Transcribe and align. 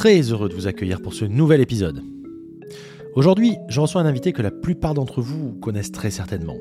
très 0.00 0.32
heureux 0.32 0.48
de 0.48 0.54
vous 0.54 0.66
accueillir 0.66 1.02
pour 1.02 1.12
ce 1.12 1.26
nouvel 1.26 1.60
épisode. 1.60 2.02
Aujourd'hui, 3.16 3.56
je 3.68 3.80
reçois 3.82 4.00
un 4.00 4.06
invité 4.06 4.32
que 4.32 4.40
la 4.40 4.50
plupart 4.50 4.94
d'entre 4.94 5.20
vous 5.20 5.52
connaissent 5.60 5.92
très 5.92 6.10
certainement. 6.10 6.56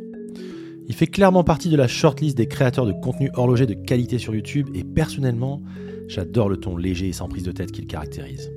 Il 0.90 0.94
fait 0.94 1.08
clairement 1.08 1.46
partie 1.46 1.70
de 1.70 1.78
la 1.78 1.88
shortlist 1.88 2.36
des 2.36 2.48
créateurs 2.48 2.86
de 2.86 2.92
contenu 2.92 3.32
horloger 3.36 3.66
de 3.66 3.76
qualité 3.76 4.18
sur 4.18 4.36
YouTube 4.36 4.68
et 4.74 4.84
personnellement, 4.84 5.64
j'adore 6.10 6.50
le 6.50 6.58
ton 6.58 6.76
léger 6.76 7.08
et 7.08 7.14
sans 7.14 7.30
prise 7.30 7.44
de 7.44 7.54
tête 7.54 7.72
qu'il 7.72 7.88
caractérise. 7.88 8.52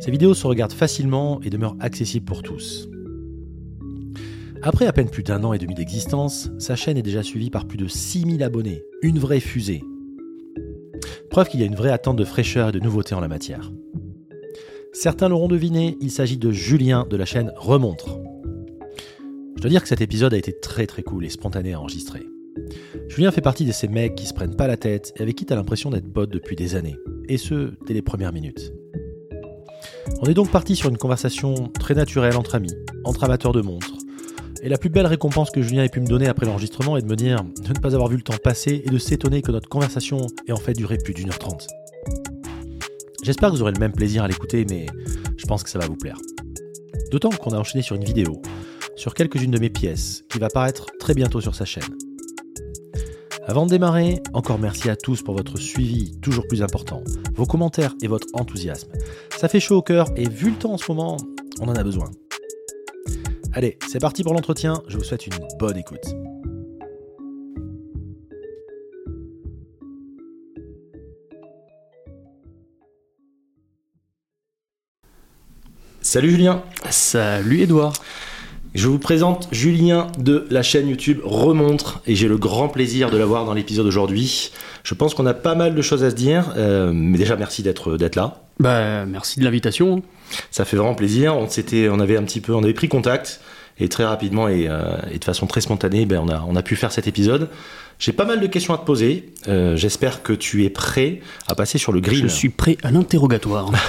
Ses 0.00 0.10
vidéos 0.10 0.34
se 0.34 0.48
regardent 0.48 0.72
facilement 0.72 1.40
et 1.42 1.50
demeurent 1.50 1.76
accessibles 1.78 2.26
pour 2.26 2.42
tous. 2.42 2.88
Après 4.60 4.86
à 4.86 4.92
peine 4.92 5.08
plus 5.08 5.22
d'un 5.22 5.44
an 5.44 5.52
et 5.52 5.58
demi 5.58 5.74
d'existence, 5.74 6.50
sa 6.58 6.74
chaîne 6.74 6.98
est 6.98 7.02
déjà 7.02 7.22
suivie 7.22 7.50
par 7.50 7.68
plus 7.68 7.78
de 7.78 7.86
6000 7.86 8.42
abonnés, 8.42 8.82
une 9.02 9.20
vraie 9.20 9.38
fusée. 9.38 9.84
Preuve 11.34 11.48
qu'il 11.48 11.58
y 11.58 11.64
a 11.64 11.66
une 11.66 11.74
vraie 11.74 11.90
attente 11.90 12.14
de 12.14 12.24
fraîcheur 12.24 12.68
et 12.68 12.70
de 12.70 12.78
nouveauté 12.78 13.12
en 13.16 13.20
la 13.20 13.26
matière. 13.26 13.72
Certains 14.92 15.28
l'auront 15.28 15.48
deviné, 15.48 15.96
il 16.00 16.12
s'agit 16.12 16.36
de 16.36 16.52
Julien 16.52 17.08
de 17.10 17.16
la 17.16 17.24
chaîne 17.24 17.52
Remontre. 17.56 18.20
Je 19.56 19.60
dois 19.60 19.68
dire 19.68 19.82
que 19.82 19.88
cet 19.88 20.00
épisode 20.00 20.32
a 20.32 20.36
été 20.36 20.56
très 20.56 20.86
très 20.86 21.02
cool 21.02 21.24
et 21.24 21.30
spontané 21.30 21.72
à 21.72 21.80
enregistrer. 21.80 22.22
Julien 23.08 23.32
fait 23.32 23.40
partie 23.40 23.64
de 23.64 23.72
ces 23.72 23.88
mecs 23.88 24.14
qui 24.14 24.26
se 24.26 24.32
prennent 24.32 24.54
pas 24.54 24.68
la 24.68 24.76
tête 24.76 25.12
et 25.16 25.22
avec 25.22 25.34
qui 25.34 25.44
t'as 25.44 25.56
l'impression 25.56 25.90
d'être 25.90 26.12
pote 26.12 26.30
depuis 26.30 26.54
des 26.54 26.76
années, 26.76 27.00
et 27.28 27.36
ce, 27.36 27.72
dès 27.84 27.94
les 27.94 28.02
premières 28.02 28.32
minutes. 28.32 28.72
On 30.20 30.26
est 30.26 30.34
donc 30.34 30.52
parti 30.52 30.76
sur 30.76 30.88
une 30.88 30.98
conversation 30.98 31.72
très 31.80 31.94
naturelle 31.94 32.36
entre 32.36 32.54
amis, 32.54 32.76
entre 33.02 33.24
amateurs 33.24 33.50
de 33.52 33.60
montres, 33.60 33.94
et 34.64 34.70
la 34.70 34.78
plus 34.78 34.88
belle 34.88 35.06
récompense 35.06 35.50
que 35.50 35.60
Julien 35.60 35.84
ait 35.84 35.90
pu 35.90 36.00
me 36.00 36.06
donner 36.06 36.26
après 36.26 36.46
l'enregistrement 36.46 36.96
est 36.96 37.02
de 37.02 37.06
me 37.06 37.16
dire 37.16 37.44
de 37.62 37.68
ne 37.68 37.78
pas 37.78 37.94
avoir 37.94 38.08
vu 38.08 38.16
le 38.16 38.22
temps 38.22 38.36
passer 38.42 38.82
et 38.82 38.88
de 38.88 38.96
s'étonner 38.96 39.42
que 39.42 39.52
notre 39.52 39.68
conversation 39.68 40.26
ait 40.48 40.52
en 40.52 40.56
fait 40.56 40.72
duré 40.72 40.96
plus 40.96 41.12
d'une 41.12 41.28
heure 41.28 41.38
trente. 41.38 41.68
J'espère 43.22 43.50
que 43.50 43.56
vous 43.56 43.62
aurez 43.62 43.72
le 43.72 43.78
même 43.78 43.92
plaisir 43.92 44.24
à 44.24 44.28
l'écouter, 44.28 44.64
mais 44.68 44.86
je 45.36 45.44
pense 45.44 45.62
que 45.62 45.68
ça 45.68 45.78
va 45.78 45.86
vous 45.86 45.96
plaire. 45.96 46.16
D'autant 47.10 47.28
qu'on 47.28 47.50
a 47.50 47.58
enchaîné 47.58 47.82
sur 47.82 47.94
une 47.94 48.04
vidéo, 48.04 48.40
sur 48.96 49.12
quelques-unes 49.12 49.50
de 49.50 49.58
mes 49.58 49.68
pièces, 49.68 50.24
qui 50.30 50.38
va 50.38 50.48
paraître 50.48 50.86
très 50.98 51.12
bientôt 51.12 51.42
sur 51.42 51.54
sa 51.54 51.66
chaîne. 51.66 51.84
Avant 53.46 53.66
de 53.66 53.70
démarrer, 53.70 54.22
encore 54.32 54.58
merci 54.58 54.88
à 54.88 54.96
tous 54.96 55.20
pour 55.20 55.36
votre 55.36 55.58
suivi 55.58 56.18
toujours 56.22 56.46
plus 56.48 56.62
important, 56.62 57.04
vos 57.34 57.44
commentaires 57.44 57.94
et 58.00 58.06
votre 58.06 58.28
enthousiasme. 58.32 58.88
Ça 59.36 59.48
fait 59.48 59.60
chaud 59.60 59.76
au 59.76 59.82
cœur 59.82 60.08
et 60.16 60.26
vu 60.26 60.50
le 60.50 60.56
temps 60.56 60.72
en 60.72 60.78
ce 60.78 60.90
moment, 60.90 61.18
on 61.60 61.68
en 61.68 61.74
a 61.74 61.82
besoin. 61.82 62.10
Allez, 63.56 63.78
c'est 63.86 64.00
parti 64.00 64.24
pour 64.24 64.34
l'entretien, 64.34 64.82
je 64.88 64.96
vous 64.96 65.04
souhaite 65.04 65.28
une 65.28 65.34
bonne 65.60 65.76
écoute. 65.76 66.04
Salut 76.00 76.30
Julien 76.30 76.64
Salut 76.90 77.60
Edouard 77.60 77.92
Je 78.74 78.88
vous 78.88 78.98
présente 78.98 79.46
Julien 79.52 80.08
de 80.18 80.48
la 80.50 80.64
chaîne 80.64 80.88
YouTube 80.88 81.20
Remontre 81.22 82.02
et 82.08 82.16
j'ai 82.16 82.26
le 82.26 82.36
grand 82.36 82.68
plaisir 82.68 83.12
de 83.12 83.16
l'avoir 83.16 83.44
dans 83.44 83.54
l'épisode 83.54 83.86
aujourd'hui. 83.86 84.50
Je 84.82 84.94
pense 84.94 85.14
qu'on 85.14 85.26
a 85.26 85.34
pas 85.34 85.54
mal 85.54 85.76
de 85.76 85.82
choses 85.82 86.02
à 86.02 86.10
se 86.10 86.16
dire, 86.16 86.54
euh, 86.56 86.90
mais 86.92 87.18
déjà 87.18 87.36
merci 87.36 87.62
d'être 87.62 87.96
d'être 87.96 88.16
là. 88.16 88.43
Bah 88.60 89.04
merci 89.06 89.40
de 89.40 89.44
l'invitation. 89.44 90.02
Ça 90.50 90.64
fait 90.64 90.76
vraiment 90.76 90.94
plaisir. 90.94 91.36
On 91.36 91.48
on 91.90 92.00
avait 92.00 92.16
un 92.16 92.22
petit 92.22 92.40
peu, 92.40 92.54
on 92.54 92.62
avait 92.62 92.74
pris 92.74 92.88
contact 92.88 93.40
et 93.78 93.88
très 93.88 94.04
rapidement 94.04 94.48
et, 94.48 94.68
euh, 94.68 94.96
de 95.12 95.24
façon 95.24 95.46
très 95.46 95.60
spontanée, 95.60 96.06
ben 96.06 96.24
on 96.48 96.56
a 96.56 96.62
pu 96.62 96.76
faire 96.76 96.92
cet 96.92 97.08
épisode. 97.08 97.48
J'ai 97.98 98.12
pas 98.12 98.24
mal 98.24 98.40
de 98.40 98.46
questions 98.46 98.74
à 98.74 98.78
te 98.78 98.84
poser. 98.84 99.32
Euh, 99.48 99.76
J'espère 99.76 100.22
que 100.22 100.32
tu 100.32 100.64
es 100.64 100.70
prêt 100.70 101.20
à 101.48 101.54
passer 101.54 101.78
sur 101.78 101.92
le 101.92 102.00
grill. 102.00 102.22
Je 102.22 102.28
suis 102.28 102.48
prêt 102.48 102.76
à 102.82 102.90
l'interrogatoire. 102.90 103.70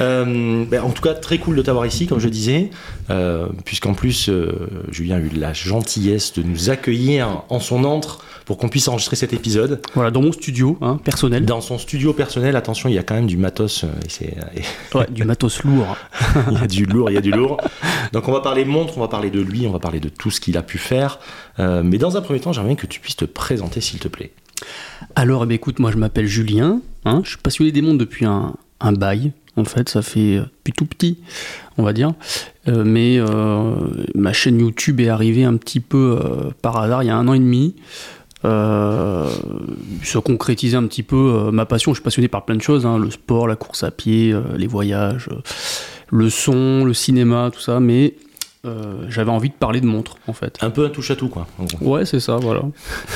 Euh, 0.00 0.64
ben, 0.66 0.82
en 0.82 0.90
tout 0.90 1.00
cas, 1.00 1.14
très 1.14 1.38
cool 1.38 1.56
de 1.56 1.62
t'avoir 1.62 1.86
ici, 1.86 2.06
comme 2.06 2.20
je 2.20 2.28
disais, 2.28 2.70
euh, 3.10 3.48
puisqu'en 3.64 3.94
plus, 3.94 4.30
Julien 4.90 5.16
a 5.16 5.18
eu 5.18 5.30
la 5.34 5.54
gentillesse 5.54 6.34
de 6.34 6.42
nous 6.42 6.68
accueillir 6.68 7.42
en 7.48 7.58
son 7.58 7.84
antre 7.84 8.22
pour 8.44 8.58
qu'on 8.58 8.68
puisse 8.68 8.86
enregistrer 8.88 9.16
cet 9.16 9.32
épisode. 9.32 9.80
voilà, 9.94 10.10
dans 10.10 10.22
mon 10.22 10.30
studio 10.30 10.78
hein, 10.82 10.98
personnel. 11.02 11.44
Dans 11.44 11.60
son 11.60 11.78
studio 11.78 12.12
personnel, 12.12 12.54
attention, 12.54 12.88
il 12.88 12.94
y 12.94 12.98
a 12.98 13.02
quand 13.02 13.14
même 13.14 13.26
du 13.26 13.38
matos. 13.38 13.84
et 14.20 14.34
Ouais, 14.94 15.06
du 15.10 15.24
matos 15.24 15.64
lourd. 15.64 15.96
il 16.50 16.58
y 16.58 16.62
a 16.62 16.66
du 16.66 16.84
lourd, 16.84 17.10
il 17.10 17.14
y 17.14 17.18
a 17.18 17.22
du 17.22 17.30
lourd. 17.30 17.56
Donc 18.12 18.28
on 18.28 18.32
va 18.32 18.40
parler 18.40 18.64
montre, 18.64 18.96
on 18.96 19.00
va 19.00 19.08
parler 19.08 19.30
de 19.30 19.40
lui, 19.40 19.66
on 19.66 19.70
va 19.72 19.78
parler 19.78 20.00
de 20.00 20.08
tout 20.08 20.30
ce 20.30 20.40
qu'il 20.40 20.56
a 20.56 20.62
pu 20.62 20.78
faire. 20.78 21.18
Euh, 21.58 21.82
mais 21.98 22.02
dans 22.02 22.16
un 22.16 22.20
premier 22.20 22.38
temps, 22.38 22.52
j'aimerais 22.52 22.76
que 22.76 22.86
tu 22.86 23.00
puisses 23.00 23.16
te 23.16 23.24
présenter, 23.24 23.80
s'il 23.80 23.98
te 23.98 24.06
plaît. 24.06 24.30
Alors, 25.16 25.42
eh 25.42 25.46
ben, 25.46 25.54
écoute, 25.54 25.80
moi 25.80 25.90
je 25.90 25.96
m'appelle 25.96 26.28
Julien. 26.28 26.80
hein, 27.04 27.22
je 27.24 27.30
suis 27.30 27.38
passionné 27.38 27.72
des 27.72 27.82
montres 27.82 27.98
depuis 27.98 28.24
un, 28.24 28.54
bail. 28.92 29.32
En 29.56 29.64
fait, 29.64 29.88
ça 29.88 30.02
fait 30.02 30.36
euh, 30.36 30.42
depuis 30.42 30.72
tout 30.72 30.86
petit, 30.86 31.18
on 31.76 31.82
va 31.82 31.92
dire. 31.92 32.12
Euh, 32.68 32.84
mais 32.84 33.18
euh, 33.18 33.74
ma 34.14 34.32
chaîne 34.32 34.60
YouTube 34.60 35.00
est 35.00 35.08
arrivée 35.08 35.42
un 35.42 35.56
petit 35.56 35.80
peu 35.80 36.20
par 36.62 36.78
hasard 36.78 37.02
il 37.02 37.06
y 37.06 37.10
a 37.10 37.16
un 37.16 37.26
an 37.26 37.34
et 37.34 37.40
demi. 37.40 37.74
Ça 38.44 40.20
concrétisait 40.24 40.76
un 40.76 40.86
petit 40.86 41.02
peu 41.02 41.50
ma 41.50 41.66
passion. 41.66 41.92
Je 41.92 41.96
suis 41.96 42.04
passionné 42.04 42.28
par 42.28 42.44
plein 42.44 42.54
de 42.54 42.62
choses, 42.62 42.86
hein, 42.86 42.96
le 42.98 43.10
sport, 43.10 43.48
la 43.48 43.56
course 43.56 43.82
à 43.82 43.90
pied, 43.90 44.32
les 44.56 44.68
voyages, 44.68 45.28
le 46.12 46.30
son, 46.30 46.84
le 46.84 46.94
cinéma, 46.94 47.50
tout 47.52 47.60
ça. 47.60 47.80
Mais 47.80 48.14
euh, 48.68 49.10
j'avais 49.10 49.30
envie 49.30 49.48
de 49.48 49.54
parler 49.54 49.80
de 49.80 49.86
montres, 49.86 50.16
en 50.26 50.32
fait. 50.32 50.58
Un 50.60 50.70
peu 50.70 50.84
un 50.84 50.90
touche 50.90 51.10
à 51.10 51.16
tout, 51.16 51.28
quoi. 51.28 51.46
Ouais, 51.80 52.04
c'est 52.04 52.20
ça, 52.20 52.36
voilà. 52.36 52.62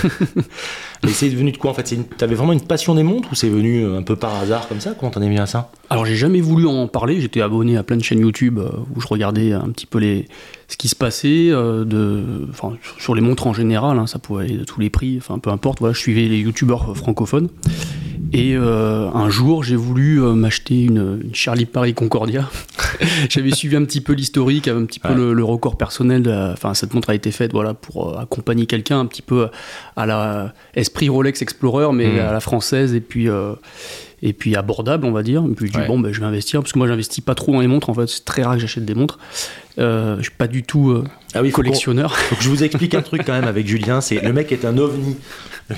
Mais 1.05 1.11
c'est 1.11 1.29
venu 1.29 1.51
de 1.51 1.57
quoi 1.57 1.73
en 1.73 1.75
fait? 1.75 1.97
T'avais 2.17 2.37
vraiment 2.37 2.53
une 2.53 2.61
passion 2.61 2.95
des 2.95 3.03
montres 3.03 3.33
ou 3.33 3.35
c'est 3.35 3.49
venu 3.49 3.85
euh, 3.85 3.99
un 3.99 4.03
peu 4.03 4.15
par 4.15 4.37
hasard 4.37 4.69
comme 4.69 4.81
ça? 4.81 4.95
Comment 4.97 5.11
t'en 5.11 5.21
es 5.21 5.27
venu 5.27 5.41
à 5.41 5.47
ça? 5.47 5.71
Alors 5.91 6.07
j'ai 6.07 6.15
jamais 6.15 6.41
voulu 6.41 6.67
en 6.67 6.87
parler, 6.87 7.21
j'étais 7.21 7.41
abonné 7.41 7.77
à 7.77 7.83
plein 7.83 7.97
de 7.97 8.05
chaînes 8.05 8.21
YouTube 8.21 8.59
euh, 8.59 8.69
où 8.95 9.01
je 9.01 9.09
regardais 9.09 9.53
un 9.53 9.69
petit 9.71 9.87
peu 9.87 9.99
les, 9.99 10.29
ce 10.69 10.77
qui 10.77 10.87
se 10.87 10.95
passait, 10.95 11.49
euh, 11.51 11.85
de, 11.85 12.47
enfin, 12.51 12.75
sur 12.99 13.17
les 13.17 13.21
montres 13.21 13.49
en 13.49 13.53
général, 13.53 13.99
hein, 13.99 14.07
ça 14.07 14.21
pouvait 14.21 14.45
aller 14.45 14.57
de 14.57 14.65
tous 14.65 14.81
les 14.81 14.91
prix, 14.91 15.17
enfin 15.19 15.41
peu 15.41 15.51
importe, 15.51 15.81
voilà, 15.81 15.93
je 15.93 15.99
suivais 15.99 16.29
les 16.29 16.39
youtubeurs 16.39 16.97
francophones. 16.97 17.49
Et 18.33 18.55
euh, 18.57 19.09
un 19.13 19.29
jour 19.31 19.63
j'ai 19.63 19.77
voulu 19.77 20.23
euh, 20.23 20.33
m'acheter 20.33 20.85
une, 20.85 21.21
une 21.25 21.35
Charlie 21.35 21.67
Paris 21.67 21.95
Concordia. 21.95 22.49
J'avais 23.29 23.51
suivi 23.51 23.77
un 23.77 23.85
petit 23.85 24.01
peu 24.01 24.13
l'historique, 24.15 24.69
un 24.69 24.85
petit 24.85 25.01
peu 25.01 25.11
Ouais. 25.11 25.15
le, 25.15 25.33
le 25.35 25.45
record 25.45 25.77
personnel, 25.77 26.23
enfin 26.53 26.75
cette 26.75 26.95
montre 26.95 27.11
a 27.11 27.15
été 27.15 27.31
faite 27.31 27.53
voilà, 27.53 27.75
pour 27.75 28.11
euh, 28.17 28.23
accompagner 28.23 28.67
quelqu'un 28.67 29.01
un 29.01 29.07
petit 29.07 29.23
peu 29.23 29.49
à 29.97 30.07
la 30.07 30.53
esprit 30.75 31.09
Rolex 31.09 31.43
Explorer, 31.43 31.93
mais 31.93 32.07
Mm. 32.07 32.19
à 32.21 32.33
la 32.33 32.41
française, 32.41 32.95
et 32.95 33.01
puis... 33.01 33.29
euh, 33.29 33.55
et 34.23 34.33
puis 34.33 34.55
abordable, 34.57 35.05
on 35.07 35.13
va 35.13 35.23
dire. 35.23 35.45
Et 35.45 35.55
puis 35.55 35.67
je 35.67 35.73
dis, 35.73 35.79
Ouais. 35.79 35.87
bon, 35.87 35.99
ben, 35.99 36.13
je 36.13 36.21
vais 36.21 36.27
investir, 36.27 36.61
parce 36.61 36.73
que 36.73 36.79
moi, 36.79 36.87
j'investis 36.89 37.23
pas 37.25 37.35
trop 37.35 37.53
dans 37.53 37.61
les 37.61 37.67
montres, 37.67 37.91
en 37.91 37.95
fait, 37.95 38.07
c'est 38.09 38.25
très 38.25 38.43
rare 38.43 38.55
que 38.55 38.61
j'achète 38.61 38.85
des 38.85 38.95
montres. 38.95 39.19
Euh, 39.79 40.17
je 40.19 40.23
suis 40.23 40.31
pas 40.33 40.47
du 40.47 40.63
tout 40.63 40.91
euh, 40.91 41.05
Ah 41.35 41.43
oui, 41.43 41.51
collectionneur. 41.51 42.15
Faut 42.17 42.37
que 42.37 42.43
je 42.43 42.49
vous 42.49 42.63
explique 42.63 42.95
un 42.95 43.03
truc 43.03 43.23
quand 43.27 43.33
même 43.33 43.49
avec 43.49 43.67
Julien, 43.67 44.01
c'est 44.01 44.21
le 44.21 44.33
mec 44.33 44.53
est 44.53 44.65
un 44.65 44.77
ovni. 44.79 45.17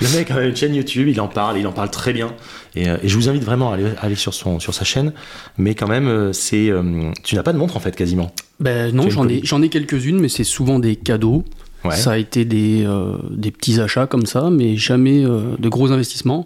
Le 0.00 0.16
mec 0.16 0.30
a 0.30 0.42
une 0.42 0.56
chaîne 0.56 0.74
YouTube, 0.74 1.06
il 1.08 1.20
en 1.20 1.28
parle, 1.28 1.58
il 1.58 1.66
en 1.66 1.72
parle 1.72 1.90
très 1.90 2.12
bien. 2.12 2.32
Et, 2.74 2.88
euh, 2.88 2.96
et 3.02 3.08
je 3.08 3.14
vous 3.14 3.28
invite 3.28 3.44
vraiment 3.44 3.70
à 3.70 3.74
aller, 3.74 3.84
à 4.00 4.06
aller 4.06 4.14
sur, 4.16 4.34
son, 4.34 4.58
sur 4.58 4.74
sa 4.74 4.84
chaîne. 4.84 5.12
Mais 5.58 5.74
quand 5.76 5.86
même, 5.86 6.08
euh, 6.08 6.32
c'est, 6.32 6.70
euh, 6.70 7.10
tu 7.22 7.36
n'as 7.36 7.42
pas 7.44 7.52
de 7.52 7.58
montre 7.58 7.76
en 7.76 7.80
fait 7.80 7.94
quasiment. 7.94 8.32
Ben 8.58 8.92
non, 8.92 9.08
j'en 9.10 9.28
ai, 9.28 9.40
j'en 9.44 9.62
ai 9.62 9.68
quelques-unes, 9.68 10.18
mais 10.18 10.28
c'est 10.28 10.44
souvent 10.44 10.78
des 10.80 10.96
cadeaux. 10.96 11.44
Ouais. 11.84 11.94
Ça 11.94 12.12
a 12.12 12.16
été 12.16 12.44
des, 12.44 12.84
euh, 12.84 13.16
des 13.30 13.52
petits 13.52 13.78
achats 13.80 14.06
comme 14.08 14.26
ça, 14.26 14.50
mais 14.50 14.76
jamais 14.76 15.24
euh, 15.24 15.54
de 15.58 15.68
gros 15.68 15.92
investissements. 15.92 16.44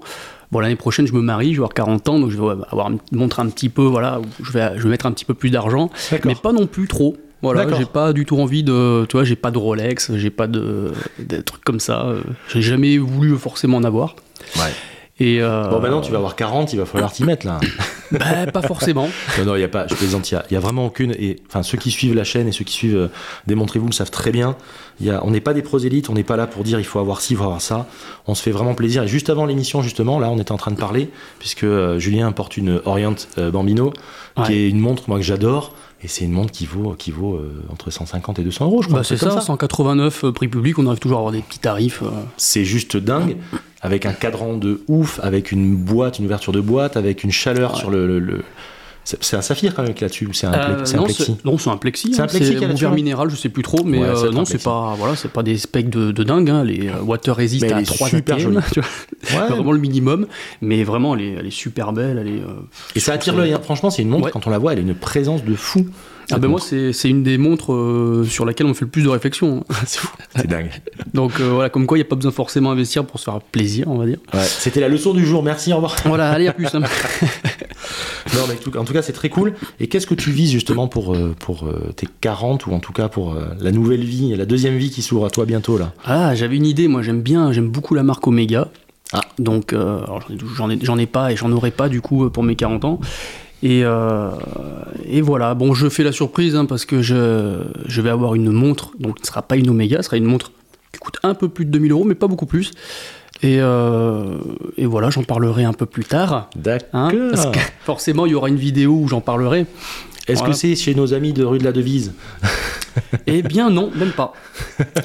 Bon, 0.53 0.61
l'année 0.61 0.77
prochaine, 0.77 1.07
je 1.07 1.13
me 1.15 1.21
marie, 1.23 1.49
je 1.49 1.53
vais 1.55 1.65
avoir 1.65 1.75
40 1.75 2.09
ans, 2.11 2.19
donc 2.21 2.31
je 2.31 2.37
vais 2.37 2.51
avoir 2.71 2.91
une 2.91 2.99
montre 3.13 3.41
un 3.41 3.49
petit 3.49 3.69
peu, 3.71 3.83
voilà, 3.83 4.21
je 4.43 4.53
vais, 4.53 4.73
je 4.77 4.83
vais 4.83 4.91
mettre 4.91 5.07
un 5.07 5.13
petit 5.13 5.25
peu 5.25 5.35
plus 5.35 5.51
d'argent, 5.51 5.91
mais 6.29 6.35
pas 6.35 6.53
non 6.53 6.67
plus 6.67 6.87
trop. 6.87 7.17
Voilà, 7.41 7.63
j'ai 7.79 7.87
pas 7.87 8.13
du 8.13 8.25
tout 8.25 8.39
envie 8.39 8.63
de, 8.63 9.05
tu 9.09 9.17
vois, 9.17 9.25
j'ai 9.25 9.35
pas 9.35 9.51
de 9.51 9.59
Rolex, 9.59 10.13
j'ai 10.15 10.31
pas 10.31 10.47
de, 10.47 10.93
de 11.19 11.41
trucs 11.41 11.65
comme 11.65 11.81
ça. 11.81 12.05
euh, 12.07 12.21
J'ai 12.53 12.63
jamais 12.63 12.99
voulu 12.99 13.37
forcément 13.37 13.79
en 13.79 13.83
avoir. 13.85 14.15
Ouais. 14.57 14.71
Et 15.23 15.41
euh, 15.41 15.69
Bon, 15.69 15.79
maintenant 15.79 16.01
tu 16.01 16.11
vas 16.11 16.19
avoir 16.19 16.35
40, 16.35 16.73
il 16.73 16.81
va 16.81 16.85
falloir 16.85 17.13
t'y 17.13 17.23
mettre 17.23 17.47
là. 17.47 17.61
bah, 18.11 18.47
Pas 18.53 18.63
forcément. 18.63 19.09
non, 19.39 19.45
non, 19.45 19.55
il 19.55 19.61
y 19.61 19.65
a 19.65 19.69
pas, 19.69 19.87
je 19.87 19.95
plaisante, 19.95 20.29
il 20.33 20.35
y 20.35 20.37
a, 20.37 20.45
il 20.51 20.55
y 20.55 20.57
a 20.57 20.61
vraiment 20.61 20.85
aucune. 20.87 21.13
Et 21.13 21.37
enfin, 21.47 21.63
ceux 21.63 21.79
qui 21.79 21.93
suivent 21.93 22.17
la 22.17 22.25
chaîne 22.25 22.49
et 22.49 22.53
ceux 22.53 22.65
qui 22.65 22.75
suivent 22.75 22.97
euh, 22.97 23.09
Démontrez-vous 23.47 23.87
le 23.87 23.93
savent 23.93 24.11
très 24.11 24.33
bien. 24.33 24.57
Il 25.01 25.07
y 25.07 25.11
a, 25.11 25.25
on 25.25 25.31
n'est 25.31 25.41
pas 25.41 25.55
des 25.55 25.63
prosélytes, 25.63 26.11
on 26.11 26.15
n'est 26.15 26.25
pas 26.25 26.37
là 26.37 26.49
pour 26.49 26.65
dire 26.65 26.81
il 26.81 26.85
faut 26.85 26.99
avoir 26.99 27.21
ci, 27.21 27.35
il 27.35 27.37
faut 27.37 27.45
avoir 27.45 27.61
ça. 27.61 27.87
On 28.27 28.35
se 28.35 28.43
fait 28.43 28.51
vraiment 28.51 28.75
plaisir. 28.75 29.05
Et 29.05 29.09
juste 29.09 29.31
avant 29.31 29.47
l'émission, 29.47 29.81
justement, 29.81 30.19
là, 30.19 30.29
on 30.29 30.39
était 30.41 30.53
en 30.53 30.57
train 30.57 30.73
de 30.73 30.77
parler, 30.77 31.09
puisque 31.39 31.65
euh, 31.65 32.01
Julien 32.01 32.33
porte 32.33 32.57
une 32.57 32.81
Orient 32.85 33.15
Bambino, 33.37 33.93
qui 34.45 34.55
est 34.55 34.69
une 34.69 34.81
montre, 34.81 35.05
moi, 35.07 35.19
que 35.19 35.25
j'adore. 35.25 35.73
Et 36.05 36.09
c'est 36.09 36.25
une 36.25 36.33
montre 36.33 36.51
qui 36.51 36.67
vaut, 36.67 36.95
qui 36.99 37.13
vaut 37.13 37.35
euh, 37.37 37.63
entre 37.71 37.91
150 37.91 38.41
et 38.41 38.43
200 38.43 38.65
euros, 38.67 38.83
je 38.83 38.89
crois. 38.89 39.01
Bah, 39.01 39.05
c'est 39.05 39.17
ça, 39.17 39.29
comme 39.31 39.41
189 39.41 40.25
euh, 40.25 40.33
prix 40.33 40.49
public, 40.49 40.79
on 40.79 40.87
arrive 40.89 40.99
toujours 40.99 41.19
à 41.19 41.21
avoir 41.21 41.33
des 41.33 41.43
petits 41.43 41.61
tarifs. 41.61 42.03
euh. 42.03 42.09
C'est 42.37 42.65
juste 42.65 42.97
dingue, 42.97 43.37
avec 43.83 44.05
un 44.05 44.13
cadran 44.13 44.57
de 44.57 44.83
ouf, 44.89 45.21
avec 45.23 45.53
une 45.53 45.77
boîte, 45.77 46.19
une 46.19 46.25
ouverture 46.25 46.53
de 46.53 46.61
boîte, 46.61 46.97
avec 46.97 47.23
une 47.23 47.31
chaleur 47.31 47.75
Ouais. 47.75 47.79
sur 47.79 47.91
le. 47.91 48.07
le- 48.07 48.19
le- 48.19 48.45
C'est 49.05 49.37
un 49.37 49.43
saphir 49.43 49.75
quand 49.75 49.83
même 49.83 49.95
qui 49.95 50.03
là-dessus, 50.03 50.27
ou 50.27 50.33
c'est 50.33 50.47
un, 50.47 50.53
Euh, 50.53 50.85
un 50.85 51.03
plexi? 51.03 51.37
non, 51.45 51.59
c'est 51.59 51.71
un 51.71 51.77
plexi. 51.77 52.15
C'est 52.15 52.21
un 52.21 52.25
hein, 52.25 52.29
plexi 52.29 52.55
qu'il 52.57 52.83
y 52.83 52.85
a 52.85 52.91
minéral, 52.91 53.31
je 53.31 53.37
sais 53.37 53.49
plus 53.49 53.63
trop, 53.65 53.83
mais 53.85 53.99
Ouais, 53.99 54.07
euh, 54.07 54.31
non, 54.31 54.45
c'est 54.45 54.63
pas, 54.63 54.95
voilà, 54.97 55.17
c'est 55.17 55.31
pas 55.33 55.43
des 55.43 55.59
specs 55.59 55.91
de, 55.91 56.13
de 56.13 56.23
dingue. 56.23 56.49
Hein, 56.51 56.63
les 56.65 56.89
euh, 56.89 57.01
water 57.03 57.39
elle 57.41 57.73
à 57.75 57.81
est 57.81 57.85
3 57.85 58.09
super 58.09 58.37
ATM, 58.37 58.61
tu 58.73 58.81
vois, 58.81 59.43
Ouais, 59.43 59.49
vraiment 59.49 59.73
le 59.73 59.81
minimum, 59.81 60.27
mais 60.61 60.85
vraiment, 60.85 61.17
elle 61.17 61.23
est, 61.23 61.33
elle 61.41 61.47
est 61.47 61.51
super 61.51 61.93
belle. 61.93 62.19
Elle 62.19 62.29
est, 62.29 62.41
euh, 62.41 62.63
Et 62.95 63.01
ça 63.01 63.15
attire 63.15 63.35
l'œil, 63.37 63.53
hein. 63.53 63.61
franchement, 63.63 63.91
c'est 63.91 64.03
une 64.03 64.09
montre, 64.09 64.27
Ouais. 64.27 64.31
quand 64.31 64.47
on 64.47 64.51
la 64.51 64.59
voit, 64.59 64.73
elle 64.73 64.79
a 64.79 64.83
une 64.83 64.95
présence 64.95 65.45
de 65.45 65.55
fou. 65.55 65.87
Ah 66.31 66.39
ben 66.39 66.47
moi, 66.49 66.61
c'est 66.61 66.93
une 67.11 67.25
des 67.25 67.37
montres 67.37 67.73
euh, 67.75 68.25
sur 68.27 68.47
laquelle 68.47 68.67
on 68.67 68.73
fait 68.75 68.85
le 68.85 68.91
plus 68.91 69.03
de 69.03 69.09
réflexion. 69.09 69.65
hein. 69.69 69.75
c'est 69.87 69.99
fou, 69.99 70.09
c'est 70.37 70.47
dingue. 70.47 70.71
Donc 71.13 71.41
euh, 71.41 71.51
voilà, 71.51 71.69
comme 71.69 71.85
quoi, 71.87 71.99
il 71.99 72.01
n'y 72.01 72.07
a 72.07 72.09
pas 72.09 72.15
besoin 72.17 72.31
forcément 72.31 72.71
investir 72.71 73.05
pour 73.05 73.19
se 73.19 73.25
faire 73.25 73.41
plaisir, 73.41 73.89
on 73.89 73.99
va 73.99 74.07
dire. 74.07 74.19
Ouais, 74.33 74.41
C'était 74.45 74.81
la 74.81 74.89
leçon 74.89 75.13
du 75.13 75.27
jour, 75.27 75.43
merci, 75.43 75.73
au 75.73 75.77
revoir. 75.77 75.97
Voilà, 76.05 76.31
allez, 76.31 76.47
à 76.47 76.53
plus. 76.53 76.69
hein. 76.75 76.81
Non, 78.35 78.43
mais 78.49 78.79
en 78.79 78.85
tout- 78.85 78.93
cas, 78.93 79.03
c'est 79.03 79.13
très 79.13 79.29
cool. 79.29 79.55
Et 79.81 79.89
qu'est-ce 79.89 80.07
que 80.07 80.15
tu 80.15 80.31
vises 80.31 80.51
justement 80.51 80.89
pour, 80.89 81.15
euh, 81.15 81.35
pour 81.39 81.67
euh, 81.67 81.93
tes 81.97 82.07
40 82.21 82.67
ou 82.67 82.73
en 82.73 82.79
tout 82.81 82.93
cas 82.93 83.09
pour 83.09 83.33
euh, 83.35 83.47
la 83.61 83.73
nouvelle 83.73 84.05
vie, 84.05 84.35
la 84.37 84.47
deuxième 84.47 84.77
vie 84.77 84.91
qui 84.91 85.03
s'ouvre 85.03 85.27
à 85.27 85.31
toi 85.31 85.45
bientôt 85.47 85.79
là? 85.79 85.93
Ah, 86.05 86.35
j'avais 86.35 86.57
une 86.57 86.67
idée, 86.67 86.89
moi 86.89 87.03
j'aime 87.03 87.23
bien, 87.23 87.53
j'aime 87.53 87.69
beaucoup 87.69 87.95
la 87.95 88.03
marque 88.03 88.27
Omega. 88.27 88.69
Ah. 89.13 89.21
Donc 89.39 89.73
euh, 89.73 90.01
j'en 90.83 90.99
ai, 90.99 91.07
pas 91.07 91.33
et 91.33 91.37
j'en 91.37 91.53
aurai 91.53 91.71
pas 91.71 91.89
du 91.89 92.01
coup 92.01 92.31
pour 92.31 92.43
mes 92.43 92.57
40 92.57 92.85
ans. 92.85 93.01
Et, 93.63 93.83
euh, 93.85 94.31
et 95.07 95.21
voilà, 95.21 95.55
bon 95.55 95.73
je 95.75 95.89
fais 95.89 96.03
la 96.03 96.13
surprise 96.13 96.57
hein, 96.57 96.65
parce 96.65 96.85
que 96.85 97.01
je, 97.03 97.63
je 97.87 98.01
vais 98.03 98.11
avoir 98.11 98.35
une 98.35 98.51
montre, 98.51 98.91
donc 98.99 99.19
ce 99.19 99.23
ne 99.23 99.27
sera 99.27 99.43
pas 99.43 99.57
une 99.57 99.71
Omega, 99.71 99.99
ce 99.99 100.05
sera 100.05 100.17
une 100.17 100.25
montre 100.25 100.51
qui 100.93 100.99
coûte 100.99 101.19
un 101.23 101.35
peu 101.35 101.49
plus 101.49 101.65
de 101.65 101.71
2000 101.71 101.93
euros, 101.93 102.05
mais 102.05 102.15
pas 102.17 102.27
beaucoup 102.27 102.47
plus. 102.47 102.73
Et, 103.43 103.59
euh, 103.61 104.39
et 104.77 104.87
voilà, 104.87 105.11
j'en 105.11 105.25
parlerai 105.25 105.65
un 105.65 105.73
peu 105.73 105.87
plus 105.87 106.05
tard. 106.05 106.49
D'accord. 106.57 106.89
hein, 106.93 107.11
parce 107.31 107.47
que 107.47 107.59
forcément, 107.85 108.27
il 108.27 108.33
y 108.33 108.35
aura 108.35 108.49
une 108.49 108.57
vidéo 108.57 108.93
où 108.93 109.09
j'en 109.09 109.21
parlerai. 109.21 109.67
Est-ce 110.29 110.39
Voilà. 110.39 110.53
que 110.55 110.59
c'est 110.59 110.77
chez 110.77 110.95
nos 110.95 111.15
amis 111.15 111.33
de 111.33 111.43
rue 111.45 111.59
de 111.59 111.65
la 111.65 111.73
Devise? 111.73 112.13
Eh 113.27 113.41
bien 113.43 113.71
non, 113.71 113.91
même 113.97 114.11
pas. 114.13 114.35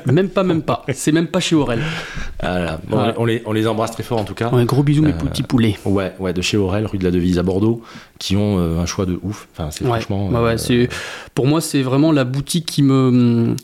Même 0.07 0.27
pas, 0.27 0.43
même 0.43 0.61
pas. 0.61 0.83
C'est 0.93 1.13
même 1.13 1.27
pas 1.27 1.39
chez 1.39 1.55
Aurel. 1.55 1.79
Ah 2.39 2.59
là, 2.59 2.81
bon, 2.85 2.97
Ouais. 2.97 3.13
on, 3.15 3.23
les, 3.23 3.41
on 3.45 3.53
les 3.53 3.65
embrasse 3.65 3.91
très 3.91 4.03
fort 4.03 4.19
en 4.19 4.25
tout 4.25 4.33
cas. 4.33 4.49
Ouais, 4.49 4.65
gros 4.65 4.83
bisous 4.83 5.01
mes 5.03 5.11
Euh, 5.11 5.13
petits 5.13 5.41
poulets. 5.43 5.77
Ouais, 5.85 6.13
ouais, 6.19 6.33
de 6.33 6.41
chez 6.41 6.57
Aurel, 6.57 6.85
rue 6.85 6.97
de 6.97 7.05
la 7.05 7.11
Devise 7.11 7.39
à 7.39 7.43
Bordeaux, 7.43 7.81
qui 8.19 8.35
ont 8.35 8.59
euh, 8.59 8.79
un 8.79 8.85
choix 8.85 9.05
de 9.05 9.17
ouf. 9.23 9.47
Enfin, 9.53 9.69
c'est 9.71 9.85
Ouais, 9.85 9.91
franchement. 10.01 10.27
ouais, 10.27 10.35
euh, 10.55 10.57
c'est 10.57 10.89
pour 11.33 11.47
moi 11.47 11.61
c'est 11.61 11.81
vraiment 11.81 12.11
la 12.11 12.25
boutique 12.25 12.65
qui 12.65 12.83
me 12.83 13.55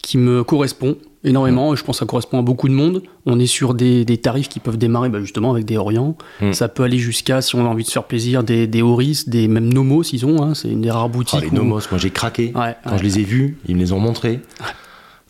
qui 0.00 0.16
me 0.16 0.44
correspond 0.44 0.96
énormément 1.24 1.72
et 1.72 1.76
je 1.76 1.84
pense 1.84 1.96
que 1.96 2.00
ça 2.00 2.06
correspond 2.06 2.38
à 2.38 2.42
beaucoup 2.42 2.68
de 2.68 2.72
monde. 2.74 3.02
On 3.26 3.38
est 3.38 3.46
sur 3.46 3.74
des, 3.74 4.04
des 4.04 4.16
tarifs 4.18 4.48
qui 4.48 4.60
peuvent 4.60 4.78
démarrer 4.78 5.08
bah, 5.08 5.20
justement 5.20 5.50
avec 5.52 5.64
des 5.64 5.76
Orient. 5.76 6.16
Mm. 6.40 6.52
Ça 6.52 6.68
peut 6.68 6.82
aller 6.82 6.98
jusqu'à 6.98 7.42
si 7.42 7.54
on 7.56 7.64
a 7.66 7.68
envie 7.68 7.82
de 7.84 7.88
se 7.88 7.92
faire 7.92 8.04
plaisir 8.04 8.42
des, 8.42 8.66
des 8.66 8.82
Oris, 8.82 9.28
des 9.28 9.48
même 9.48 9.72
Nomos 9.72 10.02
ils 10.12 10.24
ont. 10.26 10.42
hein, 10.42 10.54
c'est 10.54 10.68
une 10.68 10.80
des 10.80 10.90
rares 10.90 11.04
ah, 11.04 11.08
boutiques. 11.08 11.40
les 11.42 11.48
où- 11.48 11.54
Nomos, 11.54 11.80
moi 11.90 11.98
j'ai 11.98 12.10
craqué. 12.10 12.52
Ouais, 12.54 12.76
Quand 12.84 12.92
ouais. 12.92 12.98
je 12.98 13.02
les 13.02 13.18
ai 13.20 13.22
vus, 13.24 13.58
ils 13.68 13.74
me 13.76 13.80
les 13.80 13.92
ont 13.92 13.98
montrés. 14.00 14.40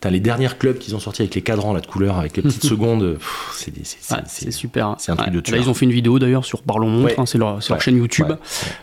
T'as 0.01 0.09
les 0.09 0.21
dernières 0.21 0.57
clubs 0.57 0.79
qu'ils 0.79 0.97
ont 0.97 0.99
sortis 0.99 1.21
avec 1.21 1.35
les 1.35 1.43
cadrans 1.43 1.75
là, 1.75 1.81
de 1.81 1.87
couleur, 1.87 2.17
avec 2.19 2.35
les 2.37 2.43
petites 2.43 2.65
secondes. 2.75 3.19
C'est 3.53 3.71
Ouais, 3.77 4.51
super. 4.51 4.87
hein. 4.87 4.97
c'est 4.99 5.13
un 5.13 5.17
truc 5.17 5.29
Ouais. 5.35 5.41
de 5.43 5.51
Là, 5.53 5.59
ils 5.59 5.69
ont 5.69 5.75
fait 5.75 5.85
une 5.85 5.93
vidéo 5.93 6.19
d'ailleurs 6.19 6.45
sur 6.47 6.63
Parlons 6.63 6.89
Montre, 6.89 7.05
Ouais. 7.07 7.21
hein, 7.21 7.27
c'est 7.27 7.37
leur, 7.37 7.61
chaîne 7.81 7.97
YouTube, 7.99 8.33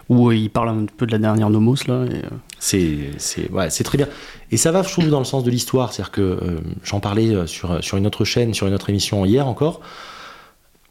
où 0.10 0.30
euh, 0.30 0.36
ils 0.36 0.50
parlent 0.52 0.70
un 0.70 0.86
peu 0.96 1.08
de 1.08 1.12
la 1.12 1.18
dernière 1.18 1.50
Nomos 1.50 1.76
là. 1.88 2.06
et, 2.06 2.18
euh, 2.18 2.30
C'est 2.60 3.50
ouais, 3.52 3.70
très 3.70 3.98
bien. 3.98 4.08
Et 4.52 4.58
ça 4.58 4.72
va, 4.72 4.84
je 4.84 4.90
trouve, 4.92 5.10
dans 5.10 5.20
le 5.20 5.26
sens 5.26 5.44
de 5.44 5.50
l'histoire. 5.50 5.92
C'est-à-dire 5.92 6.12
que 6.12 6.22
euh, 6.22 6.60
j'en 6.84 7.00
parlais 7.00 7.48
sur, 7.48 7.84
sur 7.84 7.98
une 7.98 8.06
autre 8.06 8.24
chaîne, 8.24 8.54
sur 8.54 8.68
une 8.68 8.74
autre 8.76 8.90
émission 8.92 9.26
hier 9.26 9.48
encore. 9.48 9.82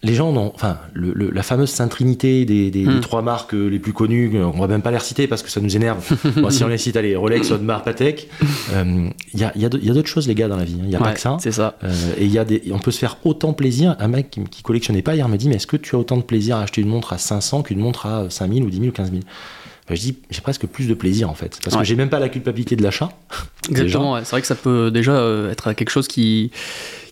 Les 0.03 0.15
gens, 0.15 0.29
ont, 0.37 0.53
enfin, 0.55 0.79
le- 0.93 1.15
le- 1.15 1.31
la 1.31 1.43
fameuse 1.43 1.71
Sainte 1.71 1.91
Trinité 1.91 2.45
des, 2.45 2.71
des- 2.71 2.85
des 2.85 2.87
Mm. 2.87 3.01
trois 3.01 3.23
marques 3.23 3.55
euh, 3.55 3.67
les 3.69 3.79
plus 3.79 3.95
connues, 3.95 4.31
euh, 4.37 4.45
on 4.45 4.61
va 4.61 4.67
même 4.69 4.83
pas 4.83 4.91
les 4.91 4.99
reciter 4.99 5.27
parce 5.27 5.43
que 5.43 5.51
ça 5.51 5.61
nous 5.61 5.75
énerve. 5.75 6.07
Bon, 6.37 6.51
si 6.51 6.63
on 6.63 6.69
les 6.69 6.77
cite, 6.79 6.97
allez, 6.97 7.17
Rolex, 7.17 7.51
Audemars, 7.51 7.83
Patek. 7.83 8.29
euh, 8.75 9.09
Il 9.33 9.41
y 9.41 9.45
a, 9.45 9.53
il 9.57 9.63
y 9.63 9.65
a 9.65 9.71
y 9.73 9.91
a 9.91 9.95
d'autres 9.95 10.09
choses, 10.09 10.29
les 10.29 10.35
gars, 10.35 10.49
dans 10.49 10.57
la 10.57 10.65
vie. 10.65 10.75
hein. 10.79 10.83
Il 10.85 10.91
n'y 10.91 10.97
a 10.97 11.01
pas 11.01 11.13
que 11.13 11.21
ça. 11.21 11.39
C'est 11.41 11.51
ça. 11.51 11.77
Euh, 11.83 11.93
et 12.19 12.27
y 12.27 12.39
a 12.39 12.45
des, 12.45 12.63
on 12.73 12.79
peut 12.79 12.91
se 12.91 12.99
faire 12.99 13.17
autant 13.25 13.55
plaisir. 13.55 13.97
Un 13.99 14.09
mec 14.09 14.31
qui, 14.31 14.45
qui 14.45 14.63
collectionnait 14.63 15.03
pas 15.03 15.15
hier 15.17 15.29
me 15.31 15.37
dit 15.39 15.49
Mais 15.49 15.57
est-ce 15.57 15.67
que 15.67 15.79
tu 15.79 15.97
as 15.97 15.99
autant 15.99 16.19
de 16.19 16.23
plaisir 16.23 16.57
à 16.57 16.63
acheter 16.63 16.83
une 16.83 16.89
montre 16.89 17.15
à 17.15 17.19
500 17.19 17.63
qu'une 17.63 17.81
montre 17.81 18.05
à 18.07 18.29
5000 18.29 18.65
ou 18.65 18.71
10 18.71 18.77
000 18.77 18.89
ou 18.89 18.93
15 18.93 19.11
000 19.11 19.23
Ben, 19.89 19.95
Je 19.95 20.01
dis 20.01 20.19
J'ai 20.31 20.43
presque 20.43 20.67
plus 20.67 20.89
de 20.89 20.95
plaisir 20.95 21.31
en 21.31 21.35
fait. 21.35 21.59
Parce 21.65 21.75
Ouais. 21.75 21.83
que 21.83 21.89
j'ai 21.89 21.97
même 21.97 22.11
pas 22.11 22.19
la 22.21 22.29
culpabilité 22.29 22.77
de 22.77 22.83
l'achat. 22.83 23.09
Exactement, 23.71 24.13
ouais. 24.13 24.21
c'est 24.25 24.31
vrai 24.33 24.43
que 24.43 24.47
ça 24.47 24.55
peut 24.55 24.91
déjà 24.91 25.13
euh, 25.13 25.51
être 25.51 25.73
quelque 25.73 25.91
chose 25.91 26.07
qui, 26.07 26.51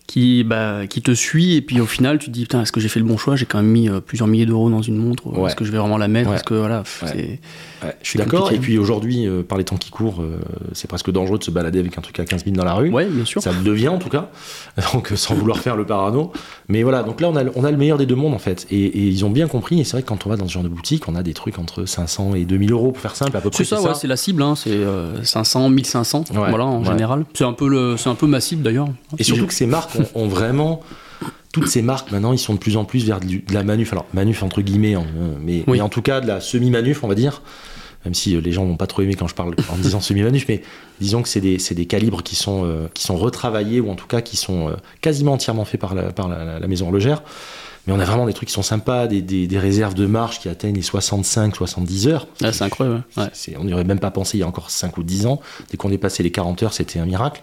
qui, 0.07 0.43
bah, 0.43 0.87
qui 0.87 1.01
te 1.01 1.11
suit, 1.13 1.55
et 1.55 1.61
puis 1.61 1.81
au 1.81 1.85
final, 1.85 2.19
tu 2.19 2.27
te 2.27 2.31
dis, 2.31 2.41
putain, 2.43 2.61
est-ce 2.61 2.71
que 2.71 2.79
j'ai 2.79 2.87
fait 2.89 2.99
le 2.99 3.05
bon 3.05 3.17
choix? 3.17 3.35
J'ai 3.35 3.45
quand 3.45 3.57
même 3.57 3.71
mis 3.71 3.89
euh, 3.89 3.99
plusieurs 3.99 4.27
milliers 4.27 4.45
d'euros 4.45 4.69
dans 4.69 4.81
une 4.81 4.97
montre, 4.97 5.25
Ouais. 5.27 5.47
est-ce 5.47 5.55
que 5.55 5.65
je 5.65 5.71
vais 5.71 5.77
vraiment 5.79 5.97
la 5.97 6.07
mettre? 6.07 6.29
Ouais. 6.29 6.37
Que 6.45 6.53
voilà, 6.53 6.83
Ouais. 7.03 7.39
je 8.01 8.07
suis 8.09 8.17
d'accord. 8.19 8.51
Et 8.51 8.57
puis 8.59 8.77
aujourd'hui, 8.77 9.27
euh, 9.27 9.41
par 9.43 9.57
les 9.57 9.63
temps 9.63 9.77
qui 9.77 9.89
courent, 9.89 10.21
euh, 10.21 10.39
c'est 10.73 10.87
presque 10.87 11.11
dangereux 11.11 11.37
de 11.39 11.43
se 11.43 11.51
balader 11.51 11.79
avec 11.79 11.97
un 11.97 12.01
truc 12.01 12.19
à 12.19 12.25
15 12.25 12.43
000 12.45 12.55
dans 12.55 12.63
la 12.63 12.73
rue. 12.75 12.89
Ouais, 12.91 13.05
bien 13.05 13.25
sûr. 13.25 13.41
Ça 13.41 13.51
le 13.51 13.61
devient 13.63 13.87
en 13.89 13.97
tout 13.97 14.09
cas, 14.09 14.29
donc 14.93 15.11
euh, 15.11 15.15
sans 15.15 15.33
vouloir 15.35 15.57
faire 15.59 15.75
le 15.75 15.85
parano. 15.85 16.31
Mais 16.69 16.83
voilà, 16.83 17.03
donc 17.03 17.19
là 17.21 17.29
on 17.29 17.35
a, 17.35 17.43
le- 17.43 17.51
on 17.55 17.63
a 17.63 17.71
le 17.71 17.77
meilleur 17.77 17.97
des 17.97 18.05
deux 18.05 18.15
mondes 18.15 18.33
en 18.33 18.39
fait. 18.39 18.67
Et, 18.71 18.83
et 18.85 19.07
ils 19.07 19.25
ont 19.25 19.29
bien 19.29 19.47
compris, 19.47 19.79
et 19.79 19.83
c'est 19.83 19.93
vrai 19.93 20.03
que 20.03 20.07
quand 20.07 20.25
on 20.25 20.29
va 20.29 20.37
dans 20.37 20.47
ce 20.47 20.53
genre 20.53 20.63
de 20.63 20.69
boutique, 20.69 21.07
on 21.07 21.15
a 21.15 21.23
des 21.23 21.33
trucs 21.33 21.59
entre 21.59 21.85
500 21.85 22.35
et 22.35 22.45
2000 22.45 22.71
euros 22.71 22.91
pour 22.91 23.01
faire 23.01 23.15
simple 23.15 23.35
à 23.37 23.41
peu 23.41 23.49
près. 23.49 23.63
C'est 23.63 23.75
ça, 23.75 23.81
ouais, 23.81 23.93
c'est 23.95 24.07
la 24.07 24.17
cible, 24.17 24.41
hein, 24.43 24.55
c'est 24.55 24.69
euh, 24.71 25.23
500, 25.23 25.69
1500, 25.69 26.25
Ouais, 26.31 26.49
voilà, 26.49 26.65
en 26.65 26.83
général. 26.83 27.25
C'est 27.33 27.43
un 27.43 27.53
peu 27.53 27.67
le, 27.67 27.97
c'est 27.97 28.09
un 28.09 28.15
peu 28.15 28.27
ma 28.27 28.39
cible 28.39 28.61
d'ailleurs. 28.63 28.87
Et 29.17 29.23
surtout 29.23 29.47
que 29.47 29.53
ces 29.53 29.65
marques 29.65 29.94
ont, 29.99 30.07
ont 30.23 30.27
vraiment. 30.27 30.81
Toutes 31.53 31.67
ces 31.69 31.81
marques 31.81 32.11
maintenant, 32.11 32.33
ils 32.33 32.37
sont 32.39 32.53
de 32.53 32.59
plus 32.59 32.75
en 32.75 32.83
plus 32.83 33.05
vers 33.05 33.19
de 33.21 33.39
la 33.53 33.63
manuf. 33.63 33.93
Alors, 33.93 34.05
manuf 34.13 34.43
entre 34.43 34.61
guillemets, 34.61 34.95
hein, 34.95 35.05
mais, 35.41 35.63
Oui. 35.67 35.77
mais 35.77 35.81
en 35.81 35.87
tout 35.89 36.01
cas 36.01 36.19
de 36.19 36.27
la 36.27 36.41
semi-manuf, 36.41 37.03
on 37.03 37.07
va 37.07 37.15
dire. 37.15 37.41
Même 38.03 38.13
si 38.13 38.35
euh, 38.35 38.41
les 38.41 38.51
gens 38.51 38.65
vont 38.65 38.75
pas 38.77 38.85
trop 38.87 39.01
aimer 39.01 39.15
quand 39.15 39.27
je 39.27 39.33
parle 39.33 39.55
en 39.71 39.77
disant 39.77 39.99
semi-manuf, 40.01 40.45
mais 40.49 40.61
disons 40.99 41.23
que 41.23 41.29
c'est 41.29 41.39
des, 41.41 41.57
des 41.57 41.85
calibres 41.87 42.21
qui 42.23 42.35
sont, 42.35 42.63
euh, 42.65 42.87
qui 42.93 43.03
sont 43.03 43.15
retravaillés 43.15 43.79
ou 43.79 43.89
en 43.89 43.95
tout 43.95 44.05
cas 44.05 44.21
qui 44.21 44.35
sont 44.37 44.67
euh, 44.69 44.73
quasiment 45.01 45.31
entièrement 45.33 45.65
faits 45.65 45.79
par 45.79 45.95
la, 45.95 46.11
par 46.11 46.27
la, 46.27 46.59
maison 46.67 46.85
horlogère. 46.87 47.23
Mais 47.87 47.93
on 47.93 47.99
a 47.99 48.05
vraiment 48.05 48.25
des 48.25 48.33
trucs 48.33 48.49
qui 48.49 48.53
sont 48.53 48.61
sympas, 48.61 49.07
des, 49.07 49.21
des- 49.21 49.47
des 49.47 49.57
réserves 49.59 49.93
de 49.93 50.05
marche 50.07 50.39
qui 50.39 50.49
atteignent 50.49 50.75
les 50.75 50.81
65-70 50.81 52.07
heures. 52.07 52.27
Ah, 52.43 52.51
c'est 52.51 52.63
incroyable. 52.63 53.03
ouais. 53.17 53.25
On 53.59 53.63
n'y 53.63 53.73
aurait 53.73 53.83
même 53.83 53.99
pas 53.99 54.11
pensé 54.11 54.37
il 54.37 54.41
y 54.41 54.43
a 54.43 54.47
encore 54.47 54.69
5 54.69 54.97
ou 54.97 55.03
10 55.03 55.25
ans. 55.27 55.39
Dès 55.71 55.77
qu'on 55.77 55.89
dépassait 55.89 56.21
les 56.23 56.31
40 56.31 56.63
heures, 56.63 56.73
c'était 56.73 56.99
un 56.99 57.05
miracle. 57.05 57.41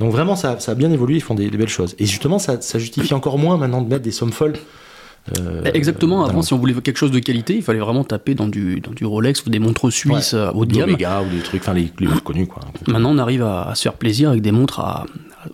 Donc 0.00 0.12
vraiment, 0.12 0.36
ça, 0.36 0.58
ça 0.60 0.72
a 0.72 0.74
bien 0.74 0.90
évolué, 0.90 1.16
ils 1.16 1.22
font 1.22 1.34
des, 1.34 1.48
des 1.50 1.56
belles 1.56 1.68
choses. 1.68 1.94
Et 1.98 2.06
justement, 2.06 2.38
ça, 2.38 2.60
ça 2.60 2.78
justifie 2.78 3.14
encore 3.14 3.38
moins 3.38 3.56
maintenant 3.56 3.80
de 3.82 3.88
mettre 3.88 4.02
des 4.02 4.10
sommes 4.10 4.32
folles. 4.32 4.54
euh, 5.40 5.62
Exactement, 5.74 6.24
avant, 6.24 6.42
si 6.42 6.52
on 6.52 6.58
voulait 6.58 6.74
quelque 6.74 6.98
chose 6.98 7.10
de 7.10 7.18
qualité, 7.18 7.56
il 7.56 7.62
fallait 7.62 7.78
vraiment 7.80 8.04
taper 8.04 8.34
dans 8.34 8.46
du, 8.46 8.80
dans 8.80 8.92
du 8.92 9.04
Rolex 9.06 9.44
ou 9.46 9.50
des 9.50 9.58
montres 9.58 9.90
suisses 9.90 10.34
euh, 10.34 10.50
haut 10.52 10.64
de 10.66 10.74
gamme. 10.74 10.90
Omega 10.90 11.22
ou 11.22 11.30
des 11.30 11.40
trucs, 11.40 11.62
enfin 11.62 11.72
les, 11.74 11.90
les 11.98 12.06
plus 12.08 12.20
connus 12.20 12.46
quoi. 12.46 12.62
Maintenant, 12.86 13.10
on 13.12 13.18
arrive 13.18 13.42
à, 13.42 13.62
à 13.70 13.74
se 13.74 13.82
faire 13.82 13.94
plaisir 13.94 14.30
avec 14.30 14.42
des 14.42 14.52
montres 14.52 14.80
à, 14.80 15.00
à 15.02 15.06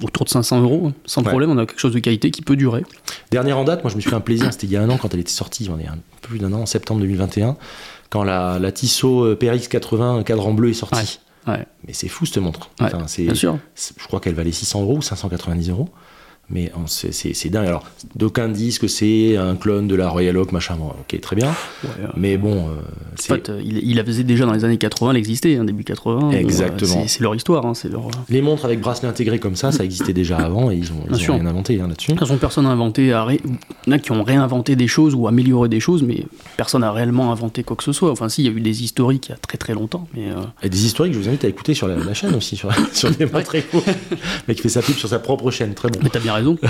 autour 0.02 0.24
de 0.24 0.30
500 0.30 0.60
euros. 0.62 0.88
hein. 0.88 0.92
Sans 1.06 1.22
Ouais. 1.22 1.28
problème, 1.28 1.50
on 1.50 1.58
a 1.58 1.64
quelque 1.64 1.78
chose 1.80 1.94
de 1.94 2.00
qualité 2.00 2.30
qui 2.30 2.42
peut 2.42 2.56
durer. 2.56 2.82
Dernière 3.30 3.58
en 3.58 3.64
date, 3.64 3.82
moi 3.84 3.90
je 3.90 3.96
me 3.96 4.00
suis 4.00 4.10
fait 4.10 4.16
un 4.16 4.20
plaisir, 4.20 4.52
c'était 4.52 4.66
il 4.66 4.72
y 4.72 4.76
a 4.76 4.82
un 4.82 4.88
an 4.90 4.98
quand 4.98 5.14
elle 5.14 5.20
était 5.20 5.30
sortie, 5.30 5.70
on 5.72 5.78
est 5.78 5.86
un 5.86 5.98
peu 6.20 6.28
plus 6.28 6.38
d'un 6.38 6.52
an, 6.52 6.62
en 6.62 6.66
septembre 6.66 7.00
2021, 7.00 7.56
quand 8.10 8.24
la, 8.24 8.58
la 8.58 8.72
Tissot 8.72 9.24
euh, 9.24 9.36
PRX 9.36 9.68
80 9.68 10.22
cadran 10.24 10.52
bleu 10.52 10.68
est 10.70 10.74
sortie. 10.74 10.96
Ouais, 10.96 11.04
Mais 11.86 11.92
c'est 11.92 12.08
fou 12.08 12.24
cette 12.26 12.38
montre. 12.38 12.70
Ouais, 12.80 12.86
Enfin, 12.86 13.06
c'est- 13.08 13.24
bien 13.24 13.34
sûr. 13.34 13.58
je 13.76 14.06
crois 14.06 14.20
qu'elle 14.20 14.34
valait 14.34 14.52
600 14.52 14.82
euros 14.82 14.98
ou 14.98 15.02
590 15.02 15.70
euros. 15.70 15.88
Mais 16.50 16.70
c'est- 16.86 17.48
dingue. 17.48 17.66
Alors, 17.66 17.84
d'aucuns 18.14 18.48
disent 18.48 18.78
que 18.78 18.86
c'est 18.86 19.36
un 19.38 19.56
clone 19.56 19.88
de 19.88 19.94
la 19.94 20.08
Royal 20.10 20.36
Oak, 20.36 20.52
machin. 20.52 20.76
Bon, 20.76 20.88
ok, 20.88 21.18
très 21.20 21.34
bien. 21.34 21.48
Ouais, 21.48 21.88
euh, 22.02 22.06
Mais 22.16 22.36
bon, 22.36 22.68
euh, 22.68 22.72
En 23.30 23.34
fait, 23.34 23.48
euh, 23.48 23.62
il, 23.64 23.78
il 23.78 23.96
la 23.96 24.04
faisait 24.04 24.22
déjà 24.24 24.44
dans 24.44 24.52
les 24.52 24.64
années 24.64 24.76
80, 24.76 25.12
elle 25.12 25.16
existait, 25.16 25.56
hein, 25.56 25.64
début 25.64 25.82
80. 25.84 26.28
où, 26.28 26.32
euh, 26.32 26.36
Exactement. 26.36 27.04
c'est- 27.06 27.20
leur 27.20 27.34
histoire, 27.34 27.64
hein, 27.64 27.72
leur. 27.88 28.08
les 28.28 28.42
montres 28.42 28.66
avec 28.66 28.80
bracelet 28.80 29.08
intégré 29.08 29.38
comme 29.38 29.56
ça, 29.56 29.72
ça 29.72 29.82
existait 29.82 30.12
déjà 30.12 30.36
avant 30.36 30.70
et 30.70 30.76
ils 30.76 30.92
ont, 30.92 30.96
ils 31.10 31.14
rien 31.30 31.46
inventé 31.46 31.80
hein, 31.80 31.88
là-dessus. 31.88 32.08
De 32.12 32.16
toute 32.18 32.26
façon, 32.26 32.38
personne 32.38 32.64
n'a 32.64 32.70
inventé, 32.70 33.12
a 33.14 33.24
ré- 33.24 33.40
il 33.86 33.90
y 33.90 33.94
en 33.94 33.96
a 33.96 33.98
qui 33.98 34.12
ont 34.12 34.22
réinventé 34.22 34.76
des 34.76 34.88
choses 34.88 35.14
ou 35.14 35.28
amélioré 35.28 35.70
des 35.70 35.80
choses, 35.80 36.02
mais 36.02 36.26
personne 36.58 36.82
n'a 36.82 36.92
réellement 36.92 37.32
inventé 37.32 37.62
quoi 37.62 37.76
que 37.76 37.84
ce 37.84 37.92
soit. 37.92 38.10
Enfin, 38.10 38.28
si, 38.28 38.42
il 38.42 38.46
y 38.46 38.48
a 38.48 38.52
eu 38.52 38.60
des 38.60 38.82
historiques 38.82 39.28
il 39.28 39.30
y 39.30 39.34
a 39.34 39.38
très 39.38 39.56
très 39.56 39.72
longtemps, 39.72 40.06
mais. 40.14 40.26
euh, 40.30 40.42
Et 40.62 40.68
des 40.68 40.84
historiques, 40.84 41.14
je 41.14 41.18
vous 41.18 41.28
invite 41.28 41.44
à 41.44 41.48
écouter 41.48 41.72
sur 41.72 41.88
la, 41.88 41.96
la 41.96 42.12
chaîne 42.14 42.34
aussi, 42.34 42.56
sur, 42.56 42.68
sur 42.92 43.10
des 43.10 43.24
montres 43.24 43.54
éco. 43.54 43.82
Le 43.86 43.92
mec 44.48 44.56
qui 44.58 44.62
fait 44.62 44.68
sa 44.68 44.82
pub 44.82 44.96
sur 44.96 45.08
sa 45.08 45.18
propre 45.18 45.50
chaîne, 45.50 45.72
très 45.74 45.88
bon. 45.88 45.98
Mais 46.02 46.10
bien 46.20 46.31
raison. 46.32 46.58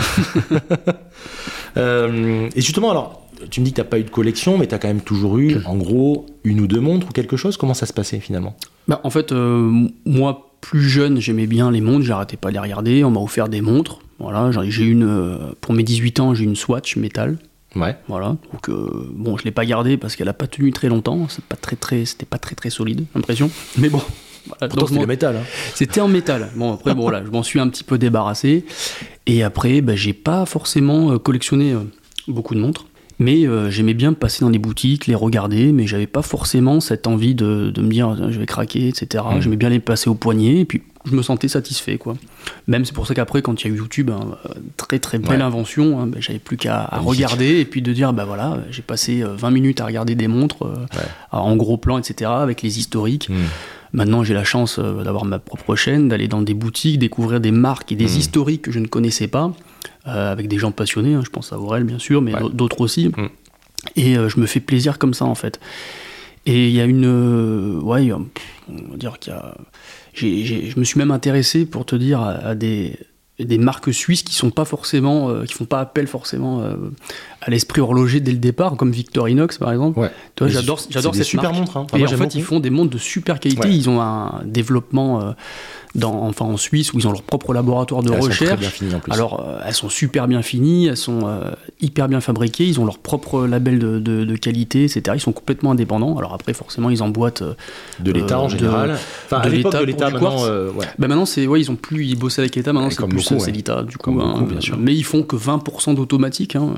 Euh, 1.78 2.50
et 2.54 2.60
justement, 2.60 2.90
alors, 2.90 3.22
tu 3.50 3.60
me 3.60 3.64
dis 3.64 3.72
que 3.72 3.76
t'as 3.76 3.84
pas 3.84 3.98
eu 3.98 4.04
de 4.04 4.10
collection, 4.10 4.58
mais 4.58 4.66
tu 4.66 4.74
as 4.74 4.78
quand 4.78 4.88
même 4.88 5.00
toujours 5.00 5.38
eu, 5.38 5.56
en 5.64 5.76
gros, 5.76 6.26
une 6.44 6.60
ou 6.60 6.66
deux 6.66 6.80
montres 6.80 7.08
ou 7.08 7.12
quelque 7.12 7.38
chose. 7.38 7.56
Comment 7.56 7.72
ça 7.72 7.86
se 7.86 7.94
passait 7.94 8.20
finalement? 8.20 8.54
Bah, 8.88 9.00
En 9.04 9.10
fait, 9.10 9.32
euh, 9.32 9.88
moi, 10.04 10.52
plus 10.60 10.88
jeune, 10.88 11.20
j'aimais 11.20 11.46
bien 11.46 11.70
les 11.70 11.80
montres, 11.80 12.04
j'arrêtais 12.04 12.36
pas 12.36 12.48
de 12.48 12.54
les 12.54 12.60
regarder. 12.60 13.04
On 13.04 13.10
m'a 13.10 13.20
offert 13.20 13.48
des 13.48 13.60
montres. 13.60 14.00
Voilà, 14.18 14.50
j'ai 14.68 14.84
une, 14.84 15.04
euh, 15.04 15.38
pour 15.60 15.74
mes 15.74 15.82
18 15.82 16.20
ans, 16.20 16.34
j'ai 16.34 16.44
une 16.44 16.56
Swatch 16.56 16.96
métal. 16.96 17.38
Ouais. 17.74 17.96
Voilà. 18.06 18.36
Donc 18.52 18.68
euh, 18.68 19.08
bon, 19.12 19.36
je 19.36 19.44
l'ai 19.44 19.50
pas 19.50 19.64
gardée 19.64 19.96
parce 19.96 20.14
qu'elle 20.14 20.28
a 20.28 20.34
pas 20.34 20.46
tenu 20.46 20.72
très 20.72 20.88
longtemps. 20.88 21.26
C'est 21.28 21.44
pas 21.44 21.56
très 21.56 21.76
très, 21.76 22.04
c'était 22.04 22.26
pas 22.26 22.38
très 22.38 22.54
très 22.54 22.70
solide, 22.70 23.04
l'impression. 23.14 23.50
Mais 23.78 23.88
bon. 23.88 24.00
Pourtant, 24.58 24.86
c'était 24.86 25.06
métal. 25.06 25.36
Hein. 25.36 25.44
C'était 25.74 26.00
en 26.00 26.08
métal. 26.08 26.50
Bon, 26.56 26.74
après, 26.74 26.94
bon, 26.94 27.08
là, 27.08 27.22
je 27.24 27.30
m'en 27.30 27.42
suis 27.42 27.60
un 27.60 27.68
petit 27.68 27.84
peu 27.84 27.96
débarrassé. 27.96 28.64
Et 29.26 29.42
après, 29.42 29.80
bah, 29.80 29.94
j'ai 29.94 30.12
pas 30.12 30.46
forcément 30.46 31.18
collectionné 31.18 31.74
beaucoup 32.28 32.54
de 32.54 32.60
montres. 32.60 32.86
Mais 33.18 33.46
euh, 33.46 33.70
j'aimais 33.70 33.94
bien 33.94 34.14
passer 34.14 34.44
dans 34.44 34.50
les 34.50 34.58
boutiques, 34.58 35.06
les 35.06 35.14
regarder, 35.14 35.72
mais 35.72 35.86
j'avais 35.86 36.08
pas 36.08 36.22
forcément 36.22 36.80
cette 36.80 37.06
envie 37.06 37.36
de, 37.36 37.72
me 37.76 37.88
dire 37.88 38.30
je 38.32 38.38
vais 38.38 38.46
craquer, 38.46 38.88
etc. 38.88 39.24
Mm. 39.36 39.40
J'aimais 39.40 39.56
bien 39.56 39.68
les 39.68 39.78
passer 39.78 40.10
au 40.10 40.14
poignet, 40.14 40.60
et 40.60 40.64
puis 40.64 40.82
je 41.04 41.14
me 41.14 41.22
sentais 41.22 41.48
satisfait. 41.48 41.98
quoi. 41.98 42.14
Même 42.66 42.84
c'est 42.84 42.94
pour 42.94 43.06
ça 43.06 43.14
qu'après, 43.14 43.42
quand 43.42 43.62
il 43.62 43.68
y 43.68 43.70
a 43.70 43.74
eu 43.74 43.78
YouTube, 43.78 44.10
hein, 44.10 44.36
très 44.76 44.98
très 44.98 45.18
belle 45.18 45.42
invention, 45.42 46.00
hein, 46.00 46.06
ben, 46.06 46.20
j'avais 46.20 46.38
plus 46.38 46.56
qu'à 46.56 46.86
regarder, 47.04 47.60
et 47.60 47.64
puis 47.64 47.82
de 47.82 47.92
dire 47.92 48.12
bah 48.12 48.24
voilà, 48.24 48.58
j'ai 48.70 48.82
passé 48.82 49.22
20 49.22 49.48
euh, 49.48 49.50
minutes 49.50 49.80
à 49.80 49.86
regarder 49.86 50.14
des 50.14 50.28
montres 50.28 50.64
euh, 50.66 50.86
en 51.32 51.56
gros 51.56 51.76
plan, 51.76 51.98
etc., 51.98 52.30
avec 52.34 52.62
les 52.62 52.78
historiques. 52.78 53.28
Mm. 53.28 53.34
Maintenant, 53.94 54.24
j'ai 54.24 54.32
la 54.32 54.44
chance 54.44 54.78
d'avoir 54.78 55.26
ma 55.26 55.38
propre 55.38 55.76
chaîne, 55.76 56.08
d'aller 56.08 56.26
dans 56.26 56.40
des 56.40 56.54
boutiques, 56.54 56.98
découvrir 56.98 57.40
des 57.40 57.50
marques 57.50 57.92
et 57.92 57.96
des 57.96 58.06
mm. 58.06 58.18
historiques 58.18 58.62
que 58.62 58.72
je 58.72 58.78
ne 58.78 58.86
connaissais 58.86 59.28
pas. 59.28 59.52
Euh, 60.08 60.32
avec 60.32 60.48
des 60.48 60.58
gens 60.58 60.72
passionnés, 60.72 61.14
hein, 61.14 61.22
je 61.24 61.30
pense 61.30 61.52
à 61.52 61.58
Aurel 61.58 61.84
bien 61.84 62.00
sûr, 62.00 62.22
mais 62.22 62.32
d'autres 62.52 62.80
aussi. 62.80 63.08
Mm. 63.08 63.28
Et 63.94 64.18
euh, 64.18 64.28
je 64.28 64.40
me 64.40 64.46
fais 64.46 64.58
plaisir 64.58 64.98
comme 64.98 65.14
ça 65.14 65.24
en 65.24 65.36
fait. 65.36 65.60
Et 66.44 66.68
il 66.68 66.74
y 66.74 66.80
a 66.80 66.84
une. 66.84 67.06
Euh, 67.06 67.80
ouais, 67.80 68.10
on 68.12 68.24
va 68.90 68.96
dire 68.96 69.20
qu'il 69.20 69.32
y 69.32 69.36
a. 69.36 69.54
je 70.14 70.78
me 70.78 70.84
suis 70.84 70.98
même 70.98 71.10
intéressé, 71.10 71.66
pour 71.66 71.86
te 71.86 71.96
dire, 71.96 72.20
à, 72.20 72.54
des, 72.54 72.96
marques 73.58 73.92
suisses 73.92 74.22
qui 74.22 74.34
sont 74.34 74.50
pas 74.50 74.64
forcément, 74.64 75.44
qui 75.44 75.54
font 75.54 75.64
pas 75.64 75.80
appel 75.80 76.06
forcément 76.06 76.62
à 77.42 77.50
l'esprit 77.50 77.80
horloger 77.80 78.20
dès 78.20 78.32
le 78.32 78.38
départ, 78.38 78.76
comme 78.76 78.92
Victorinox 78.92 79.58
par 79.58 79.72
exemple. 79.72 79.98
Ouais. 79.98 80.10
J'adore, 80.40 80.80
j'adore 80.88 81.14
cette 81.14 81.24
super 81.24 81.50
marque. 81.50 81.58
montres. 81.58 81.76
Hein. 81.76 81.86
et 81.96 82.04
en 82.04 82.08
fait, 82.08 82.34
ils 82.34 82.42
font 82.42 82.60
des 82.60 82.70
montres 82.70 82.90
de 82.90 82.98
super 82.98 83.40
qualité. 83.40 83.68
Ils 83.68 83.88
ont 83.90 84.00
un 84.00 84.42
développement 84.44 85.34
dans, 85.94 86.22
enfin 86.22 86.46
en 86.46 86.56
Suisse 86.56 86.92
où 86.92 86.98
ils 86.98 87.06
ont 87.06 87.12
leur 87.12 87.22
propre 87.22 87.52
laboratoire 87.52 88.02
de 88.02 88.10
recherche. 88.10 88.82
Alors 89.10 89.44
euh, 89.46 89.60
elles 89.66 89.74
sont 89.74 89.88
super 89.88 90.26
bien 90.26 90.42
finies, 90.42 90.86
elles 90.86 90.96
sont 90.96 91.20
euh, 91.26 91.50
hyper 91.80 92.08
bien 92.08 92.20
fabriquées, 92.20 92.66
ils 92.66 92.80
ont 92.80 92.84
leur 92.84 92.98
propre 92.98 93.46
label 93.46 93.78
de, 93.78 93.98
de, 93.98 94.36
qualité, 94.36 94.84
etc. 94.84 95.02
Ils 95.14 95.20
sont 95.20 95.32
complètement 95.32 95.72
indépendants. 95.72 96.16
Alors 96.16 96.34
après 96.34 96.54
forcément 96.54 96.90
ils 96.90 97.02
emboîtent 97.02 97.42
euh, 97.42 97.54
de 98.00 98.12
l'État 98.12 98.40
en 98.40 98.48
général. 98.48 98.98
Enfin, 99.26 99.40
de 99.40 99.50
l'état 99.50 99.80
de 99.80 99.84
l'État 99.84 100.10
maintenant. 100.10 100.42
Ouais. 100.42 100.86
Bah 100.98 101.08
maintenant 101.08 101.26
c'est 101.26 101.46
ouais 101.46 101.60
ils 101.60 101.70
ont 101.70 101.76
plus 101.76 102.06
ils 102.06 102.18
bossaient 102.18 102.42
avec 102.42 102.56
l'État 102.56 102.72
maintenant 102.72 102.90
c'est 102.90 103.06
plus 103.06 103.22
c'est 103.22 103.50
l'État 103.50 103.82
du 103.82 103.96
coup. 103.98 104.18
Hein, 104.20 104.42
bien 104.48 104.60
sûr. 104.60 104.78
Mais 104.78 104.94
ils 104.94 105.04
font 105.04 105.22
que 105.22 105.36
20% 105.36 105.94
d'automatique. 105.94 106.56
Hein. 106.56 106.74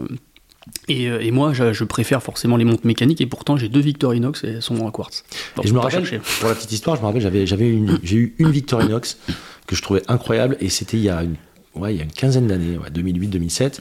Et, 0.89 1.09
euh, 1.09 1.21
et, 1.21 1.31
moi, 1.31 1.53
je, 1.53 1.85
préfère 1.85 2.23
forcément 2.23 2.57
les 2.57 2.65
montres 2.65 2.87
mécaniques, 2.87 3.21
et 3.21 3.27
pourtant 3.27 3.57
j'ai 3.57 3.69
deux 3.69 3.81
Victorinox 3.81 4.45
et 4.45 4.49
elles 4.49 4.63
sont 4.63 4.81
en 4.81 4.91
quartz. 4.91 5.25
et 5.63 5.67
je 5.67 5.75
me 5.75 5.79
rappelle, 5.79 6.21
pour 6.41 6.49
la 6.49 6.55
petite 6.55 6.73
histoire, 6.73 6.97
je 6.97 7.03
me 7.03 7.07
rappelle, 7.07 7.23
j'avais, 7.23 7.47
j'avais 7.47 7.69
une, 7.69 7.99
j'ai 8.03 8.17
eu 8.17 8.35
une 8.39 8.51
Victorinox 8.51 9.19
que 9.67 9.77
je 9.77 9.83
trouvais 9.83 10.03
incroyable, 10.09 10.57
et 10.61 10.69
c'était 10.69 10.97
il 10.97 11.03
y 11.03 11.11
a 11.11 11.23
une, 11.23 11.37
ouais, 11.75 11.95
il 11.95 11.99
y 11.99 12.01
a 12.01 12.05
une 12.05 12.13
quinzaine 12.13 12.47
d'années, 12.47 12.79
2008-2007. 12.93 13.81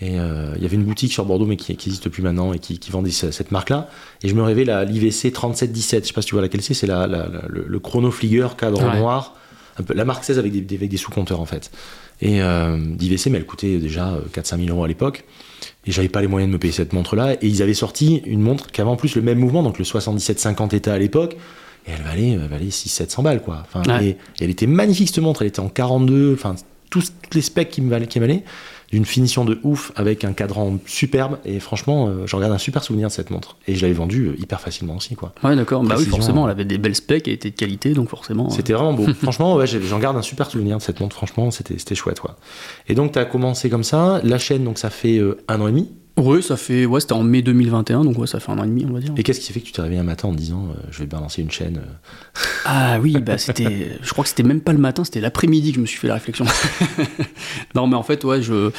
Et 0.00 0.18
euh, 0.18 0.52
il 0.56 0.62
y 0.62 0.66
avait 0.66 0.74
une 0.74 0.82
boutique 0.82 1.12
sur 1.12 1.24
Bordeaux, 1.24 1.46
mais 1.46 1.56
qui 1.56 1.70
n'existe 1.70 2.08
plus 2.08 2.22
maintenant, 2.22 2.52
et 2.52 2.58
qui, 2.58 2.78
qui 2.78 2.90
vendait 2.90 3.12
cette 3.12 3.52
marque-là. 3.52 3.88
Et 4.22 4.28
je 4.28 4.34
me 4.34 4.42
rêvais 4.42 4.64
la 4.64 4.84
l'IVC 4.84 5.32
3717. 5.32 6.02
Je 6.02 6.08
sais 6.08 6.12
pas 6.12 6.20
si 6.20 6.28
tu 6.28 6.34
vois 6.34 6.42
laquelle 6.42 6.62
c'est, 6.62 6.74
c'est 6.74 6.88
la, 6.88 7.06
le, 7.06 7.64
le, 7.68 7.78
Chrono 7.78 8.10
Flieger 8.10 8.48
cadre 8.58 8.82
noir. 8.96 9.36
Un 9.78 9.82
peu, 9.82 9.94
la 9.94 10.04
marque 10.04 10.24
16 10.24 10.38
avec 10.38 10.66
des, 10.66 10.76
avec 10.76 10.90
des 10.90 10.96
sous-compteurs 10.96 11.40
en 11.40 11.46
fait. 11.46 11.70
Et 12.20 12.42
euh, 12.42 12.76
d'IVC, 12.76 13.26
mais 13.26 13.38
elle 13.38 13.46
coûtait 13.46 13.78
déjà 13.78 14.18
4-5 14.32 14.64
000 14.64 14.70
euros 14.70 14.84
à 14.84 14.88
l'époque. 14.88 15.24
Et 15.86 15.92
j'avais 15.92 16.08
pas 16.08 16.20
les 16.20 16.26
moyens 16.26 16.50
de 16.50 16.54
me 16.54 16.58
payer 16.58 16.72
cette 16.72 16.92
montre-là. 16.92 17.34
Et 17.34 17.46
ils 17.46 17.62
avaient 17.62 17.74
sorti 17.74 18.22
une 18.24 18.40
montre 18.40 18.70
qui 18.70 18.80
avait 18.80 18.90
en 18.90 18.96
plus 18.96 19.16
le 19.16 19.22
même 19.22 19.38
mouvement, 19.38 19.62
donc 19.62 19.78
le 19.78 19.84
7750 19.84 20.74
état 20.74 20.94
à 20.94 20.98
l'époque. 20.98 21.36
Et 21.86 21.90
elle 21.90 22.02
valait, 22.02 22.30
elle 22.30 22.48
valait 22.48 22.66
600-700 22.66 23.22
balles, 23.22 23.42
quoi. 23.42 23.62
Enfin, 23.66 24.00
et, 24.00 24.16
elle 24.40 24.50
était 24.50 24.66
magnifique, 24.66 25.08
cette 25.08 25.18
montre. 25.18 25.42
Elle 25.42 25.48
était 25.48 25.60
en 25.60 25.68
42, 25.68 26.32
enfin, 26.34 26.54
tous, 26.90 27.12
les 27.32 27.42
specs 27.42 27.70
qui 27.70 27.82
me 27.82 27.90
valaient, 27.90 28.06
qui 28.06 28.18
valaient 28.18 28.44
d'une 28.94 29.04
finition 29.04 29.44
de 29.44 29.58
ouf 29.64 29.90
avec 29.96 30.22
un 30.22 30.32
cadran 30.32 30.78
superbe 30.86 31.38
et 31.44 31.58
franchement 31.58 32.06
euh, 32.06 32.28
j'en 32.28 32.38
garde 32.38 32.52
un 32.52 32.58
super 32.58 32.84
souvenir 32.84 33.08
de 33.08 33.12
cette 33.12 33.30
montre 33.30 33.56
et 33.66 33.74
je 33.74 33.82
l'avais 33.82 33.92
vendue 33.92 34.28
euh, 34.28 34.40
hyper 34.40 34.60
facilement 34.60 34.94
aussi 34.94 35.16
quoi. 35.16 35.32
Ouais 35.42 35.56
d'accord, 35.56 35.82
bah 35.82 35.96
oui 35.98 36.04
forcément 36.04 36.44
elle 36.44 36.52
avait 36.52 36.64
des 36.64 36.78
belles 36.78 36.94
specs 36.94 37.26
et 37.26 37.32
était 37.32 37.50
de 37.50 37.56
qualité 37.56 37.92
donc 37.92 38.08
forcément. 38.08 38.50
C'était 38.50 38.72
vraiment 38.72 38.92
beau. 38.92 39.12
franchement 39.22 39.56
ouais, 39.56 39.66
j'en 39.66 39.98
garde 39.98 40.16
un 40.16 40.22
super 40.22 40.48
souvenir 40.48 40.76
de 40.76 40.82
cette 40.82 41.00
montre 41.00 41.16
franchement 41.16 41.50
c'était 41.50 41.94
chouette 41.96 42.20
quoi. 42.20 42.36
Et 42.86 42.94
donc 42.94 43.10
tu 43.10 43.18
as 43.18 43.24
commencé 43.24 43.68
comme 43.68 43.82
ça, 43.82 44.20
la 44.22 44.38
chaîne 44.38 44.62
donc 44.62 44.78
ça 44.78 44.90
fait 44.90 45.18
euh, 45.18 45.42
un 45.48 45.60
an 45.60 45.66
et 45.66 45.72
demi 45.72 45.90
oui, 46.16 46.42
ça 46.44 46.56
fait. 46.56 46.86
Ouais, 46.86 47.00
c'était 47.00 47.12
en 47.12 47.24
mai 47.24 47.42
2021, 47.42 48.04
donc 48.04 48.18
ouais, 48.18 48.28
ça 48.28 48.38
fait 48.38 48.52
un 48.52 48.58
an 48.58 48.64
et 48.64 48.68
demi, 48.68 48.86
on 48.88 48.92
va 48.92 49.00
dire. 49.00 49.12
Et 49.16 49.24
qu'est-ce 49.24 49.40
qui 49.40 49.52
fait 49.52 49.58
que 49.58 49.66
tu 49.66 49.72
t'es 49.72 49.82
réveillé 49.82 50.00
un 50.00 50.04
matin 50.04 50.28
en 50.28 50.32
disant 50.32 50.68
euh, 50.70 50.80
je 50.92 51.00
vais 51.00 51.06
balancer 51.06 51.42
une 51.42 51.50
chaîne 51.50 51.78
euh 51.78 52.40
Ah 52.64 53.00
oui, 53.00 53.16
bah 53.20 53.36
c'était. 53.36 53.98
je 54.00 54.10
crois 54.10 54.22
que 54.22 54.30
c'était 54.30 54.44
même 54.44 54.60
pas 54.60 54.72
le 54.72 54.78
matin, 54.78 55.02
c'était 55.02 55.20
l'après-midi 55.20 55.70
que 55.70 55.76
je 55.76 55.80
me 55.80 55.86
suis 55.86 55.98
fait 55.98 56.06
la 56.06 56.14
réflexion. 56.14 56.44
non, 57.74 57.88
mais 57.88 57.96
en 57.96 58.04
fait, 58.04 58.22
ouais, 58.22 58.42
je, 58.42 58.70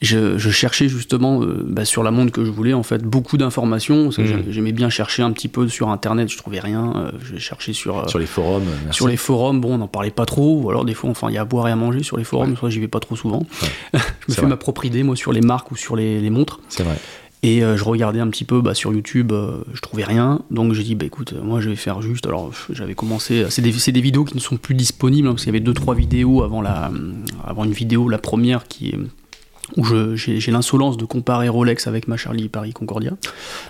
je, 0.00 0.50
cherchais 0.50 0.88
justement 0.88 1.42
euh, 1.42 1.64
bah, 1.64 1.84
sur 1.84 2.02
la 2.02 2.10
montre 2.10 2.32
que 2.32 2.44
je 2.44 2.50
voulais, 2.50 2.72
en 2.72 2.82
fait, 2.82 3.04
beaucoup 3.04 3.36
d'informations. 3.36 4.04
Parce 4.04 4.16
que 4.16 4.22
mmh. 4.22 4.44
j'aimais 4.50 4.72
bien 4.72 4.90
chercher 4.90 5.22
un 5.22 5.30
petit 5.30 5.48
peu 5.48 5.68
sur 5.68 5.90
internet, 5.90 6.28
je 6.28 6.38
trouvais 6.38 6.58
rien. 6.58 7.12
je 7.22 7.38
cherchais 7.38 7.72
sur. 7.72 8.10
sur 8.10 8.18
les 8.18 8.26
forums. 8.26 8.66
Sur 8.90 9.06
les 9.06 9.16
forums, 9.16 9.60
bon, 9.60 9.74
on 9.74 9.78
n'en 9.78 9.88
parlait 9.88 10.10
pas 10.10 10.26
trop. 10.26 10.60
Ou 10.60 10.70
alors, 10.70 10.84
des 10.84 10.94
fois, 10.94 11.10
enfin, 11.10 11.28
il 11.30 11.34
y 11.34 11.38
a 11.38 11.42
à 11.42 11.44
boire 11.44 11.68
et 11.68 11.70
à 11.70 11.76
manger 11.76 12.02
sur 12.02 12.16
les 12.16 12.24
forums, 12.24 12.56
ouais. 12.60 12.70
j'y 12.70 12.80
vais 12.80 12.88
pas 12.88 13.00
trop 13.00 13.14
souvent. 13.14 13.46
je 13.94 13.98
me 14.28 14.34
fais 14.34 14.46
ma 14.46 14.56
propre 14.56 14.84
idée, 14.84 15.04
moi, 15.04 15.14
sur 15.14 15.32
les 15.32 15.40
marques 15.40 15.70
ou 15.70 15.76
sur 15.76 15.94
les, 15.94 16.20
les 16.20 16.30
montres. 16.30 16.58
Et 17.42 17.64
euh, 17.64 17.76
je 17.76 17.84
regardais 17.84 18.20
un 18.20 18.28
petit 18.28 18.44
peu 18.44 18.60
bah, 18.60 18.74
sur 18.74 18.92
YouTube, 18.92 19.32
euh, 19.32 19.62
je 19.72 19.80
trouvais 19.80 20.04
rien. 20.04 20.40
Donc 20.50 20.74
j'ai 20.74 20.82
dit, 20.82 20.94
bah 20.94 21.06
écoute, 21.06 21.32
moi 21.42 21.60
je 21.60 21.70
vais 21.70 21.76
faire 21.76 22.02
juste. 22.02 22.26
Alors 22.26 22.52
j'avais 22.70 22.94
commencé. 22.94 23.46
C'est 23.48 23.62
des, 23.62 23.72
des, 23.72 24.00
vidéos 24.00 24.24
qui 24.24 24.34
ne 24.34 24.40
sont 24.40 24.56
plus 24.56 24.74
disponibles, 24.74 25.26
hein, 25.26 25.32
parce 25.32 25.44
qu'il 25.44 25.54
y 25.54 25.56
avait 25.56 25.64
2-3 25.64 25.96
vidéos 25.96 26.42
avant, 26.42 26.60
la, 26.60 26.90
avant 27.46 27.64
une 27.64 27.72
vidéo, 27.72 28.08
la 28.08 28.18
première 28.18 28.64
qui 28.64 28.90
est 28.90 28.98
où 29.76 29.84
j'ai 30.14 30.50
l'insolence 30.50 30.96
de 30.96 31.04
comparer 31.04 31.48
Rolex 31.48 31.86
avec 31.86 32.08
ma 32.08 32.16
Charlie 32.16 32.48
Paris 32.48 32.72
Concordia, 32.72 33.12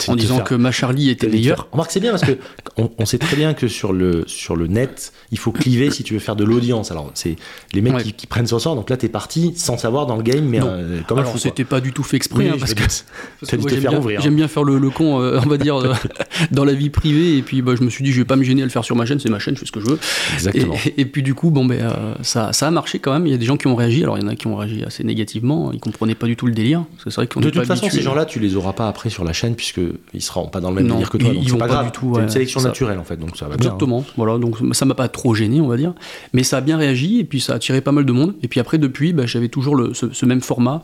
en 0.08 0.16
disant 0.16 0.40
que 0.40 0.54
ma 0.54 0.72
Charlie 0.72 1.10
était 1.10 1.28
meilleure. 1.28 1.68
Remarque, 1.72 1.90
c'est 1.90 2.00
bien 2.00 2.10
parce 2.10 2.24
que 2.24 2.38
on, 2.76 3.06
sait 3.06 3.18
très 3.18 3.36
bien 3.36 3.54
que 3.54 3.68
sur 3.68 3.92
le, 3.92 4.24
sur 4.26 4.56
le 4.56 4.66
net, 4.66 5.12
il 5.32 5.38
faut 5.38 5.52
cliver 5.52 5.90
si 5.90 6.02
tu 6.02 6.14
veux 6.14 6.20
faire 6.20 6.36
de 6.36 6.44
l'audience. 6.44 6.90
Alors, 6.90 7.10
c'est 7.14 7.36
les 7.72 7.80
mecs 7.80 8.16
qui, 8.16 8.26
prennent 8.26 8.46
son 8.46 8.58
sort. 8.58 8.76
Donc 8.76 8.90
là, 8.90 8.96
t'es 8.96 9.08
parti 9.08 9.52
sans 9.56 9.76
savoir 9.76 10.06
dans 10.06 10.16
le 10.16 10.22
game, 10.22 10.44
mais 10.44 10.60
euh, 10.62 11.00
comme 11.06 11.18
Alors, 11.18 11.36
c'était 11.38 11.64
pas 11.64 11.80
du 11.80 11.92
tout 11.92 12.02
fait 12.02 12.16
exprès, 12.16 12.48
hein, 12.48 12.56
parce 12.58 12.74
que, 12.74 12.82
hein. 12.82 14.18
j'aime 14.20 14.36
bien, 14.36 14.48
faire 14.48 14.64
le, 14.64 14.90
con, 14.90 15.20
euh, 15.20 15.40
on 15.44 15.48
va 15.48 15.58
dire, 15.58 15.76
euh, 15.76 15.94
dans 16.50 16.64
la 16.64 16.72
vie 16.72 16.90
privée. 16.90 17.36
Et 17.36 17.42
puis, 17.42 17.62
bah, 17.62 17.74
je 17.76 17.82
me 17.82 17.90
suis 17.90 18.04
dit, 18.04 18.12
je 18.12 18.18
vais 18.18 18.24
pas 18.24 18.36
me 18.36 18.44
gêner 18.44 18.62
à 18.62 18.64
le 18.64 18.70
faire 18.70 18.84
sur 18.84 18.96
ma 18.96 19.06
chaîne, 19.06 19.18
c'est 19.18 19.30
ma 19.30 19.38
chaîne, 19.38 19.54
je 19.54 19.60
fais 19.60 19.66
ce 19.66 19.72
que 19.72 19.80
je 19.80 19.86
veux. 19.86 19.98
Exactement. 20.34 20.76
Et, 20.96 21.04
puis, 21.04 21.22
du 21.22 21.34
coup, 21.34 21.50
bon, 21.50 21.64
ben, 21.64 21.92
ça, 22.22 22.52
ça 22.52 22.68
a 22.68 22.70
marché 22.70 22.98
quand 22.98 23.12
même. 23.12 23.26
Il 23.26 23.30
y 23.30 23.34
a 23.34 23.38
des 23.38 23.46
gens 23.46 23.56
qui 23.56 23.66
ont 23.66 23.74
réagi. 23.74 24.02
Alors, 24.02 24.18
il 24.18 24.22
y 24.22 24.24
en 24.24 24.28
a 24.28 24.36
qui 24.36 24.46
ont 24.46 24.56
réagi 24.56 24.84
assez 24.84 25.04
négativement 25.04 25.72
comprenaient 25.90 26.14
pas 26.14 26.26
du 26.26 26.36
tout 26.36 26.46
le 26.46 26.52
délire. 26.52 26.84
C'est 27.02 27.14
vrai 27.14 27.26
qu'on 27.26 27.40
de 27.40 27.50
toute 27.50 27.64
façon, 27.64 27.88
ces 27.88 28.02
gens-là, 28.02 28.24
tu 28.24 28.40
les 28.40 28.56
auras 28.56 28.72
pas 28.72 28.88
après 28.88 29.10
sur 29.10 29.24
la 29.24 29.32
chaîne 29.32 29.54
puisque 29.54 29.80
ils 30.14 30.22
seront 30.22 30.48
pas 30.48 30.60
dans 30.60 30.70
le 30.70 30.76
même 30.76 30.88
délire 30.88 31.10
que 31.10 31.18
toi. 31.18 31.32
donc 31.32 31.42
ils 31.42 31.50
vont 31.50 31.58
pas, 31.58 31.68
grave. 31.68 31.86
du 31.86 31.92
tout. 31.92 32.18
une 32.18 32.28
sélection 32.28 32.60
naturelle 32.60 32.98
en 32.98 33.04
fait, 33.04 33.16
donc 33.16 33.36
ça 33.36 33.46
va 33.46 33.54
Exactement. 33.54 34.04
Voilà, 34.16 34.38
donc 34.38 34.56
ça 34.72 34.84
m'a 34.84 34.94
pas 34.94 35.08
trop 35.08 35.34
gêné, 35.34 35.60
on 35.60 35.68
va 35.68 35.76
dire, 35.76 35.94
mais 36.32 36.42
ça 36.42 36.58
a 36.58 36.60
bien 36.60 36.76
réagi 36.76 37.20
et 37.20 37.24
puis 37.24 37.40
ça 37.40 37.54
a 37.54 37.56
attiré 37.56 37.80
pas 37.80 37.92
mal 37.92 38.04
de 38.04 38.12
monde. 38.12 38.34
Et 38.42 38.48
puis 38.48 38.60
après, 38.60 38.78
depuis, 38.78 39.12
bah, 39.12 39.26
j'avais 39.26 39.48
toujours 39.48 39.76
le, 39.76 39.92
ce, 39.94 40.26
même 40.26 40.40
format, 40.40 40.82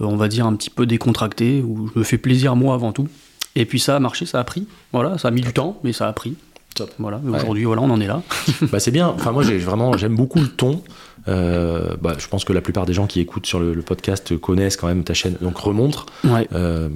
euh, 0.00 0.04
on 0.04 0.16
va 0.16 0.28
dire 0.28 0.46
un 0.46 0.54
petit 0.54 0.70
peu 0.70 0.86
décontracté 0.86 1.62
où 1.62 1.88
je 1.94 1.98
me 1.98 2.04
fais 2.04 2.18
plaisir 2.18 2.56
moi 2.56 2.74
avant 2.74 2.92
tout. 2.92 3.08
Et 3.54 3.64
puis 3.64 3.80
ça 3.80 3.96
a 3.96 4.00
marché, 4.00 4.26
ça 4.26 4.40
a 4.40 4.44
pris. 4.44 4.66
Voilà, 4.92 5.18
ça 5.18 5.28
a 5.28 5.30
mis 5.30 5.40
du 5.40 5.52
temps, 5.52 5.78
mais 5.82 5.92
ça 5.92 6.08
a 6.08 6.12
pris. 6.12 6.34
Top. 6.76 6.90
Voilà, 6.98 7.20
aujourd'hui, 7.26 7.64
voilà, 7.64 7.80
on 7.80 7.90
en 7.90 8.00
est 8.00 8.06
là. 8.06 8.22
bah, 8.70 8.78
c'est 8.78 8.90
bien. 8.90 9.08
Enfin, 9.08 9.32
moi, 9.32 9.42
j'ai 9.42 9.56
vraiment, 9.56 9.96
j'aime 9.96 10.14
beaucoup 10.14 10.40
le 10.40 10.48
ton. 10.48 10.82
Euh, 11.28 11.96
bah, 12.00 12.14
je 12.18 12.28
pense 12.28 12.44
que 12.44 12.52
la 12.52 12.60
plupart 12.60 12.86
des 12.86 12.92
gens 12.92 13.06
qui 13.06 13.20
écoutent 13.20 13.46
sur 13.46 13.58
le, 13.58 13.74
podcast 13.82 14.36
connaissent 14.38 14.76
quand 14.76 14.86
même 14.86 15.02
ta 15.02 15.14
chaîne, 15.14 15.36
donc 15.40 15.56
remontre, 15.56 16.06
euh, 16.52 16.88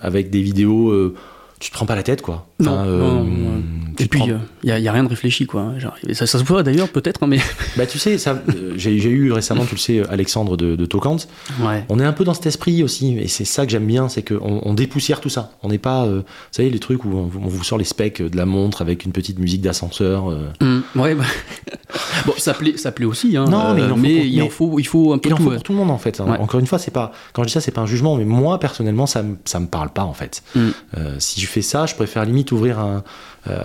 avec 0.00 0.30
des 0.30 0.40
vidéos. 0.40 0.90
Euh, 0.90 1.14
tu 1.60 1.70
te 1.70 1.74
prends 1.74 1.86
pas 1.86 1.94
la 1.94 2.02
tête, 2.02 2.22
quoi. 2.22 2.47
Non, 2.60 3.26
et 4.00 4.06
puis, 4.06 4.22
il 4.62 4.74
n'y 4.74 4.88
a, 4.88 4.92
rien 4.92 5.02
de 5.02 5.08
réfléchi, 5.08 5.46
quoi. 5.46 5.72
ça, 6.12 6.26
ça, 6.26 6.38
se 6.38 6.44
voit 6.44 6.62
d'ailleurs, 6.62 6.88
peut-être, 6.88 7.24
hein, 7.24 7.26
mais. 7.26 7.40
bah, 7.76 7.84
tu 7.84 7.98
sais, 7.98 8.16
j'ai 8.76 8.92
eu 9.10 9.32
récemment, 9.32 9.64
tu 9.64 9.74
le 9.74 9.80
sais, 9.80 10.02
Alexandre 10.08 10.56
de, 10.56 10.76
de 10.76 10.86
Tocant. 10.86 11.16
On 11.88 11.98
est 11.98 12.04
un 12.04 12.12
peu 12.12 12.24
dans 12.24 12.34
cet 12.34 12.46
esprit 12.46 12.82
aussi, 12.82 13.18
et 13.18 13.28
c'est 13.28 13.44
ça 13.44 13.66
que 13.66 13.72
j'aime 13.72 13.86
bien, 13.86 14.08
c'est 14.08 14.22
qu'on 14.22 14.60
on 14.64 14.74
dépoussière 14.74 15.20
tout 15.20 15.28
ça. 15.28 15.52
On 15.62 15.68
n'est 15.68 15.78
pas, 15.78 16.06
vous 16.06 16.22
savez, 16.52 16.70
les 16.70 16.78
trucs 16.78 17.04
où 17.04 17.10
on, 17.16 17.24
vous 17.26 17.64
sort 17.64 17.78
les 17.78 17.84
specs 17.84 18.22
de 18.22 18.36
la 18.36 18.46
montre 18.46 18.82
avec 18.82 19.04
une 19.04 19.12
petite 19.12 19.38
musique 19.38 19.62
d'ascenseur. 19.62 20.30
Mmh, 20.60 20.80
ouais, 20.96 21.14
bah. 21.14 21.24
bon, 22.26 22.34
ça 22.36 22.54
plaît, 22.54 22.76
ça 22.76 22.92
plaît 22.92 23.06
aussi, 23.06 23.36
hein, 23.36 23.44
Non, 23.44 23.74
mais 23.74 23.82
il 23.82 23.84
en 23.84 23.88
euh, 23.88 23.88
faut 23.88 23.96
mais 23.96 24.14
pour- 24.14 24.24
il 24.24 24.42
en 24.42 24.48
faut, 24.48 24.78
il 24.78 24.86
faut 24.86 25.12
un 25.12 25.18
peu 25.18 25.28
Il 25.28 25.34
en 25.34 25.36
tout. 25.36 25.42
faut 25.44 25.48
ouais. 25.50 25.54
pour 25.56 25.64
tout 25.64 25.72
le 25.72 25.78
monde 25.78 25.90
en 25.90 25.98
fait. 25.98 26.20
hein. 26.20 26.26
Ouais. 26.26 26.38
Encore 26.38 26.60
une 26.60 26.66
fois, 26.66 26.78
c'est 26.78 26.90
pas 26.90 27.12
quand 27.32 27.42
je 27.42 27.48
dis 27.48 27.52
ça, 27.52 27.60
c'est 27.60 27.70
pas 27.70 27.80
un 27.80 27.86
jugement, 27.86 28.16
mais 28.16 28.24
moi 28.24 28.58
personnellement, 28.60 29.06
ça 29.06 29.22
me 29.22 29.36
ça 29.44 29.60
me 29.60 29.66
parle 29.66 29.90
pas 29.90 30.04
en 30.04 30.14
fait. 30.14 30.42
Mm. 30.54 30.60
Euh, 30.96 31.16
si 31.18 31.40
je 31.40 31.46
fais 31.46 31.62
ça, 31.62 31.86
je 31.86 31.94
préfère 31.94 32.24
limite 32.24 32.47
ouvrir 32.52 32.78
un 32.78 33.02
euh, 33.48 33.62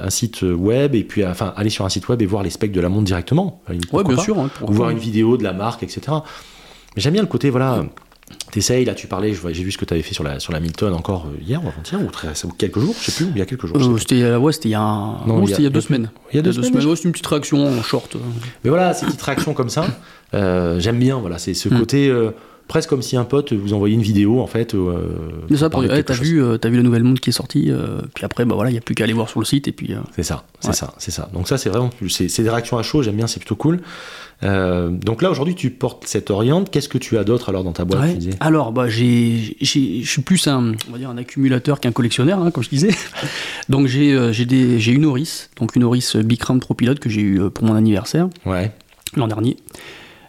un 0.00 0.10
site 0.10 0.42
web 0.42 0.94
et 0.94 1.04
puis 1.04 1.24
enfin 1.24 1.52
aller 1.56 1.70
sur 1.70 1.84
un 1.84 1.88
site 1.88 2.08
web 2.08 2.20
et 2.22 2.26
voir 2.26 2.42
les 2.42 2.50
specs 2.50 2.72
de 2.72 2.80
la 2.80 2.88
montre 2.88 3.04
directement. 3.04 3.62
limite, 3.68 3.92
Ouais, 3.92 4.02
bien 4.04 4.16
pas. 4.16 4.22
sûr. 4.22 4.38
hein, 4.38 4.50
Ou 4.62 4.72
voir 4.72 4.90
une 4.90 4.98
vidéo 4.98 5.36
de 5.36 5.44
la 5.44 5.52
marque, 5.52 5.82
etc. 5.82 6.00
Mais 6.96 7.02
j'aime 7.02 7.12
bien 7.12 7.22
le 7.22 7.28
côté 7.28 7.50
voilà. 7.50 7.84
T'essayes, 8.50 8.84
là 8.84 8.94
tu 8.94 9.06
parlais, 9.06 9.32
j'ai 9.32 9.64
vu 9.64 9.72
ce 9.72 9.78
que 9.78 9.86
tu 9.86 9.94
avais 9.94 10.02
fait 10.02 10.12
sur 10.12 10.22
la, 10.22 10.38
sur 10.38 10.52
la 10.52 10.60
Milton 10.60 10.92
encore 10.92 11.26
euh, 11.26 11.38
hier 11.42 11.64
ou 11.64 11.68
avant-hier, 11.68 11.98
ou, 12.02 12.46
ou 12.46 12.50
quelques 12.52 12.78
jours, 12.78 12.94
je 13.00 13.10
sais 13.10 13.12
plus, 13.12 13.24
ou 13.24 13.30
il 13.34 13.38
y 13.38 13.42
a 13.42 13.46
quelques 13.46 13.66
jours. 13.66 13.76
Euh, 13.78 13.96
c'était 13.98 14.20
euh, 14.22 14.38
ouais, 14.38 14.52
il 14.64 14.70
y 14.70 14.74
a, 14.74 14.80
un... 14.82 15.26
Non, 15.26 15.38
non, 15.38 15.42
il 15.44 15.48
y 15.48 15.52
a 15.52 15.56
c'était 15.56 15.62
il 15.62 15.64
y 15.64 15.66
a 15.66 15.70
deux 15.70 15.74
deux 15.74 15.80
semaines. 15.80 16.10
Il 16.32 16.36
y 16.36 16.38
a 16.38 16.42
deux 16.42 16.52
semaines, 16.52 16.74
ouais, 16.86 16.96
c'est 16.96 17.04
une 17.04 17.12
petite 17.12 17.26
réaction 17.26 17.66
en 17.66 17.82
short. 17.82 18.16
euh. 18.16 18.18
Mais 18.64 18.70
voilà, 18.70 18.92
ces 18.92 19.06
petites 19.06 19.22
réactions 19.22 19.54
comme 19.54 19.70
ça, 19.70 19.86
euh, 20.34 20.78
j'aime 20.78 20.98
bien. 20.98 21.16
Voilà, 21.18 21.38
c'est 21.38 21.54
ce 21.54 21.70
Mm. 21.70 21.78
côté 21.78 22.08
euh, 22.08 22.32
presque 22.68 22.90
comme 22.90 23.02
si 23.02 23.16
un 23.16 23.24
pote 23.24 23.52
vous 23.52 23.72
envoyait 23.72 23.94
une 23.94 24.02
vidéo 24.02 24.40
en 24.40 24.46
fait. 24.46 24.74
euh, 24.74 25.08
ça, 25.56 25.68
pour... 25.70 25.82
de 25.82 25.88
ouais, 25.88 25.94
quelque 25.96 26.08
t'as 26.08 26.14
vu, 26.14 26.42
euh, 26.42 26.58
t'as 26.58 26.68
vu 26.68 26.76
la 26.76 26.82
nouvelle 26.82 27.02
montre 27.02 27.20
qui 27.20 27.30
est 27.30 27.32
sortie, 27.32 27.70
euh, 27.70 28.00
puis 28.14 28.24
après, 28.24 28.44
bah 28.44 28.54
voilà, 28.54 28.70
il 28.70 28.74
y 28.74 28.78
a 28.78 28.80
plus 28.80 28.94
qu'à 28.94 29.04
aller 29.04 29.12
voir 29.12 29.28
sur 29.28 29.40
le 29.40 29.46
site 29.46 29.66
et 29.68 29.72
puis. 29.72 29.92
euh, 29.94 29.98
C'est 30.14 30.22
ça, 30.22 30.44
c'est 30.60 30.68
Ouais. 30.68 30.74
ça, 30.74 30.94
c'est 30.98 31.10
ça. 31.10 31.28
Donc 31.32 31.48
ça, 31.48 31.58
c'est 31.58 31.70
vraiment, 31.70 31.90
c'est 32.08 32.42
des 32.42 32.50
réactions 32.50 32.78
à 32.78 32.82
chaud. 32.82 33.02
J'aime 33.02 33.16
bien, 33.16 33.26
c'est 33.26 33.40
plutôt 33.40 33.56
cool. 33.56 33.80
Euh, 34.44 34.90
donc 34.90 35.20
là, 35.22 35.30
aujourd'hui, 35.32 35.56
tu 35.56 35.70
portes 35.70 36.04
cette 36.06 36.30
Oriente. 36.30 36.70
Qu'est-ce 36.70 36.88
que 36.88 36.98
tu 36.98 37.18
as 37.18 37.24
d'autre 37.24 37.48
alors 37.48 37.64
dans 37.64 37.72
ta 37.72 37.84
boîte 37.84 38.02
Ouais. 38.02 38.12
tu 38.12 38.18
disais? 38.18 38.30
Alors, 38.38 38.70
bah, 38.70 38.88
j'ai, 38.88 39.56
je 39.60 39.66
suis 40.08 40.22
plus 40.22 40.46
un, 40.46 40.74
on 40.88 40.92
va 40.92 40.98
dire 40.98 41.10
un 41.10 41.16
accumulateur 41.18 41.80
qu'un 41.80 41.90
collectionneur, 41.90 42.38
hein, 42.40 42.50
comme 42.52 42.62
je 42.62 42.68
disais. 42.68 42.90
Donc, 43.68 43.86
j'ai, 43.88 44.12
euh, 44.12 44.30
j'ai, 44.32 44.92
une 44.92 45.04
Oris, 45.06 45.50
donc 45.58 45.74
une 45.74 45.82
Oris 45.84 46.14
Bicram 46.16 46.60
Pro 46.60 46.74
Pilot 46.74 46.94
que 46.96 47.08
j'ai 47.10 47.20
eu 47.20 47.40
euh, 47.40 47.50
pour 47.50 47.64
mon 47.64 47.74
anniversaire 47.74 48.28
Ouais. 48.46 48.70
l'an 49.16 49.26
dernier. 49.26 49.56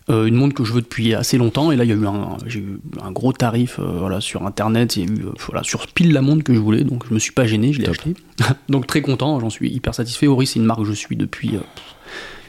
Euh, 0.10 0.26
une 0.26 0.34
montre 0.34 0.56
que 0.56 0.64
je 0.64 0.74
veux 0.74 0.82
depuis 0.82 1.14
assez 1.14 1.38
longtemps 1.38 1.72
et 1.72 1.76
là 1.76 1.84
il 1.84 1.90
y 1.92 1.94
a 1.94 1.96
eu 1.96 2.08
un, 2.08 2.38
j'ai 2.48 2.60
eu 2.62 2.80
un 3.04 3.12
gros 3.12 3.32
tarif 3.32 3.78
euh, 3.78 3.84
voilà, 4.00 4.20
sur 4.22 4.44
internet, 4.44 4.96
il 4.96 5.04
y 5.04 5.08
a 5.08 5.14
eu 5.14 5.26
euh, 5.26 5.32
voilà, 5.46 5.62
sur 5.62 5.86
pile 5.86 6.14
la 6.14 6.22
montre 6.24 6.44
que 6.44 6.52
je 6.54 6.60
voulais 6.60 6.84
donc 6.84 7.04
je 7.08 7.14
me 7.14 7.20
suis 7.20 7.32
pas 7.32 7.46
gêné, 7.46 7.74
je 7.74 7.80
l'ai 7.82 7.90
acheté. 7.90 8.16
donc 8.70 8.88
très 8.88 9.02
content, 9.02 9.40
j'en 9.40 9.52
suis 9.52 9.70
hyper 9.70 9.94
satisfait. 9.94 10.26
Oris 10.26 10.52
c'est 10.52 10.60
une 10.60 10.66
marque 10.66 10.80
que 10.80 10.86
je 10.88 10.94
suis 10.94 11.16
depuis 11.16 11.52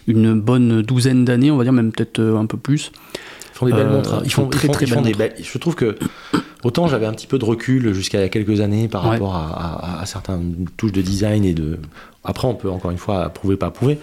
une 0.07 0.41
bonne 0.41 0.81
douzaine 0.83 1.25
d'années, 1.27 1.51
on 1.51 1.57
va 1.59 1.65
dire 1.65 1.73
même 1.75 1.93
peut-être 1.93 2.21
un 2.21 2.47
peu 2.47 2.57
plus. 2.57 2.93
Ils 3.53 3.57
font 3.59 3.67
des 3.67 3.73
belles 3.73 3.89
montres. 3.91 4.15
hein. 4.15 4.23
ils 4.25 4.33
font 4.33 4.49
très, 4.49 4.69
très 4.69 4.87
ils 4.87 4.89
font 4.89 5.03
belles 5.03 5.13
des 5.13 5.19
belles. 5.19 5.35
Je 5.43 5.59
trouve 5.59 5.75
que 5.75 5.99
autant 6.65 6.87
j'avais 6.89 7.05
un 7.05 7.13
petit 7.13 7.27
peu 7.27 7.39
de 7.39 7.45
recul 7.45 7.93
jusqu'à 7.93 8.19
il 8.19 8.23
y 8.23 8.25
a 8.25 8.31
quelques 8.31 8.61
années 8.63 8.89
par 8.89 9.05
Ouais. 9.05 9.11
rapport 9.11 9.35
à, 9.37 9.99
à, 9.99 10.01
à 10.01 10.07
certaines 10.07 10.65
touches 10.79 10.93
de 10.93 11.03
design 11.03 11.45
et 11.45 11.53
de. 11.53 11.79
Après, 12.25 12.49
on 12.49 12.55
peut 12.55 12.71
encore 12.71 12.91
une 12.91 12.97
fois 12.99 13.25
approuver, 13.25 13.57
pas 13.57 13.67
approuver. 13.67 13.99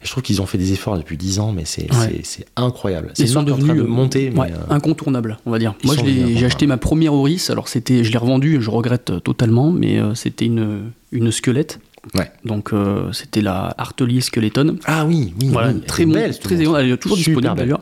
Et 0.00 0.06
je 0.06 0.10
trouve 0.12 0.22
qu'ils 0.22 0.40
ont 0.40 0.46
fait 0.46 0.58
des 0.58 0.72
efforts 0.72 0.96
depuis 0.96 1.16
10 1.16 1.40
ans, 1.40 1.52
mais 1.52 1.64
c'est 1.64 1.92
Ouais. 1.92 2.22
incroyable. 2.56 3.12
Ils 3.18 3.28
sont 3.28 3.42
marque 3.42 3.48
en 3.48 3.56
train 3.56 3.60
devenus 3.66 3.82
de 3.82 3.88
euh, 3.88 3.90
monter, 3.90 4.30
mais 4.32 4.40
ouais, 4.40 4.52
euh, 4.52 4.72
incontournables, 4.74 5.38
on 5.44 5.50
va 5.50 5.58
dire. 5.58 5.74
ils 5.82 5.86
Moi, 5.86 5.96
j'ai 6.36 6.44
acheté 6.46 6.66
ma 6.66 6.76
première 6.76 7.14
Oris. 7.14 7.50
Alors, 7.50 7.68
c'était, 7.68 8.04
je 8.04 8.12
l'ai 8.12 8.18
revendue, 8.18 8.58
je 8.60 8.70
regrette 8.70 9.10
euh, 9.10 9.18
totalement, 9.20 9.72
mais 9.72 9.98
euh, 9.98 10.14
c'était 10.14 10.44
une, 10.46 10.90
une 11.10 11.32
squelette. 11.32 11.80
Ouais. 12.14 12.30
Donc, 12.44 12.72
euh, 12.72 13.10
c'était 13.12 13.40
la 13.42 13.74
Artelier 13.76 14.20
Skeleton. 14.20 14.76
Ah 14.84 15.04
oui, 15.04 15.34
oui, 15.42 15.48
Voilà, 15.50 15.70
oui, 15.72 15.80
très 15.80 16.06
belle, 16.06 16.38
très 16.38 16.54
élégante. 16.54 16.76
Elle 16.78 16.92
est 16.92 16.96
toujours 16.96 17.18
Super 17.18 17.34
disponible 17.40 17.58
d'ailleurs. 17.60 17.80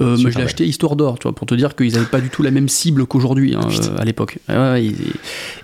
Euh, 0.00 0.16
mais 0.22 0.30
je 0.30 0.38
l'ai 0.38 0.44
acheté 0.44 0.64
histoire 0.66 0.94
d'or, 0.94 1.18
tu 1.18 1.24
vois, 1.24 1.34
pour 1.34 1.46
te 1.48 1.54
dire 1.56 1.74
qu'ils 1.74 1.92
n'avaient 1.94 2.06
pas 2.06 2.20
du 2.20 2.28
tout 2.30 2.42
la 2.44 2.52
même 2.52 2.68
cible 2.68 3.06
qu'aujourd'hui 3.06 3.54
hein, 3.56 3.60
euh, 3.68 3.96
à 3.98 4.04
l'époque. 4.04 4.38
Ouais, 4.48 4.84
et, 4.84 4.94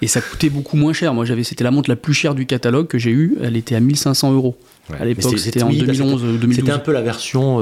et 0.02 0.08
ça 0.08 0.20
coûtait 0.20 0.50
beaucoup 0.50 0.76
moins 0.76 0.92
cher. 0.92 1.14
Moi, 1.14 1.24
j'avais, 1.24 1.44
c'était 1.44 1.62
la 1.64 1.70
montre 1.70 1.88
la 1.88 1.96
plus 1.96 2.12
chère 2.12 2.34
du 2.34 2.44
catalogue 2.44 2.88
que 2.88 2.98
j'ai 2.98 3.12
eue. 3.12 3.36
Elle 3.40 3.56
était 3.56 3.76
à 3.76 3.80
1500 3.80 4.32
euros. 4.32 4.56
Ouais. 4.90 4.96
À 5.00 5.04
l'époque, 5.04 5.38
c'était 5.38 5.62
en 5.62 5.68
oui, 5.68 5.80
bah, 5.80 5.92
2011, 5.92 6.24
euh, 6.24 6.26
2012. 6.38 6.56
C'était 6.56 6.72
un 6.72 6.78
peu 6.78 6.92
la 6.92 7.02
version. 7.02 7.58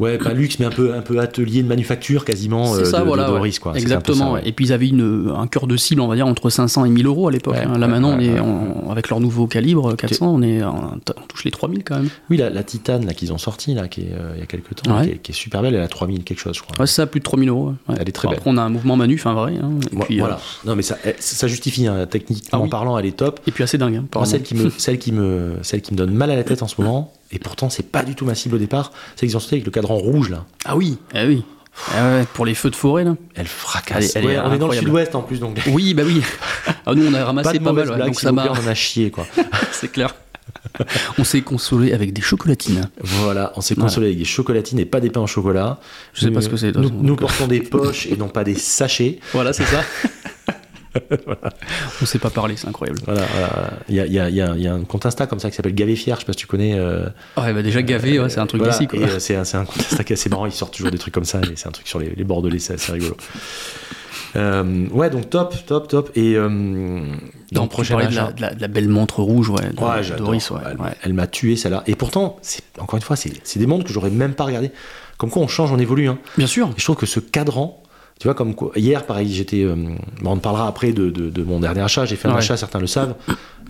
Ouais, 0.00 0.18
pas 0.18 0.32
luxe, 0.32 0.58
mais 0.58 0.66
un 0.66 0.70
peu, 0.70 0.94
un 0.94 1.02
peu 1.02 1.18
atelier 1.20 1.62
de 1.62 1.68
manufacture 1.68 2.24
quasiment 2.24 2.74
C'est 2.74 2.80
euh, 2.82 2.84
ça, 2.86 3.00
de, 3.00 3.04
voilà. 3.06 3.24
de 3.24 3.28
ouais. 3.32 3.36
Doris, 3.38 3.58
quoi. 3.58 3.76
Exactement. 3.76 4.16
ça, 4.18 4.26
ouais. 4.26 4.32
ouais. 4.40 4.48
Et 4.48 4.52
puis 4.52 4.64
ils 4.66 4.72
avaient 4.72 4.88
une, 4.88 5.32
un 5.36 5.46
cœur 5.46 5.66
de 5.66 5.76
cible, 5.76 6.00
on 6.00 6.08
va 6.08 6.14
dire, 6.16 6.26
entre 6.26 6.48
500 6.50 6.86
et 6.86 6.90
1000 6.90 7.06
euros 7.06 7.28
à 7.28 7.30
l'époque. 7.32 7.54
Ouais, 7.54 7.60
hein. 7.64 7.78
Là 7.78 7.86
ouais, 7.86 7.92
maintenant, 7.92 8.16
on 8.16 8.20
est 8.20 8.90
avec 8.90 9.08
leur 9.10 9.20
nouveau 9.20 9.46
calibre 9.46 9.94
400, 9.94 10.26
on, 10.34 10.42
est, 10.42 10.62
on 10.64 10.98
touche 11.28 11.44
les 11.44 11.50
3000 11.50 11.84
quand 11.84 11.96
même. 11.96 12.08
Oui, 12.30 12.36
la, 12.36 12.50
la 12.50 12.62
titane 12.62 13.04
là, 13.06 13.14
qu'ils 13.14 13.32
ont 13.32 13.38
sortie 13.38 13.74
là, 13.74 13.88
qui 13.88 14.02
est, 14.02 14.12
euh, 14.12 14.32
il 14.36 14.40
y 14.40 14.42
a 14.42 14.46
quelques 14.46 14.74
temps, 14.74 15.02
qui, 15.02 15.10
est, 15.10 15.18
qui 15.18 15.32
est 15.32 15.34
super 15.34 15.62
belle, 15.62 15.74
elle 15.74 15.82
a 15.82 15.88
3000 15.88 16.24
quelque 16.24 16.40
chose, 16.40 16.56
je 16.56 16.62
crois. 16.62 16.74
Ouais, 16.80 16.86
ça, 16.86 17.06
plus 17.06 17.20
de 17.20 17.24
3000 17.24 17.48
euros. 17.48 17.74
Elle 17.88 18.08
est 18.08 18.12
très 18.12 18.28
belle. 18.28 18.38
Après, 18.38 18.50
on 18.50 18.56
a 18.56 18.62
un 18.62 18.68
mouvement 18.70 18.96
manuf, 18.96 19.26
un 19.26 19.34
vrai. 19.34 19.54
hein. 19.62 19.70
Et, 19.92 19.96
puis, 19.96 20.16
euh, 20.16 20.20
voilà. 20.20 20.40
Non, 20.64 20.76
mais 20.76 20.82
ça, 20.82 20.96
ça 21.18 21.46
justifie, 21.46 21.86
hein, 21.86 22.06
techniquement 22.08 22.48
Ah 22.60 22.62
oui. 22.62 22.68
parlant, 22.70 22.96
elle 22.98 23.06
est 23.06 23.16
top. 23.16 23.40
et 23.46 23.50
puis 23.50 23.62
assez 23.64 23.76
dingue. 23.78 23.92
Moi, 23.94 24.02
apparemment. 24.04 24.30
celle 24.30 24.42
qui, 24.42 24.54
me, 24.54 24.70
celle, 24.70 24.98
qui 24.98 25.12
me, 25.12 25.56
celle 25.62 25.82
qui 25.82 25.92
me 25.92 25.98
donne 25.98 26.12
mal 26.12 26.30
à 26.30 26.36
la 26.36 26.44
tête 26.44 26.62
en 26.62 26.68
ce 26.68 26.80
moment, 26.80 27.12
et 27.32 27.38
pourtant 27.38 27.70
c'est 27.70 27.90
pas 27.90 28.02
du 28.02 28.14
tout 28.14 28.24
ma 28.24 28.34
cible 28.34 28.56
au 28.56 28.58
départ, 28.58 28.92
c'est 29.16 29.26
qu'ils 29.26 29.36
ont 29.36 29.40
sorti 29.40 29.54
avec 29.56 29.64
le 29.66 29.70
cadran 29.70 29.96
rouge 29.96 30.30
là. 30.30 30.44
Ah 30.64 30.76
oui, 30.76 30.98
ah 31.14 31.24
oui. 31.26 31.44
Ah 31.94 32.22
pour 32.34 32.44
les 32.46 32.54
feux 32.54 32.70
de 32.70 32.76
forêt 32.76 33.04
là. 33.04 33.14
Elle 33.34 33.46
fracasse. 33.46 34.16
Elle 34.16 34.24
est- 34.24 34.28
elle 34.28 34.34
est 34.34 34.36
Ouais, 34.38 34.42
on 34.46 34.52
est 34.54 34.58
dans 34.58 34.68
le 34.68 34.74
sud-ouest 34.76 35.14
en 35.14 35.22
plus, 35.22 35.38
donc 35.40 35.58
Oui, 35.68 35.94
bah 35.94 36.02
oui. 36.04 36.20
Ah, 36.86 36.94
nous 36.94 37.06
on 37.06 37.14
a 37.14 37.24
ramassé 37.24 37.58
pas 37.58 37.64
pas, 37.66 37.72
mal, 37.72 37.86
blague, 37.86 38.06
donc 38.06 38.20
ça 38.20 38.32
m'a. 38.32 38.50
on 38.50 38.66
a 38.66 38.74
chié 38.74 39.10
quoi. 39.10 39.26
c'est 39.72 39.90
clair. 39.92 40.14
on 41.18 41.24
s'est 41.24 41.42
consolé 41.42 41.92
avec 41.92 42.12
des 42.12 42.20
chocolatines. 42.22 42.90
Voilà, 43.00 43.52
on 43.56 43.60
s'est 43.60 43.76
consolé 43.76 44.06
avec 44.08 44.18
des 44.18 44.24
chocolatines 44.24 44.78
et 44.80 44.84
pas 44.84 45.00
des 45.00 45.10
pains 45.10 45.20
au 45.20 45.26
chocolat. 45.28 45.78
Je 46.12 46.22
sais 46.22 46.30
pas 46.30 46.40
ce 46.40 46.48
que 46.48 46.56
c'est, 46.56 46.74
Nous, 46.74 46.90
nous 46.90 47.16
portons 47.16 47.46
des 47.46 47.60
poches 47.60 48.06
et 48.06 48.16
non 48.16 48.28
pas 48.28 48.42
des 48.44 48.56
sachets. 48.56 49.20
Voilà, 49.32 49.52
c'est 49.52 49.64
ça. 49.64 49.82
On 52.02 52.06
sait 52.06 52.18
pas 52.18 52.30
parler, 52.30 52.56
c'est 52.56 52.68
incroyable. 52.68 53.00
Voilà. 53.04 53.22
Il 53.88 53.94
y 53.94 54.00
a, 54.00 54.06
y, 54.06 54.32
y, 54.32 54.62
y 54.62 54.66
un 54.68 54.80
compte 54.84 55.06
Insta 55.06 55.26
comme 55.26 55.38
ça 55.40 55.50
qui 55.50 55.56
s'appelle 55.56 55.74
Gavé 55.74 55.96
Fier, 55.96 56.16
je 56.16 56.20
sais 56.20 56.26
pas 56.26 56.32
si 56.32 56.38
tu 56.38 56.46
connais. 56.46 56.74
euh, 56.78 57.08
Ah 57.36 57.42
ouais, 57.42 57.52
bah 57.52 57.62
déjà 57.62 57.82
gavé, 57.82 58.18
ouais, 58.18 58.28
c'est 58.28 58.40
un 58.40 58.46
truc 58.46 58.62
d'ici 58.62 58.88
euh, 58.94 59.18
c'est 59.18 59.36
un, 59.36 59.64
compte 59.64 59.78
Insta 59.78 60.04
qui 60.04 60.12
est 60.12 60.16
assez 60.16 60.28
marrant, 60.28 60.46
il 60.46 60.52
sort 60.52 60.70
toujours 60.70 60.90
des 60.90 60.98
trucs 60.98 61.14
comme 61.14 61.24
ça, 61.24 61.40
et 61.40 61.56
c'est 61.56 61.68
un 61.68 61.72
truc 61.72 61.86
sur 61.88 61.98
les, 61.98 62.10
les 62.10 62.24
Bordelais, 62.24 62.58
c'est 62.58 62.74
assez 62.74 62.92
rigolo. 62.92 63.16
Euh, 64.36 64.86
ouais, 64.92 65.10
donc 65.10 65.28
top, 65.28 65.54
top, 65.66 65.88
top. 65.88 66.10
Et 66.14 66.34
euh, 66.36 66.48
dans 66.48 66.52
le 66.54 67.08
Donc, 67.52 67.70
tu 67.70 67.74
prochain 67.74 67.96
de 67.96 68.14
la, 68.14 68.30
de 68.32 68.40
la- 68.40 68.54
de 68.54 68.60
la 68.60 68.68
belle 68.68 68.88
montre 68.88 69.22
rouge, 69.22 69.48
ouais. 69.50 69.60
de- 69.70 69.80
Ouais. 69.82 70.16
Doris, 70.16 70.50
ouais. 70.50 70.60
Elle, 70.70 70.76
ouais. 70.80 70.90
elle 71.02 71.14
m'a 71.14 71.26
tué 71.26 71.56
celle-là. 71.56 71.82
Et 71.88 71.96
pourtant, 71.96 72.36
c'est 72.42 72.62
encore 72.78 72.96
une 72.96 73.02
fois, 73.02 73.16
c'est 73.16 73.32
c'est 73.42 73.58
des 73.58 73.66
montres 73.66 73.84
que 73.84 73.92
j'aurais 73.92 74.10
même 74.10 74.34
pas 74.34 74.44
regardé. 74.44 74.70
Comme 75.18 75.30
quoi, 75.30 75.42
on 75.42 75.48
change, 75.48 75.72
on 75.72 75.78
évolue. 75.78 76.08
Hein. 76.08 76.18
Bien 76.38 76.46
sûr. 76.46 76.68
Et 76.68 76.72
je 76.78 76.84
trouve 76.84 76.94
que 76.96 77.06
ce 77.06 77.18
cadran, 77.18 77.82
tu 78.20 78.28
vois, 78.28 78.34
comme 78.34 78.54
quoi, 78.54 78.70
hier, 78.76 79.04
pareil, 79.06 79.32
j'étais. 79.32 79.62
euh, 79.64 79.74
bon, 80.20 80.32
on 80.32 80.36
parlera 80.36 80.68
après 80.68 80.92
de, 80.92 81.10
de- 81.10 81.30
de 81.30 81.42
mon 81.42 81.58
dernier 81.58 81.80
achat. 81.80 82.04
J'ai 82.04 82.14
fait 82.16 82.28
un 82.28 82.32
Ouais. 82.32 82.38
achat, 82.38 82.56
certains 82.56 82.78
le 82.78 82.86
savent. 82.86 83.14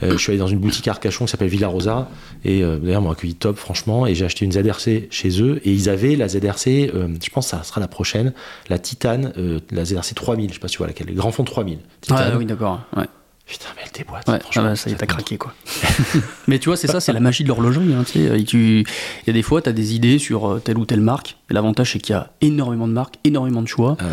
Euh, 0.03 0.13
je 0.13 0.17
suis 0.17 0.31
allé 0.33 0.39
dans 0.41 0.49
une 0.49 0.59
boutique 0.59 0.89
à 0.89 0.91
Arcachon 0.93 1.25
qui 1.27 1.31
s'appelle 1.31 1.49
Villa 1.49 1.69
Rosa. 1.69 2.09
Et 2.45 2.63
euh, 2.65 2.79
d'ailleurs, 2.79 3.01
ils 3.01 3.05
m'ont 3.05 3.11
accueilli 3.13 3.35
top, 3.37 3.57
franchement. 3.57 4.07
Et 4.07 4.15
j'ai 4.17 4.25
acheté 4.25 4.45
une 4.45 4.51
ZRC 4.53 5.07
chez 5.11 5.41
eux. 5.43 5.61
Et 5.65 5.73
ils 5.73 5.89
avaient 5.89 6.17
la 6.17 6.27
ZRC, 6.27 6.91
euh, 6.95 7.09
je 7.23 7.31
pense 7.31 7.51
que 7.51 7.57
ça 7.57 7.63
sera 7.63 7.81
la 7.81 7.87
prochaine, 7.89 8.33
la 8.69 8.79
Titane, 8.81 9.33
euh, 9.39 9.61
la 9.71 9.85
ZRC 9.85 10.15
3000. 10.15 10.49
Je 10.49 10.55
sais 10.55 10.61
pas 10.61 10.67
si 10.69 10.73
tu 10.73 10.79
vois 10.79 10.89
laquelle, 10.89 11.07
les 11.07 11.15
grands 11.15 11.31
fonds 11.33 11.45
3000. 11.45 11.77
Ouais, 11.77 11.83
Titane. 12.01 12.37
oui, 12.37 12.45
d'accord. 12.45 12.81
Ouais. 12.97 13.05
Putain, 13.51 13.67
mais 13.75 13.83
elle 13.85 13.91
déboîte. 13.91 14.29
Ouais, 14.29 14.39
ah 14.55 14.63
bah, 14.63 14.77
ça 14.77 14.89
y 14.89 14.93
est, 14.93 14.97
t'as 14.97 15.07
craqué 15.07 15.37
quoi. 15.37 15.53
Mais 16.47 16.61
tu 16.61 16.69
vois, 16.69 16.77
c'est 16.77 16.87
ça, 16.87 17.01
c'est 17.01 17.13
la 17.13 17.19
magie 17.19 17.43
de 17.43 17.49
l'horlogerie. 17.49 17.93
Hein, 17.95 18.05
tu 18.05 18.45
tu- 18.45 18.81
Il 18.81 19.27
y 19.27 19.31
a 19.31 19.33
des 19.33 19.43
fois, 19.43 19.61
tu 19.61 19.69
as 19.69 19.73
des 19.73 19.93
idées 19.97 20.21
sur 20.21 20.49
euh, 20.49 20.59
telle 20.61 20.79
ou 20.79 20.87
telle 20.87 21.01
marque. 21.01 21.37
Et 21.51 21.55
l'avantage, 21.55 21.93
c'est 21.93 21.99
qu'il 21.99 22.15
y 22.15 22.17
a 22.17 22.31
énormément 22.43 22.87
de 22.87 22.93
marques, 22.93 23.17
énormément 23.25 23.61
de 23.61 23.67
choix, 23.67 23.97
Ah 23.99 24.05
ouais. 24.05 24.11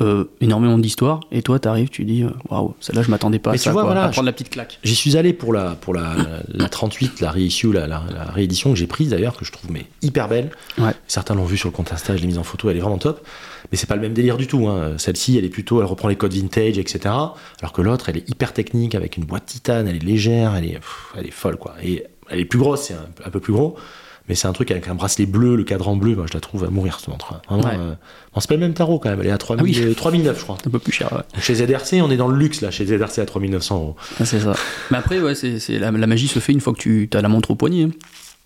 Euh, 0.00 0.24
énormément 0.40 0.78
d'histoires. 0.78 1.20
Et 1.30 1.42
toi, 1.42 1.58
tu 1.58 1.68
arrives, 1.68 1.88
tu 1.88 2.04
dis, 2.04 2.22
euh, 2.22 2.30
waouh, 2.48 2.74
celle-là, 2.80 3.02
je 3.02 3.10
m'attendais 3.10 3.38
pas 3.38 3.50
à 3.50 3.52
Mais 3.52 3.58
tu 3.58 3.64
ça. 3.64 3.72
vois, 3.72 3.82
quoi. 3.82 3.92
voilà, 3.92 4.06
à 4.06 4.08
prendre 4.10 4.26
la 4.26 4.32
petite 4.32 4.50
claque. 4.50 4.78
J'y 4.82 4.94
suis 4.94 5.16
allé 5.16 5.32
pour 5.32 5.52
la, 5.52 5.70
pour 5.80 5.94
la, 5.94 6.14
la 6.48 6.68
38, 6.68 7.20
la 7.20 7.30
reissue, 7.30 7.72
la, 7.72 7.86
la, 7.86 8.02
la 8.14 8.24
réédition 8.24 8.70
que 8.72 8.76
j'ai 8.78 8.86
prise 8.86 9.10
d'ailleurs, 9.10 9.36
que 9.36 9.44
je 9.44 9.52
trouve 9.52 9.70
mais 9.70 9.86
hyper 10.02 10.28
belle. 10.28 10.50
Ouais. 10.78 10.92
Certains 11.06 11.34
l'ont 11.34 11.44
vu 11.44 11.56
sur 11.56 11.68
le 11.68 11.72
compte 11.74 11.92
Insta, 11.92 12.16
je 12.16 12.20
l'ai 12.22 12.26
mise 12.26 12.38
en 12.38 12.42
photo, 12.44 12.70
elle 12.70 12.76
est 12.76 12.80
vraiment 12.80 12.98
top. 12.98 13.24
Mais 13.70 13.76
c'est 13.78 13.86
pas 13.88 13.94
le 13.96 14.02
même 14.02 14.14
délire 14.14 14.36
du 14.36 14.46
tout. 14.46 14.66
hein. 14.68 14.94
Celle-ci, 14.96 15.36
elle 15.38 15.44
est 15.44 15.48
plutôt, 15.50 15.80
elle 15.80 15.86
reprend 15.86 16.08
les 16.08 16.16
codes 16.16 16.32
vintage, 16.32 16.78
etc. 16.78 17.00
Alors 17.60 17.72
que 17.72 17.82
l'autre, 17.82 18.08
elle 18.08 18.16
est 18.16 18.28
hyper 18.28 18.52
technique 18.52 18.94
avec 18.94 19.16
une 19.16 19.24
boîte 19.24 19.46
titane, 19.46 19.86
elle 19.86 19.96
est 19.96 20.04
légère, 20.04 20.54
elle 20.56 20.64
est, 20.64 20.74
pff, 20.78 21.14
elle 21.18 21.26
est 21.26 21.30
folle 21.30 21.56
quoi. 21.56 21.74
Et 21.82 22.04
elle 22.30 22.40
est 22.40 22.44
plus 22.44 22.58
grosse, 22.58 22.82
c'est 22.84 22.94
un, 22.94 23.06
un 23.24 23.30
peu 23.30 23.40
plus 23.40 23.52
gros. 23.52 23.76
Mais 24.30 24.36
c'est 24.36 24.46
un 24.46 24.52
truc 24.52 24.70
avec 24.70 24.86
un 24.86 24.94
bracelet 24.94 25.26
bleu, 25.26 25.56
le 25.56 25.64
cadran 25.64 25.96
bleu, 25.96 26.14
moi 26.14 26.24
je 26.28 26.34
la 26.34 26.40
trouve 26.40 26.62
à 26.62 26.70
mourir 26.70 26.98
cette 27.00 27.08
montre. 27.08 27.34
Vraiment, 27.48 27.64
Ouais. 27.64 27.74
euh, 27.76 27.94
bon, 28.32 28.40
c'est 28.40 28.48
pas 28.48 28.54
le 28.54 28.60
même 28.60 28.74
tarot 28.74 29.00
quand 29.00 29.10
même, 29.10 29.18
elle 29.20 29.26
est 29.26 29.30
à 29.32 29.38
3000, 29.38 29.60
Ah 29.60 29.64
oui. 29.64 29.90
euh, 29.90 29.92
3009 29.94 30.38
je 30.38 30.42
crois. 30.44 30.56
Un 30.64 30.70
peu 30.70 30.78
plus 30.78 30.92
cher, 30.92 31.12
ouais. 31.12 31.40
Chez 31.40 31.56
ZRC, 31.56 32.00
on 32.00 32.10
est 32.12 32.16
dans 32.16 32.28
le 32.28 32.36
luxe 32.38 32.60
là, 32.60 32.70
chez 32.70 32.86
ZRC 32.86 33.18
à 33.18 33.26
3900 33.26 33.74
euros. 33.76 33.96
Ah, 34.20 34.24
c'est 34.24 34.38
ça. 34.38 34.52
Mais 34.92 34.98
après, 34.98 35.18
ouais, 35.20 35.34
c'est, 35.34 35.58
la, 35.80 35.90
la 35.90 36.06
magie 36.06 36.28
se 36.28 36.38
fait 36.38 36.52
une 36.52 36.60
fois 36.60 36.72
que 36.74 36.78
tu 36.78 37.08
as 37.12 37.20
la 37.20 37.28
montre 37.28 37.50
au 37.50 37.56
poignet. 37.56 37.82
hein. 37.82 37.90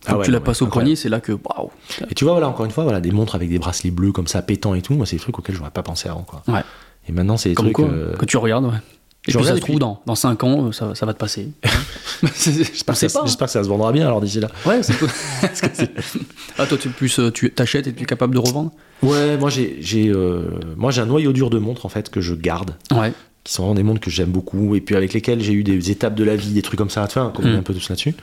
Ah 0.06 0.16
ouais, 0.16 0.24
tu 0.24 0.30
la 0.30 0.40
passes 0.40 0.62
au 0.62 0.66
poignet, 0.68 0.96
c'est 0.96 1.10
là 1.10 1.20
que, 1.20 1.32
waouh. 1.32 1.70
Et 2.10 2.14
tu 2.14 2.24
vois, 2.24 2.32
voilà, 2.32 2.48
encore 2.48 2.64
une 2.64 2.70
fois, 2.70 2.84
voilà, 2.84 3.00
des 3.02 3.10
montres 3.10 3.34
avec 3.34 3.50
des 3.50 3.58
bracelets 3.58 3.90
bleus 3.90 4.12
comme 4.12 4.26
ça, 4.26 4.40
pétants 4.40 4.74
et 4.74 4.80
tout, 4.80 4.94
moi, 4.94 5.04
c'est 5.04 5.16
des 5.16 5.20
trucs 5.22 5.38
auxquels 5.38 5.54
j'aurais 5.56 5.70
pas 5.70 5.82
pensé 5.82 6.08
avant, 6.08 6.22
quoi. 6.22 6.42
Ouais. 6.48 6.60
Et 7.08 7.12
maintenant, 7.12 7.36
c'est 7.36 7.50
des 7.50 7.54
Comme 7.54 7.66
trucs. 7.72 7.76
quoi, 7.76 7.88
euh, 7.88 8.16
que 8.16 8.24
tu 8.24 8.38
regardes, 8.38 8.64
ouais. 8.64 8.78
Et 9.26 9.32
je 9.32 9.38
puis 9.38 9.46
ça 9.46 9.54
se 9.54 9.60
trouve, 9.60 9.76
puis- 9.76 9.80
dans, 9.80 10.02
dans 10.04 10.14
5 10.14 10.44
ans, 10.44 10.70
ça, 10.72 10.94
ça 10.94 11.06
va 11.06 11.14
te 11.14 11.18
passer. 11.18 11.48
J'espère 12.22 12.94
on 12.94 12.98
que, 12.98 13.18
hein. 13.18 13.46
que 13.46 13.46
ça 13.50 13.62
se 13.64 13.68
vendra 13.68 13.90
bien 13.92 14.06
alors 14.06 14.20
d'ici 14.20 14.38
là. 14.40 14.48
Ouais, 14.66 14.82
c'est 14.82 14.94
ah, 16.58 16.66
toi, 16.66 16.78
tu 16.78 16.88
plus, 16.90 17.18
euh, 17.18 17.30
tu 17.30 17.50
t'achètes 17.50 17.86
et 17.86 17.94
tu 17.94 18.02
es 18.02 18.06
capable 18.06 18.34
de 18.34 18.38
revendre? 18.40 18.70
Ouais, 19.02 19.36
moi 19.38 19.50
j'ai, 19.50 19.78
j'ai, 19.80 20.08
euh, 20.08 20.50
moi 20.76 20.90
j'ai 20.90 21.00
un 21.00 21.06
noyau 21.06 21.32
dur 21.32 21.50
de 21.50 21.58
montres 21.58 21.86
en 21.86 21.88
fait 21.88 22.10
que 22.10 22.20
je 22.20 22.34
garde, 22.34 22.72
Ouais. 22.92 23.12
qui 23.44 23.52
sont 23.52 23.62
vraiment 23.62 23.74
des 23.74 23.82
montres 23.82 24.00
que 24.00 24.10
j'aime 24.10 24.30
beaucoup 24.30 24.74
et 24.74 24.80
puis 24.80 24.94
avec 24.96 25.12
lesquelles 25.12 25.42
j'ai 25.42 25.52
eu 25.52 25.64
des 25.64 25.90
étapes 25.90 26.14
de 26.14 26.24
la 26.24 26.36
vie, 26.36 26.52
des 26.52 26.62
trucs 26.62 26.78
comme 26.78 26.90
ça. 26.90 27.06
Tu 27.08 27.18
vois, 27.18 27.28
on 27.28 27.32
communique 27.32 27.56
Mm. 27.56 27.60
un 27.60 27.62
peu 27.64 27.74
tous 27.74 27.88
là-dessus. 27.88 28.14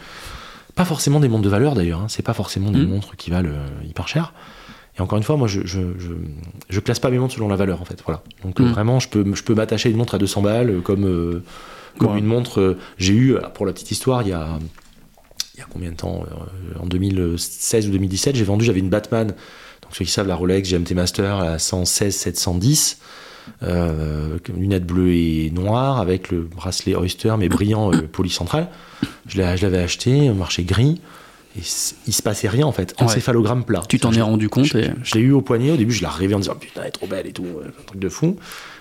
Pas 0.75 0.85
forcément 0.85 1.19
des 1.19 1.27
montres 1.27 1.43
de 1.43 1.49
valeur 1.49 1.73
d'ailleurs, 1.75 1.99
hein. 2.01 2.05
c'est 2.09 2.23
pas 2.23 2.33
forcément 2.33 2.71
des 2.71 2.79
Mhm. 2.79 2.89
montres 2.89 3.15
qui 3.17 3.29
valent 3.29 3.49
euh, 3.49 3.67
hyper 3.87 4.07
cher. 4.07 4.33
Et 5.01 5.03
encore 5.03 5.17
une 5.17 5.23
fois, 5.23 5.35
moi 5.35 5.47
je, 5.47 5.61
je, 5.65 5.79
je, 5.97 6.13
je 6.69 6.79
classe 6.79 6.99
pas 6.99 7.09
mes 7.09 7.17
montres 7.17 7.33
selon 7.33 7.47
la 7.47 7.55
valeur 7.55 7.81
en 7.81 7.85
fait. 7.85 7.99
Voilà. 8.05 8.21
Donc 8.43 8.59
euh, 8.59 8.65
Mhm. 8.65 8.71
vraiment, 8.71 8.99
je 8.99 9.09
peux, 9.09 9.25
je 9.33 9.41
peux 9.43 9.55
m'attacher 9.55 9.89
à 9.89 9.91
une 9.91 9.97
montre 9.97 10.13
à 10.13 10.19
200 10.19 10.43
balles 10.43 10.69
euh, 10.69 10.81
comme, 10.81 11.05
euh, 11.05 11.43
comme 11.97 12.11
Ouais. 12.13 12.19
une 12.19 12.25
montre. 12.25 12.77
j'ai 12.99 13.13
eu, 13.13 13.35
pour 13.55 13.65
la 13.65 13.73
petite 13.73 13.89
histoire, 13.89 14.21
il 14.21 14.29
y 14.29 14.33
a, 14.33 14.59
il 15.55 15.59
y 15.59 15.63
a 15.63 15.65
combien 15.71 15.89
de 15.91 15.95
temps 15.95 16.23
En 16.79 16.85
2016 16.85 17.87
ou 17.87 17.91
2017, 17.91 18.35
j'ai 18.35 18.43
vendu, 18.43 18.63
j'avais 18.63 18.79
une 18.79 18.89
Batman. 18.89 19.27
Donc 19.27 19.95
ceux 19.95 20.05
qui 20.05 20.11
savent, 20.11 20.27
la 20.27 20.35
Rolex 20.35 20.69
GMT 20.69 20.91
Master 20.93 21.35
à 21.39 21.57
116 21.57 22.15
710. 22.15 22.99
Euh, 23.63 24.37
lunettes 24.55 24.85
bleues 24.85 25.13
et 25.13 25.49
noires 25.51 25.99
avec 25.99 26.29
le 26.29 26.41
bracelet 26.43 26.95
Oyster 26.95 27.33
mais 27.39 27.49
brillant 27.49 27.91
euh, 27.91 28.03
polycentral. 28.03 28.67
Je 29.27 29.39
l'avais 29.41 29.79
acheté 29.79 30.29
au 30.29 30.35
marché 30.35 30.63
gris 30.63 31.01
et 31.57 31.61
il 32.07 32.13
se 32.13 32.21
passait 32.21 32.47
rien 32.47 32.65
en 32.65 32.71
fait. 32.71 32.93
Ouais. 32.99 33.05
Encéphalogramme 33.05 33.63
plat. 33.65 33.81
Tu 33.89 33.99
t'en 33.99 34.11
es 34.13 34.21
rendu 34.21 34.47
compte 34.49 34.65
je, 34.65 34.77
et... 34.77 34.91
je 35.03 35.15
l'ai 35.15 35.21
eu 35.21 35.31
au 35.31 35.41
poignet. 35.41 35.71
Au 35.71 35.77
début, 35.77 35.93
je 35.93 36.01
l'ai 36.01 36.07
rêvé 36.07 36.33
en 36.35 36.39
disant 36.39 36.55
putain, 36.55 36.81
elle 36.81 36.87
est 36.87 36.91
trop 36.91 37.07
belle 37.07 37.27
et 37.27 37.33
tout, 37.33 37.45
euh, 37.45 37.67
un 37.67 37.83
truc 37.85 37.99
de 37.99 38.09
fou. 38.09 38.37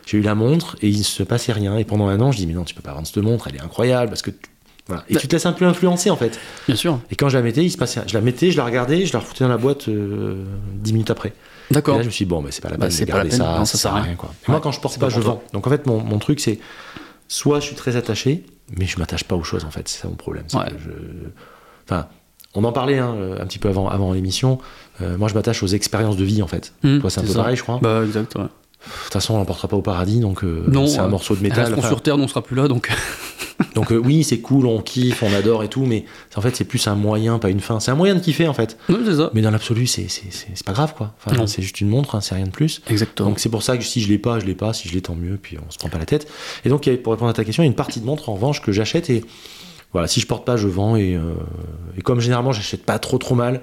J'ai 0.07 0.19
eu 0.19 0.23
la 0.23 0.35
montre 0.35 0.77
et 0.83 0.89
il 0.89 1.05
se 1.05 1.23
passait 1.23 1.53
rien. 1.53 1.77
Et 1.77 1.85
pendant 1.85 2.09
un 2.09 2.21
an, 2.21 2.33
je 2.33 2.37
dis 2.39 2.47
mais 2.47 2.53
non, 2.55 2.65
tu 2.65 2.75
peux 2.75 2.83
pas 2.83 2.93
vendre 2.95 3.07
cette 3.07 3.17
montre, 3.19 3.49
elle 3.49 3.57
est 3.57 3.63
incroyable 3.63 4.09
parce 4.11 4.23
que 4.23 4.31
tu- 4.31 4.39
voilà. 4.87 5.05
Et 5.09 5.15
Bah- 5.15 5.21
tu 5.21 5.29
te 5.29 5.37
laisses 5.37 5.47
un 5.47 5.53
peu 5.53 5.65
influencer 5.67 6.11
en 6.11 6.17
fait. 6.17 6.39
Bien 6.67 6.77
sûr. 6.77 7.01
Et 7.11 7.17
quand 7.17 7.29
je 7.29 7.37
la 7.37 7.43
mettais, 7.43 7.65
il 7.65 7.71
se 7.71 7.77
passait. 7.79 8.01
Je 8.07 8.15
la 8.15 8.21
mettais, 8.21 8.51
je 8.51 8.57
la 8.57 8.65
regardais, 8.65 9.07
je 9.07 9.13
la 9.13 9.19
refoutais 9.21 9.45
dans 9.45 9.51
la 9.51 9.59
boîte 9.59 9.89
euh, 9.89 10.45
dix 10.75 10.93
minutes 10.93 11.11
après. 11.11 11.29
Et 11.71 11.75
D'accord. 11.75 11.97
là, 11.97 12.03
je 12.03 12.07
me 12.07 12.11
suis 12.13 12.25
dit, 12.25 12.29
bon, 12.29 12.43
mais 12.43 12.51
c'est 12.51 12.61
pas 12.63 12.71
la 12.71 12.77
Bah, 12.77 12.87
peine 12.87 12.91
c'est 12.91 13.05
de 13.05 13.11
la 13.11 13.17
garder 13.19 13.31
ça, 13.31 13.57
Non, 13.59 13.65
ça 13.65 13.79
sert 13.79 13.95
à 13.95 14.01
rien. 14.01 14.15
quoi. 14.17 14.35
Et 14.49 14.51
moi, 14.51 14.61
quand 14.61 14.73
je 14.73 14.81
porte 14.81 14.99
pas, 14.99 15.07
pas 15.07 15.15
je 15.15 15.21
vends. 15.21 15.41
Donc 15.53 15.67
en 15.67 15.71
fait, 15.71 15.87
mon, 15.87 16.01
mon 16.01 16.19
truc, 16.19 16.41
c'est 16.41 16.59
soit 17.29 17.61
je 17.61 17.67
suis 17.67 17.77
très 17.77 17.95
attaché, 17.95 18.45
mais 18.77 18.87
je 18.87 18.99
m'attache 18.99 19.23
pas 19.23 19.37
aux 19.37 19.45
choses, 19.45 19.65
en 19.65 19.71
fait. 19.71 19.87
C'est 19.89 20.01
ça 20.03 20.09
mon 20.09 20.17
problème. 20.17 20.45
c'est 20.49 20.57
Ouais. 20.57 20.65
que 20.71 20.79
je- 20.83 21.29
Enfin, 21.89 22.07
on 22.55 22.65
en 22.65 22.73
parlait 22.73 22.99
hein, 22.99 23.15
un 23.41 23.47
petit 23.47 23.59
peu 23.59 23.69
avant, 23.69 23.89
avant 23.89 24.13
l'émission. 24.13 24.59
Euh, 25.01 25.17
moi, 25.17 25.29
je 25.29 25.35
m'attache 25.35 25.63
aux 25.63 25.69
expériences 25.69 26.17
de 26.17 26.25
vie, 26.25 26.43
en 26.43 26.47
fait. 26.47 26.73
Mmh, 26.83 26.99
Toi, 26.99 27.11
c'est 27.11 27.21
un 27.21 27.25
peu 27.25 27.31
ça. 27.31 27.39
pareil, 27.39 27.57
je 27.57 27.63
crois. 27.63 27.79
Bah, 27.81 28.03
exact, 28.05 28.35
ouais. 28.37 28.49
De 28.87 29.05
toute 29.05 29.13
façon, 29.13 29.35
on 29.35 29.39
l'emportera 29.39 29.69
pas 29.69 29.77
au 29.77 29.83
paradis, 29.83 30.21
donc 30.21 30.43
euh, 30.43 30.65
c'est 30.87 30.99
un 30.99 31.05
euh, 31.05 31.09
morceau 31.09 31.37
de 31.37 31.43
métal. 31.43 31.75
Enfin, 31.77 31.89
sur 31.89 32.01
Terre, 32.01 32.17
on 32.17 32.27
sera 32.27 32.43
plus 32.43 32.57
là, 32.57 32.67
donc. 32.67 32.91
donc 33.75 33.93
euh, 33.93 33.99
oui, 33.99 34.25
c'est 34.25 34.39
cool, 34.39 34.65
on 34.65 34.81
kiffe, 34.81 35.23
on 35.23 35.35
adore 35.35 35.63
et 35.63 35.69
tout, 35.69 35.85
mais 35.85 36.07
en 36.35 36.41
fait, 36.41 36.57
c'est 36.57 36.65
plus 36.65 36.87
un 36.87 36.95
moyen, 36.95 37.39
pas 37.39 37.51
une 37.51 37.61
fin. 37.61 37.79
C'est 37.79 37.91
un 37.91 37.95
moyen 37.95 38.15
de 38.15 38.21
kiffer, 38.21 38.49
en 38.49 38.55
fait. 38.55 38.79
C'est 38.89 39.17
ça. 39.17 39.31
Mais 39.35 39.43
dans 39.43 39.51
l'absolu, 39.51 39.87
c'est 39.87 40.09
pas 40.65 40.73
grave, 40.73 40.95
quoi. 40.97 41.13
Enfin, 41.27 41.47
c'est 41.47 41.61
juste 41.61 41.83
une 41.83 41.91
montre, 41.91 42.15
hein, 42.15 42.23
c'est 42.23 42.35
rien 42.35 42.47
de 42.47 42.51
plus. 42.51 42.81
Exactement. 42.89 43.29
Donc 43.29 43.39
c'est 43.39 43.51
pour 43.51 43.63
ça 43.63 43.77
que 43.77 43.85
si 43.85 44.01
je 44.01 44.09
l'ai 44.09 44.19
pas, 44.19 44.41
je 44.41 44.47
l'ai 44.47 44.55
pas. 44.55 44.73
Si 44.73 44.89
je 44.89 44.95
l'ai, 44.95 45.03
tant 45.03 45.15
mieux. 45.15 45.37
Puis 45.37 45.59
on 45.59 45.71
se 45.71 45.77
prend 45.77 45.91
pas 45.91 45.99
la 45.99 46.07
tête. 46.07 46.27
Et 46.65 46.71
donc 46.71 46.89
pour 47.03 47.13
répondre 47.13 47.31
à 47.31 47.35
ta 47.35 47.45
question, 47.45 47.63
il 47.63 47.67
y 47.67 47.69
a 47.69 47.71
une 47.71 47.77
partie 47.77 48.01
de 48.01 48.07
montre 48.07 48.31
en 48.31 48.35
revanche 48.35 48.63
que 48.63 48.73
j'achète 48.73 49.11
et 49.11 49.25
voilà, 49.93 50.07
si 50.09 50.21
je 50.21 50.27
porte 50.27 50.45
pas, 50.45 50.57
je 50.57 50.69
vends 50.69 50.97
et, 50.97 51.15
euh, 51.17 51.33
et 51.97 52.03
comme 52.03 52.21
généralement 52.21 52.53
j'achète 52.53 52.85
pas 52.85 52.99
trop 52.99 53.19
trop 53.19 53.35
mal, 53.35 53.61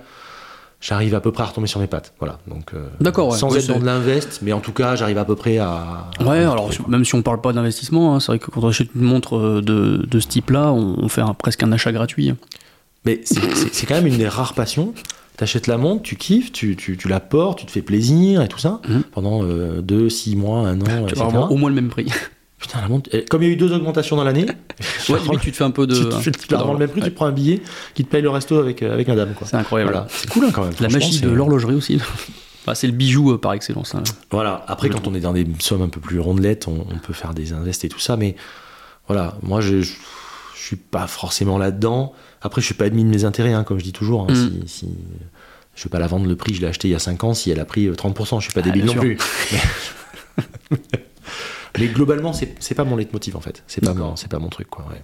j'arrive 0.82 1.16
à 1.16 1.20
peu 1.22 1.32
près 1.32 1.44
à 1.44 1.48
retomber 1.48 1.68
sur 1.68 1.80
mes 1.80 1.88
pattes. 1.88 2.14
Voilà. 2.20 2.40
Donc 2.48 2.74
euh, 2.74 2.88
D'accord, 3.00 3.30
ouais. 3.30 3.38
sans 3.38 3.52
Ouais, 3.52 3.60
être 3.60 3.68
dans 3.68 3.80
de 3.80 3.86
l'invest, 3.86 4.40
mais 4.42 4.54
en 4.54 4.60
tout 4.60 4.74
cas 4.74 4.96
j'arrive 4.96 5.18
à 5.18 5.26
peu 5.26 5.36
près 5.36 5.58
à. 5.58 6.10
à- 6.20 6.24
Ouais, 6.24 6.40
alors 6.40 6.70
quoi. 6.70 6.86
même 6.88 7.06
si 7.06 7.16
on 7.16 7.22
parle 7.22 7.42
pas 7.42 7.54
d'investissement, 7.54 8.16
hein, 8.16 8.20
c'est 8.20 8.28
vrai 8.28 8.40
que 8.40 8.52
quand 8.52 8.64
on 8.64 8.68
achète 8.70 8.90
une 8.96 9.02
montre 9.04 9.38
euh, 9.38 9.62
de, 9.62 10.06
de 10.06 10.20
ce 10.20 10.28
type-là, 10.28 10.72
on, 10.74 10.96
on 11.02 11.08
fait 11.10 11.22
un- 11.22 11.34
presque 11.34 11.64
un 11.64 11.72
achat 11.72 11.92
gratuit. 11.92 12.34
Mais 13.06 13.22
c'est- 13.24 13.86
quand 13.88 13.96
même 13.96 14.08
une 14.08 14.18
des 14.18 14.28
rares 14.28 14.54
passions. 14.54 14.94
T'achètes 15.38 15.68
la 15.68 15.78
montre, 15.78 16.02
tu 16.02 16.16
kiffes, 16.16 16.52
tu, 16.52 16.76
tu, 16.76 16.98
tu 16.98 17.08
la 17.08 17.20
portes, 17.20 17.60
tu 17.60 17.66
te 17.68 17.72
fais 17.72 17.84
plaisir 17.84 18.42
et 18.42 18.48
tout 18.48 18.58
ça 18.58 18.82
Mhm. 18.90 19.04
pendant 19.12 19.44
2, 19.44 20.10
6 20.10 20.36
mois, 20.36 20.62
un 20.68 20.82
an, 20.82 20.86
Tu 20.86 21.14
etc. 21.14 21.16
vas 21.22 21.26
avoir 21.28 21.52
au 21.52 21.58
moins 21.58 21.70
le 21.70 21.76
même 21.76 21.90
prix. 21.90 22.08
Putain, 22.60 22.82
la 22.82 22.88
montre, 22.88 23.10
comme 23.30 23.44
il 23.44 23.48
y 23.48 23.52
a 23.52 23.54
eu 23.54 23.58
deux 23.58 23.72
augmentations 23.72 24.16
dans 24.16 24.24
l'année, 24.24 24.46
ouais, 25.10 25.20
tu 25.42 25.52
te 25.52 25.58
fais 25.58 25.64
un 25.64 25.72
peu 25.72 25.86
de. 25.86 25.96
tu, 26.12 26.18
tu 26.18 26.22
fais 26.24 26.32
tu 26.32 26.56
rends 26.56 26.74
le 26.74 26.80
même 26.80 26.90
prix, 26.90 27.02
tu 27.02 27.12
prends 27.12 27.28
un 27.28 27.32
billet 27.32 27.62
qui 27.94 28.04
te 28.04 28.10
paye 28.10 28.22
le 28.24 28.30
resto 28.32 28.58
avec, 28.58 28.82
euh, 28.82 28.94
avec 28.94 29.08
madame. 29.08 29.34
C'est 29.46 29.56
incroyable. 29.56 29.92
Voilà, 29.92 30.08
c'est 30.10 30.28
cool 30.30 30.46
hein, 30.46 30.52
quand 30.54 30.64
même. 30.64 30.74
La 30.80 30.90
magie 30.90 31.20
de 31.20 31.30
l'horlogerie 31.30 31.76
aussi. 31.76 32.00
Bah, 32.66 32.76
c'est 32.76 32.88
le 32.88 32.92
bijou 32.92 33.32
euh, 33.32 33.38
par 33.38 33.54
excellence. 33.54 33.96
hein. 33.96 34.04
Voilà, 34.30 34.66
après 34.68 34.90
quand 34.90 35.08
on 35.08 35.16
est 35.16 35.22
dans 35.22 35.32
des 35.32 35.48
sommes 35.60 35.84
un 35.84 35.88
peu 35.88 36.02
plus 36.02 36.20
rondelettes, 36.20 36.68
on, 36.68 36.86
on 36.94 36.98
peut 36.98 37.14
faire 37.14 37.34
des 37.34 37.54
invests 37.54 37.86
et 37.86 37.88
tout 37.88 38.00
ça, 38.00 38.18
mais 38.18 38.36
voilà, 39.08 39.38
moi 39.42 39.62
je, 39.62 39.82
je, 39.82 39.94
je 40.54 40.62
suis 40.66 40.76
pas 40.76 41.08
forcément 41.08 41.58
là-dedans. 41.58 42.12
Après, 42.42 42.60
je 42.60 42.66
suis 42.66 42.76
pas 42.76 42.84
admis 42.84 43.06
de 43.06 43.10
mes 43.10 43.24
intérêts, 43.24 43.54
hein, 43.54 43.64
comme 43.64 43.80
je 43.80 43.86
dis 43.86 43.94
toujours. 43.94 44.24
hein, 44.30 44.34
Mm. 44.34 44.36
si, 44.68 44.80
si- 44.80 44.90
je 45.76 45.84
vais 45.86 45.90
pas 45.90 46.00
la 46.00 46.08
vendre 46.08 46.26
le 46.28 46.36
prix, 46.36 46.56
je 46.56 46.60
l'ai 46.60 46.68
acheté 46.68 46.90
il 46.90 46.92
y 46.92 46.96
a 46.96 47.00
5 47.00 47.24
ans, 47.24 47.34
si 47.34 47.52
elle 47.52 47.62
a 47.62 47.66
pris 47.66 47.86
euh, 47.88 47.94
30%, 47.94 48.40
je 48.42 48.44
suis 48.44 48.54
pas 48.54 48.60
Ah, 48.60 48.64
débile 48.70 48.84
non 48.84 48.96
plus. 48.96 49.18
Mais, 51.80 51.88
globalement, 51.88 52.34
c'est 52.34 52.76
pas 52.76 52.84
mon 52.84 52.96
leitmotiv 52.96 53.36
en 53.36 53.42
fait. 53.42 53.64
C'est 53.68 53.84
pas, 53.84 53.94
c'est 54.16 54.30
pas 54.30 54.40
mon 54.40 54.50
truc, 54.50 54.70
quoi. 54.70 54.86
ouais. 54.90 55.02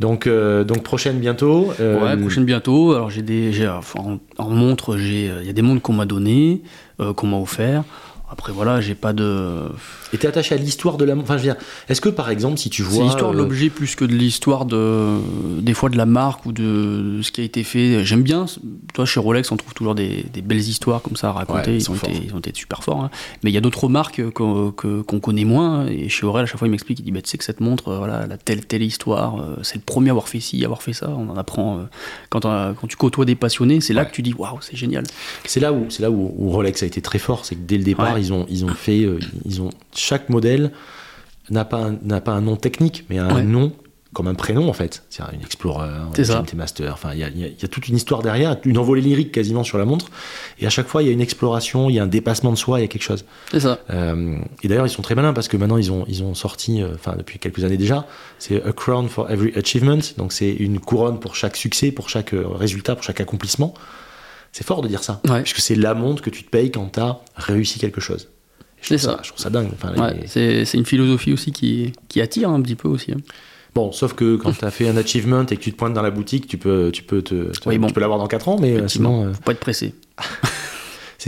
Donc, 0.00 0.26
euh, 0.28 0.62
donc 0.62 0.82
prochaine 0.84 1.18
bientôt. 1.18 1.72
euh, 1.80 2.00
Ouais, 2.00 2.16
prochaine 2.16 2.44
bientôt. 2.44 2.92
Alors 2.94 3.10
j'ai 3.10 3.22
des, 3.22 3.66
en, 3.68 4.18
en 4.38 4.50
montre, 4.50 4.96
j'ai, 4.96 5.28
euh, 5.28 5.40
il 5.40 5.46
y 5.46 5.50
a 5.50 5.52
des 5.52 5.62
montres 5.62 5.82
qu'on 5.82 5.92
m'a 5.92 6.06
donné, 6.06 6.62
euh, 7.00 7.12
qu'on 7.12 7.26
m'a 7.26 7.36
offert. 7.38 7.82
Après 8.30 8.52
voilà, 8.52 8.80
j'ai 8.80 8.94
pas 8.94 9.12
de. 9.12 9.68
Et 10.12 10.18
t'es 10.18 10.28
attaché 10.28 10.54
à 10.54 10.58
l'histoire 10.58 10.96
de 10.98 11.04
la 11.04 11.14
montre. 11.14 11.24
Enfin, 11.30 11.38
je 11.38 11.46
veux 11.48 11.52
dire, 11.54 11.60
est-ce 11.88 12.00
que 12.00 12.08
par 12.10 12.28
exemple, 12.30 12.58
si 12.58 12.68
tu 12.70 12.82
vois. 12.82 12.98
C'est 12.98 13.02
l'histoire 13.04 13.32
de 13.32 13.36
euh, 13.38 13.42
l'objet 13.42 13.70
plus 13.70 13.94
que 13.96 14.04
de 14.04 14.12
l'histoire 14.14 14.64
de, 14.64 15.16
des 15.60 15.74
fois 15.74 15.88
de 15.88 15.96
la 15.96 16.06
marque 16.06 16.44
ou 16.46 16.52
de 16.52 17.20
ce 17.22 17.32
qui 17.32 17.40
a 17.40 17.44
été 17.44 17.62
fait. 17.64 18.04
J'aime 18.04 18.22
bien. 18.22 18.46
Toi, 18.94 19.06
chez 19.06 19.18
Rolex, 19.20 19.50
on 19.50 19.56
trouve 19.56 19.72
toujours 19.74 19.94
des, 19.94 20.24
des 20.32 20.42
belles 20.42 20.58
histoires 20.60 21.00
comme 21.02 21.16
ça 21.16 21.28
à 21.30 21.32
raconter. 21.32 21.70
Ouais, 21.72 21.76
ils 21.78 21.90
ont 21.90 21.94
été, 21.94 22.12
forts. 22.12 22.22
ils 22.26 22.34
ont 22.34 22.38
été 22.38 22.52
super 22.54 22.82
forts. 22.82 23.00
hein. 23.02 23.10
Mais 23.42 23.50
il 23.50 23.54
y 23.54 23.58
a 23.58 23.60
d'autres 23.62 23.88
marques 23.88 24.22
qu'on 24.30 24.72
que- 24.72 25.00
qu'on 25.02 25.20
connaît 25.20 25.44
moins. 25.44 25.86
Et 25.86 26.08
chez 26.08 26.26
Aurel, 26.26 26.44
à 26.44 26.46
chaque 26.46 26.58
fois, 26.58 26.68
il 26.68 26.72
m'explique, 26.72 27.00
il 27.00 27.04
dit, 27.04 27.12
bah, 27.12 27.22
tu 27.22 27.30
sais 27.30 27.38
que 27.38 27.44
cette 27.44 27.60
montre, 27.60 27.88
euh, 27.88 27.98
voilà, 27.98 28.22
elle 28.24 28.32
a 28.32 28.36
telle, 28.38 28.64
telle 28.66 28.82
histoire. 28.82 29.40
euh, 29.40 29.56
c'est 29.62 29.76
le 29.76 29.82
premier 29.82 30.10
à 30.10 30.12
avoir 30.12 30.28
fait 30.28 30.40
ci, 30.40 30.62
à 30.62 30.66
avoir 30.66 30.82
fait 30.82 30.92
ça. 30.92 31.08
On 31.10 31.28
en 31.30 31.36
apprend. 31.36 31.86
quand, 32.28 32.44
on- 32.44 32.74
quand 32.74 32.86
tu 32.86 32.96
côtoies 32.96 33.24
des 33.24 33.34
passionnés, 33.34 33.80
c'est 33.80 33.94
là 33.94 34.02
Ouais. 34.02 34.08
que 34.08 34.12
tu 34.14 34.22
dis, 34.22 34.34
waouh, 34.34 34.58
c'est 34.60 34.76
génial. 34.76 35.04
C'est 35.46 35.60
là 35.60 35.72
où 35.72 35.86
c'est 35.88 36.02
là 36.02 36.10
où, 36.10 36.34
où 36.36 36.50
Rolex 36.50 36.82
a 36.82 36.86
été 36.86 37.00
très 37.00 37.18
fort, 37.18 37.44
c'est 37.44 37.54
que 37.54 37.60
dès 37.66 37.78
le 37.78 37.84
départ 37.84 38.14
Ouais. 38.14 38.17
Ils 38.18 38.32
ont 38.32 38.46
ils 38.50 38.64
ont 38.64 38.74
fait 38.74 39.02
euh, 39.04 39.18
ils 39.44 39.62
ont 39.62 39.70
chaque 39.94 40.28
modèle 40.28 40.72
n'a 41.50 41.64
pas 41.64 41.78
un, 41.78 41.98
n'a 42.02 42.20
pas 42.20 42.32
un 42.32 42.40
nom 42.42 42.56
technique 42.56 43.04
mais 43.08 43.18
un 43.18 43.34
Ouais. 43.34 43.42
nom 43.42 43.72
comme 44.14 44.26
un 44.26 44.34
prénom 44.34 44.68
en 44.68 44.72
fait. 44.72 45.04
C'est 45.10 45.22
une 45.34 45.42
Explorer, 45.42 45.90
C'est 46.16 46.24
ça. 46.24 46.38
un 46.38 46.42
GMT 46.42 46.54
Master. 46.56 46.92
Enfin 46.94 47.10
il 47.12 47.20
y 47.20 47.24
a, 47.24 47.28
y 47.28 47.44
a- 47.44 47.48
y 47.48 47.64
a 47.64 47.68
toute 47.68 47.88
une 47.88 47.96
histoire 47.96 48.22
derrière, 48.22 48.56
une 48.64 48.78
envolée 48.78 49.02
lyrique 49.02 49.30
quasiment 49.32 49.62
sur 49.64 49.76
la 49.78 49.84
montre. 49.84 50.06
Et 50.58 50.66
à 50.66 50.70
chaque 50.70 50.88
fois 50.88 51.02
il 51.02 51.06
y 51.06 51.08
a 51.10 51.12
une 51.12 51.20
exploration, 51.20 51.88
il 51.90 51.96
y 51.96 51.98
a 52.00 52.02
un 52.04 52.06
dépassement 52.08 52.50
de 52.50 52.56
soi, 52.56 52.80
il 52.80 52.82
y 52.82 52.84
a 52.86 52.88
quelque 52.88 53.02
chose. 53.02 53.24
C'est 53.52 53.60
ça. 53.60 53.78
Euh, 53.90 54.38
et 54.62 54.68
d'ailleurs, 54.68 54.86
ils 54.86 54.90
sont 54.90 55.02
très 55.02 55.14
malins 55.14 55.34
parce 55.34 55.46
que 55.46 55.56
maintenant, 55.58 55.76
ils 55.76 55.92
ont, 55.92 56.04
ils 56.08 56.22
ont 56.24 56.34
sorti, 56.34 56.82
euh, 56.82 56.94
enfin, 56.94 57.14
depuis 57.18 57.38
quelques 57.38 57.62
années 57.64 57.76
déjà, 57.76 58.06
c'est 58.38 58.62
A 58.64 58.72
Crown 58.72 59.08
for 59.08 59.30
Every 59.30 59.52
Achievement. 59.56 59.98
Donc, 60.16 60.32
c'est 60.32 60.50
une 60.52 60.80
couronne 60.80 61.20
pour 61.20 61.36
chaque 61.36 61.56
succès, 61.56 61.92
pour 61.92 62.08
chaque 62.08 62.34
résultat, 62.34 62.94
pour 62.96 63.04
chaque 63.04 63.20
accomplissement. 63.20 63.74
C'est 64.58 64.66
fort 64.66 64.82
de 64.82 64.88
dire 64.88 65.04
ça. 65.04 65.20
Ouais. 65.28 65.42
Puisque 65.42 65.60
c'est 65.60 65.76
la 65.76 65.94
montre 65.94 66.20
que 66.20 66.30
tu 66.30 66.42
te 66.42 66.50
payes 66.50 66.72
quand 66.72 66.90
tu 66.92 66.98
as 66.98 67.20
réussi 67.36 67.78
quelque 67.78 68.00
chose. 68.00 68.26
Je 68.80 68.86
trouve 68.86 68.98
C'est 68.98 68.98
ça. 68.98 69.20
Je 69.22 69.28
trouve 69.28 69.40
ça 69.40 69.50
dingue. 69.50 69.68
Enfin, 69.72 69.94
Ouais, 69.94 70.26
les- 70.34 70.64
c'est 70.64 70.76
une 70.76 70.84
philosophie 70.84 71.32
aussi 71.32 71.52
qui, 71.52 71.92
qui 72.08 72.20
attire 72.20 72.50
un 72.50 72.60
petit 72.60 72.74
peu 72.74 72.88
aussi. 72.88 73.12
hein. 73.12 73.18
Bon, 73.76 73.92
sauf 73.92 74.14
que 74.14 74.34
quand 74.34 74.52
tu 74.58 74.64
as 74.64 74.72
fait 74.72 74.88
un 74.88 74.96
achievement 74.96 75.42
et 75.42 75.56
que 75.56 75.62
tu 75.62 75.70
te 75.70 75.76
pointes 75.76 75.94
dans 75.94 76.02
la 76.02 76.10
boutique, 76.10 76.48
tu 76.48 76.58
peux, 76.58 76.90
tu 76.92 77.04
peux, 77.04 77.22
te, 77.22 77.52
te- 77.56 77.68
Oui, 77.68 77.78
bon. 77.78 77.86
tu 77.86 77.92
peux 77.92 78.00
l'avoir 78.00 78.18
dans 78.18 78.26
4 78.26 78.48
ans, 78.48 78.56
mais 78.60 78.72
euh, 78.80 78.88
sinon, 78.88 79.26
euh, 79.26 79.32
faut 79.32 79.42
pas 79.42 79.52
être 79.52 79.60
pressé. 79.60 79.94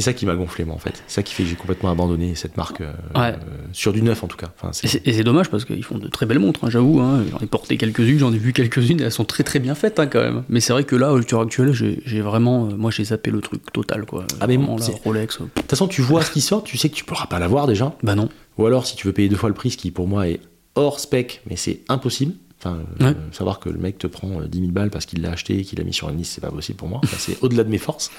c'est 0.01 0.11
ça 0.11 0.13
qui 0.13 0.27
m'a 0.27 0.35
gonflé, 0.35 0.65
moi, 0.65 0.75
en 0.75 0.79
fait. 0.79 1.03
C'est 1.07 1.17
ça 1.17 1.23
qui 1.23 1.35
fait 1.35 1.43
que 1.43 1.49
j'ai 1.49 1.55
complètement 1.57 1.91
abandonné 1.91 2.35
cette 2.35 2.57
marque, 2.57 2.81
euh, 2.81 2.93
Ouais. 3.15 3.33
euh, 3.33 3.37
sur 3.73 3.93
du 3.93 4.03
neuf 4.03 4.23
en 4.25 4.27
tout 4.27 4.37
cas. 4.37 4.49
Enfin, 4.57 4.71
Et 4.83 5.13
c'est- 5.13 5.23
dommage 5.25 5.51
parce 5.51 5.65
qu'ils 5.65 5.85
font 5.85 5.99
de 5.99 6.09
très 6.09 6.27
belles 6.27 6.39
montres, 6.39 6.65
hein, 6.65 6.71
j'avoue. 6.71 7.01
hein. 7.01 7.25
J'en 7.31 7.39
ai 7.39 7.47
porté 7.47 7.77
quelques-unes, 7.77 8.19
j'en 8.19 8.33
ai 8.33 8.39
vu 8.39 8.53
quelques-unes, 8.53 9.01
elles 9.01 9.13
sont 9.13 9.25
très 9.25 9.45
très 9.45 9.59
bien 9.59 9.75
faites 9.75 10.01
hein, 10.01 10.07
quand 10.07 10.21
même. 10.21 10.45
Mais 10.49 10.61
c'est 10.61 10.73
vrai 10.73 10.85
que 10.85 10.97
là, 10.97 11.11
à 11.11 11.13
l'heure 11.13 11.41
actuelle, 11.43 11.73
j'ai 11.73 12.21
vraiment. 12.21 12.67
euh, 12.69 12.77
moi, 12.77 12.91
j'ai 12.91 13.05
zappé 13.05 13.31
le 13.31 13.41
truc 13.41 13.71
total 13.73 14.07
quoi. 14.07 14.25
Ah, 14.41 14.47
mais 14.47 14.57
bon, 14.57 14.77
Rolex. 15.05 15.39
De 15.41 15.45
toute 15.55 15.71
façon, 15.71 15.89
tu 15.89 16.03
vois 16.03 16.23
ce 16.23 16.31
qui 16.31 16.41
sort, 16.41 16.65
tu 16.65 16.77
sais 16.79 16.89
que 16.89 16.95
tu 16.95 17.05
pourras 17.05 17.27
pas 17.27 17.39
l'avoir 17.39 17.67
déjà. 17.67 17.95
Bah 18.03 18.15
non. 18.15 18.29
Ou 18.59 18.67
alors, 18.67 18.87
si 18.87 18.97
tu 18.97 19.07
veux 19.07 19.13
payer 19.13 19.29
deux 19.29 19.37
fois 19.37 19.49
le 19.49 19.55
prix, 19.55 19.71
ce 19.71 19.77
qui 19.77 19.91
pour 19.91 20.07
moi 20.09 20.29
est 20.29 20.41
hors 20.75 21.01
spec, 21.01 21.43
mais 21.49 21.57
c'est 21.57 21.81
impossible. 21.89 22.33
Enfin, 22.63 22.79
euh, 23.01 23.15
savoir 23.33 23.59
que 23.59 23.71
le 23.71 23.79
mec 23.79 23.97
te 23.97 24.07
prend 24.07 24.41
euh, 24.43 24.47
10 24.47 24.59
000 24.61 24.71
balles 24.73 24.91
parce 24.91 25.07
qu'il 25.07 25.23
l'a 25.23 25.31
acheté 25.33 25.59
et 25.59 25.65
qu'il 25.65 25.79
l'a 25.79 25.85
mis 25.85 25.95
sur 25.95 26.11
une 26.11 26.19
liste, 26.19 26.33
c'est 26.35 26.43
pas 26.43 26.51
possible 26.51 26.77
pour 26.77 26.89
moi. 26.89 27.01
Enfin, 27.03 27.17
c'est 27.19 27.39
au-delà 27.43 27.65
de 27.65 27.71
mes 27.71 27.79
forces. 27.79 28.11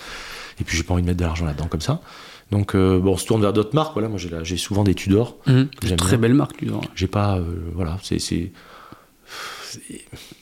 Et 0.61 0.63
puis, 0.63 0.77
j'ai 0.77 0.83
pas 0.83 0.93
envie 0.93 1.01
de 1.01 1.07
mettre 1.07 1.19
de 1.19 1.25
l'argent 1.25 1.43
là-dedans 1.45 1.67
comme 1.67 1.81
ça. 1.81 1.99
Donc, 2.51 2.75
euh, 2.75 2.99
bon, 2.99 3.13
on 3.13 3.17
se 3.17 3.25
tourne 3.25 3.41
vers 3.41 3.51
d'autres 3.53 3.75
marques. 3.75 3.93
Voilà, 3.93 4.07
moi, 4.07 4.17
j'ai 4.43 4.57
souvent 4.57 4.83
des 4.83 4.93
Tudor. 4.95 5.37
J'aime 5.47 5.97
Très 5.97 6.17
belle 6.17 6.33
marque, 6.33 6.57
tu 6.57 6.67
vois. 6.67 6.81
J'ai 6.95 7.07
pas. 7.07 7.37
euh, 7.37 7.43
voilà, 7.73 7.97
c'est. 8.03 8.51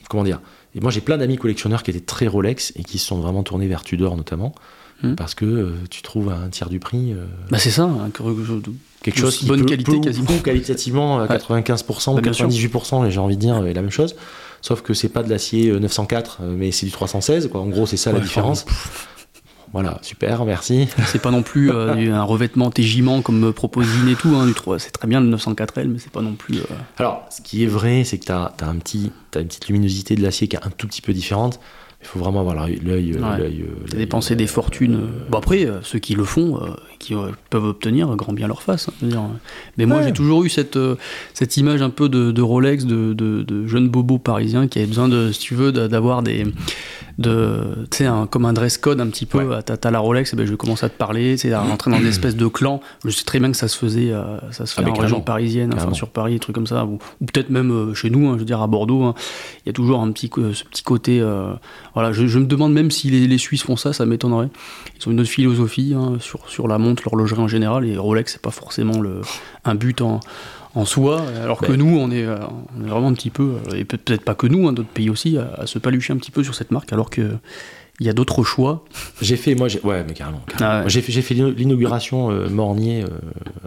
Comment 0.08 0.24
dire? 0.24 0.40
Et 0.74 0.80
moi, 0.80 0.90
j'ai 0.90 1.00
plein 1.00 1.18
d'amis 1.18 1.36
collectionneurs 1.36 1.82
qui 1.82 1.90
étaient 1.90 2.00
très 2.00 2.26
Rolex 2.26 2.72
et 2.76 2.84
qui 2.84 2.98
se 2.98 3.06
sont 3.06 3.20
vraiment 3.20 3.42
tournés 3.42 3.66
vers 3.68 3.82
Tudor 3.82 4.16
notamment. 4.16 4.54
Mhm. 5.02 5.16
Parce 5.16 5.34
que 5.34 5.44
euh, 5.46 5.72
tu 5.88 6.02
trouves 6.02 6.28
à 6.28 6.34
un 6.36 6.48
tiers 6.48 6.68
du 6.68 6.78
prix. 6.78 7.14
Bah 7.50 7.58
c'est 7.58 7.70
ça, 7.70 7.84
hein, 7.84 8.10
que- 8.12 8.22
que- 8.22 8.70
quelque 9.02 9.18
chose 9.18 9.38
qui 9.38 9.46
bonne 9.46 9.60
peut, 9.60 9.66
qualité 9.66 9.92
peut 9.92 10.00
quasiment. 10.00 10.26
qualitativement 10.44 11.20
à 11.20 11.26
95% 11.26 12.12
Bah, 12.14 12.18
ou 12.18 12.22
bien 12.22 12.32
sûr. 12.34 12.46
98% 12.48 13.06
et 13.06 13.10
j'ai 13.10 13.18
envie 13.18 13.36
de 13.36 13.40
dire 13.40 13.62
la 13.62 13.72
même 13.80 13.88
chose 13.90 14.14
sauf 14.60 14.82
que 14.82 14.92
c'est 14.92 15.08
pas 15.08 15.22
de 15.22 15.30
l'acier 15.30 15.70
euh, 15.70 15.78
904 15.78 16.40
euh, 16.42 16.54
mais 16.54 16.70
c'est 16.70 16.84
du 16.84 16.92
316 16.92 17.48
quoi 17.50 17.62
en 17.62 17.68
gros 17.68 17.86
c'est 17.86 17.96
ça 17.96 18.12
la 18.12 18.20
différence 18.20 18.66
voilà 19.72 19.98
super 20.02 20.44
merci 20.44 20.88
c'est 21.06 21.20
pas 21.22 21.30
non 21.30 21.42
plus 21.42 21.70
euh, 21.70 22.12
un 22.14 22.22
revêtement 22.22 22.70
tégiment 22.70 23.22
comme 23.22 23.38
me 23.38 23.52
propose 23.52 23.86
Zine 23.86 24.08
et 24.08 24.14
tout. 24.14 24.34
Hein, 24.34 24.52
c'est 24.78 24.90
très 24.90 25.06
bien 25.08 25.20
le 25.20 25.34
904L, 25.36 25.88
mais 25.88 25.98
c'est 25.98 26.12
pas 26.12 26.22
non 26.22 26.34
plus. 26.34 26.58
euh, 26.58 26.64
alors 26.98 27.26
ce 27.30 27.40
qui 27.40 27.62
est 27.62 27.66
vrai 27.66 28.04
c'est 28.04 28.18
que 28.18 28.24
tu 28.26 28.32
as, 28.32 28.52
un 28.62 28.76
petit 28.76 29.12
t'as 29.30 29.40
une 29.40 29.46
petite 29.48 29.68
luminosité 29.68 30.14
de 30.16 30.22
l'acier 30.22 30.48
qui 30.48 30.56
est 30.56 30.66
un 30.66 30.70
tout 30.70 30.86
petit 30.86 31.02
peu 31.02 31.12
différente 31.12 31.60
Il 32.02 32.06
faut 32.06 32.18
vraiment 32.18 32.40
avoir 32.40 32.54
l'œil. 32.54 32.80
Ouais. 32.84 33.20
euh, 33.20 33.96
Dépenser 33.96 34.34
des 34.36 34.46
fortunes. 34.46 35.08
Bon, 35.28 35.38
après, 35.38 35.68
ceux 35.82 35.98
qui 35.98 36.14
le 36.14 36.24
font, 36.24 36.60
qui 36.98 37.14
peuvent 37.50 37.64
obtenir, 37.64 38.14
grand 38.16 38.32
bien 38.32 38.46
leur 38.48 38.62
face. 38.62 38.88
hein, 38.88 38.92
dire. 39.06 39.20
Mais 39.76 39.84
moi, 39.86 39.98
Ouais. 39.98 40.04
j'ai 40.04 40.12
toujours 40.12 40.44
eu 40.44 40.48
cette, 40.48 40.76
euh, 40.76 40.94
cette 41.34 41.56
image 41.56 41.82
un 41.82 41.90
peu 41.90 42.08
de, 42.08 42.30
de 42.30 42.42
Rolex, 42.42 42.84
de, 42.86 43.12
de, 43.12 43.42
de 43.42 43.66
jeune 43.66 43.88
bobo 43.88 44.18
parisien 44.18 44.68
qui 44.68 44.78
avait 44.78 44.86
besoin, 44.86 45.08
de, 45.08 45.32
si 45.32 45.40
tu 45.40 45.54
veux, 45.54 45.72
d'avoir 45.72 46.22
des. 46.22 46.44
De, 47.18 47.86
tu 47.90 47.98
sais, 47.98 48.06
un- 48.06 48.26
comme 48.26 48.46
un 48.46 48.52
dress 48.54 48.78
code 48.78 49.00
un 49.00 49.08
petit 49.08 49.26
peu. 49.26 49.40
Ah, 49.52 49.62
T'as 49.62 49.90
la 49.90 49.98
Rolex, 49.98 50.32
et 50.32 50.36
ben, 50.36 50.46
je 50.46 50.52
vais 50.52 50.56
commencer 50.56 50.86
à 50.86 50.88
te 50.88 50.96
parler, 50.96 51.36
à 51.52 51.60
rentrer 51.60 51.90
dans 51.90 52.00
des 52.00 52.06
espèces 52.08 52.36
de 52.36 52.46
clans. 52.46 52.80
Je 53.04 53.10
sais 53.10 53.24
très 53.24 53.38
bien 53.40 53.50
que 53.50 53.56
ça 53.56 53.68
se 53.68 53.76
faisait, 53.76 54.10
euh, 54.12 54.38
ça 54.52 54.64
se 54.64 54.74
fait 54.74 54.82
Ah, 54.86 54.90
en 54.90 54.94
région 54.94 55.20
parisienne, 55.20 55.72
enfin 55.74 55.92
sur 55.92 56.08
Paris, 56.08 56.32
des 56.34 56.38
trucs 56.38 56.54
comme 56.54 56.66
ça, 56.66 56.84
ou, 56.86 56.98
ou 57.20 57.24
peut-être 57.26 57.50
même 57.50 57.70
euh, 57.72 57.94
chez 57.94 58.08
nous, 58.10 58.28
hein, 58.28 58.34
je 58.34 58.38
veux 58.38 58.44
dire 58.46 58.62
à 58.62 58.66
Bordeaux. 58.66 59.02
hein. 59.02 59.14
Il 59.64 59.68
y 59.68 59.70
a 59.70 59.72
toujours 59.74 60.00
un 60.00 60.10
petit, 60.12 60.30
ce 60.54 60.64
petit 60.64 60.82
côté. 60.82 61.20
euh, 61.20 61.52
voilà, 61.94 62.12
je, 62.12 62.26
je 62.26 62.38
me 62.38 62.46
demande 62.46 62.72
même 62.72 62.90
si 62.90 63.10
les, 63.10 63.26
les 63.26 63.38
Suisses 63.38 63.64
font 63.64 63.76
ça, 63.76 63.92
ça 63.92 64.06
m'étonnerait. 64.06 64.48
Ils 64.98 65.08
ont 65.08 65.12
une 65.12 65.20
autre 65.20 65.28
philosophie 65.30 65.94
sur, 66.20 66.48
sur 66.48 66.68
la 66.68 66.78
montre, 66.78 67.02
l'horlogerie 67.04 67.39
en 67.40 67.48
général, 67.48 67.84
et 67.86 67.96
Rolex, 67.96 68.32
c'est 68.32 68.42
pas 68.42 68.50
forcément 68.50 69.00
le, 69.00 69.20
un 69.64 69.74
but 69.74 70.00
en, 70.00 70.20
en 70.74 70.84
soi, 70.84 71.22
alors 71.42 71.60
que 71.60 71.66
Ben. 71.72 71.76
nous, 71.76 71.98
on 71.98 72.10
est, 72.10 72.24
euh, 72.24 72.36
on 72.78 72.84
est 72.84 72.88
vraiment 72.88 73.08
un 73.08 73.14
petit 73.14 73.30
peu, 73.30 73.54
euh, 73.68 73.74
et 73.76 73.84
peut- 73.84 73.96
peut-être 73.98 74.24
pas 74.24 74.34
que 74.34 74.46
nous, 74.46 74.68
hein, 74.68 74.72
d'autres 74.72 74.88
pays 74.88 75.10
aussi, 75.10 75.36
à, 75.38 75.52
à 75.58 75.66
se 75.66 75.78
palucher 75.78 76.12
un 76.12 76.16
petit 76.16 76.30
peu 76.30 76.44
sur 76.44 76.54
cette 76.54 76.70
marque, 76.70 76.92
alors 76.92 77.10
que 77.10 77.32
il 77.98 78.06
y 78.06 78.08
a 78.08 78.14
d'autres 78.14 78.42
choix. 78.44 78.82
J'ai 79.20 79.36
fait, 79.36 79.54
moi, 79.54 79.68
j'ai- 79.68 79.80
ouais, 79.82 80.02
mais 80.08 80.14
carrément. 80.14 80.40
carrément. 80.46 80.70
Ah 80.80 80.82
ouais. 80.84 80.88
J'ai 80.88 81.02
fait, 81.02 81.34
l'inauguration 81.34 82.30
euh, 82.30 82.48
Mornier 82.48 83.02
euh, 83.04 83.08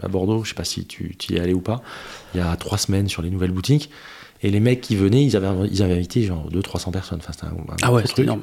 à 0.02 0.08
Bordeaux. 0.08 0.42
Je 0.42 0.48
sais 0.48 0.54
pas 0.56 0.64
si 0.64 0.86
tu, 0.86 1.14
tu 1.16 1.34
y 1.34 1.36
es 1.36 1.40
allé 1.40 1.54
ou 1.54 1.60
pas. 1.60 1.82
Il 2.34 2.38
y 2.38 2.40
a 2.42 2.56
trois 2.56 2.76
semaines 2.76 3.08
sur 3.08 3.22
les 3.22 3.30
nouvelles 3.30 3.52
boutiques. 3.52 3.90
Et 4.42 4.50
les 4.50 4.58
mecs 4.58 4.80
qui 4.80 4.96
venaient, 4.96 5.24
ils 5.24 5.36
avaient, 5.36 5.68
ils 5.70 5.84
avaient 5.84 5.94
invité 5.94 6.24
genre 6.24 6.48
200-300 6.50 6.90
personnes. 6.90 7.20
Enfin, 7.22 7.32
c'était 7.32 7.46
un, 7.46 7.50
un 7.50 7.76
Ah 7.82 7.92
ouais, 7.92 8.02
truc. 8.02 8.24
énorme. 8.24 8.42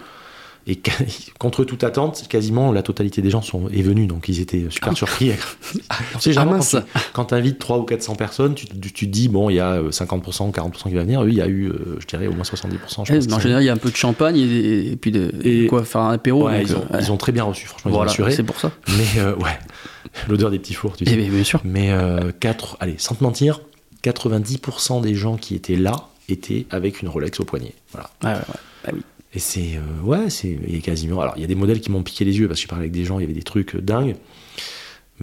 Et 0.68 0.80
contre 1.40 1.64
toute 1.64 1.84
attente, 1.84 2.28
quasiment 2.30 2.72
la 2.72 2.84
totalité 2.84 3.22
des 3.22 3.30
gens 3.32 3.42
sont, 3.42 3.68
est 3.70 3.82
venue. 3.82 4.06
Donc 4.08 4.30
ils 4.30 4.40
étaient 4.42 4.66
super 4.70 4.96
surpris. 4.96 5.32
tu 5.74 5.80
sais, 6.20 6.32
généralement, 6.34 6.54
Ah 6.54 6.58
mince. 6.58 6.76
quand 7.14 7.26
tu 7.26 7.34
invites 7.34 7.58
300 7.60 7.82
ou 7.82 7.86
400 7.86 8.16
personnes, 8.16 8.54
tu, 8.54 8.68
tu, 8.68 8.92
tu 8.92 9.06
te 9.08 9.12
dis, 9.12 9.28
bon, 9.28 9.50
il 9.50 9.56
y 9.56 9.60
a 9.60 9.72
euh, 9.74 9.90
50%, 9.90 10.52
40% 10.52 10.90
qui 10.90 10.94
va 10.96 11.02
venir. 11.04 11.24
Eux, 11.24 11.30
il 11.30 11.36
y 11.36 11.42
a 11.42 11.48
eu, 11.48 11.68
euh, 11.70 11.98
je 12.00 12.06
dirais, 12.06 12.28
au 12.28 12.34
moins 12.34 12.44
70%. 12.44 13.06
Je 13.06 13.14
Eh, 13.14 13.18
pense 13.20 13.34
en 13.34 13.40
général, 13.40 13.64
il 13.64 13.66
y 13.66 13.70
a 13.70 13.74
un 13.74 13.78
peu 13.78 13.90
de 13.90 13.96
champagne 13.96 14.38
et, 14.38 14.92
et 14.92 14.96
puis 14.98 15.12
de, 15.12 15.32
Et- 15.44 15.66
quoi 15.68 15.84
faire 15.84 16.02
un 16.02 16.14
apéro. 16.14 16.46
Ouais, 16.48 16.60
donc, 16.60 16.70
ils, 16.70 16.76
ont, 16.76 16.86
euh, 16.94 17.00
ils 17.02 17.12
ont 17.12 17.18
très 17.18 17.32
bien 17.32 17.44
reçu, 17.44 17.66
franchement, 17.66 17.90
ils 17.92 17.94
ont 17.96 17.98
voilà, 18.14 18.32
c'est 18.36 18.44
pour 18.44 18.60
ça. 18.60 18.72
Mais 18.98 19.20
euh, 19.20 19.36
ouais, 19.38 19.58
l'odeur 20.30 20.52
des 20.52 20.60
petits 20.60 20.76
fours, 20.76 20.96
tu 20.96 21.06
sais. 21.06 21.12
Eh 21.14 21.30
bien, 21.30 21.44
sûr. 21.44 21.60
Mais 21.64 21.92
euh, 21.92 22.32
quatre, 22.40 22.78
allez, 22.80 22.96
sans 23.00 23.16
te 23.16 23.24
mentir, 23.24 23.62
90% 24.04 25.02
des 25.02 25.16
gens 25.16 25.38
qui 25.38 25.56
étaient 25.56 25.76
là 25.76 26.08
étaient 26.30 26.66
avec 26.70 27.02
une 27.02 27.10
Rolex 27.10 27.40
au 27.40 27.46
poignet. 27.46 27.74
Voilà. 27.92 28.10
Ouais, 28.24 28.30
ouais, 28.30 28.36
ouais. 28.36 28.60
Bah 28.86 28.92
oui. 28.94 29.02
Et 29.34 29.40
c'est 29.40 29.76
euh, 29.78 30.06
ouais, 30.06 30.30
c'est 30.30 30.58
il 30.68 30.76
y 30.76 30.78
a 30.78 30.82
quasiment. 30.82 31.22
Alors 31.22 31.34
il 31.38 31.42
y 31.42 31.46
a 31.46 31.48
des 31.48 31.56
modèles 31.56 31.80
qui 31.82 31.90
m'ont 31.92 32.04
piqué 32.04 32.26
les 32.26 32.38
yeux 32.38 32.48
parce 32.48 32.60
que 32.60 32.64
j'ai 32.64 32.68
parlé 32.68 32.84
avec 32.84 32.92
des 32.92 33.06
gens, 33.06 33.20
il 33.20 33.22
y 33.22 33.26
avait 33.26 33.34
des 33.34 33.44
trucs 33.44 33.76
euh, 33.76 33.82
dingues. 33.82 34.16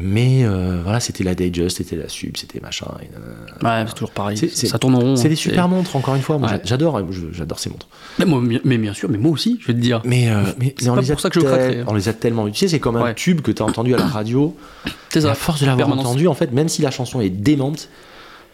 Mais 0.01 0.45
euh, 0.45 0.81
voilà, 0.85 1.01
c'était 1.01 1.25
la 1.25 1.35
Datejust, 1.35 1.79
c'était 1.79 1.97
la 1.97 2.09
Sub, 2.09 2.37
c'était 2.37 2.61
machin. 2.61 2.87
et. 3.03 3.65
Ouais, 3.65 3.85
c'est 3.89 3.95
toujours 3.95 4.13
pareil. 4.13 4.37
Ça 4.39 4.79
tourne 4.79 4.95
en 4.95 5.01
rond. 5.01 5.17
C'est 5.17 5.27
hein. 5.27 5.31
des 5.31 5.35
super 5.37 5.67
montres, 5.69 5.97
encore 5.97 6.15
une 6.15 6.23
fois. 6.23 6.39
Moi, 6.39 6.49
Ouais. 6.49 6.61
J'adore, 6.63 7.03
je- 7.11 7.33
j'adore 7.33 7.59
ces 7.59 7.69
montres. 7.69 7.89
Mais, 8.21 8.25
moi, 8.25 8.41
mais 8.65 8.79
bien 8.79 8.95
sûr, 8.95 9.09
mais 9.11 9.19
moi 9.19 9.33
aussi, 9.33 9.59
je 9.61 9.67
vais 9.67 9.73
te 9.75 9.81
dire. 9.81 10.01
Mais, 10.05 10.31
euh, 10.31 10.43
mais, 10.61 10.73
C'est 10.79 10.87
pas 10.87 11.03
pour 11.03 11.19
ça 11.21 11.31
que 11.31 11.41
je 11.41 11.47
hein. 11.47 11.85
On 11.89 11.95
les 11.95 12.09
a 12.09 12.13
tellement 12.13 12.47
sais, 12.55 12.69
c'est 12.69 12.79
comme 12.79 12.97
un 12.97 13.03
Ouais. 13.03 13.15
tube 13.15 13.41
que 13.41 13.51
tu 13.51 13.61
as 13.61 13.65
entendu 13.67 13.93
à 13.93 13.99
la 13.99 14.07
radio. 14.07 14.57
C'est 15.09 15.23
ça. 15.23 15.33
à 15.33 15.35
force 15.35 15.61
de 15.63 15.67
l'avoir 15.67 15.91
entendu, 15.91 16.29
en 16.29 16.35
fait, 16.35 16.53
même 16.53 16.69
si 16.69 16.81
la 16.81 16.93
chanson 16.93 17.21
est 17.21 17.31
démente, 17.31 17.89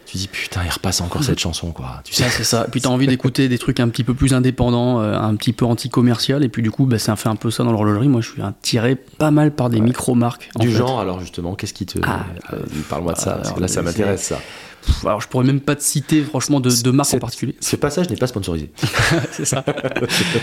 tu 0.06 0.16
dis 0.18 0.28
putain, 0.28 0.62
il 0.64 0.70
repasse 0.70 1.00
encore 1.00 1.24
cette 1.24 1.38
chanson, 1.38 1.72
quoi. 1.72 2.00
Tu 2.04 2.12
sais, 2.14 2.24
Ça, 2.24 2.30
c'est 2.30 2.44
ça. 2.44 2.66
Puis 2.70 2.80
t'as 2.80 2.88
envie 2.90 3.06
d'écouter 3.06 3.48
des 3.48 3.58
trucs 3.58 3.80
un 3.80 3.88
petit 3.88 4.04
peu 4.04 4.14
plus 4.14 4.34
indépendants, 4.34 5.00
euh, 5.00 5.14
un 5.18 5.34
petit 5.36 5.52
peu 5.52 5.64
anti-commercial. 5.64 6.44
Et 6.44 6.48
puis 6.48 6.62
du 6.62 6.70
coup, 6.70 6.86
bah, 6.86 6.98
ça 6.98 7.16
fait 7.16 7.28
un 7.28 7.36
peu 7.36 7.50
ça 7.50 7.64
dans 7.64 7.72
l'horlogerie. 7.72 8.08
Moi, 8.08 8.20
je 8.20 8.30
suis 8.30 8.42
attiré 8.42 8.94
pas 8.96 9.30
mal 9.30 9.52
par 9.52 9.70
des 9.70 9.80
micro-marques. 9.80 10.50
en 10.56 10.60
du 10.60 10.70
fait. 10.70 10.76
genre, 10.78 11.00
alors 11.00 11.20
justement, 11.20 11.54
qu'est-ce 11.54 11.74
qui 11.74 11.86
te. 11.86 11.98
Ah, 12.02 12.26
euh, 12.52 12.58
Parle-moi 12.88 13.14
de 13.14 13.18
ça, 13.18 13.32
parce 13.34 13.52
que 13.52 13.60
là, 13.60 13.68
ça 13.68 13.80
alors, 13.80 13.92
m'intéresse, 13.92 14.22
ça. 14.22 14.38
Pff, 14.86 15.06
Alors, 15.06 15.20
je 15.20 15.28
pourrais 15.28 15.44
même 15.44 15.60
pas 15.60 15.74
te 15.76 15.82
citer, 15.82 16.22
franchement, 16.22 16.60
de, 16.60 16.70
de 16.70 16.90
marques 16.90 17.14
en 17.14 17.18
particulier. 17.18 17.54
Ce 17.60 17.76
passage 17.76 18.10
n'est 18.10 18.16
pas 18.16 18.26
sponsorisé. 18.26 18.70
c'est 19.32 19.44
ça. 19.44 19.64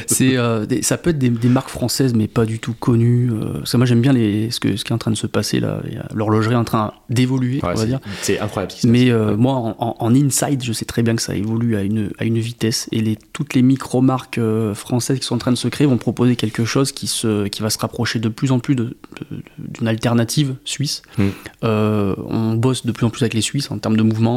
c'est, 0.08 0.38
euh, 0.38 0.66
des- 0.66 0.82
ça 0.82 0.98
peut 0.98 1.12
être 1.12 1.18
des, 1.20 1.30
des 1.30 1.50
marques 1.50 1.70
françaises, 1.70 2.14
mais 2.14 2.28
pas 2.28 2.46
du 2.46 2.60
tout 2.60 2.74
connues. 2.74 3.30
euh, 3.32 3.60
parce 3.60 3.72
que 3.72 3.78
moi, 3.78 3.86
j'aime 3.86 4.02
bien 4.02 4.14
les, 4.14 4.52
ce, 4.52 4.60
que, 4.60 4.76
ce 4.76 4.84
qui 4.84 4.92
est 4.92 4.96
en 4.96 5.00
train 5.00 5.12
de 5.12 5.18
se 5.18 5.28
passer 5.28 5.60
là. 5.60 5.82
A 6.10 6.14
L'horlogerie 6.14 6.54
est 6.54 6.58
en 6.58 6.64
train 6.64 6.94
d'évoluer, 7.10 7.60
Ouais, 7.64 7.72
on 7.74 7.76
va 7.76 7.86
dire. 7.86 8.00
C'est 8.22 8.40
incroyable 8.40 8.72
ce 8.72 8.78
qui 8.78 8.82
se 8.84 8.88
Mais 8.88 9.10
euh, 9.12 9.36
moi, 9.38 9.54
en, 9.54 9.76
en- 9.80 9.96
en 10.00 10.16
inside, 10.16 10.64
je 10.64 10.74
sais 10.74 10.86
très 10.86 11.04
bien 11.04 11.16
que 11.16 11.22
ça 11.22 11.36
évolue 11.36 11.76
à 11.76 11.82
une, 11.84 12.12
à 12.18 12.26
une 12.26 12.40
vitesse. 12.40 12.88
Et 12.92 13.02
les, 13.02 13.18
toutes 13.34 13.54
les 13.54 13.62
micro-marques 13.62 14.38
euh, 14.38 14.74
françaises 14.74 15.20
qui 15.20 15.26
sont 15.26 15.36
en 15.36 15.40
train 15.40 15.52
de 15.52 15.58
se 15.58 15.68
créer 15.68 15.88
vont 15.88 15.98
proposer 15.98 16.36
quelque 16.36 16.66
chose 16.66 16.92
qui, 16.92 17.08
se, 17.08 17.48
qui 17.48 17.62
va 17.62 17.70
se 17.70 17.78
rapprocher 17.80 18.20
de 18.20 18.30
plus 18.30 18.52
en 18.52 18.60
plus 18.60 18.76
de- 18.76 18.96
de- 19.32 19.44
d'une 19.58 19.88
alternative 19.88 20.56
suisse. 20.66 21.02
Mm. 21.18 21.28
Euh, 21.64 22.16
on 22.28 22.54
bosse 22.54 22.86
de 22.86 22.92
plus 22.92 23.06
en 23.06 23.10
plus 23.10 23.24
avec 23.24 23.34
les 23.34 23.42
Suisses 23.42 23.72
en 23.72 23.78
termes 23.78 23.98
de 23.98 24.04
mouvement. 24.04 24.31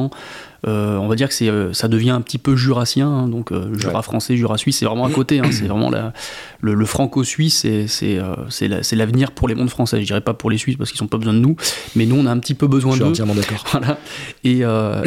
Euh, 0.66 0.96
on 0.96 1.08
va 1.08 1.14
dire 1.14 1.28
que 1.28 1.34
c'est, 1.34 1.50
euh, 1.50 1.74
ça 1.74 1.88
devient 1.88 2.08
un 2.10 2.22
petit 2.22 2.38
peu 2.38 2.56
jurassien, 2.56 3.06
hein, 3.06 3.28
donc 3.28 3.52
euh, 3.52 3.74
Jura 3.74 3.96
Ouais. 3.96 4.02
français, 4.02 4.34
Jura 4.36 4.56
suisse, 4.56 4.78
c'est 4.78 4.86
vraiment 4.86 5.04
à 5.04 5.10
côté. 5.10 5.40
hein, 5.40 5.50
c'est 5.50 5.66
vraiment 5.66 5.90
la- 5.90 6.14
le, 6.62 6.72
le 6.72 6.86
franco-suisse, 6.86 7.58
c'est, 7.58 7.86
c'est, 7.86 8.18
euh, 8.18 8.34
c'est, 8.48 8.68
la- 8.68 8.82
c'est 8.82 8.96
l'avenir 8.96 9.32
pour 9.32 9.46
les 9.46 9.54
mondes 9.54 9.68
français. 9.68 10.00
Je 10.00 10.06
dirais 10.06 10.22
pas 10.22 10.32
pour 10.32 10.50
les 10.50 10.56
Suisses 10.56 10.76
parce 10.76 10.90
qu'ils 10.90 11.02
n'ont 11.02 11.08
pas 11.08 11.18
besoin 11.18 11.34
de 11.34 11.38
nous, 11.40 11.54
mais 11.96 12.06
nous 12.06 12.16
on 12.16 12.24
a 12.24 12.30
un 12.30 12.38
petit 12.38 12.54
peu 12.54 12.66
besoin 12.66 12.92
Je 12.92 12.96
suis 12.96 13.04
d'eux. 13.04 13.10
entièrement 13.10 13.34
d'accord. 13.34 13.62
Voilà. 13.72 13.98
Et, 14.42 14.60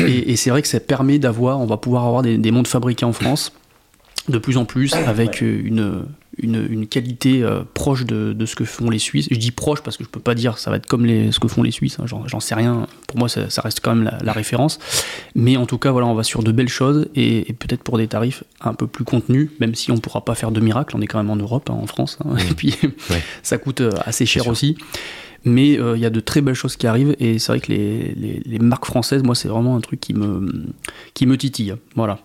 et, 0.07 0.31
et 0.31 0.35
c'est 0.35 0.51
vrai 0.51 0.61
que 0.61 0.67
ça 0.67 0.79
permet 0.79 1.17
d'avoir, 1.17 1.59
on 1.59 1.65
va 1.65 1.77
pouvoir 1.77 2.05
avoir 2.05 2.21
des, 2.21 2.37
des 2.37 2.51
montres 2.51 2.69
fabriquées 2.69 3.05
en 3.05 3.13
France 3.13 3.51
de 4.29 4.37
plus 4.37 4.57
en 4.57 4.65
plus 4.65 4.93
avec 4.93 5.41
une, 5.41 6.03
une, 6.39 6.65
une 6.69 6.87
qualité 6.87 7.43
euh, 7.43 7.61
proche 7.73 8.05
de, 8.05 8.33
de 8.33 8.45
ce 8.45 8.55
que 8.55 8.63
font 8.65 8.89
les 8.89 8.99
Suisses. 8.99 9.27
Je 9.31 9.37
dis 9.37 9.51
proche 9.51 9.81
parce 9.81 9.97
que 9.97 10.03
je 10.03 10.09
peux 10.09 10.19
pas 10.19 10.35
dire 10.35 10.57
ça 10.57 10.69
va 10.69 10.77
être 10.77 10.85
comme 10.85 11.05
les, 11.05 11.31
ce 11.31 11.39
que 11.39 11.47
font 11.47 11.63
les 11.63 11.71
Suisses, 11.71 11.97
hein, 11.99 12.05
j'en, 12.07 12.39
sais 12.39 12.55
rien. 12.55 12.87
Pour 13.07 13.17
moi, 13.17 13.29
ça, 13.29 13.49
ça 13.49 13.61
reste 13.61 13.79
quand 13.81 13.95
même 13.95 14.03
la, 14.05 14.17
la 14.23 14.33
référence. 14.33 14.79
Mais 15.35 15.57
en 15.57 15.65
tout 15.65 15.77
cas, 15.77 15.91
voilà, 15.91 16.07
on 16.07 16.13
va 16.13 16.23
sur 16.23 16.43
de 16.43 16.51
belles 16.51 16.69
choses 16.69 17.07
et, 17.15 17.49
et 17.49 17.53
peut-être 17.53 17.83
pour 17.83 17.97
des 17.97 18.07
tarifs 18.07 18.43
un 18.61 18.73
peu 18.73 18.87
plus 18.87 19.03
contenus, 19.03 19.49
même 19.59 19.75
si 19.75 19.91
on 19.91 19.97
pourra 19.97 20.23
pas 20.25 20.35
faire 20.35 20.51
de 20.51 20.59
miracle. 20.59 20.95
On 20.97 21.01
est 21.01 21.07
quand 21.07 21.17
même 21.17 21.29
en 21.31 21.35
Europe, 21.35 21.69
hein, 21.69 21.77
en 21.81 21.87
France. 21.87 22.17
hein. 22.25 22.35
Et 22.49 22.53
puis, 22.53 22.75
Ouais. 23.09 23.21
ça 23.43 23.57
coûte 23.57 23.81
euh, 23.81 23.91
assez 24.05 24.25
cher 24.25 24.47
aussi. 24.47 24.77
Mais 25.45 25.79
euh, 25.79 25.95
il 25.95 26.01
y 26.01 26.05
a 26.05 26.09
de 26.09 26.19
très 26.19 26.41
belles 26.41 26.55
choses 26.55 26.75
qui 26.75 26.87
arrivent 26.87 27.15
et 27.19 27.39
c'est 27.39 27.51
vrai 27.53 27.61
que 27.61 27.71
les, 27.71 28.13
les- 28.15 28.41
les 28.45 28.59
marques 28.59 28.85
françaises, 28.85 29.23
moi, 29.23 29.33
c'est 29.35 29.47
vraiment 29.47 29.77
un 29.77 29.81
truc 29.81 29.99
qui 30.01 30.13
me, 30.13 30.65
qui 31.13 31.25
me 31.25 31.37
titille. 31.37 31.73
Voilà. 31.95 32.19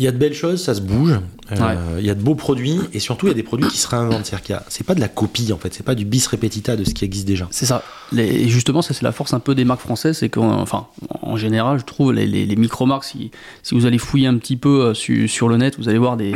Il 0.00 0.04
y 0.04 0.08
a 0.08 0.12
de 0.12 0.16
belles 0.16 0.34
choses, 0.34 0.62
ça 0.62 0.74
se 0.74 0.80
bouge. 0.80 1.12
Euh, 1.12 1.18
Ouais. 1.56 1.76
Il 2.00 2.04
y 2.06 2.10
a 2.10 2.14
de 2.14 2.20
beaux 2.20 2.34
produits 2.34 2.78
et 2.92 3.00
surtout 3.00 3.26
il 3.26 3.30
y 3.30 3.32
a 3.32 3.34
des 3.34 3.42
produits 3.42 3.68
qui 3.68 3.78
se 3.78 3.88
réinventent. 3.88 4.26
C'est-à-dire 4.26 4.42
qu'il 4.44 4.52
y 4.54 4.58
a- 4.58 4.64
c'est 4.68 4.84
pas 4.84 4.94
de 4.94 5.00
la 5.00 5.08
copie 5.08 5.50
en 5.52 5.56
fait, 5.58 5.72
c'est 5.72 5.82
pas 5.82 5.94
du 5.94 6.04
bis 6.04 6.26
repetita 6.26 6.76
de 6.76 6.84
ce 6.84 6.92
qui 6.94 7.04
existe 7.06 7.26
déjà. 7.26 7.48
C'est 7.50 7.64
ça. 7.66 7.82
Et 8.16 8.48
justement, 8.48 8.82
ça, 8.82 8.92
c'est 8.94 9.02
la 9.02 9.12
force 9.12 9.32
un 9.32 9.40
peu 9.40 9.54
des 9.54 9.64
marques 9.64 9.80
françaises. 9.80 10.18
C'est 10.18 10.28
qu'en 10.28 10.60
enfin, 10.60 10.86
en 11.22 11.36
général, 11.36 11.78
je 11.80 11.84
trouve 11.84 12.12
les, 12.12 12.26
les, 12.26 12.44
les 12.46 12.56
micro-marques, 12.56 13.04
si, 13.04 13.30
si 13.62 13.74
vous 13.74 13.86
allez 13.86 13.96
fouiller 13.98 14.26
un 14.26 14.36
petit 14.36 14.56
peu 14.56 14.82
euh, 14.82 14.94
su- 14.94 15.26
sur 15.26 15.48
le 15.48 15.56
net, 15.56 15.76
vous 15.78 15.88
allez 15.88 15.98
voir 15.98 16.16
des. 16.18 16.32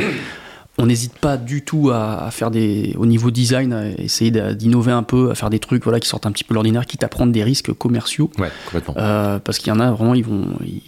On 0.79 0.87
n'hésite 0.87 1.13
pas 1.19 1.37
du 1.37 1.63
tout 1.63 1.91
à, 1.91 2.23
à 2.25 2.31
faire 2.31 2.49
des. 2.49 2.95
Au 2.97 3.05
niveau 3.05 3.29
design, 3.29 3.73
à 3.73 3.89
essayer 3.91 4.31
d'innover 4.31 4.91
un 4.91 5.03
peu, 5.03 5.29
à 5.29 5.35
faire 5.35 5.51
des 5.51 5.59
trucs 5.59 5.83
voilà, 5.83 5.99
qui 5.99 6.09
sortent 6.09 6.25
un 6.25 6.31
petit 6.31 6.43
peu 6.43 6.53
de 6.53 6.55
l'ordinaire, 6.55 6.87
quitte 6.87 7.03
à 7.03 7.07
prendre 7.07 7.31
des 7.31 7.43
risques 7.43 7.71
commerciaux. 7.73 8.31
Ouais, 8.39 8.49
complètement. 8.65 8.95
Euh, 8.97 9.37
parce 9.37 9.59
qu'il 9.59 9.67
y 9.71 9.75
en 9.75 9.79
a 9.79 9.91
vraiment, 9.91 10.15
ils 10.15 10.23
vont. 10.25 10.45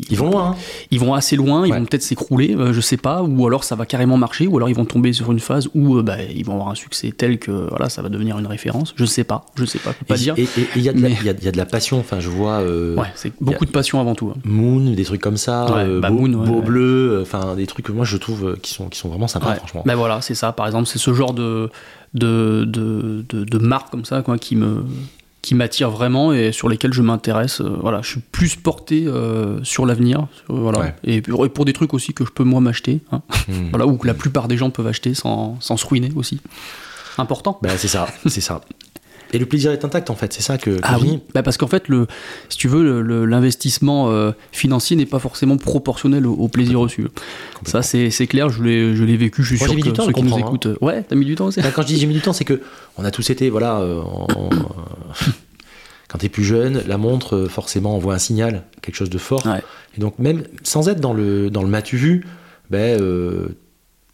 Ils 0.09 0.17
vont 0.17 0.31
loin. 0.31 0.51
hein. 0.51 0.55
ils 0.89 0.99
vont 0.99 1.13
assez 1.13 1.35
loin, 1.35 1.67
ils 1.67 1.73
vont 1.73 1.85
peut-être 1.85 2.01
s'écrouler, 2.01 2.55
euh, 2.55 2.73
je 2.73 2.81
sais 2.81 2.97
pas, 2.97 3.21
ou 3.21 3.45
alors 3.45 3.63
ça 3.63 3.75
va 3.75 3.85
carrément 3.85 4.17
marcher, 4.17 4.47
ou 4.47 4.57
alors 4.57 4.69
ils 4.69 4.75
vont 4.75 4.85
tomber 4.85 5.13
sur 5.13 5.31
une 5.31 5.39
phase 5.39 5.69
où 5.75 5.97
euh, 5.97 6.01
bah, 6.01 6.17
ils 6.35 6.43
vont 6.43 6.53
avoir 6.53 6.69
un 6.69 6.75
succès 6.75 7.11
tel 7.15 7.37
que 7.37 7.51
voilà, 7.69 7.87
ça 7.89 8.01
va 8.01 8.09
devenir 8.09 8.39
une 8.39 8.47
référence. 8.47 8.93
Je 8.95 9.05
sais 9.05 9.23
pas, 9.23 9.45
je 9.55 9.65
sais 9.65 9.77
pas, 9.79 9.91
je 9.91 9.97
peux 9.99 10.05
pas 10.05 10.15
Et- 10.15 10.17
dire. 10.17 10.33
Et 10.39 10.47
il 10.75 10.81
y, 10.81 10.89
a 10.89 10.93
de 10.93 10.99
la- 11.01 11.09
Mais- 11.09 11.15
il 11.21 11.25
y 11.27 11.29
a- 11.29 11.33
il 11.37 11.43
y 11.45 11.47
a 11.47 11.51
de 11.51 11.57
la 11.57 11.65
passion. 11.67 11.99
Enfin, 11.99 12.19
je 12.19 12.29
vois 12.29 12.53
euh, 12.61 12.95
Ouais, 12.95 13.07
c'est 13.13 13.31
beaucoup 13.39 13.65
de 13.65 13.71
passion 13.71 13.99
avant 14.01 14.15
tout. 14.15 14.31
hein. 14.35 14.39
Moon, 14.45 14.79
des 14.93 15.03
trucs 15.03 15.21
comme 15.21 15.37
ça, 15.37 15.71
Ouais, 15.71 15.99
bah, 15.99 16.09
beau, 16.09 16.27
Moon, 16.27 16.43
beau 16.43 16.61
bleu, 16.63 17.19
enfin 17.21 17.53
des 17.55 17.67
trucs 17.67 17.85
que 17.85 17.91
moi 17.91 18.03
je 18.03 18.17
trouve 18.17 18.57
qui 18.63 18.73
sont 18.73 18.89
qui 18.89 18.97
sont 18.97 19.09
vraiment 19.09 19.27
sympas 19.27 19.51
Ouais. 19.51 19.59
Franchement. 19.75 19.83
Ben 19.93 19.95
voilà, 19.95 20.21
c'est 20.21 20.35
ça, 20.35 20.51
par 20.51 20.65
exemple, 20.65 20.87
c'est 20.87 20.99
ce 20.99 21.13
genre 21.13 21.33
de, 21.33 21.69
de, 22.13 22.63
de, 22.67 23.25
de, 23.29 23.43
de 23.43 23.57
marque 23.57 23.89
comme 23.91 24.05
ça 24.05 24.21
quoi, 24.21 24.37
qui 24.37 24.55
me 24.55 24.83
qui 25.41 25.53
m'attire 25.53 25.91
vraiment 25.91 26.33
et 26.33 26.51
sur 26.51 26.69
lesquels 26.69 26.91
je 26.91 27.03
m'intéresse. 27.03 27.61
Euh, 27.61 27.77
voilà, 27.79 28.01
je 28.01 28.07
suis 28.09 28.19
plus 28.19 28.55
porté 28.55 29.05
euh, 29.05 29.63
sur 29.63 29.85
l'avenir, 29.85 30.25
sur- 30.47 30.55
voilà, 30.55 30.79
Ouais. 30.79 30.95
et, 31.03 31.21
pour- 31.21 31.45
et 31.45 31.49
pour 31.49 31.65
des 31.65 31.73
trucs 31.73 31.93
aussi 31.93 32.15
que 32.15 32.25
je 32.25 32.31
peux 32.31 32.43
moi 32.43 32.61
m'acheter, 32.61 33.01
hein. 33.11 33.21
Hmm. 33.47 33.51
voilà, 33.69 33.85
ou 33.85 33.97
que 33.97 34.07
la 34.07 34.15
plupart 34.15 34.47
des 34.47 34.57
gens 34.57 34.71
peuvent 34.71 34.87
acheter 34.87 35.13
sans, 35.13 35.55
sans 35.61 35.77
se 35.77 35.85
ruiner 35.85 36.11
aussi. 36.15 36.41
Important. 37.19 37.59
Bah, 37.61 37.69
c'est 37.77 37.87
ça, 37.87 38.07
c'est 38.25 38.41
ça. 38.41 38.61
Et 39.33 39.37
le 39.37 39.45
plaisir 39.45 39.71
est 39.71 39.83
intact 39.83 40.09
en 40.09 40.15
fait, 40.15 40.31
c'est 40.33 40.41
ça 40.41 40.57
que, 40.57 40.71
que 40.71 40.79
Ah 40.83 40.97
oui, 41.01 41.19
bah 41.33 41.43
parce 41.43 41.57
qu'en 41.57 41.67
fait, 41.67 41.87
le, 41.89 42.07
si 42.49 42.57
tu 42.57 42.67
veux, 42.67 43.01
l'investissement 43.25 44.09
euh, 44.11 44.31
financier 44.51 44.95
n'est 44.95 45.05
pas 45.05 45.19
forcément 45.19 45.57
proportionnel 45.57 46.25
au, 46.27 46.33
au 46.33 46.47
plaisir 46.47 46.79
reçu. 46.79 47.07
Ça, 47.65 47.81
c'est 47.81 48.09
clair, 48.27 48.49
je 48.49 48.63
l'ai 48.63 49.17
vécu, 49.17 49.43
je 49.43 49.55
suis 49.55 49.57
Moi, 49.57 49.67
sûr 49.67 49.75
mis 49.75 49.81
que 49.81 49.87
du 49.89 49.93
temps 49.93 50.05
ceux 50.05 50.11
qui 50.13 50.21
nous 50.21 50.29
comprendre, 50.29 50.47
écoutent. 50.47 50.65
euh, 50.67 50.77
Ouais, 50.81 51.03
t'as 51.03 51.15
mis 51.15 51.25
du 51.25 51.35
temps 51.35 51.45
aussi. 51.47 51.61
Bah, 51.61 51.69
quand 51.75 51.81
je 51.81 51.87
dis 51.87 51.97
j'ai 51.99 52.07
mis 52.07 52.13
du 52.13 52.21
temps, 52.21 52.33
c'est 52.33 52.45
que 52.45 52.61
on 52.97 53.03
a 53.05 53.11
tous 53.11 53.29
été, 53.29 53.49
voilà, 53.49 53.79
euh, 53.79 53.99
en- 54.01 54.49
quand 56.07 56.19
t'es 56.19 56.29
plus 56.29 56.43
jeune, 56.43 56.81
la 56.87 56.97
montre 56.97 57.47
forcément 57.49 57.95
envoie 57.95 58.13
un 58.13 58.19
signal, 58.19 58.63
quelque 58.81 58.95
chose 58.95 59.09
de 59.09 59.17
fort. 59.17 59.45
Ouais. 59.45 59.61
Et 59.97 60.01
donc 60.01 60.19
même 60.19 60.43
sans 60.63 60.87
être 60.87 60.99
dans 60.99 61.13
le 61.13 61.49
dans 61.49 61.63
le 61.63 61.69
matu 61.69 61.97
vu, 61.97 62.25
ben 62.69 62.99
euh, 63.01 63.47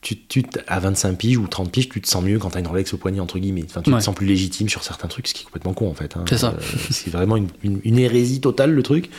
tu, 0.02 0.18
tu 0.18 0.44
à 0.68 0.80
25 0.80 1.18
piges 1.18 1.38
ou 1.38 1.48
30 1.48 1.72
piges, 1.72 1.90
tu 1.90 2.02
te 2.02 2.08
sens 2.08 2.24
mieux 2.24 2.40
quand 2.40 2.50
t'as 2.50 2.60
une 2.60 2.68
Rolex 2.68 2.94
au 2.94 2.98
poignet, 2.98 3.20
entre 3.20 3.38
guillemets. 3.40 3.64
Enfin, 3.66 3.82
tu 3.82 3.92
Ouais. 3.92 4.00
te 4.00 4.04
sens 4.04 4.16
plus 4.16 4.26
légitime 4.26 4.68
sur 4.68 4.84
certains 4.84 5.08
trucs, 5.08 5.28
ce 5.28 5.34
qui 5.34 5.42
est 5.44 5.46
complètement 5.46 5.74
con 5.74 5.90
en 5.90 5.94
fait. 5.94 6.18
hein. 6.18 6.26
C'est 6.28 6.38
ça. 6.40 6.56
Euh, 6.58 6.78
c'est 6.90 7.12
vraiment 7.12 7.38
une, 7.38 7.48
une- 7.64 7.82
une 7.84 8.00
hérésie 8.00 8.42
totale 8.42 8.72
le 8.74 8.84
truc. 8.84 9.10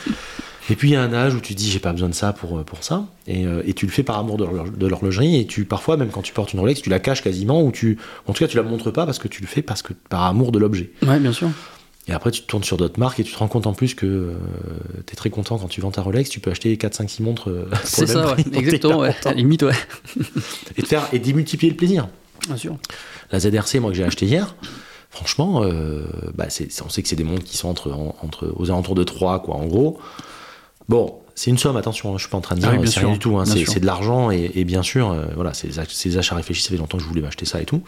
Et 0.71 0.77
puis 0.77 0.90
il 0.90 0.92
y 0.92 0.97
a 0.97 1.03
un 1.03 1.12
âge 1.12 1.35
où 1.35 1.40
tu 1.40 1.55
te 1.55 1.59
dis 1.59 1.68
j'ai 1.71 1.81
pas 1.81 1.92
besoin 1.92 2.09
de 2.09 2.14
ça 2.14 2.33
pour, 2.33 2.59
euh, 2.59 2.62
pour 2.62 2.85
ça. 2.85 3.07
Et, 3.27 3.47
euh, 3.47 3.62
et 3.66 3.75
tu 3.75 3.85
le 3.87 3.90
fais 3.92 4.03
par 4.05 4.18
amour 4.18 4.37
de 4.38 4.87
l'horlogerie. 4.87 5.37
Et 5.40 5.47
tu 5.47 5.64
parfois, 5.64 5.97
même 5.97 6.11
quand 6.11 6.23
tu 6.23 6.33
portes 6.33 6.53
une 6.53 6.61
Rolex, 6.61 6.83
tu 6.83 6.90
la 6.90 7.01
caches 7.01 7.23
quasiment, 7.23 7.62
ou 7.64 7.73
tu, 7.73 7.99
en 8.27 8.33
tout 8.33 8.45
cas 8.45 8.49
tu 8.49 8.57
la 8.57 8.62
montres 8.62 8.92
pas 8.92 9.05
parce 9.07 9.18
que 9.18 9.29
tu 9.29 9.40
le 9.42 9.49
fais 9.49 9.62
parce 9.62 9.83
que 9.83 9.92
par 10.09 10.23
amour 10.23 10.53
de 10.53 10.59
l'objet. 10.59 10.90
Ouais, 11.07 11.18
bien 11.18 11.33
sûr. 11.33 11.49
Et 12.08 12.12
après, 12.12 12.32
tu 12.32 12.42
te 12.42 12.46
tournes 12.48 12.64
sur 12.64 12.76
d'autres 12.76 12.98
marques 12.98 13.20
et 13.20 13.24
tu 13.24 13.32
te 13.32 13.38
rends 13.38 13.46
compte 13.48 13.66
en 13.68 13.74
plus 13.74 13.94
que 13.94 14.32
tu 15.06 15.12
es 15.12 15.16
très 15.16 15.30
content 15.30 15.56
quand 15.58 15.68
tu 15.68 15.80
vends 15.80 15.92
ta 15.92 16.02
Rolex. 16.02 16.28
Tu 16.30 16.40
peux 16.40 16.50
acheter 16.50 16.76
4, 16.76 16.94
5, 16.94 17.08
6 17.10 17.22
montres 17.22 17.48
euh, 17.48 17.68
C'est 17.84 18.06
ça, 18.08 18.34
ouais. 18.34 18.44
Exactement, 18.54 18.98
ouais. 18.98 19.14
content. 19.22 19.34
Limite, 19.36 19.62
ouais. 19.62 19.72
Et, 20.76 20.82
de 20.82 20.86
faire, 20.86 21.08
et 21.12 21.18
démultiplier 21.20 21.70
le 21.70 21.76
plaisir. 21.76 22.08
Bien 22.48 22.56
sûr. 22.56 22.76
La 23.30 23.38
ZRC, 23.38 23.76
moi, 23.80 23.90
que 23.92 23.96
j'ai 23.96 24.02
acheté 24.02 24.26
hier, 24.26 24.56
franchement, 25.10 25.62
euh, 25.62 26.02
bah, 26.34 26.46
c'est- 26.48 26.82
on 26.84 26.88
sait 26.88 27.02
que 27.02 27.08
c'est 27.08 27.14
des 27.16 27.22
montres 27.24 27.44
qui 27.44 27.56
sont 27.56 27.68
entre, 27.68 27.92
en- 27.92 28.16
entre, 28.22 28.52
aux 28.56 28.68
alentours 28.70 28.96
de 28.96 29.04
3, 29.04 29.40
quoi, 29.40 29.54
en 29.54 29.66
gros. 29.66 30.00
Bon, 30.88 31.20
c'est 31.36 31.50
une 31.50 31.58
somme, 31.58 31.76
attention, 31.76 32.10
hein, 32.12 32.18
je 32.18 32.22
suis 32.24 32.30
pas 32.30 32.36
en 32.38 32.40
train 32.42 32.56
de 32.56 32.60
dire, 32.60 32.70
Ah 32.70 32.72
oui, 32.74 32.78
bien 32.82 32.86
c'est 32.90 32.98
sûr, 32.98 33.02
rien 33.08 33.12
du 33.12 33.18
tout, 33.20 33.38
hein, 33.38 33.44
c'est 33.46 33.78
de 33.80 33.86
l'argent 33.86 34.32
et, 34.32 34.50
et 34.56 34.64
bien 34.64 34.82
sûr, 34.82 35.12
euh, 35.12 35.26
voilà, 35.36 35.54
c'est 35.54 35.68
des 35.68 36.18
achats 36.18 36.34
réfléchis, 36.34 36.62
ça 36.64 36.70
fait 36.70 36.76
longtemps 36.76 36.98
que 36.98 37.04
je 37.04 37.08
voulais 37.08 37.22
m'acheter 37.22 37.46
ça 37.46 37.62
et 37.62 37.64
tout. 37.64 37.82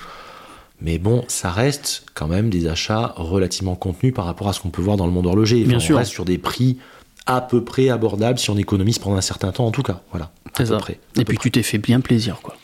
Mais 0.80 0.98
bon, 0.98 1.24
ça 1.28 1.50
reste 1.50 2.04
quand 2.14 2.26
même 2.28 2.50
des 2.50 2.66
achats 2.66 3.14
relativement 3.16 3.74
contenus 3.74 4.12
par 4.12 4.24
rapport 4.26 4.48
à 4.48 4.52
ce 4.52 4.60
qu'on 4.60 4.70
peut 4.70 4.82
voir 4.82 4.96
dans 4.96 5.06
le 5.06 5.12
monde 5.12 5.26
horloger. 5.26 5.58
Enfin, 5.60 5.68
Bien 5.68 5.76
on 5.76 5.80
sûr. 5.80 5.96
reste 5.98 6.10
sur 6.10 6.24
des 6.24 6.36
prix 6.38 6.78
à 7.26 7.40
peu 7.40 7.64
près 7.64 7.88
abordables 7.88 8.38
si 8.38 8.50
on 8.50 8.56
économise 8.58 8.98
pendant 8.98 9.16
un 9.16 9.20
certain 9.22 9.50
temps 9.52 9.66
en 9.66 9.70
tout 9.70 9.82
cas. 9.82 10.00
Voilà. 10.10 10.30
à 10.46 10.50
peu 10.50 10.64
ça. 10.66 10.76
près, 10.76 10.98
à 11.16 11.20
Et 11.20 11.24
peu 11.24 11.30
puis 11.30 11.38
tu 11.38 11.50
t'es 11.50 11.62
fait 11.62 11.78
bien 11.78 12.00
plaisir, 12.00 12.40
quoi. 12.42 12.56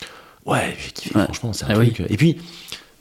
Ouais, 0.47 0.77
j'ai 0.85 0.91
kiffé, 0.91 1.17
Ouais. 1.19 1.25
franchement, 1.25 1.53
c'est 1.53 1.65
un 1.67 1.69
Ah 1.71 1.79
oui. 1.79 1.93
truc. 1.93 2.07
Et 2.11 2.17
puis, 2.17 2.37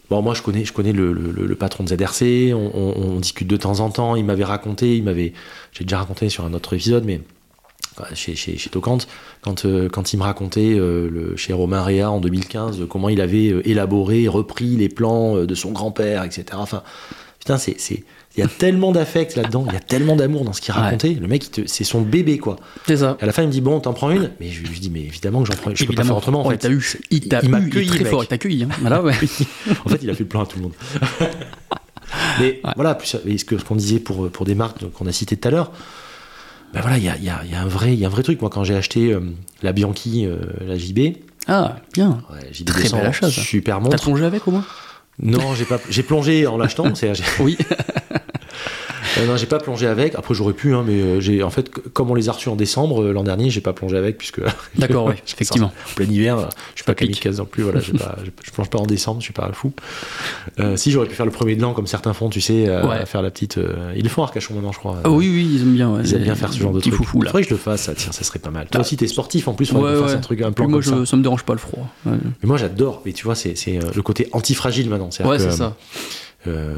bon, 0.09 0.21
moi, 0.21 0.33
je 0.33 0.41
connais, 0.41 0.63
je 0.65 0.73
connais 0.73 0.93
le, 0.93 1.11
le- 1.13 1.45
le 1.45 1.55
patron 1.55 1.83
de 1.83 1.89
ZRC, 1.89 2.53
on, 2.53 2.71
on- 2.73 3.01
on 3.15 3.19
discute 3.19 3.47
de 3.47 3.57
temps 3.57 3.79
en 3.81 3.89
temps. 3.89 4.15
Il 4.15 4.25
m'avait 4.25 4.43
raconté, 4.45 4.95
il 4.97 5.03
m'avait, 5.03 5.33
j'ai 5.73 5.83
déjà 5.85 5.97
raconté 5.99 6.29
sur 6.29 6.45
un 6.45 6.53
autre 6.53 6.73
épisode, 6.73 7.03
mais 7.05 7.15
euh, 7.15 7.21
chez, 8.13 8.35
chez, 8.35 8.57
chez 8.57 8.69
Tocante, 8.69 9.07
quand, 9.41 9.65
euh, 9.65 9.89
quand 9.89 10.13
il 10.13 10.17
me 10.17 10.23
racontait 10.23 10.73
euh, 10.77 11.09
le, 11.09 11.35
chez 11.35 11.53
Romain 11.53 11.83
Réa 11.83 12.09
en 12.11 12.19
2015, 12.19 12.81
euh, 12.81 12.85
comment 12.85 13.09
il 13.09 13.21
avait 13.21 13.45
élaboré, 13.65 14.27
repris 14.27 14.75
les 14.75 14.89
plans 14.89 15.35
de 15.45 15.55
son 15.55 15.71
grand-père, 15.71 16.23
etc. 16.23 16.45
Enfin, 16.53 16.83
putain, 17.39 17.57
c'est. 17.57 17.75
il 17.89 18.39
y 18.39 18.43
a 18.43 18.47
tellement 18.47 18.91
d'affect 18.91 19.35
là-dedans, 19.35 19.65
il 19.67 19.73
y 19.73 19.77
a 19.77 19.79
tellement 19.81 20.15
d'amour 20.15 20.43
dans 20.45 20.53
ce 20.53 20.61
qu'il 20.61 20.73
Ouais. 20.73 20.79
racontait. 20.81 21.17
Le 21.19 21.27
mec, 21.27 21.45
c'est 21.65 21.83
son 21.83 22.01
bébé, 22.01 22.37
quoi. 22.37 22.55
C'est 22.87 22.97
ça. 22.97 23.17
Et 23.19 23.23
à 23.23 23.25
la 23.25 23.31
fin, 23.33 23.41
il 23.43 23.47
me 23.47 23.51
dit 23.51 23.61
Bon, 23.61 23.79
t'en 23.79 23.93
prends 23.93 24.11
une 24.11 24.31
Mais 24.39 24.49
je 24.49 24.61
lui 24.65 24.79
dis 24.79 24.89
Mais 24.89 25.01
évidemment 25.01 25.41
que 25.43 25.47
j'en 25.51 25.57
prends 25.57 25.71
une. 25.71 25.77
Je 25.77 25.83
peux 25.85 25.93
pas 25.93 26.03
faire 26.03 26.11
Évidemment. 26.15 26.17
autrement, 26.17 26.45
en 26.45 26.49
fait. 26.49 26.63
il 26.63 26.71
eu. 26.73 26.95
Il 27.11 27.27
t'a 27.27 27.41
eu. 27.43 27.53
Accueilli, 27.53 27.87
très 27.89 27.99
mec. 27.99 28.07
fort. 28.07 28.23
Il 28.23 28.27
t'a 28.27 28.35
accueilli. 28.35 28.63
Hein. 28.63 28.69
Voilà, 28.81 29.01
ouais. 29.01 29.13
en 29.85 29.89
fait, 29.89 29.99
il 30.01 30.09
a 30.09 30.13
fait 30.13 30.23
le 30.23 30.29
plein 30.29 30.41
à 30.41 30.45
tout 30.45 30.57
le 30.57 30.63
monde. 30.63 30.73
Mais 32.39 32.59
Ouais. 32.63 32.71
voilà, 32.75 32.95
plus, 32.95 33.07
ce 33.07 33.55
qu'on 33.63 33.75
disait 33.75 33.99
pour, 33.99 34.29
pour 34.29 34.45
des 34.45 34.55
marques 34.55 34.89
qu'on 34.91 35.05
a 35.07 35.11
citées 35.11 35.37
tout 35.37 35.47
à 35.47 35.51
l'heure, 35.51 35.71
ben 36.73 36.81
voilà, 36.81 36.97
il 36.97 37.03
y 37.03 37.09
a, 37.09 37.17
y 37.17 37.29
a- 37.29 37.43
y 37.45 37.53
a 37.55 37.61
un 37.61 37.67
vrai, 37.67 37.95
y 37.95 38.03
a 38.03 38.07
un 38.07 38.11
vrai 38.11 38.23
truc. 38.23 38.41
Moi, 38.41 38.49
quand 38.49 38.63
j'ai 38.63 38.75
acheté 38.75 39.11
euh, 39.13 39.21
la 39.63 39.71
Bianchi, 39.73 40.25
euh, 40.25 40.37
la 40.61 40.77
JB, 40.77 41.15
Ah, 41.47 41.77
bien. 41.93 42.21
ouais, 42.31 42.49
JB 42.53 42.65
Très 42.67 42.83
200, 42.83 42.97
bel 42.97 43.05
achat, 43.07 43.31
ça. 43.31 43.41
super 43.41 43.75
T'as 43.77 43.83
montre. 43.83 44.03
plongé 44.03 44.25
avec 44.25 44.47
au 44.47 44.51
moins? 44.51 44.65
Non, 45.21 45.53
j'ai 45.55 45.65
pas, 45.65 45.79
j'ai 45.89 46.03
plongé 46.03 46.47
en 46.47 46.57
l'achetant. 46.57 46.85
Oui. 47.39 47.57
euh, 49.19 49.25
non, 49.27 49.37
j'ai 49.37 49.45
pas 49.45 49.59
plongé 49.59 49.87
avec. 49.87 50.15
Après, 50.15 50.33
j'aurais 50.33 50.53
pu, 50.53 50.73
hein, 50.73 50.83
mais 50.85 50.93
euh, 51.01 51.19
j'ai, 51.19 51.43
en 51.43 51.49
fait, 51.49 51.69
comme 51.69 52.09
on 52.11 52.15
les 52.15 52.29
a 52.29 52.31
reçus 52.31 52.49
en 52.49 52.55
décembre 52.55 53.03
euh, 53.03 53.11
l'an 53.13 53.23
dernier, 53.23 53.49
j'ai 53.49 53.61
pas 53.61 53.73
plongé 53.73 53.97
avec 53.97 54.17
puisque 54.17 54.41
D'accord, 54.77 55.05
ouais, 55.05 55.15
effectivement. 55.27 55.67
En 55.91 55.93
plein 55.95 56.05
hiver, 56.05 56.49
je 56.75 56.81
suis 56.81 56.85
pas 56.85 56.95
kamikaze 56.95 57.37
non 57.39 57.45
plus, 57.45 57.63
voilà, 57.63 57.79
pas- 57.99 58.17
je, 58.23 58.51
plonge 58.51 58.69
pas 58.69 58.79
en 58.79 58.85
décembre, 58.85 59.19
je 59.19 59.25
suis 59.25 59.33
pas 59.33 59.49
fou. 59.53 59.71
Euh, 60.59 60.75
si 60.77 60.91
j'aurais 60.91 61.07
pu 61.07 61.15
faire 61.15 61.25
le 61.25 61.31
premier 61.31 61.55
de 61.55 61.61
l'an 61.61 61.73
comme 61.73 61.87
certains 61.87 62.13
font, 62.13 62.29
tu 62.29 62.41
sais, 62.41 62.67
euh, 62.67 62.87
Ouais. 62.87 63.05
faire 63.05 63.21
la 63.21 63.29
petite. 63.31 63.59
ils 63.95 64.03
le 64.03 64.09
font 64.09 64.21
à 64.23 64.25
Arcachon 64.25 64.53
maintenant, 64.55 64.71
je 64.71 64.79
crois. 64.79 64.97
Ah 65.03 65.09
oui, 65.09 65.29
oui, 65.31 65.49
ils 65.55 65.61
aiment 65.61 65.73
bien. 65.73 65.89
Ouais. 65.89 66.01
Ils 66.03 66.13
aiment 66.15 66.23
bien 66.23 66.35
faire 66.35 66.51
ce 66.53 66.59
genre 66.59 66.71
de 66.73 66.79
truc. 66.79 66.93
foufou, 66.93 67.21
là. 67.21 67.29
Faudrait 67.31 67.43
que 67.43 67.49
je 67.49 67.53
le 67.53 67.59
fasse, 67.59 67.83
ça, 67.83 67.93
tiens, 67.95 68.11
ça 68.11 68.23
serait 68.23 68.39
pas 68.39 68.49
mal. 68.51 68.67
Toi 68.67 68.79
Ah. 68.79 68.81
aussi, 68.81 68.97
t'es 68.97 69.07
sportif 69.07 69.47
en 69.47 69.53
plus, 69.53 69.67
faudrait 69.71 69.95
Ouais, 69.97 70.07
que 70.07 70.11
un 70.15 70.17
truc, 70.19 70.41
un 70.41 70.51
plan 70.51 70.65
moi, 70.67 70.81
comme 70.81 70.81
je, 70.99 71.03
ça. 71.05 71.11
ça 71.11 71.17
me 71.17 71.21
dérange 71.23 71.43
pas 71.43 71.53
le 71.53 71.59
froid. 71.59 71.87
Mais 72.05 72.17
moi, 72.43 72.57
j'adore, 72.57 73.01
mais 73.05 73.13
tu 73.13 73.25
vois, 73.25 73.35
c'est 73.35 73.55
le 73.95 74.01
côté 74.01 74.27
antifragile 74.31 74.89
maintenant. 74.89 75.09
Ouais, 75.25 75.39
c'est 75.39 75.51
ça. 75.51 75.75
Euh, 76.47 76.75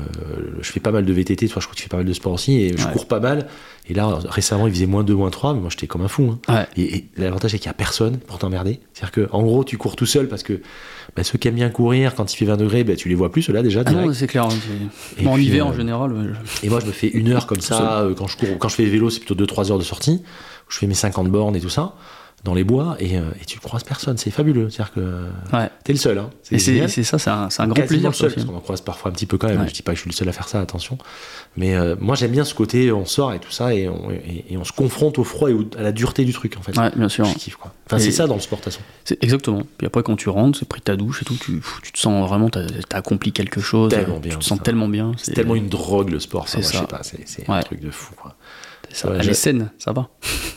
je 0.61 0.71
fais 0.71 0.79
pas 0.79 0.91
mal 0.91 1.05
de 1.05 1.13
VTT, 1.13 1.47
toi, 1.47 1.59
je 1.61 1.65
crois 1.67 1.73
que 1.73 1.77
tu 1.77 1.83
fais 1.83 1.89
pas 1.89 1.97
mal 1.97 2.05
de 2.05 2.13
sport 2.13 2.33
aussi, 2.33 2.55
et 2.61 2.77
je 2.77 2.85
Ouais. 2.85 2.93
cours 2.93 3.07
pas 3.07 3.19
mal. 3.19 3.47
Et 3.89 3.93
là, 3.93 4.19
récemment, 4.29 4.67
il 4.67 4.73
faisait 4.73 4.85
moins 4.85 5.03
2, 5.03 5.13
moins 5.15 5.29
3, 5.29 5.53
mais 5.53 5.59
moi, 5.59 5.69
j'étais 5.69 5.87
comme 5.87 6.01
un 6.01 6.07
fou. 6.07 6.35
hein. 6.47 6.53
Ouais. 6.53 6.67
Et, 6.77 6.95
et 6.95 7.05
l'avantage, 7.17 7.51
c'est 7.51 7.59
qu'il 7.59 7.67
n'y 7.67 7.71
a 7.71 7.75
personne 7.75 8.17
pour 8.17 8.37
t'emmerder. 8.39 8.79
C'est-à-dire 8.93 9.11
que, 9.11 9.29
en 9.31 9.41
gros, 9.43 9.63
tu 9.63 9.77
cours 9.77 9.95
tout 9.95 10.05
seul 10.05 10.27
parce 10.27 10.43
que 10.43 10.61
bah, 11.15 11.23
ceux 11.23 11.37
qui 11.37 11.47
aiment 11.47 11.55
bien 11.55 11.69
courir, 11.69 12.15
quand 12.15 12.31
il 12.33 12.37
fait 12.37 12.45
20 12.45 12.57
degrés, 12.57 12.83
bah, 12.83 12.95
tu 12.95 13.09
les 13.09 13.15
vois 13.15 13.31
plus, 13.31 13.41
ceux-là, 13.43 13.61
déjà. 13.63 13.83
Ah 13.85 13.91
non, 13.91 14.13
c'est 14.13 14.27
clair. 14.27 14.45
hein, 14.45 14.49
Et 15.19 15.23
Bon, 15.23 15.33
en 15.33 15.37
hiver, 15.37 15.65
euh, 15.65 15.69
en 15.69 15.73
général. 15.73 16.13
ouais, 16.13 16.25
je- 16.61 16.65
Et 16.65 16.69
moi, 16.69 16.79
je 16.79 16.85
me 16.85 16.91
fais 16.91 17.07
une 17.09 17.29
heure 17.29 17.45
comme 17.47 17.61
ça, 17.61 18.01
euh, 18.01 18.13
quand 18.15 18.27
je 18.27 18.37
cours, 18.37 18.57
quand 18.59 18.69
je 18.69 18.75
fais 18.75 18.85
vélo, 18.85 19.09
c'est 19.09 19.19
plutôt 19.19 19.35
2-3 19.35 19.71
heures 19.71 19.79
de 19.79 19.83
sortie, 19.83 20.21
où 20.23 20.71
je 20.71 20.77
fais 20.77 20.87
mes 20.87 20.93
50 20.93 21.27
bornes 21.29 21.55
et 21.55 21.61
tout 21.61 21.69
ça, 21.69 21.95
dans 22.43 22.55
les 22.55 22.63
bois, 22.63 22.95
et, 22.99 23.17
euh, 23.19 23.21
et 23.39 23.45
tu 23.45 23.59
croises 23.59 23.83
personne. 23.83 24.17
C'est 24.17 24.31
fabuleux. 24.31 24.69
C'est-à-dire 24.71 24.93
que 24.93 25.27
Ouais. 25.55 25.69
t'es 25.83 25.93
le 25.93 25.99
seul. 25.99 26.17
Hein. 26.17 26.31
Et 26.49 26.57
c'est 26.57 27.03
ça, 27.03 27.19
c'est 27.19 27.29
un, 27.29 27.67
grand 27.67 27.85
plaisir. 27.85 28.09
le 28.09 28.15
seul, 28.15 28.29
ça 28.31 28.35
parce 28.35 28.37
aussi. 28.37 28.45
qu'on 28.47 28.55
en 28.57 28.61
croise 28.61 28.81
parfois 28.81 29.11
un 29.11 29.13
petit 29.13 29.27
peu 29.27 29.37
quand 29.37 29.47
même. 29.47 29.61
Ouais. 29.61 29.67
Je 29.67 29.73
dis 29.75 29.83
pas 29.83 29.91
que 29.91 29.97
je 29.97 30.01
suis 30.01 30.09
le 30.09 30.15
seul 30.15 30.27
à 30.27 30.31
faire 30.31 30.47
ça, 30.47 30.59
attention. 30.59 30.97
Mais 31.55 31.75
euh, 31.75 31.95
moi, 31.99 32.15
j'aime 32.15 32.31
bien 32.31 32.43
ce 32.43 32.55
côté, 32.55 32.91
on 32.91 33.05
sort 33.05 33.31
et 33.33 33.39
tout 33.39 33.51
ça, 33.51 33.75
et 33.75 33.87
on, 33.89 34.09
et, 34.09 34.45
et 34.49 34.57
on 34.57 34.63
se 34.63 34.71
confronte 34.71 35.19
au 35.19 35.23
froid 35.23 35.51
et 35.51 35.53
au- 35.53 35.65
à 35.77 35.83
la 35.83 35.91
dureté 35.91 36.25
du 36.25 36.33
truc, 36.33 36.55
en 36.57 36.61
fait. 36.63 36.75
Ouais, 36.77 36.89
bien 36.95 37.09
sûr. 37.09 37.25
Je 37.25 37.35
kiffe, 37.35 37.57
quoi. 37.57 37.73
Enfin, 37.85 37.99
c'est 37.99 38.11
ça 38.11 38.25
dans 38.25 38.35
le 38.35 38.41
sport, 38.41 38.57
de 38.59 38.63
toute 38.63 38.73
façon. 38.73 38.83
Exactement. 39.21 39.61
Puis 39.77 39.85
après, 39.85 40.01
quand 40.01 40.15
tu 40.15 40.29
rentres, 40.29 40.57
c'est 40.57 40.67
pris 40.67 40.81
ta 40.81 40.95
douche 40.95 41.21
et 41.21 41.25
tout, 41.25 41.35
tu, 41.35 41.61
tu 41.83 41.91
te 41.91 41.99
sens 41.99 42.27
vraiment, 42.27 42.49
t'as 42.49 42.61
as 42.91 42.97
accompli 42.97 43.31
quelque 43.33 43.61
chose. 43.61 43.91
Tellement 43.91 44.19
bien, 44.19 44.31
Tu 44.31 44.37
te 44.39 44.43
sens 44.43 44.57
ça. 44.57 44.63
tellement 44.63 44.87
bien. 44.87 45.11
C'est 45.17 45.33
tellement 45.33 45.55
une 45.55 45.69
drogue, 45.69 46.09
le 46.09 46.19
sport. 46.19 46.47
C'est 46.47 46.63
ça. 46.63 46.87
c'est 47.03 47.47
un 47.49 47.61
truc 47.61 47.81
de 47.81 47.91
fou, 47.91 48.15
quoi. 48.15 48.35
C'est 48.91 48.95
ça. 49.01 49.09
Ouais, 49.09 49.17
Elle 49.19 49.25
je- 49.25 49.31
est 49.31 49.33
saine, 49.33 49.71
ça 49.79 49.91
va. 49.93 50.09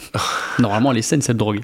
Normalement, 0.58 0.92
elle 0.92 0.98
est 0.98 1.02
saine, 1.02 1.22
cette 1.22 1.36
drogue. 1.36 1.60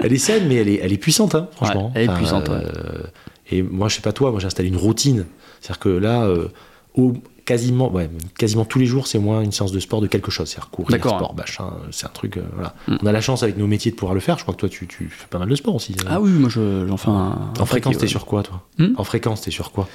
Elle 0.00 0.12
est 0.12 0.18
saine, 0.18 0.46
mais 0.48 0.56
elle 0.56 0.68
est, 0.68 0.80
elle 0.82 0.92
est 0.92 0.98
puissante, 0.98 1.34
hein, 1.34 1.48
franchement. 1.56 1.86
Ouais, 1.86 1.92
elle 2.04 2.10
est 2.10 2.14
puissante, 2.14 2.48
ouais. 2.48 2.54
euh, 2.56 3.02
Et 3.50 3.62
moi, 3.62 3.88
je 3.88 3.96
sais 3.96 4.00
pas 4.02 4.12
toi, 4.12 4.30
moi 4.30 4.40
j'ai 4.40 4.46
installé 4.46 4.68
une 4.68 4.76
routine. 4.76 5.26
C'est-à-dire 5.60 5.78
que 5.80 5.88
là, 5.90 6.22
euh, 6.22 6.48
au, 6.94 7.12
quasiment, 7.44 7.90
ouais, 7.92 8.08
quasiment 8.38 8.64
tous 8.64 8.78
les 8.78 8.86
jours, 8.86 9.06
c'est 9.08 9.18
moins 9.18 9.42
une 9.42 9.52
séance 9.52 9.72
de 9.72 9.80
sport 9.80 10.00
de 10.00 10.06
quelque 10.06 10.30
chose. 10.30 10.48
C'est-à-dire 10.48 10.70
courir, 10.70 10.98
sport, 10.98 11.34
machin, 11.34 11.70
c'est 11.90 12.06
un 12.06 12.10
truc. 12.10 12.36
euh, 12.38 12.42
voilà. 12.54 12.74
Mm. 12.88 12.96
On 13.02 13.06
a 13.06 13.12
la 13.12 13.20
chance 13.20 13.42
avec 13.42 13.58
nos 13.58 13.66
métiers 13.66 13.90
de 13.90 13.96
pouvoir 13.96 14.14
le 14.14 14.20
faire. 14.20 14.38
Je 14.38 14.42
crois 14.44 14.54
que 14.54 14.60
toi, 14.60 14.68
tu, 14.70 14.86
tu 14.86 15.08
fais 15.10 15.26
pas 15.28 15.38
mal 15.38 15.48
de 15.48 15.54
sport 15.54 15.74
aussi. 15.74 15.94
euh. 16.00 16.08
Ah 16.08 16.20
oui, 16.20 16.30
moi, 16.30 16.48
je- 16.48 16.86
j'en 16.88 16.96
fais 16.96 17.10
un. 17.10 17.12
En 17.12 17.52
un 17.60 17.64
fréquence, 17.66 17.98
t'es 17.98 18.06
sur 18.06 18.24
quoi, 18.24 18.42
toi? 18.42 18.62
Hmm? 18.78 18.94
En 18.96 19.04
fréquence, 19.04 19.42
t'es 19.42 19.50
sur 19.50 19.70
quoi? 19.72 19.86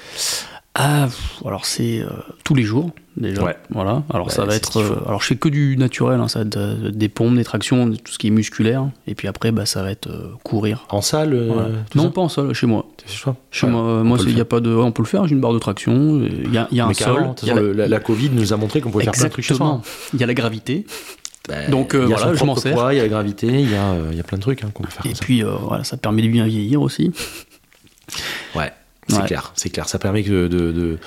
Ah, 0.78 1.08
alors 1.46 1.64
c'est 1.64 2.00
euh, 2.02 2.08
tous 2.44 2.54
les 2.54 2.62
jours 2.62 2.90
déjà. 3.16 3.42
Ouais. 3.42 3.56
Voilà. 3.70 4.02
Alors 4.12 4.26
Ouais, 4.26 4.32
ça 4.32 4.44
va 4.44 4.54
être. 4.54 4.76
euh, 4.78 4.96
alors 5.06 5.22
je 5.22 5.28
fais 5.28 5.36
que 5.36 5.48
du 5.48 5.74
naturel, 5.78 6.20
hein, 6.20 6.28
ça 6.28 6.40
va 6.40 6.44
être 6.44 6.58
euh, 6.58 6.90
des 6.90 7.08
pompes, 7.08 7.34
des 7.34 7.44
tractions, 7.44 7.90
tout 7.90 8.12
ce 8.12 8.18
qui 8.18 8.26
est 8.26 8.30
musculaire. 8.30 8.86
Et 9.06 9.14
puis 9.14 9.26
après, 9.26 9.52
bah, 9.52 9.64
ça 9.64 9.82
va 9.82 9.90
être 9.90 10.10
courir. 10.44 10.84
En 10.90 11.00
salle 11.00 11.34
Voilà. 11.50 11.68
non, 11.94 12.02
ça 12.04 12.10
pas 12.10 12.20
en 12.20 12.28
sol, 12.28 12.52
chez 12.52 12.66
moi. 12.66 12.84
Sur 13.06 13.22
toi 13.22 13.36
Chez 13.50 13.66
Ouais. 13.66 13.72
moi, 13.72 14.18
il 14.26 14.36
y 14.36 14.40
a 14.40 14.44
pas 14.44 14.60
de. 14.60 14.70
on 14.74 14.92
peut 14.92 15.02
le 15.02 15.08
faire. 15.08 15.26
J'ai 15.26 15.34
une 15.34 15.40
barre 15.40 15.54
de 15.54 15.58
traction. 15.58 16.20
Il 16.20 16.52
y 16.52 16.58
a, 16.58 16.68
il 16.70 16.76
y 16.76 16.80
a 16.80 16.86
un 16.86 16.92
sol. 16.92 17.30
y 17.42 17.50
a 17.50 17.54
la- 17.54 17.62
la, 17.72 17.88
la 17.88 18.00
Covid 18.00 18.28
nous 18.30 18.52
a 18.52 18.56
montré 18.58 18.82
qu'on 18.82 18.90
pouvait 18.90 19.04
faire 19.04 19.14
plein 19.14 19.24
de 19.24 19.28
trucs 19.30 19.44
chez 19.46 19.54
soi. 19.54 19.64
Exactement. 19.66 20.10
Il 20.12 20.20
y 20.20 20.24
a 20.24 20.26
la 20.26 20.34
gravité. 20.34 20.84
Bah, 21.48 21.68
Donc, 21.70 21.94
euh, 21.94 22.04
voilà, 22.06 22.34
je 22.34 22.44
m'en 22.44 22.56
sers. 22.56 22.76
il 22.92 22.96
y 22.96 23.00
a 23.00 23.02
la 23.04 23.08
gravité, 23.08 23.46
il 23.46 23.70
y 23.70 23.76
a, 23.76 23.92
euh, 23.92 24.08
il 24.10 24.16
y 24.16 24.20
a 24.20 24.24
plein 24.24 24.36
de 24.36 24.42
trucs 24.42 24.62
hein, 24.64 24.70
qu'on 24.74 24.82
peut 24.82 24.90
faire 24.90 25.06
Et 25.06 25.10
comme 25.10 25.14
ça. 25.16 25.24
puis 25.24 25.42
euh, 25.42 25.52
voilà, 25.62 25.84
ça 25.84 25.96
permet 25.96 26.20
de 26.22 26.28
bien 26.28 26.44
vieillir 26.44 26.82
aussi. 26.82 27.12
Ouais, 28.54 28.72
c'est 29.08 29.16
Ouais. 29.20 29.26
clair, 29.26 29.52
c'est 29.54 29.70
clair. 29.70 29.88
Ça 29.88 29.98
permet 29.98 30.22
de, 30.22 30.48
de, 30.48 30.72
de, 30.72 30.98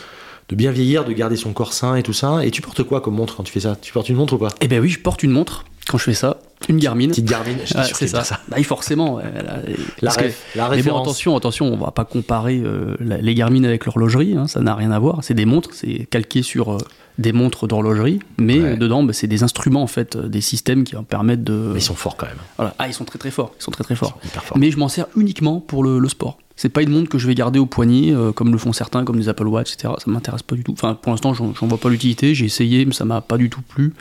de 0.50 0.56
bien 0.56 0.72
vieillir, 0.72 1.06
de 1.06 1.12
garder 1.14 1.36
son 1.36 1.54
corps 1.54 1.74
sain 1.74 1.96
et 1.96 2.04
tout 2.04 2.14
ça. 2.14 2.46
Et 2.46 2.52
tu 2.52 2.62
portes 2.62 2.84
quoi 2.84 3.02
comme 3.02 3.16
montre 3.16 3.36
quand 3.36 3.44
tu 3.44 3.52
fais 3.52 3.60
ça? 3.60 3.78
Tu 3.82 3.92
portes 3.94 4.10
une 4.10 4.16
montre 4.16 4.34
ou 4.34 4.38
pas 4.38 4.50
Eh 4.62 4.68
ben 4.68 4.80
oui, 4.82 4.90
je 4.90 5.00
porte 5.00 5.24
une 5.24 5.32
montre 5.32 5.66
quand 5.88 5.98
je 5.98 6.04
fais 6.04 6.14
ça, 6.14 6.38
une 6.68 6.78
Garmin. 6.78 7.08
Petite 7.08 7.26
Garmin, 7.26 7.56
je 7.66 7.74
sûr 7.74 7.84
c'est 7.98 8.06
qu'il 8.06 8.16
y 8.16 8.20
a 8.20 8.24
ça. 8.24 8.40
Bah 8.48 8.58
oui, 8.60 8.64
forcément. 8.64 9.16
ouais, 9.16 9.24
là, 9.24 9.60
et- 9.68 9.76
La, 10.04 10.12
que- 10.14 10.22
la 10.24 10.30
Mais 10.56 10.62
bon, 10.64 10.70
référence. 10.76 11.02
attention, 11.08 11.36
attention, 11.36 11.66
on 11.74 11.78
va 11.78 11.90
pas 11.90 12.06
comparer 12.06 12.62
euh, 12.64 12.96
la- 13.00 13.18
les 13.18 13.34
Garmin 13.34 13.64
avec 13.64 13.86
l'horlogerie, 13.86 14.36
hein, 14.38 14.46
ça 14.48 14.60
n'a 14.60 14.76
rien 14.76 14.92
à 14.92 15.00
voir. 15.00 15.24
C'est 15.24 15.34
des 15.34 15.46
montres, 15.46 15.72
c'est 15.74 16.06
calqué 16.12 16.44
sur 16.44 16.74
euh, 16.74 16.78
des 17.18 17.32
montres 17.34 17.66
d'horlogerie, 17.68 18.20
mais 18.38 18.60
Ouais. 18.62 18.78
dedans, 18.78 19.02
bah, 19.02 19.14
c'est 19.14 19.26
des 19.26 19.42
instruments 19.42 19.82
en 19.82 19.88
fait, 19.88 20.16
euh, 20.16 20.28
des 20.28 20.42
systèmes 20.42 20.84
qui 20.84 20.96
en 20.96 21.04
permettent 21.04 21.44
de. 21.44 21.72
Mais 21.74 21.80
ils 21.80 21.82
sont 21.82 21.96
forts 21.96 22.18
quand 22.18 22.28
même. 22.28 22.38
Voilà. 22.58 22.76
Ah, 22.78 22.88
ils 22.88 22.94
sont 22.94 23.06
très 23.06 23.18
très 23.18 23.32
forts, 23.32 23.54
ils 23.60 23.64
sont 23.64 23.72
très 23.72 23.84
très 23.84 23.96
Ils 23.96 23.98
forts. 23.98 24.10
sont 24.22 24.28
hyper 24.28 24.44
forts. 24.44 24.58
Mais 24.60 24.70
je 24.70 24.78
m'en 24.78 24.90
sers 24.90 25.08
uniquement 25.16 25.60
pour 25.60 25.84
le, 25.84 25.98
le 25.98 26.08
sport. 26.10 26.38
C'est 26.62 26.68
pas 26.68 26.82
une 26.82 26.90
montre 26.90 27.08
que 27.08 27.18
je 27.18 27.26
vais 27.26 27.36
garder 27.36 27.58
au 27.58 27.66
poignet, 27.66 28.14
euh, 28.14 28.34
comme 28.34 28.52
le 28.52 28.58
font 28.58 28.74
certains, 28.74 29.06
comme 29.06 29.18
des 29.18 29.30
Apple 29.30 29.48
Watch, 29.48 29.74
etc. 29.74 29.94
Ça 29.98 30.12
m'intéresse 30.12 30.44
pas 30.44 30.56
du 30.56 30.64
tout. 30.66 30.74
Enfin, 30.74 30.94
pour 30.94 31.12
l'instant, 31.14 31.34
j'en 31.34 31.54
vois 31.68 31.78
pas 31.78 31.88
l'utilité. 31.88 32.36
J'ai 32.36 32.46
essayé, 32.46 32.86
mais 32.86 32.92
ça 32.94 33.06
m'a 33.06 33.22
pas 33.22 33.38
du 33.38 33.50
tout 33.50 33.62
plu. 33.62 33.94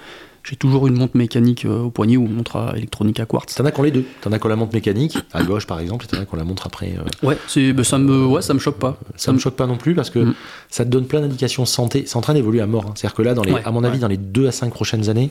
J'ai 0.42 0.56
toujours 0.56 0.86
une 0.88 0.94
montre 0.94 1.16
mécanique 1.16 1.66
euh, 1.66 1.82
au 1.82 1.90
poignet 1.90 2.16
ou 2.16 2.24
une 2.26 2.32
montre 2.34 2.56
à 2.56 2.76
électronique 2.76 3.20
à 3.20 3.26
quartz. 3.26 3.54
T'en 3.54 3.64
as 3.64 3.70
qui 3.70 3.78
ont 3.80 3.82
les 3.84 3.90
deux. 3.92 4.04
T'en 4.22 4.32
as 4.32 4.38
qui 4.40 4.46
ont 4.46 4.48
la 4.48 4.56
montre 4.56 4.72
mécanique, 4.74 5.18
à 5.32 5.42
gauche 5.44 5.66
par 5.66 5.78
exemple, 5.78 6.06
et 6.06 6.08
t'en 6.08 6.20
as 6.20 6.24
qui 6.24 6.34
ont 6.34 6.38
la 6.38 6.44
montre 6.44 6.66
après. 6.66 6.94
euh, 6.98 7.26
Ouais, 7.26 7.36
c'est, 7.46 7.72
bah, 7.72 7.84
ça 7.84 7.98
me, 7.98 8.26
ouais, 8.26 8.42
ça 8.42 8.54
me 8.54 8.58
choque 8.58 8.78
pas. 8.78 8.98
Ça 9.16 9.32
me 9.32 9.38
choque 9.38 9.54
pas 9.56 9.66
non 9.66 9.76
plus 9.76 9.94
parce 9.94 10.10
que 10.10 10.18
Mm. 10.20 10.34
ça 10.70 10.84
te 10.84 10.90
donne 10.90 11.06
plein 11.06 11.20
d'indications 11.20 11.64
santé. 11.66 12.04
C'est 12.06 12.16
en 12.16 12.22
train 12.22 12.34
d'évoluer 12.34 12.60
à 12.60 12.66
mort. 12.66 12.86
hein. 12.88 12.92
C'est-à-dire 12.96 13.14
que 13.14 13.22
là, 13.22 13.34
dans 13.34 13.42
les, 13.42 13.52
Ouais, 13.52 13.62
à 13.64 13.70
mon 13.70 13.84
avis, 13.84 13.94
ouais. 13.94 14.00
dans 14.00 14.08
les 14.08 14.16
2 14.16 14.46
à 14.48 14.52
5 14.52 14.72
prochaines 14.72 15.08
années, 15.10 15.30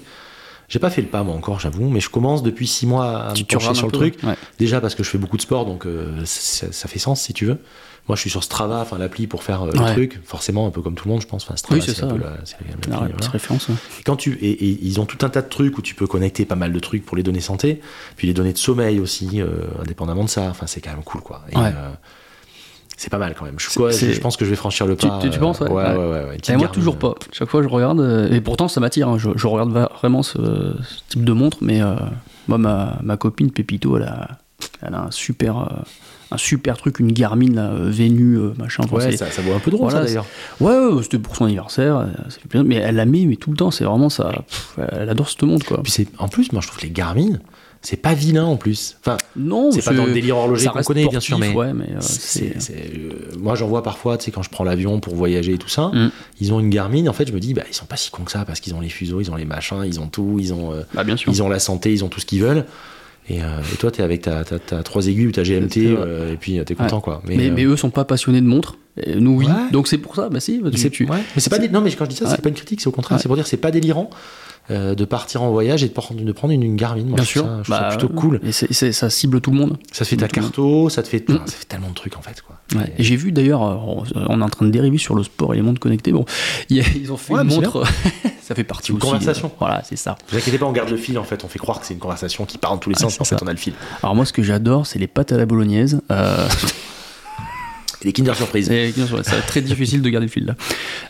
J'ai 0.70 0.80
pas 0.80 0.90
fait 0.90 1.02
le 1.02 1.08
pas 1.08 1.24
moi 1.24 1.34
encore, 1.36 1.60
j'avoue, 1.62 1.90
mais 1.90 2.00
je 2.02 2.10
commence 2.10 2.44
depuis 2.44 2.68
six 2.68 2.86
mois 2.86 3.30
à 3.30 3.34
Tu- 3.34 3.44
me 3.44 3.48
pencher 3.48 3.74
sur 3.74 3.86
le 3.88 3.92
truc. 3.94 4.18
ouais. 4.24 4.36
Déjà 4.60 4.82
parce 4.82 4.96
que 4.96 5.04
je 5.04 5.10
fais 5.10 5.18
beaucoup 5.18 5.38
de 5.38 5.42
sport, 5.42 5.66
donc 5.66 5.86
euh, 5.86 6.22
ça, 6.26 6.72
ça 6.72 6.88
fait 6.90 7.00
sens 7.00 7.22
si 7.22 7.34
tu 7.34 7.46
veux. 7.46 7.58
Moi, 8.10 8.16
je 8.16 8.22
suis 8.22 8.30
sur 8.30 8.42
Strava, 8.44 8.80
enfin 8.82 8.98
l'appli 8.98 9.28
pour 9.28 9.44
faire 9.44 9.64
euh, 9.64 9.72
le 9.74 9.80
truc, 9.94 10.20
forcément 10.24 10.66
un 10.68 10.70
peu 10.72 10.82
comme 10.82 10.96
tout 10.96 11.08
le 11.08 11.12
monde, 11.14 11.22
je 11.22 11.28
pense. 11.28 11.44
Enfin, 11.44 11.56
Strava, 11.58 11.80
Oui, 11.82 11.86
c'est 11.94 12.04
un 12.04 12.08
peu 12.08 12.18
la- 12.18 12.30
la- 12.32 12.36
La 12.90 12.98
voilà. 13.00 13.16
référence. 13.32 13.68
ouais. 13.70 13.76
Et 14.00 14.04
quand 14.04 14.16
tu 14.18 14.34
et, 14.36 14.50
et 14.52 14.80
ils 14.82 15.00
ont 15.02 15.06
tout 15.06 15.26
un 15.26 15.30
tas 15.30 15.42
de 15.42 15.50
trucs 15.50 15.78
où 15.78 15.82
tu 15.82 15.94
peux 15.96 16.08
connecter 16.08 16.46
pas 16.46 16.56
mal 16.56 16.72
de 16.74 16.80
trucs 16.80 17.06
pour 17.06 17.16
les 17.18 17.24
données 17.24 17.42
santé, 17.42 17.82
puis 18.16 18.28
les 18.28 18.34
données 18.34 18.54
de 18.54 18.58
sommeil 18.58 19.00
aussi, 19.02 19.42
euh, 19.42 19.48
indépendamment 19.82 20.24
de 20.24 20.30
ça. 20.30 20.44
Enfin, 20.50 20.68
c'est 20.68 20.80
quand 20.82 20.92
même 20.92 21.04
cool, 21.04 21.22
quoi. 21.22 21.44
Et, 21.52 21.58
c'est 22.98 23.10
pas 23.10 23.18
mal 23.20 23.34
quand 23.38 23.46
même. 23.46 23.58
Je, 23.58 23.70
quoi, 23.74 23.92
pense 24.22 24.36
que 24.38 24.44
je 24.44 24.50
vais 24.50 24.56
franchir 24.56 24.86
le 24.88 24.96
pas. 24.96 25.20
tu- 25.22 25.30
tu 25.30 25.38
euh, 25.38 25.40
penses, 25.40 25.60
ouais 25.62 25.70
ouais, 25.70 25.74
Ouais. 25.84 25.96
ouais, 25.96 26.26
ouais, 26.30 26.38
Et 26.50 26.56
moi, 26.58 26.68
toujours 26.68 26.98
pas. 26.98 27.14
Chaque 27.32 27.48
fois, 27.50 27.62
je 27.64 27.68
regarde, 27.70 28.00
euh, 28.02 28.30
et 28.32 28.42
pourtant, 28.42 28.68
ça 28.68 28.80
m'attire. 28.82 29.08
hein. 29.08 29.18
Je, 29.18 29.30
je 29.36 29.48
regarde 29.48 29.72
vraiment 30.00 30.24
ce, 30.24 30.38
ce 30.38 31.00
type 31.10 31.24
de 31.24 31.32
montre, 31.32 31.60
mais 31.62 31.82
euh, 31.82 31.94
moi, 32.48 32.58
ma, 32.58 32.98
ma 33.04 33.16
copine 33.16 33.52
Pépito, 33.52 33.96
elle 33.98 34.04
a, 34.04 34.28
elle 34.82 34.94
a 34.96 35.04
un 35.04 35.12
super, 35.12 35.60
euh, 35.60 35.82
un 36.32 36.38
super 36.38 36.76
truc, 36.78 37.00
une 37.00 37.12
Garmin, 37.12 37.54
là, 37.54 37.70
Venu, 37.76 38.36
euh, 38.38 38.54
machin. 38.58 38.84
Enfin, 38.86 38.98
Ouais, 38.98 39.16
ça, 39.16 39.30
ça 39.30 39.42
vaut 39.44 39.54
un 39.54 39.60
peu 39.60 39.70
drôle, 39.72 39.92
Voilà, 39.92 40.00
ça 40.00 40.06
d'ailleurs. 40.06 40.26
Ouais, 40.60 41.04
c'était 41.04 41.20
pour 41.20 41.36
son 41.36 41.46
anniversaire, 41.46 42.08
ça 42.30 42.40
fait 42.40 42.48
plaisir. 42.48 42.68
Mais 42.68 42.76
elle 42.76 42.96
la 42.96 43.06
met, 43.06 43.26
mais 43.26 43.36
tout 43.36 43.52
le 43.52 43.58
temps, 43.58 43.70
c'est 43.72 43.84
vraiment 43.86 44.10
ça. 44.10 44.32
pff, 44.48 44.80
elle 44.92 45.10
adore 45.10 45.30
cette 45.30 45.44
montre, 45.44 45.66
quoi. 45.66 45.82
Puis 45.84 46.08
en 46.18 46.28
plus, 46.28 46.52
moi 46.52 46.62
je 46.62 46.68
trouve 46.68 46.80
que 46.80 46.86
les 46.86 46.92
Garmin, 46.92 47.38
c'est 47.82 47.98
pas 48.02 48.14
vilain 48.14 48.46
en 48.46 48.58
plus. 48.58 48.98
Enfin, 49.02 49.18
Non, 49.36 49.72
c'est 49.72 49.84
pas 49.84 49.94
dans 49.94 50.06
le 50.06 50.14
délire 50.14 50.38
horloger 50.38 50.68
qu'on 50.68 50.82
connaît, 50.82 51.08
bien 51.08 51.20
sûr, 51.20 51.38
mais 51.40 51.54
Ouais, 51.54 51.74
mais 51.74 51.86
euh, 51.86 51.98
c'est- 52.02 52.56
euh, 52.72 53.12
moi 53.40 53.56
j'en 53.56 53.68
vois 53.68 53.84
parfois, 53.84 54.18
tu 54.18 54.26
sais, 54.26 54.32
quand 54.32 54.44
je 54.44 54.50
prends 54.50 54.64
l'avion 54.64 55.00
pour 55.00 55.16
voyager 55.16 55.54
et 55.54 55.58
tout 55.58 55.70
ça, 55.70 55.92
Mm. 55.94 56.10
ils 56.42 56.54
ont 56.54 56.60
une 56.60 56.70
Garmin. 56.70 57.08
En 57.08 57.14
fait, 57.14 57.28
je 57.28 57.34
me 57.34 57.40
dis, 57.40 57.54
bah 57.54 57.64
ils 57.70 57.74
sont 57.74 57.86
pas 57.86 57.98
si 57.98 58.10
cons 58.12 58.24
que 58.24 58.32
ça 58.32 58.44
parce 58.46 58.60
qu'ils 58.60 58.74
ont 58.76 58.82
les 58.82 58.90
fuseaux, 58.90 59.22
ils 59.22 59.32
ont 59.32 59.36
les 59.36 59.46
machins, 59.46 59.84
ils 59.86 60.00
ont 60.00 60.08
tout, 60.08 60.38
ils 60.40 60.54
ont, 60.54 60.74
euh, 60.74 60.82
Bah, 60.94 61.04
bien 61.04 61.18
sûr. 61.18 61.32
ils 61.32 61.42
ont 61.44 61.50
la 61.50 61.60
santé, 61.60 61.92
ils 61.94 62.04
ont 62.04 62.10
tout 62.10 62.20
ce 62.20 62.26
qu'ils 62.26 62.42
veulent. 62.42 62.66
Et, 63.30 63.42
euh, 63.44 63.60
et 63.74 63.76
toi, 63.76 63.92
t'es 63.92 64.04
avec 64.04 64.22
ta, 64.22 64.46
ta, 64.46 64.58
ta 64.58 64.84
3 64.84 65.08
aiguilles 65.08 65.28
ou 65.28 65.32
ta 65.34 65.44
GMT, 65.44 65.78
euh, 65.88 66.32
et 66.34 66.38
puis 66.38 66.60
euh, 66.60 66.64
t'es 66.64 66.76
content 66.76 67.02
quoi. 67.02 67.22
Mais, 67.26 67.38
euh, 67.50 67.52
mais 67.54 67.66
eux 67.66 67.76
sont 67.76 67.90
pas 67.90 68.06
passionnés 68.06 68.40
de 68.40 68.46
montres. 68.48 68.78
Et 69.04 69.16
nous, 69.16 69.36
oui. 69.38 69.46
Ouais. 69.48 69.52
Donc 69.72 69.88
c'est 69.90 69.98
pour 69.98 70.16
ça, 70.16 70.30
bah 70.30 70.40
si. 70.40 70.60
bah, 70.60 70.66
mais 70.66 70.72
tu- 70.72 70.78
c'est 70.82 70.90
tu- 70.90 71.04
ouais, 71.06 71.18
mais 71.36 71.42
c'est 71.42 71.50
pas 71.50 71.60
non 71.60 71.82
mais 71.82 71.92
quand 71.92 72.06
je 72.06 72.10
dis 72.12 72.16
ça 72.16 72.28
c'est 72.30 72.42
pas 72.42 72.50
une 72.50 72.56
critique 72.56 72.82
c'est 72.82 72.88
au 72.88 72.92
contraire 72.92 73.20
c'est 73.20 73.28
pour 73.28 73.36
dire 73.36 73.46
c'est 73.46 73.58
pas 73.58 73.70
délirant 73.70 74.10
euh, 74.70 74.96
de 74.96 75.06
partir 75.06 75.42
en 75.44 75.52
voyage 75.52 75.84
et 75.84 75.88
de 75.88 75.94
prendre, 75.94 76.22
de 76.22 76.32
prendre 76.32 76.54
une, 76.54 76.64
une 76.64 76.76
Garmin 76.76 77.04
Moi, 77.06 77.16
Bien 77.16 77.24
je 77.24 77.30
sûr. 77.30 77.44
ça, 77.46 77.62
je 77.64 77.70
Bah, 77.70 77.88
plutôt 77.90 78.10
cool 78.10 78.40
Et 78.44 78.52
c'est- 78.52 78.92
ça 78.92 79.10
cible 79.10 79.40
tout 79.42 79.52
le 79.52 79.58
monde. 79.58 79.78
ça 79.92 80.04
te 80.04 80.10
fait 80.10 80.16
ta 80.18 80.24
monde. 80.26 80.32
carto 80.32 80.90
ça 80.90 81.04
te 81.04 81.08
fait 81.08 81.28
Mm. 81.30 81.40
ça 81.46 81.54
fait 81.58 81.66
tellement 81.66 81.90
de 81.90 81.94
trucs 81.94 82.18
en 82.18 82.22
fait 82.22 82.42
quoi 82.42 82.58
Ouais. 82.76 82.94
Et 82.98 83.04
j'ai 83.04 83.16
vu 83.16 83.32
d'ailleurs, 83.32 83.64
euh, 83.64 83.76
on 84.28 84.42
est 84.42 84.44
en 84.44 84.50
train 84.50 84.66
de 84.66 84.72
dériver 84.72 84.98
sur 84.98 85.16
le 85.16 85.24
sport 85.24 85.54
et 85.54 85.56
les 85.58 85.62
montres 85.64 85.80
connectées. 85.80 86.12
Bon, 86.12 86.26
ils 86.70 87.12
ont 87.14 87.16
fait 87.18 87.34
Ouais, 87.34 87.42
une 87.44 87.48
montre. 87.48 87.84
ça 88.42 88.56
fait 88.56 88.66
partie 88.66 88.92
Une 88.92 88.98
aussi. 88.98 89.06
conversation. 89.08 89.48
euh, 89.48 89.58
voilà, 89.60 89.82
c'est 89.86 89.96
ça. 89.96 90.18
Ne 90.28 90.32
vous 90.34 90.38
inquiétez 90.40 90.58
pas, 90.58 90.66
on 90.66 90.74
garde 90.74 90.90
le 90.90 90.98
fil 90.98 91.18
en 91.18 91.24
fait. 91.24 91.46
On 91.46 91.48
fait 91.48 91.60
croire 91.60 91.80
que 91.80 91.86
c'est 91.86 91.94
une 91.94 92.00
conversation 92.02 92.46
qui 92.46 92.58
part 92.58 92.72
dans 92.72 92.78
tous 92.78 92.90
les 92.90 92.98
Ah, 92.98 93.04
sens. 93.04 93.22
En 93.22 93.24
fait, 93.24 93.36
ça. 93.36 93.42
on 93.42 93.48
a 93.48 93.52
le 93.52 93.58
fil. 93.58 93.74
Alors 94.04 94.16
moi, 94.16 94.26
ce 94.26 94.34
que 94.34 94.44
j'adore, 94.44 94.86
c'est 94.86 95.00
les 95.00 95.08
pâtes 95.08 95.32
à 95.32 95.38
la 95.38 95.46
bolognaise. 95.46 96.02
Euh, 96.12 96.46
Les 98.04 98.14
Kinder 98.14 98.36
Surprise. 98.36 98.70
Et 98.70 98.92
bien 98.96 99.06
sûr, 99.08 99.20
c'est 99.24 99.42
très 99.48 99.62
difficile 99.62 100.02
de 100.02 100.10
garder 100.10 100.28
le 100.28 100.32
fil 100.32 100.46
là. 100.46 100.56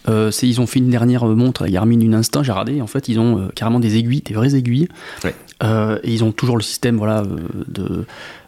Euh, 0.10 0.32
c'est- 0.32 0.48
ils 0.48 0.62
ont 0.62 0.68
fait 0.68 0.80
une 0.80 0.90
dernière 0.90 1.26
montre, 1.26 1.64
la 1.64 1.70
Garmin 1.70 2.00
une 2.00 2.16
instinct, 2.16 2.44
j'ai 2.44 2.52
regardé, 2.52 2.82
en 2.82 2.88
fait 2.88 3.08
ils 3.10 3.20
ont 3.20 3.40
euh, 3.40 3.48
carrément 3.56 3.80
des 3.80 3.98
aiguilles, 3.98 4.22
des 4.22 4.34
vraies 4.34 4.56
aiguilles. 4.56 4.88
Ouais. 5.24 5.36
Euh, 5.64 5.98
et 6.04 6.14
ils 6.14 6.24
ont 6.24 6.32
toujours 6.32 6.56
le 6.56 6.64
système 6.64 6.98
voilà, 6.98 7.22
euh, 7.22 7.38
de 7.68 8.06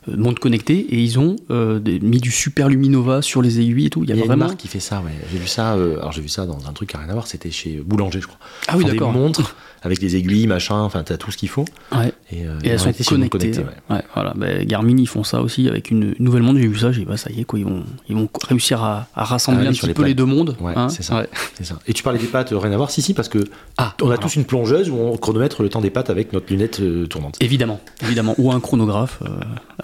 euh, 0.08 0.16
montre 0.18 0.40
connectée 0.40 0.78
et 0.80 1.02
ils 1.04 1.20
ont 1.20 1.36
euh, 1.52 1.80
des- 1.80 2.00
mis 2.00 2.20
du 2.20 2.32
super 2.32 2.70
luminova 2.70 3.22
sur 3.22 3.42
les 3.42 3.60
aiguilles 3.60 3.88
et 3.88 3.90
tout. 3.90 4.04
Il 4.04 4.10
y 4.10 4.14
a, 4.14 4.16
Il 4.16 4.20
y 4.20 4.30
a 4.30 4.34
une 4.34 4.40
marque 4.40 4.58
qui 4.58 4.68
fait 4.68 4.80
ça, 4.80 5.02
ouais. 5.02 5.12
J'ai 5.32 5.38
vu 5.40 5.48
ça. 5.48 5.74
euh, 5.74 5.98
alors 6.00 6.12
j'ai 6.12 6.22
vu 6.22 6.30
ça 6.30 6.46
dans 6.46 6.68
un 6.68 6.74
truc 6.74 6.90
qui 6.90 6.96
a 6.96 7.00
rien 7.00 7.10
à 7.10 7.14
voir. 7.14 7.28
C'était 7.28 7.52
chez 7.52 7.82
Boulanger, 7.86 8.22
je 8.22 8.28
crois. 8.28 8.40
Ah 8.68 8.76
oui, 8.78 8.84
font 8.84 8.90
d'accord. 8.90 9.12
Des 9.14 9.20
montres 9.20 9.56
avec 9.82 10.02
les 10.02 10.16
aiguilles, 10.18 10.48
machin. 10.48 10.76
Enfin, 10.80 11.04
t'as 11.04 11.18
tout 11.18 11.32
ce 11.32 11.38
qu'il 11.38 11.48
faut. 11.50 11.66
Ouais. 11.94 12.14
Et, 12.32 12.46
euh, 12.46 12.60
Et 12.64 12.70
elles 12.70 12.80
sont 12.80 12.92
connectées. 13.08 13.48
montre 13.48 13.60
ouais. 13.90 13.96
ouais. 13.96 14.04
voilà. 14.14 14.34
Ben, 14.36 14.66
Garmin 14.66 14.98
ils 14.98 15.08
font 15.08 15.24
ça 15.24 15.42
aussi 15.42 15.68
avec 15.70 15.90
une 15.92 16.16
nouvelle 16.20 16.44
montre. 16.44 16.60
J'ai 16.60 16.68
vu 16.68 16.78
ça, 16.78 16.92
j'ai 16.92 17.00
dit 17.02 17.06
bah, 17.06 17.18
ça 17.18 17.30
y 17.32 17.42
est 17.42 17.44
quoi, 17.46 17.60
ils 17.60 17.66
vont, 17.66 17.84
ils 18.10 18.16
vont 18.16 18.30
réussir 18.48 18.84
à, 18.84 19.08
à 19.16 19.24
rassembler 19.24 19.66
Ah, 19.66 19.70
un 19.70 19.74
petit 19.74 19.88
les 19.88 19.94
peu 19.94 20.04
les 20.06 20.14
deux 20.14 20.26
mondes. 20.26 20.56
Ouais, 20.60 20.74
hein. 20.76 20.90
c'est 20.90 21.04
ça. 21.04 21.26
Ça. 21.62 21.78
Et 21.88 21.94
tu 21.94 22.04
parlais 22.04 22.20
des 22.20 22.28
pattes, 22.28 22.50
rien 22.52 22.72
à 22.72 22.78
voir. 22.78 22.92
Si, 22.92 23.02
si, 23.02 23.14
parce 23.14 23.30
que 23.30 23.40
Ah, 23.78 23.96
on 24.02 24.12
a 24.12 24.18
tous 24.18 24.36
une 24.36 24.46
plongeuse 24.46 24.90
où 24.90 24.96
on 24.96 25.18
chronomètre 25.18 25.62
le 25.64 25.70
temps 25.70 25.82
des 25.82 25.90
pattes 25.90 26.10
avec 26.10 26.32
notre 26.34 26.52
lunette 26.52 26.82
tournante. 27.10 27.36
Évidemment, 27.42 27.80
évidemment. 28.04 28.36
Ou 28.38 28.52
un 28.52 28.60
chronographe 28.60 29.22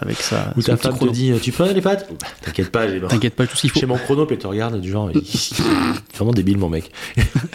avec 0.05 0.17
ça. 0.21 0.53
Où 0.55 0.61
ta 0.61 0.77
femme 0.77 0.97
te 0.97 1.09
dit, 1.09 1.31
tu 1.41 1.51
peux 1.51 1.71
les 1.71 1.81
pattes 1.81 2.07
Bah, 2.21 2.27
T'inquiète 2.41 2.69
pas, 2.71 2.87
j'ai 2.87 3.01
T'inquiète 3.01 3.35
pas, 3.35 3.45
tout 3.47 3.55
ce 3.55 3.61
qu'il 3.61 3.69
faut. 3.71 3.79
Chez 3.79 3.85
mon 3.85 3.97
chrono, 3.97 4.25
puis 4.25 4.37
te 4.37 4.47
regarde 4.47 4.79
du 4.79 4.89
genre, 4.91 5.09
il- 5.13 5.21
vraiment 6.15 6.31
débile 6.31 6.57
mon 6.57 6.69
mec. 6.69 6.91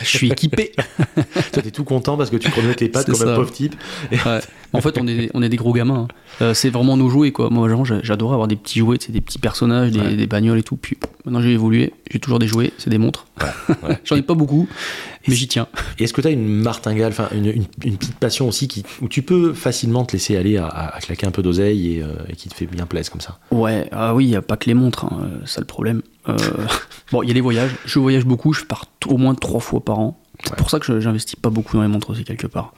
Je 0.03 0.07
suis 0.07 0.30
équipé. 0.30 0.72
Toi 1.53 1.62
t'es 1.62 1.70
tout 1.70 1.84
content 1.84 2.16
parce 2.16 2.30
que 2.30 2.36
tu 2.36 2.51
chronomètres 2.51 2.82
les 2.82 2.88
pattes 2.88 3.11
comme 3.11 3.28
un 3.28 3.34
pauvre 3.34 3.51
type. 3.53 3.74
Ouais. 4.12 4.40
En 4.72 4.80
fait, 4.80 4.96
on 5.01 5.07
est, 5.09 5.30
on 5.34 5.42
est 5.42 5.48
des 5.48 5.57
gros 5.57 5.72
gamins. 5.72 6.07
hein. 6.09 6.42
Euh, 6.42 6.55
c'est 6.55 6.70
vraiment 6.70 6.96
nos 6.96 7.09
jouets, 7.09 7.32
quoi. 7.32 7.51
Moi, 7.51 7.68
genre, 7.68 7.84
j'a- 7.84 8.01
j'adorais 8.05 8.34
avoir 8.34 8.46
des 8.46 8.55
petits 8.55 8.78
jouets, 8.78 8.98
c'est 9.01 9.11
des 9.11 9.20
petits 9.20 9.40
personnages, 9.40 9.90
des, 9.90 9.98
Ouais. 9.98 10.14
des 10.14 10.26
bagnoles 10.28 10.59
et 10.59 10.62
tout. 10.62 10.76
Puis 10.76 10.96
maintenant, 11.24 11.42
j'ai 11.42 11.51
évolué. 11.53 11.92
J'ai 12.09 12.20
toujours 12.20 12.38
des 12.38 12.46
jouets, 12.46 12.72
c'est 12.78 12.88
des 12.90 12.98
montres. 12.98 13.26
ouais. 13.82 13.98
J'en 14.05 14.14
ai 14.14 14.22
pas 14.22 14.34
beaucoup, 14.34 14.68
mais 15.26 15.34
j'y 15.34 15.48
tiens. 15.48 15.66
Et 15.98 16.05
est-ce 16.05 16.12
que 16.12 16.20
tu 16.20 16.28
as 16.28 16.30
une 16.30 16.46
martingale, 16.46 17.11
enfin 17.11 17.28
une, 17.34 17.46
une- 17.46 17.64
une 17.84 17.96
petite 17.96 18.14
passion 18.16 18.46
aussi 18.46 18.68
qui, 18.68 18.84
où 19.03 19.09
tu 19.09 19.22
peux 19.22 19.55
facilement 19.55 20.05
te 20.05 20.12
laisser 20.12 20.36
aller 20.36 20.57
à 20.57 20.94
claquer 21.03 21.26
un 21.26 21.30
peu 21.32 21.42
d'oseille 21.42 21.96
et, 21.96 22.03
euh, 22.05 22.12
et 22.28 22.36
qui 22.41 22.49
te 22.49 22.55
fait 22.55 22.66
bien 22.66 22.86
plaisir 22.86 23.11
comme 23.12 23.20
ça 23.20 23.38
Ouais, 23.51 23.88
ah 23.93 24.14
oui, 24.14 24.24
il 24.26 24.28
n'y 24.30 24.36
a 24.36 24.43
pas 24.43 24.57
que 24.57 24.66
les 24.66 24.74
montres, 24.74 25.05
hein, 25.05 25.20
euh, 25.22 25.47
ça 25.47 25.61
le 25.61 25.66
problème. 25.66 26.03
Euh, 26.28 26.36
bon, 27.12 27.22
il 27.22 27.28
y 27.28 27.30
a 27.30 27.34
les 27.34 27.41
voyages. 27.41 27.70
Je 27.84 27.99
voyage 27.99 28.24
beaucoup, 28.24 28.53
je 28.53 28.64
pars 28.64 28.84
au 29.07 29.16
moins 29.16 29.34
trois 29.34 29.61
fois 29.61 29.80
par 29.84 29.99
an. 29.99 30.20
C'est 30.43 30.51
Ouais. 30.53 30.57
pour 30.57 30.70
ça 30.70 30.78
que 30.80 31.01
j'investis 31.01 31.36
pas 31.36 31.51
beaucoup 31.51 31.76
dans 31.76 31.82
les 31.82 31.88
montres 31.88 32.09
aussi, 32.11 32.24
quelque 32.24 32.47
part. 32.47 32.72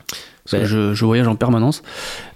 Parce 0.44 0.52
Ben- 0.54 0.60
que 0.62 0.66
je, 0.66 0.94
je 0.94 1.04
voyage 1.04 1.28
en 1.28 1.36
permanence. 1.36 1.84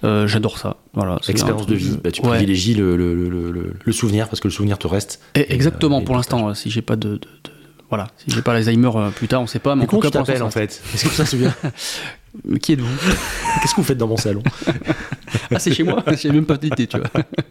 Euh, 0.05 0.29
J'adore 0.29 0.57
ça. 0.59 0.77
Voilà, 0.95 1.19
Expérience 1.29 1.67
de 1.67 1.75
vie, 1.75 1.99
bah, 2.03 2.13
tu 2.13 2.23
ouais. 2.23 2.29
privilégies 2.29 2.75
le, 2.75 2.97
le- 2.97 3.15
le- 3.15 3.75
le- 3.85 3.93
souvenir 3.93 4.29
parce 4.29 4.39
que 4.39 4.47
le 4.47 4.53
souvenir 4.53 4.79
te 4.79 4.87
reste. 4.87 5.21
Et- 5.35 5.53
Exactement, 5.53 6.01
pour 6.03 6.15
l'instant, 6.15 6.55
si 6.55 6.71
j'ai 6.71 6.83
pas 6.83 6.95
de, 6.95 7.09
de- 7.09 7.15
de- 7.17 7.51
Voilà, 7.89 8.07
si 8.19 8.33
j'ai 8.35 8.43
pas 8.43 8.53
l'Alzheimer 8.53 8.91
plus 9.17 9.27
tard, 9.27 9.43
on 9.43 9.47
sait 9.49 9.59
pas, 9.59 9.75
mais 9.75 9.81
Mais 9.81 9.95
en 9.95 10.01
tout 10.01 10.09
cas, 10.11 10.21
en 10.21 10.25
fait? 10.25 10.81
Est-ce 10.95 11.05
que 11.05 11.25
ça- 11.25 11.37
Mais 11.37 11.71
Qui 12.61 12.73
êtes-vous 12.73 13.11
Qu'est-ce 13.63 13.73
que 13.75 13.81
vous 13.81 13.87
faites 13.87 13.99
dans 13.99 14.09
mon 14.09 14.17
salon 14.17 14.43
Ah, 15.55 15.59
c'est 15.59 15.73
chez 15.73 15.83
moi 15.83 16.03
J'ai 16.21 16.31
même 16.31 16.45
pas 16.47 16.57
d'idée, 16.57 16.87
tu 16.87 16.97
vois. 16.99 17.07
Donc, 17.15 17.25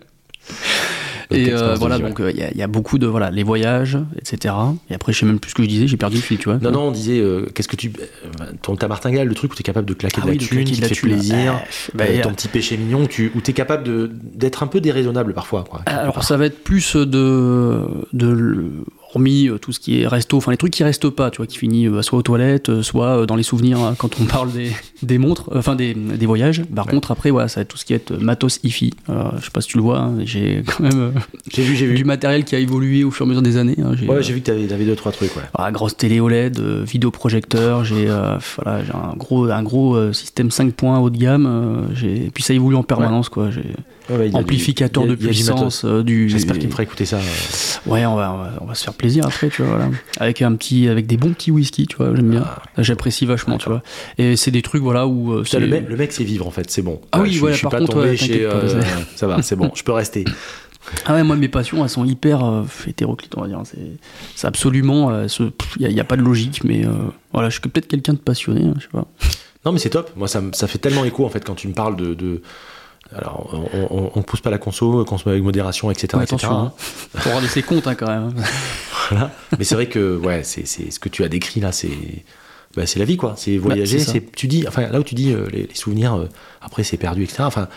Et 1.32 1.52
euh, 1.52 1.74
voilà, 1.76 1.98
donc 1.98 2.22
euh, 2.22 2.30
il 2.32 2.38
y, 2.38 2.44
a- 2.44 2.52
il 2.52 2.58
y 2.58 2.62
a 2.62 2.68
beaucoup 2.68 3.00
de 3.00 3.08
voilà 3.08 3.32
les 3.32 3.42
voyages, 3.42 3.98
etc. 4.20 4.54
Et 4.92 4.94
après, 4.94 5.12
je 5.12 5.20
sais 5.20 5.26
même 5.26 5.40
plus 5.40 5.50
ce 5.50 5.56
que 5.56 5.64
je 5.64 5.68
disais, 5.68 5.88
j'ai 5.88 5.98
perdu 5.98 6.18
le 6.18 6.22
fil, 6.22 6.38
tu 6.38 6.46
vois. 6.50 6.60
Non, 6.62 6.70
non, 6.70 6.82
on 6.90 6.92
disait, 6.92 7.20
euh, 7.20 7.48
qu'est-ce 7.54 7.68
que 7.68 7.76
tu. 7.76 7.92
euh, 8.00 8.46
ton, 8.62 8.76
ta 8.76 8.88
martingale, 8.88 9.28
le 9.28 9.34
truc 9.34 9.52
où 9.52 9.56
tu 9.56 9.62
es 9.62 9.64
capable 9.64 9.88
de 9.88 9.96
claquer 9.96 10.22
Ah 10.22 10.26
de 10.28 10.32
oui, 10.32 10.38
la 10.38 10.44
de 10.44 10.48
thune, 10.48 10.58
claquer 10.60 10.72
qui 10.76 10.82
te 10.82 10.88
fait 10.88 10.94
thune. 10.96 11.10
plaisir, 11.10 11.54
Euh, 11.56 11.58
bah, 11.96 12.04
euh, 12.08 12.14
y 12.14 12.20
a- 12.20 12.22
ton 12.22 12.32
petit 12.32 12.48
péché 12.48 12.78
mignon, 12.78 13.08
tu, 13.08 13.32
où 13.36 13.42
tu 13.42 13.52
es 13.52 13.54
capable 13.56 13.84
de- 13.84 14.12
d'être 14.14 14.62
un 14.62 14.68
peu 14.68 14.80
déraisonnable 14.82 15.34
parfois. 15.34 15.64
Quoi, 15.68 15.82
quelque 15.86 15.98
Alors 16.00 16.14
part. 16.14 16.24
ça 16.24 16.38
va 16.38 16.46
être 16.46 16.64
plus 16.64 16.96
de, 16.96 17.82
de 18.14 18.28
le- 18.28 18.86
hormis 19.16 19.48
euh, 19.48 19.58
tout 19.58 19.72
ce 19.72 19.80
qui 19.80 20.02
est 20.02 20.08
resto, 20.08 20.38
enfin 20.38 20.52
les 20.52 20.58
trucs 20.58 20.74
qui 20.74 20.84
restent 20.84 21.10
pas, 21.10 21.32
tu 21.32 21.38
vois, 21.38 21.48
qui 21.48 21.58
finit 21.58 21.88
euh, 21.88 22.02
soit 22.02 22.20
aux 22.20 22.22
toilettes, 22.22 22.70
euh, 22.70 22.84
soit 22.84 23.26
dans 23.26 23.36
les 23.38 23.44
souvenirs 23.44 23.80
hein, 23.80 23.96
quand 23.98 24.20
on 24.22 24.26
parle 24.36 24.52
des, 24.52 24.72
des 25.04 25.18
montres, 25.18 25.50
enfin 25.56 25.76
des, 25.76 25.94
des 25.94 26.26
voyages. 26.26 26.64
Par 26.76 26.86
Ouais. 26.86 26.92
contre 26.92 27.12
après, 27.12 27.32
voilà, 27.32 27.48
ça 27.48 27.60
va 27.60 27.62
être 27.64 27.70
tout 27.70 27.78
ce 27.78 27.86
qui 27.86 27.94
est 27.94 28.12
matos 28.12 28.60
hi-fi. 28.64 28.94
Je 29.08 29.44
sais 29.46 29.52
pas 29.52 29.62
si 29.62 29.70
tu 29.70 29.78
le 29.78 29.84
vois, 29.84 30.00
hein, 30.00 30.16
j'ai 30.26 30.64
quand 30.68 30.84
même 30.84 31.14
J'ai 31.52 31.64
vu, 31.64 31.76
j'ai 31.76 31.86
vu. 31.88 31.96
du 31.96 32.04
matériel 32.06 32.44
qui 32.44 32.56
a 32.56 32.60
évolué 32.60 33.04
au 33.04 33.12
fur 33.12 33.26
et 33.26 33.28
à 33.28 33.30
mesure 33.30 33.42
des 33.42 33.58
années. 33.58 33.76
hein, 33.84 33.94
j'ai, 33.96 34.08
Ouais, 34.08 34.22
j'ai 34.22 34.34
vu 34.34 34.42
que 34.42 34.46
t'avais 34.48 34.72
avais 34.72 34.86
deux, 34.86 34.96
trois 34.96 35.12
trucs. 35.12 35.36
Ouais. 35.36 35.44
voilà, 35.56 35.72
grosse 35.72 35.96
télé 35.98 36.20
OLED, 36.20 36.60
vidéoprojecteur, 36.60 37.84
j'ai 37.86 38.06
voilà, 38.06 38.84
j'ai 38.84 38.92
un 38.94 39.14
gros, 39.16 39.46
un 39.50 39.64
gros 39.64 40.12
système 40.14 40.52
5 40.52 40.74
points 40.74 41.00
haut 41.00 41.10
de 41.10 41.18
gamme, 41.18 41.90
j'ai, 41.94 42.26
et 42.26 42.32
puis 42.32 42.44
ça 42.44 42.54
évolue 42.54 42.76
en 42.76 42.84
permanence, 42.84 43.30
quoi. 43.30 43.50
J'ai 43.52 43.64
Ouais, 44.10 44.18
ouais, 44.18 44.30
du- 44.30 44.36
amplificateur 44.36 45.04
il 45.04 45.10
y 45.10 45.14
a- 45.14 45.16
de 45.16 45.22
il 45.22 45.26
y 45.26 45.30
a 45.30 45.34
du 45.34 45.44
matos. 45.44 45.56
puissance, 45.56 45.86
euh, 45.86 46.04
du. 46.04 46.30
J'espère 46.30 46.58
qu'il 46.60 46.68
me 46.68 46.72
fera 46.72 46.84
écouter 46.84 47.06
ça. 47.06 47.18
euh. 47.18 47.90
Ouais, 47.92 48.06
on 48.06 48.16
va, 48.16 48.34
on 48.34 48.38
va, 48.38 48.54
on 48.62 48.66
va 48.66 48.76
se 48.76 48.84
faire 48.84 48.94
plaisir 48.94 49.26
après, 49.26 49.50
tu 49.50 49.62
vois, 49.64 49.72
voilà. 49.78 49.92
Avec 50.18 50.42
un 50.42 50.54
petit, 50.56 50.88
avec 50.88 51.08
des 51.08 51.18
bons 51.18 51.34
petits 51.34 51.52
whisky, 51.52 51.88
tu 51.88 51.98
vois, 51.98 52.16
j'aime 52.16 52.30
bien. 52.30 52.44
Ah, 52.46 52.84
J'apprécie 52.84 53.26
vachement, 53.26 53.58
tu 53.58 53.68
vois. 53.70 53.82
Et 54.18 54.36
c'est 54.36 54.52
des 54.52 54.62
trucs, 54.62 54.82
voilà, 54.84 55.08
où. 55.08 55.34
euh, 55.34 55.44
Putain, 55.44 55.60
le, 55.60 55.68
mec, 55.68 55.90
le 55.90 55.96
mec, 55.98 56.12
c'est 56.14 56.24
vivre 56.24 56.46
en 56.46 56.52
fait, 56.52 56.70
c'est 56.70 56.82
bon. 56.84 57.02
Ah 57.12 57.22
oui, 57.22 57.32
je, 57.32 57.40
voilà, 57.40 57.54
je 57.54 57.58
suis 57.60 57.64
par 57.64 57.72
pas 57.72 57.80
contre, 57.80 57.94
tombé 57.94 58.16
chez. 58.18 58.40
pas, 58.46 58.54
euh, 58.54 58.82
ça 59.16 59.28
va, 59.28 59.42
c'est 59.42 59.56
bon, 59.56 59.72
je 59.74 59.84
peux 59.84 59.92
rester. 59.94 60.24
Ah 61.08 61.16
ouais, 61.16 61.24
moi, 61.24 61.36
mes 61.36 61.48
passions, 61.50 61.82
elles 61.84 61.90
sont 61.90 62.06
hyper 62.06 62.46
euh, 62.46 62.64
hétéroclites, 62.88 63.36
on 63.38 63.42
va 63.42 63.48
dire. 63.48 63.60
C'est, 63.64 63.80
c'est 64.36 64.46
absolument. 64.46 65.12
Il 65.80 65.88
n'y 65.88 66.00
a, 66.00 66.04
pas 66.04 66.16
de 66.16 66.22
logique, 66.22 66.64
mais 66.64 66.86
euh, 66.86 66.92
voilà, 67.34 67.50
je 67.50 67.60
suis 67.60 67.62
peut-être 67.70 67.88
quelqu'un 67.88 68.14
de 68.14 68.20
passionné, 68.20 68.66
hein, 68.66 68.74
je 68.78 68.84
sais 68.84 68.90
pas. 68.92 69.08
Non, 69.66 69.72
mais 69.72 69.80
c'est 69.80 69.90
top. 69.90 70.12
Moi, 70.16 70.28
ça, 70.28 70.44
ça 70.54 70.68
fait 70.68 70.78
tellement 70.78 71.04
écho 71.06 71.26
en 71.26 71.30
fait 71.30 71.44
quand 71.44 71.56
tu 71.56 71.68
me 71.68 71.74
parles 71.74 71.96
de. 71.96 72.14
de- 72.14 72.44
Alors, 73.14 73.50
on, 73.92 74.12
on 74.16 74.22
pousse 74.24 74.42
pas 74.42 74.50
la 74.50 74.58
conso, 74.58 75.06
consomme 75.06 75.32
avec 75.34 75.44
modération, 75.44 75.92
etc. 75.92 76.06
Etc. 76.06 76.24
attention, 76.24 76.52
hein. 76.52 76.74
faut 76.78 77.30
regarder 77.30 77.48
ses 77.48 77.62
comptes, 77.62 77.88
hein, 77.88 77.96
quand 77.96 78.08
même. 78.08 78.34
Voilà. 79.12 79.32
Mais 79.60 79.64
c'est 79.66 79.76
vrai 79.76 79.88
que 79.88 80.18
ouais, 80.18 80.42
c'est 80.44 80.66
c'est- 80.66 80.90
ce 80.90 81.00
que 81.00 81.10
tu 81.10 81.24
as 81.24 81.28
décrit 81.30 81.60
là, 81.60 81.72
c'est 81.72 81.92
bah, 82.76 82.88
c'est 82.88 82.98
la 82.98 83.06
vie 83.06 83.18
quoi. 83.18 83.36
C'est 83.38 83.58
voyager. 83.58 84.00
c'est 84.00 84.32
tu 84.36 84.48
dis, 84.48 84.66
enfin 84.68 84.88
là 84.88 85.00
où 85.00 85.04
tu 85.04 85.14
dis 85.14 85.32
euh, 85.32 85.46
les, 85.52 85.68
les 85.68 85.76
souvenirs, 85.76 86.16
euh, 86.16 86.28
après 86.62 86.84
c'est 86.84 86.98
perdu, 86.98 87.24
etc. 87.24 87.44
Enfin, 87.46 87.68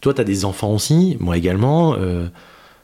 toi, 0.00 0.14
tu 0.14 0.20
as 0.20 0.24
des 0.24 0.44
enfants 0.44 0.72
aussi, 0.72 1.16
moi 1.18 1.36
également. 1.36 1.96
euh, 1.98 2.28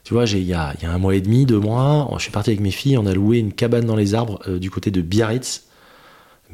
tu 0.02 0.12
vois, 0.12 0.24
j'ai- 0.26 0.40
il 0.40 0.44
y 0.46 0.48
y 0.48 0.54
a 0.54 0.74
un 0.84 0.98
mois 0.98 1.14
et 1.14 1.20
demi, 1.20 1.46
deux 1.46 1.60
mois, 1.60 2.10
je 2.16 2.22
suis 2.22 2.32
parti 2.32 2.50
avec 2.50 2.58
mes 2.60 2.72
filles, 2.72 2.98
on 2.98 3.06
a 3.06 3.14
loué 3.14 3.38
une 3.38 3.52
cabane 3.52 3.86
dans 3.86 3.94
les 3.96 4.16
arbres 4.16 4.40
du 4.58 4.70
côté 4.72 4.90
de 4.90 5.00
Biarritz. 5.00 5.62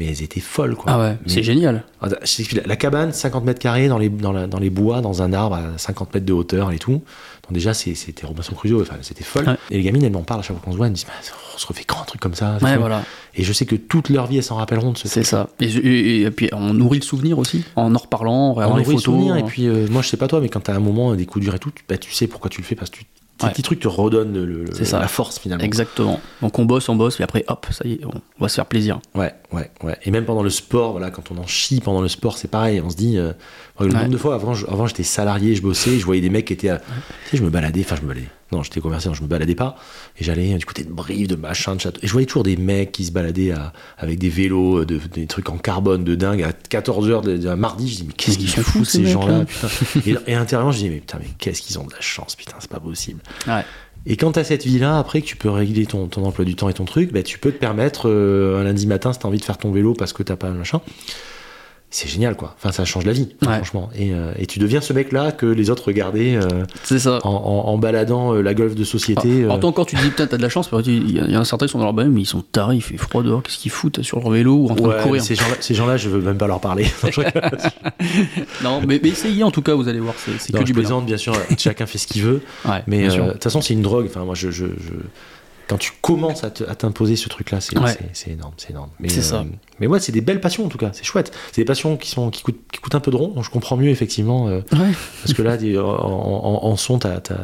Mais 0.00 0.06
elles 0.08 0.22
étaient 0.22 0.40
folles, 0.40 0.74
quoi. 0.74 0.90
Ah 0.92 0.98
ouais, 0.98 1.16
Mais- 1.26 1.32
c'est 1.32 1.42
génial. 1.42 1.84
Ah, 2.00 2.08
la- 2.66 2.76
cabane, 2.76 3.12
50 3.12 3.44
mètres 3.44 3.60
carrés 3.60 3.86
dans 3.88 3.98
les, 3.98 4.08
dans, 4.08 4.32
la- 4.32 4.46
dans 4.46 4.58
les 4.58 4.70
bois, 4.70 5.02
dans 5.02 5.20
un 5.22 5.32
arbre 5.34 5.56
à 5.56 5.76
50 5.78 6.14
mètres 6.14 6.24
de 6.26 6.32
hauteur 6.32 6.72
et 6.72 6.78
tout. 6.78 6.92
Donc 6.92 7.52
déjà, 7.52 7.74
c'était 7.74 8.24
Robinson 8.26 8.54
Crusoe, 8.54 8.80
enfin, 8.80 8.94
c'était 9.02 9.22
folle. 9.24 9.46
Ouais. 9.46 9.56
Et 9.70 9.76
les 9.76 9.82
gamines, 9.82 10.02
elles 10.04 10.10
m'en 10.12 10.22
parlent 10.22 10.40
à 10.40 10.42
chaque 10.42 10.56
fois 10.56 10.64
qu'on 10.64 10.72
se 10.72 10.76
voit, 10.78 10.86
elles 10.86 10.92
me 10.92 10.96
disent, 10.96 11.04
Bah, 11.06 11.12
on 11.54 11.58
se 11.58 11.66
refait 11.66 11.84
un 12.00 12.04
truc 12.04 12.20
comme 12.20 12.34
ça 12.34 12.56
Ouais, 12.62 12.78
voilà, 12.78 13.02
Et 13.34 13.42
je 13.44 13.52
sais 13.52 13.66
que 13.66 13.76
toute 13.76 14.08
leur 14.08 14.26
vie, 14.26 14.38
elles 14.38 14.42
s'en 14.42 14.56
rappelleront 14.56 14.92
de 14.92 14.98
ce 14.98 15.06
c'est 15.08 15.22
ça. 15.24 15.48
Et, 15.60 15.66
et- 15.66 16.22
et 16.22 16.30
puis 16.30 16.48
on 16.52 16.72
nourrit 16.72 16.98
le 17.00 17.04
souvenir 17.04 17.38
aussi, 17.38 17.64
en 17.76 17.94
en 17.94 17.98
reparlant, 17.98 18.32
en 18.32 18.50
On 18.50 18.54
regardant 18.54 18.76
les 18.76 18.82
nourrit 18.84 18.94
le 18.96 19.00
photos. 19.02 19.14
souvenir, 19.14 19.36
et 19.36 19.40
hein. 19.40 19.44
puis 19.46 19.66
euh, 19.66 19.86
moi 19.90 20.00
je 20.02 20.08
sais 20.08 20.16
pas 20.16 20.26
toi 20.28 20.40
mais 20.40 20.48
quand 20.48 20.60
t'as 20.60 20.74
un 20.74 20.80
moment 20.80 21.14
des 21.14 21.26
coups 21.26 21.44
durs 21.44 21.54
et 21.54 21.58
tout 21.58 21.70
tu, 21.70 21.84
bah, 21.88 21.98
tu 21.98 22.12
sais 22.12 22.26
pourquoi 22.26 22.48
tu 22.48 22.60
le 22.62 22.66
fais 22.66 22.74
parce 22.74 22.90
que 22.90 22.98
tu, 22.98 23.04
ces 23.40 23.46
Ouais. 23.46 23.52
petits 23.52 23.62
trucs 23.62 23.80
te 23.80 23.88
redonnent 23.88 24.32
le, 24.34 24.44
le- 24.44 24.74
C'est 24.74 24.84
ça. 24.84 24.98
la 25.00 25.08
force 25.08 25.38
finalement 25.38 25.64
Exactement. 25.64 26.20
Donc 26.42 26.58
on 26.58 26.64
bosse, 26.64 26.88
on 26.88 26.96
bosse, 26.96 27.18
et 27.20 27.22
après, 27.22 27.44
hop, 27.48 27.66
ça 27.70 27.84
y 27.86 27.94
est, 27.94 28.00
on 28.04 28.12
va 28.42 28.48
se 28.48 28.54
faire 28.54 28.66
plaisir. 28.66 29.00
ouais 29.14 29.34
ouais 29.52 29.70
ouais 29.82 29.98
et 30.04 30.10
même 30.10 30.24
pendant 30.24 30.42
le 30.42 30.50
sport 30.50 30.92
voilà 30.92 31.10
quand 31.10 31.30
on 31.32 31.38
en 31.38 31.46
chie 31.46 31.80
pendant 31.80 32.00
le 32.00 32.08
sport 32.08 32.38
c'est 32.38 32.46
pareil 32.48 32.80
on 32.80 32.88
se 32.90 32.96
dit 32.96 33.18
euh, 33.18 33.32
le 33.86 33.92
Ouais. 33.92 33.98
nombre 34.00 34.10
de 34.12 34.16
fois 34.18 34.34
avant 34.34 34.52
avant 34.68 34.86
j'étais 34.86 35.02
salarié 35.02 35.54
je 35.54 35.62
bossais 35.62 35.98
je 35.98 36.04
voyais 36.04 36.20
des 36.20 36.30
mecs 36.30 36.44
qui 36.46 36.52
étaient 36.52 36.68
à- 36.68 36.78
tu 36.78 37.30
sais 37.30 37.36
je 37.36 37.42
me 37.42 37.50
baladais 37.50 37.80
enfin 37.80 37.96
je 37.96 38.02
me 38.02 38.08
baladais 38.08 38.28
non 38.52 38.62
j'étais 38.62 38.80
commerçant 38.80 39.14
je 39.14 39.22
me 39.22 39.28
baladais 39.28 39.54
pas 39.54 39.76
et 40.18 40.24
j'allais 40.24 40.54
euh, 40.54 40.58
du 40.58 40.64
côté 40.66 40.82
de 40.84 40.90
Brive 40.92 41.28
de 41.28 41.36
machin 41.36 41.76
de 41.76 41.80
château 41.80 42.00
et 42.02 42.06
je 42.06 42.12
voyais 42.12 42.26
toujours 42.26 42.42
des 42.42 42.56
mecs 42.56 42.92
qui 42.92 43.04
se 43.04 43.12
baladaient 43.12 43.52
à- 43.52 43.72
avec 43.98 44.18
des 44.18 44.28
vélos 44.28 44.84
de, 44.84 44.98
des 45.12 45.26
trucs 45.26 45.48
en 45.48 45.58
carbone 45.58 46.04
de 46.04 46.14
dingue 46.14 46.42
à 46.42 46.50
14h 46.52 47.22
de, 47.22 47.36
de- 47.36 47.54
mardi 47.54 47.88
je 47.88 47.96
dis 47.96 48.04
mais 48.08 48.12
qu'est-ce 48.12 48.38
Ils 48.38 48.46
qu'ils 48.52 48.62
foutent 48.62 48.84
ces 48.86 49.04
ces 49.04 49.06
gens-là 49.06 49.38
là. 49.38 49.44
putain 49.44 49.68
et, 50.06 50.32
et 50.32 50.34
intérieurement 50.34 50.72
je 50.72 50.78
dis 50.78 50.90
mais 50.90 50.98
putain 51.00 51.18
mais 51.20 51.28
qu'est-ce 51.38 51.62
qu'ils 51.62 51.78
ont 51.78 51.84
de 51.86 51.92
la 51.92 52.00
chance 52.00 52.36
putain 52.36 52.56
c'est 52.60 52.70
pas 52.70 52.80
possible 52.80 53.20
Ouais. 53.46 53.64
Et 54.06 54.16
quand 54.16 54.38
as 54.38 54.44
cette 54.44 54.64
vie-là, 54.64 54.98
après 54.98 55.20
que 55.20 55.26
tu 55.26 55.36
peux 55.36 55.50
régler 55.50 55.84
ton, 55.84 56.06
ton 56.08 56.24
emploi 56.24 56.46
du 56.46 56.54
temps 56.54 56.70
et 56.70 56.72
ton 56.72 56.86
truc, 56.86 57.12
bah, 57.12 57.22
tu 57.22 57.38
peux 57.38 57.52
te 57.52 57.58
permettre 57.58 58.08
euh, 58.08 58.58
un 58.58 58.64
lundi 58.64 58.86
matin 58.86 59.12
si 59.12 59.18
tu 59.18 59.26
as 59.26 59.28
envie 59.28 59.38
de 59.38 59.44
faire 59.44 59.58
ton 59.58 59.72
vélo 59.72 59.92
parce 59.92 60.14
que 60.14 60.22
t'as 60.22 60.36
pas 60.36 60.46
un 60.48 60.54
machin. 60.54 60.80
C'est 61.92 62.08
génial 62.08 62.36
quoi. 62.36 62.54
Enfin, 62.56 62.70
ça 62.70 62.84
change 62.84 63.04
la 63.04 63.12
vie, 63.12 63.30
Ouais. 63.42 63.56
franchement. 63.56 63.90
Et, 63.96 64.12
euh, 64.12 64.32
et 64.38 64.46
tu 64.46 64.60
deviens 64.60 64.80
ce 64.80 64.92
mec-là 64.92 65.32
que 65.32 65.44
les 65.46 65.70
autres 65.70 65.86
regardaient 65.88 66.36
euh, 66.36 66.64
C'est 66.84 67.00
ça. 67.00 67.18
en, 67.24 67.30
en- 67.30 67.68
en 67.68 67.78
baladant 67.78 68.32
euh, 68.32 68.42
la 68.42 68.54
golf 68.54 68.76
de 68.76 68.84
société. 68.84 69.42
Alors, 69.42 69.58
toi 69.58 69.70
encore, 69.70 69.86
tu 69.86 69.96
te 69.96 70.00
dis, 70.00 70.10
putain, 70.10 70.28
t'as 70.28 70.36
de 70.36 70.42
la 70.42 70.48
chance, 70.48 70.68
parce 70.68 70.84
qu'il 70.84 71.10
y, 71.10 71.18
a- 71.18 71.24
il 71.24 71.32
y 71.32 71.36
en 71.36 71.40
a 71.40 71.44
certains 71.44 71.66
qui 71.66 71.72
sont 71.72 71.78
dans 71.78 71.84
leur 71.86 71.92
bagnole, 71.94 72.12
mais 72.12 72.20
ils 72.20 72.26
sont 72.26 72.42
tarés, 72.42 72.76
il 72.76 72.80
fait 72.82 72.96
froid 72.96 73.24
dehors, 73.24 73.42
qu'est-ce 73.42 73.58
qu'ils 73.58 73.72
foutent 73.72 74.02
sur 74.02 74.20
leur 74.20 74.30
vélo 74.30 74.54
ou 74.54 74.68
en 74.70 74.76
train 74.76 74.88
Ouais, 74.88 74.98
de 74.98 75.02
courir 75.02 75.22
ces 75.24 75.34
gens-là, 75.34 75.54
ces 75.58 75.74
gens-là, 75.74 75.96
je 75.96 76.08
veux 76.08 76.20
même 76.20 76.38
pas 76.38 76.46
leur 76.46 76.60
parler. 76.60 76.86
Non, 78.62 78.80
mais, 78.86 79.00
mais 79.02 79.08
essayez 79.08 79.42
en 79.42 79.50
tout 79.50 79.62
cas, 79.62 79.74
vous 79.74 79.88
allez 79.88 80.00
voir, 80.00 80.14
c'est 80.18 80.52
que 80.52 80.58
je 80.60 80.64
du 80.64 80.72
plaisante, 80.74 81.06
bien 81.06 81.16
sûr. 81.16 81.34
Chacun 81.58 81.86
fait 81.86 81.98
ce 81.98 82.06
qu'il 82.06 82.22
veut. 82.22 82.42
Ouais, 82.66 82.82
Mais 82.86 83.08
de 83.08 83.32
toute 83.32 83.42
façon, 83.42 83.60
c'est 83.60 83.74
une 83.74 83.82
drogue. 83.82 84.06
Enfin, 84.08 84.24
moi, 84.24 84.34
je, 84.34 84.50
je, 84.50 84.66
je- 84.66 84.92
quand 85.68 85.78
tu 85.78 85.92
commences 86.00 86.42
à 86.44 86.50
te- 86.50 86.64
à 86.64 86.74
t'imposer 86.74 87.14
ce 87.16 87.28
truc-là, 87.28 87.60
c'est 87.60 87.76
énorme, 88.30 88.52
c'est 88.56 88.70
énorme. 88.70 88.90
Mais, 88.98 89.08
C'est 89.08 89.22
ça. 89.22 89.44
Mais 89.80 89.86
ouais, 89.86 89.98
c'est 90.00 90.12
des 90.12 90.20
belles 90.20 90.40
passions 90.40 90.66
en 90.66 90.68
tout 90.68 90.78
cas. 90.78 90.90
C'est 90.92 91.04
chouette. 91.04 91.32
C'est 91.52 91.62
des 91.62 91.64
passions 91.64 91.96
qui 91.96 92.10
sont 92.10 92.30
qui 92.30 92.42
coûtent, 92.42 92.60
qui 92.72 92.80
coûtent 92.80 92.94
un 92.94 93.00
peu 93.00 93.10
de 93.10 93.16
rond. 93.16 93.28
Donc 93.28 93.44
je 93.44 93.50
comprends 93.50 93.76
mieux 93.76 93.88
effectivement 93.90 94.48
euh, 94.48 94.60
Ouais, 94.72 94.90
parce 95.22 95.32
que 95.34 95.42
là, 95.42 95.56
en, 95.82 95.82
en- 95.84 96.66
en 96.66 96.76
son, 96.76 96.98
t'as 96.98 97.18
t'as- 97.20 97.34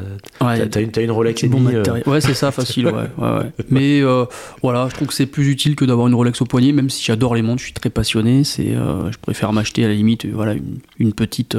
ouais, 0.42 0.62
une, 0.82 0.90
t'as 0.90 1.02
une 1.02 1.10
Rolex 1.10 1.42
et 1.42 1.48
bon 1.48 1.60
demie. 1.60 1.74
euh. 1.74 2.00
Ouais, 2.06 2.20
c'est 2.20 2.34
ça, 2.34 2.50
facile, 2.52 2.86
ouais. 2.88 3.08
Mais 3.70 4.00
euh, 4.02 4.26
voilà, 4.62 4.88
je 4.90 4.94
trouve 4.94 5.08
que 5.08 5.14
c'est 5.14 5.26
plus 5.26 5.48
utile 5.48 5.76
que 5.76 5.84
d'avoir 5.84 6.06
une 6.08 6.14
Rolex 6.14 6.40
au 6.42 6.44
poignet, 6.44 6.72
même 6.72 6.90
si 6.90 7.02
j'adore 7.04 7.34
les 7.34 7.42
montres, 7.42 7.60
je 7.60 7.64
suis 7.64 7.72
très 7.74 7.90
passionné. 7.90 8.44
C'est, 8.44 8.74
euh, 8.74 9.10
je 9.10 9.18
préfère 9.18 9.52
m'acheter 9.52 9.84
à 9.84 9.88
la 9.88 9.94
limite, 9.94 10.26
voilà, 10.26 10.52
une, 10.54 10.78
une 10.98 11.12
petite, 11.12 11.56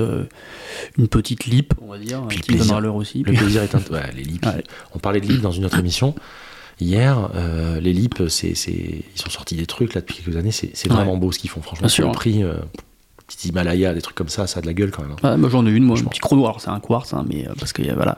une 0.98 1.08
petite 1.08 1.46
lip, 1.46 1.74
on 1.82 1.88
va 1.92 1.98
dire, 1.98 2.24
Puis 2.28 2.42
qui 2.42 2.56
donnera 2.56 2.80
l'heure 2.82 2.96
aussi. 2.96 3.24
Le 3.24 3.34
plaisir 3.34 3.64
est 3.64 3.74
un. 3.76 3.80
Ouais, 3.92 4.02
les 4.16 4.24
lips. 4.24 4.46
On 4.94 5.00
parlait 5.00 5.22
de 5.22 5.28
lips 5.28 5.42
dans 5.42 5.52
une 5.52 5.66
autre 5.66 5.80
émission. 5.80 6.14
Hier, 6.80 7.30
euh, 7.36 7.80
les 7.80 7.94
c'est, 8.30 8.54
c'est, 8.56 8.72
ils 8.72 9.20
sont 9.20 9.30
sortis 9.30 9.56
des 9.56 9.66
trucs 9.66 9.94
là 9.96 10.02
depuis 10.02 10.18
quelques 10.24 10.38
années. 10.38 10.52
C'est, 10.52 10.72
Ouais. 10.90 10.96
vraiment 10.96 11.18
beau 11.18 11.32
ce 11.32 11.40
qu'ils 11.40 11.50
font. 11.50 11.62
Franchement, 11.62 11.88
Bien 11.88 11.90
sûr. 11.90 12.12
prix, 12.12 12.44
euh, 12.44 12.54
petit 13.28 13.50
Himalaya, 13.50 13.94
des 13.94 14.02
trucs 14.02 14.16
comme 14.16 14.30
ça, 14.30 14.46
ça 14.48 14.60
a 14.60 14.62
de 14.62 14.68
la 14.68 14.74
gueule 14.74 14.92
quand 14.92 15.02
même. 15.02 15.16
hein. 15.24 15.38
Moi 15.38 15.50
j'en 15.50 15.66
ai 15.66 15.72
une, 15.72 15.84
moi, 15.84 15.98
un 16.00 16.04
petit 16.04 16.20
chrono. 16.20 16.46
Alors 16.46 16.62
c'est 16.62 16.70
un 16.70 16.80
quartz, 16.80 17.14
hein, 17.14 17.26
mais 17.28 17.48
euh, 17.48 17.54
parce 17.60 17.74
que 17.74 17.82
voilà, 17.94 18.14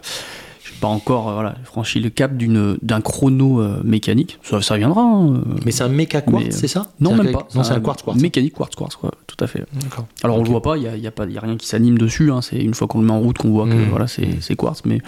j'ai 0.63 0.73
pas 0.81 0.87
encore 0.87 1.29
euh, 1.29 1.33
voilà, 1.35 1.55
franchi 1.63 2.01
le 2.01 2.09
cap 2.09 2.35
d'une, 2.35 2.77
d'un 2.81 2.99
chrono 2.99 3.63
mécanique. 3.85 4.39
Ça, 4.43 4.61
ça 4.61 4.75
viendra. 4.77 5.01
hein. 5.03 5.41
Mais 5.65 5.71
c'est 5.71 5.83
un 5.83 5.87
méca 5.89 6.19
quartz, 6.21 6.49
c'est 6.51 6.67
ça? 6.67 6.91
non, 6.99 7.15
même 7.15 7.31
pas. 7.31 7.47
Non, 7.55 7.63
c'est 7.63 7.73
un 7.73 7.79
quartz 7.79 8.03
quartz. 8.03 8.19
Mécanique 8.21 8.53
quartz 8.55 8.75
quartz, 8.75 8.97
quoi, 8.97 9.11
tout 9.25 9.37
à 9.41 9.47
fait. 9.47 9.63
D'accord. 9.81 10.05
Alors 10.21 10.35
on 10.35 10.41
Ok. 10.41 10.45
le 10.47 10.51
voit 10.51 10.61
pas, 10.61 10.75
il 10.77 10.83
y 10.83 10.87
a, 10.87 10.97
y 10.97 11.07
a 11.07 11.11
pas, 11.11 11.25
il 11.25 11.31
y 11.31 11.37
a 11.37 11.41
rien 11.41 11.55
qui 11.55 11.65
s'anime 11.65 11.97
dessus. 11.97 12.29
C'est 12.41 12.57
une 12.57 12.73
fois 12.73 12.87
qu'on 12.89 12.99
le 12.99 13.05
met 13.07 13.13
en 13.13 13.19
route 13.21 13.37
qu'on 13.37 13.51
voit 13.51 13.65
que 13.67 13.73
Mm. 13.73 13.89
voilà, 13.89 14.07
c'est, 14.07 14.27
c'est 14.41 14.55
quartz, 14.57 14.81
mais 14.85 14.99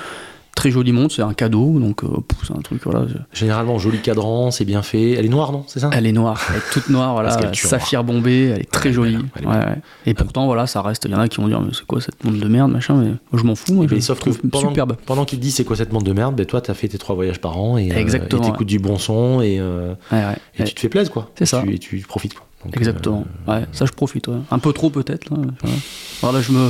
très 0.56 0.70
jolie 0.72 0.92
montre, 0.92 1.14
c'est 1.16 1.22
un 1.22 1.34
cadeau, 1.34 1.80
donc 1.80 2.04
euh, 2.04 2.08
c'est 2.46 2.54
un 2.54 2.62
truc 2.62 2.82
voilà. 2.84 3.08
je- 3.08 3.18
Généralement, 3.40 3.80
joli 3.80 4.00
cadran, 4.00 4.52
c'est 4.52 4.66
bien 4.66 4.82
fait. 4.82 5.12
Elle 5.12 5.26
est 5.26 5.30
noire, 5.30 5.52
non 5.52 5.64
C'est 5.68 5.80
ça? 5.80 5.90
Elle 5.94 6.06
est 6.06 6.12
noire, 6.12 6.42
elle 6.50 6.58
est 6.58 6.72
toute 6.74 6.90
noire, 6.90 7.14
voilà, 7.14 7.32
saphir 7.54 8.04
bombé, 8.04 8.52
elle 8.54 8.62
est 8.62 8.72
très 8.72 8.92
jolie. 8.94 9.16
belle, 9.16 9.26
elle 9.38 9.44
est 9.44 9.48
Ouais, 9.48 9.56
ouais. 9.56 9.78
Et 10.06 10.14
pourtant 10.14 10.46
voilà, 10.46 10.68
ça 10.68 10.82
reste. 10.82 11.06
Il 11.06 11.12
y 11.12 11.16
en 11.16 11.20
a 11.20 11.28
qui 11.28 11.38
vont 11.42 11.48
dire 11.48 11.62
mais 11.62 11.72
c'est 11.74 11.86
quoi 11.86 12.02
cette 12.02 12.24
montre 12.24 12.40
de 12.40 12.48
merde, 12.48 12.72
machin. 12.72 12.96
Mais 12.96 13.08
moi 13.10 13.18
je 13.38 13.44
m'en 13.44 13.56
fous, 13.56 13.74
moi, 13.74 13.86
je 13.88 13.92
Mais 13.92 13.98
la 13.98 14.02
sauf 14.02 14.20
trouve 14.20 14.40
pendant, 14.40 14.70
superbe. 14.70 14.98
pendant 15.06 15.26
qu'il 15.26 15.40
te 15.40 15.44
dit 15.44 15.52
c'est 15.52 15.64
quoi 15.64 15.76
cette 15.76 15.92
montre 15.94 16.06
de 16.06 16.14
merde, 16.14 16.36
ben 16.36 16.46
toi 16.46 16.62
t'as 16.62 16.74
fait 16.74 16.88
tes 16.88 16.98
trois 16.98 17.16
voyages 17.16 17.40
par 17.42 17.58
an 17.58 17.78
et 17.78 17.92
euh, 17.92 18.20
t'écoutes 18.28 18.68
du 18.68 18.80
bon 18.80 18.98
son 18.98 19.42
et, 19.42 19.58
euh, 19.60 19.94
et 20.58 20.64
tu 20.66 20.74
te 20.76 20.80
fais 20.80 20.90
plaisir 20.90 21.12
quoi. 21.12 21.30
C'est 21.36 21.44
Et 21.44 21.48
ça. 21.48 21.62
Tu, 21.66 21.74
et 21.76 21.80
tu 21.80 21.98
profites 22.08 22.34
quoi. 22.34 22.46
Donc, 22.66 22.78
Exactement. 22.78 23.26
euh, 23.48 23.60
ouais, 23.60 23.66
ça 23.72 23.86
je 23.86 23.92
profite. 23.92 24.28
ouais. 24.28 24.38
Un 24.52 24.60
peu 24.60 24.72
trop 24.74 24.90
peut-être. 24.90 25.30
Là, 25.32 25.38
voilà. 25.62 25.76
Alors 26.24 26.34
là, 26.34 26.42
je 26.42 26.52
me, 26.52 26.70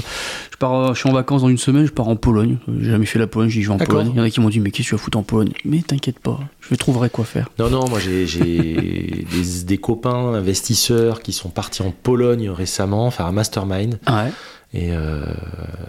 je 0.51 0.57
pars, 0.57 0.73
euh, 0.73 0.93
je 0.93 0.99
suis 0.99 1.09
en 1.09 1.13
vacances 1.13 1.41
dans 1.41 1.49
une 1.49 1.57
semaine, 1.57 1.85
je 1.85 1.91
pars 1.91 2.07
en 2.07 2.15
Pologne. 2.15 2.57
J'ai 2.79 2.91
jamais 2.91 3.05
fait 3.05 3.19
la 3.19 3.27
Pologne, 3.27 3.49
j'y 3.49 3.61
vais 3.61 3.69
en 3.69 3.75
D'accord. 3.75 3.95
Pologne. 3.99 4.11
Il 4.13 4.17
y 4.17 4.21
en 4.21 4.23
a 4.23 4.29
qui 4.29 4.39
m'ont 4.39 4.49
dit 4.49 4.59
mais 4.61 4.71
qu'est-ce 4.71 4.87
que 4.87 4.89
tu 4.91 4.95
vas 4.95 5.01
foutre 5.01 5.17
en 5.17 5.23
Pologne? 5.23 5.51
Mais 5.65 5.81
t'inquiète 5.81 6.19
pas, 6.19 6.39
je 6.61 6.75
trouverai 6.75 7.09
quoi 7.09 7.25
faire. 7.25 7.49
Non, 7.59 7.69
non, 7.69 7.87
moi 7.89 7.99
j'ai 7.99 8.25
j'ai 8.27 8.41
des, 9.31 9.63
des 9.65 9.77
copains 9.77 10.33
investisseurs 10.33 11.21
qui 11.21 11.33
sont 11.33 11.49
partis 11.49 11.81
en 11.81 11.91
Pologne 11.91 12.49
récemment 12.49 13.11
faire 13.11 13.25
un 13.25 13.31
mastermind. 13.33 13.99
Ouais. 14.07 14.31
Et 14.73 14.91
euh, 14.93 15.25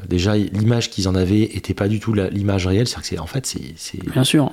déjà, 0.08 0.36
l'image 0.36 0.90
qu'ils 0.90 1.06
en 1.08 1.14
avaient 1.14 1.42
était 1.42 1.74
pas 1.74 1.86
du 1.86 2.00
tout 2.00 2.12
la- 2.14 2.28
l'image 2.30 2.66
réelle. 2.66 2.88
C'est-à-dire 2.88 3.02
que 3.02 3.08
c'est 3.14 3.18
en 3.20 3.26
fait, 3.26 3.46
c'est 3.46 3.74
c'est- 3.76 4.10
Bien 4.10 4.24
sûr. 4.24 4.50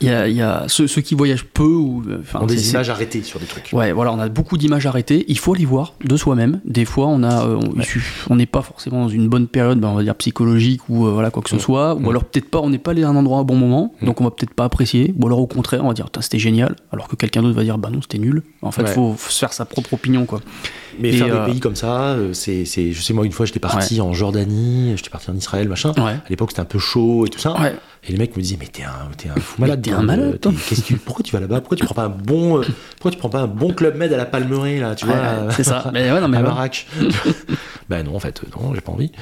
Il 0.00 0.08
y 0.08 0.10
a, 0.10 0.26
il 0.28 0.36
y 0.36 0.42
a 0.42 0.64
ceux, 0.68 0.86
ceux 0.88 1.00
qui 1.00 1.14
voyagent 1.14 1.44
peu 1.44 1.62
ou 1.62 2.02
euh, 2.08 2.18
enfin 2.20 2.40
ont 2.40 2.46
des 2.46 2.70
images 2.70 2.90
arrêtées 2.90 3.22
sur 3.22 3.38
des 3.38 3.46
trucs. 3.46 3.70
Ouais, 3.72 3.92
voilà, 3.92 4.12
on 4.12 4.18
a 4.18 4.28
beaucoup 4.28 4.58
d'images 4.58 4.86
arrêtées. 4.86 5.24
Il 5.28 5.38
faut 5.38 5.54
les 5.54 5.64
voir 5.64 5.94
de 6.04 6.16
soi-même. 6.16 6.60
Des 6.64 6.84
fois, 6.84 7.06
on 7.06 7.22
a, 7.22 7.46
euh, 7.46 7.56
on 7.56 7.74
il 7.80 7.84
on 8.30 8.36
n'est 8.36 8.46
pas 8.46 8.62
forcément 8.62 9.02
dans 9.02 9.08
une 9.08 9.28
bonne 9.28 9.46
période, 9.46 9.78
ben, 9.80 9.88
on 9.88 9.94
va 9.94 10.02
dire 10.02 10.14
psychologique 10.16 10.88
ou 10.88 11.06
euh, 11.06 11.10
voilà 11.12 11.30
quoi 11.30 11.42
que 11.42 11.50
ce 11.50 11.56
Mm. 11.56 11.60
soit. 11.60 11.94
Mm. 11.94 12.06
Ou 12.06 12.10
alors 12.10 12.24
peut-être 12.24 12.50
pas, 12.50 12.60
on 12.60 12.70
n'est 12.70 12.78
pas 12.78 12.90
allé 12.92 13.04
à 13.04 13.08
un 13.08 13.16
endroit 13.16 13.40
à 13.40 13.44
bon 13.44 13.56
moment, 13.56 13.94
Mm. 14.02 14.06
donc 14.06 14.20
on 14.20 14.24
va 14.24 14.30
peut-être 14.30 14.54
pas 14.54 14.64
apprécier. 14.64 15.14
Ou 15.20 15.26
alors 15.26 15.38
au 15.40 15.46
contraire, 15.46 15.84
on 15.84 15.88
va 15.88 15.94
dire, 15.94 16.08
c'était 16.20 16.38
génial. 16.38 16.74
Alors 16.92 17.06
que 17.08 17.16
quelqu'un 17.16 17.42
d'autre 17.42 17.56
va 17.56 17.62
dire, 17.64 17.78
bah 17.78 17.90
non, 17.90 18.00
c'était 18.02 18.18
nul. 18.18 18.42
En 18.62 18.72
fait, 18.72 18.82
Ouais. 18.82 18.88
faut, 18.92 19.14
faut 19.16 19.30
se 19.30 19.38
faire 19.38 19.52
sa 19.52 19.64
propre 19.64 19.94
opinion, 19.94 20.26
quoi. 20.26 20.40
Mais 21.00 21.08
Et, 21.10 21.12
faire 21.12 21.34
euh, 21.34 21.44
des 21.46 21.52
pays 21.52 21.60
comme 21.60 21.76
ça, 21.76 22.08
euh, 22.14 22.32
c'est, 22.32 22.64
c'est- 22.64 22.92
je 22.92 23.00
sais 23.02 23.12
moi 23.12 23.24
une 23.26 23.32
fois 23.32 23.46
j'étais 23.46 23.58
parti 23.60 24.00
en 24.00 24.12
Jordanie, 24.12 24.92
j'étais 24.96 25.10
parti 25.10 25.30
en 25.30 25.34
Israël, 25.36 25.68
machin. 25.68 25.92
Ouais. 25.96 26.12
À 26.12 26.22
l'époque 26.30 26.50
c'était 26.50 26.60
un 26.62 26.66
peu 26.66 26.78
chaud 26.78 27.26
et 27.26 27.28
tout 27.30 27.38
ça. 27.38 27.58
Ouais. 27.60 27.74
Et 28.08 28.12
les 28.12 28.18
mecs 28.18 28.36
me 28.36 28.42
disaient 28.42 28.56
mais 28.58 28.66
t'es 28.66 28.82
un, 28.82 29.08
t'es 29.16 29.28
un 29.28 29.36
fou 29.40 29.60
malade. 29.60 29.80
t'es 29.82 29.92
un 29.92 30.02
malade, 30.02 30.34
euh, 30.34 30.38
toi. 30.38 30.52
t'es- 30.52 30.58
qu'est-ce 30.68 30.80
que 30.82 30.86
tu- 30.88 30.96
pourquoi 30.96 31.22
tu 31.22 31.32
vas 31.32 31.40
là-bas? 31.40 31.60
Pourquoi 31.60 31.76
tu 31.76 31.84
prends 31.84 31.94
pas 31.94 32.04
un 32.04 32.08
bon, 32.08 32.58
euh, 32.58 32.64
pourquoi 32.96 33.10
tu 33.10 33.18
prends 33.18 33.28
pas 33.30 33.40
un 33.40 33.46
bon 33.46 33.72
club 33.72 33.96
med 33.96 34.12
à 34.12 34.16
la 34.16 34.26
Palmeraie 34.26 34.78
là, 34.80 34.94
tu 34.94 35.06
vois? 35.06 35.16
à- 35.16 35.50
c'est 35.52 35.64
ça. 35.64 35.90
Mais 35.92 36.10
ouais, 36.12 36.20
non, 36.20 36.28
mais 36.28 36.38
à. 36.38 36.42
Marac. 36.42 36.86
ben 37.88 38.04
non 38.04 38.14
en 38.16 38.20
fait 38.20 38.40
euh, 38.44 38.48
non 38.60 38.74
j'ai 38.74 38.80
pas 38.80 38.92
envie. 38.92 39.12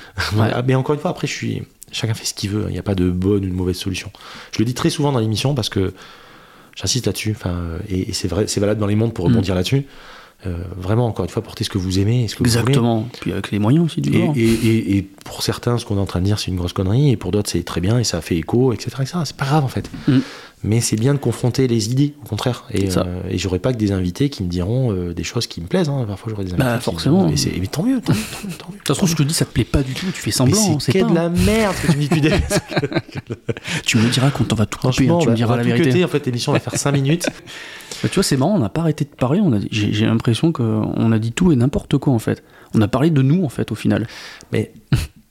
Mais 0.67 0.75
encore 0.75 0.95
une 0.95 1.01
fois 1.01 1.11
après 1.11 1.27
je 1.27 1.33
suis, 1.33 1.63
chacun 1.93 2.15
fait 2.15 2.25
ce 2.25 2.35
qu'il 2.35 2.51
veut. 2.51 2.65
Il 2.69 2.73
n'y 2.73 2.79
a 2.79 2.83
pas 2.83 2.95
de 2.95 3.11
bonne 3.11 3.45
ou 3.45 3.49
de 3.49 3.55
mauvaise 3.55 3.77
solution. 3.77 4.11
Je 4.53 4.59
le 4.59 4.65
dis 4.65 4.75
très 4.75 4.91
souvent 4.91 5.13
dans 5.13 5.19
l'émission 5.21 5.55
parce 5.55 5.69
que 5.69 5.93
j'insiste 6.77 7.07
là-dessus. 7.07 7.33
Enfin 7.37 7.51
euh, 7.51 7.79
et, 7.89 8.11
et 8.11 8.13
c'est 8.13 8.29
vrai, 8.29 8.47
c'est 8.47 8.61
valable 8.61 8.81
dans 8.81 8.87
les 8.87 8.97
mondes 8.97 9.13
pour 9.15 9.27
Mm. 9.27 9.33
rebondir 9.33 9.55
là-dessus. 9.55 9.85
Euh, 10.47 10.57
vraiment 10.75 11.07
encore 11.07 11.27
une 11.27 11.31
fois 11.31 11.43
portez 11.43 11.65
ce 11.65 11.71
que 11.71 11.77
vous 11.77 11.99
aimez 11.99 12.25
et 12.25 12.29
ce 12.29 12.35
que 12.35 12.43
vous 12.43 12.49
voulez. 12.49 12.59
Exactement. 12.61 13.07
Puis 13.21 13.31
avec 13.33 13.51
les 13.51 13.59
moyens 13.59 13.85
aussi 13.85 14.01
du 14.01 14.09
Et, 14.15 14.19
bord. 14.25 14.33
et- 14.37 14.41
et- 14.41 14.97
et 14.97 15.03
pour 15.03 15.43
certains, 15.43 15.77
ce 15.77 15.85
qu'on 15.85 15.99
est 15.99 16.01
en 16.01 16.07
train 16.07 16.21
de 16.21 16.25
dire, 16.25 16.39
c'est 16.39 16.51
une 16.51 16.57
grosse 16.57 16.73
connerie, 16.73 17.11
et 17.11 17.17
pour 17.19 17.31
d'autres, 17.31 17.51
c'est 17.51 17.63
très 17.63 17.83
bien, 17.83 17.99
et 17.99 18.05
ça 18.05 18.23
fait 18.23 18.37
écho, 18.37 18.73
etc. 18.73 18.91
etc. 19.03 19.19
C'est 19.27 19.37
pas 19.37 19.45
grave, 19.45 19.65
en 19.65 19.69
fait. 19.69 19.91
Mm. 20.09 20.19
Mais 20.63 20.81
c'est 20.81 20.97
bien 20.97 21.13
de 21.15 21.19
confronter 21.19 21.69
les 21.69 21.91
idées, 21.91 22.15
au 22.25 22.29
contraire. 22.29 22.65
Et, 22.73 22.89
euh, 22.97 23.23
et 23.31 23.37
j'aurai 23.39 23.59
pas 23.59 23.73
que 23.73 23.79
des 23.79 23.93
invités 23.93 24.29
qui 24.31 24.43
me 24.43 24.49
diront 24.49 24.93
euh, 24.93 25.13
des 25.15 25.25
choses 25.25 25.47
qui 25.47 25.61
me 25.61 25.67
plaisent. 25.67 25.89
Hein. 25.91 26.05
Parfois, 26.09 26.31
j'aurai 26.31 26.45
des 26.45 26.53
invités. 26.53 26.67
Bah, 26.67 26.77
qui- 26.79 26.85
forcément. 26.85 27.29
Mais 27.29 27.67
tant 27.67 27.83
mieux, 27.83 28.01
tant 28.01 28.13
mieux, 28.15 28.21
tant 28.41 28.47
mieux. 28.49 28.55
tant 28.57 28.67
mieux. 28.69 28.73
De 28.75 28.79
toute 28.79 28.89
façon, 28.89 29.05
je 29.07 29.17
te 29.17 29.23
dis, 29.23 29.35
ça 29.35 29.45
te 29.45 29.53
plaît 29.53 29.65
pas 29.65 29.83
du 29.83 29.93
tout, 29.93 30.07
tu 30.07 30.21
fais 30.23 30.31
semblant. 30.31 30.59
hein, 30.73 30.77
c'est 30.81 30.99
pas, 31.01 31.07
de 31.09 31.15
la 31.15 31.29
merde 31.29 31.75
ce 31.77 31.87
que 31.87 31.93
tu 31.93 31.99
me 31.99 32.03
dis 32.03 32.09
depuis 32.09 32.21
des 32.23 32.31
Tu 33.85 33.99
me 33.99 34.09
diras 34.11 34.31
quand 34.31 34.51
on 34.53 34.57
va 34.57 34.65
tout 34.67 34.79
couper, 34.79 35.09
hein, 35.09 35.19
tu 35.21 35.27
bah, 35.27 35.33
me 35.33 35.37
diras 35.37 35.57
la 35.57 35.63
tout 35.63 35.69
vérité. 35.69 35.91
cutter, 35.91 36.05
En 36.05 36.09
fait, 36.09 36.25
l'émission 36.27 36.53
va 36.53 36.61
faire 36.61 36.77
5 36.77 36.93
minutes. 36.93 37.27
Bah, 38.03 38.09
tu 38.09 38.15
vois, 38.15 38.23
c'est 38.23 38.37
marrant, 38.37 38.55
on 38.57 38.59
n'a 38.61 38.69
pas 38.69 38.81
arrêté 38.83 39.05
de 39.05 39.11
parler. 39.15 39.41
On 39.43 39.53
a, 39.53 39.59
j'ai, 39.71 39.93
j'ai 39.93 40.07
l'impression 40.07 40.53
qu'on 40.53 41.13
a 41.13 41.19
dit 41.19 41.33
tout 41.33 41.53
et 41.53 41.57
n'importe 41.57 41.99
quoi 41.99 42.13
en 42.13 42.19
fait. 42.19 42.43
On 42.75 42.81
a 42.81 42.89
parlé 42.89 43.11
de 43.11 43.23
nous 43.23 43.45
en 43.45 43.49
fait 43.49 43.73
au 43.73 43.75
final. 43.75 44.07
Mais 44.53 44.73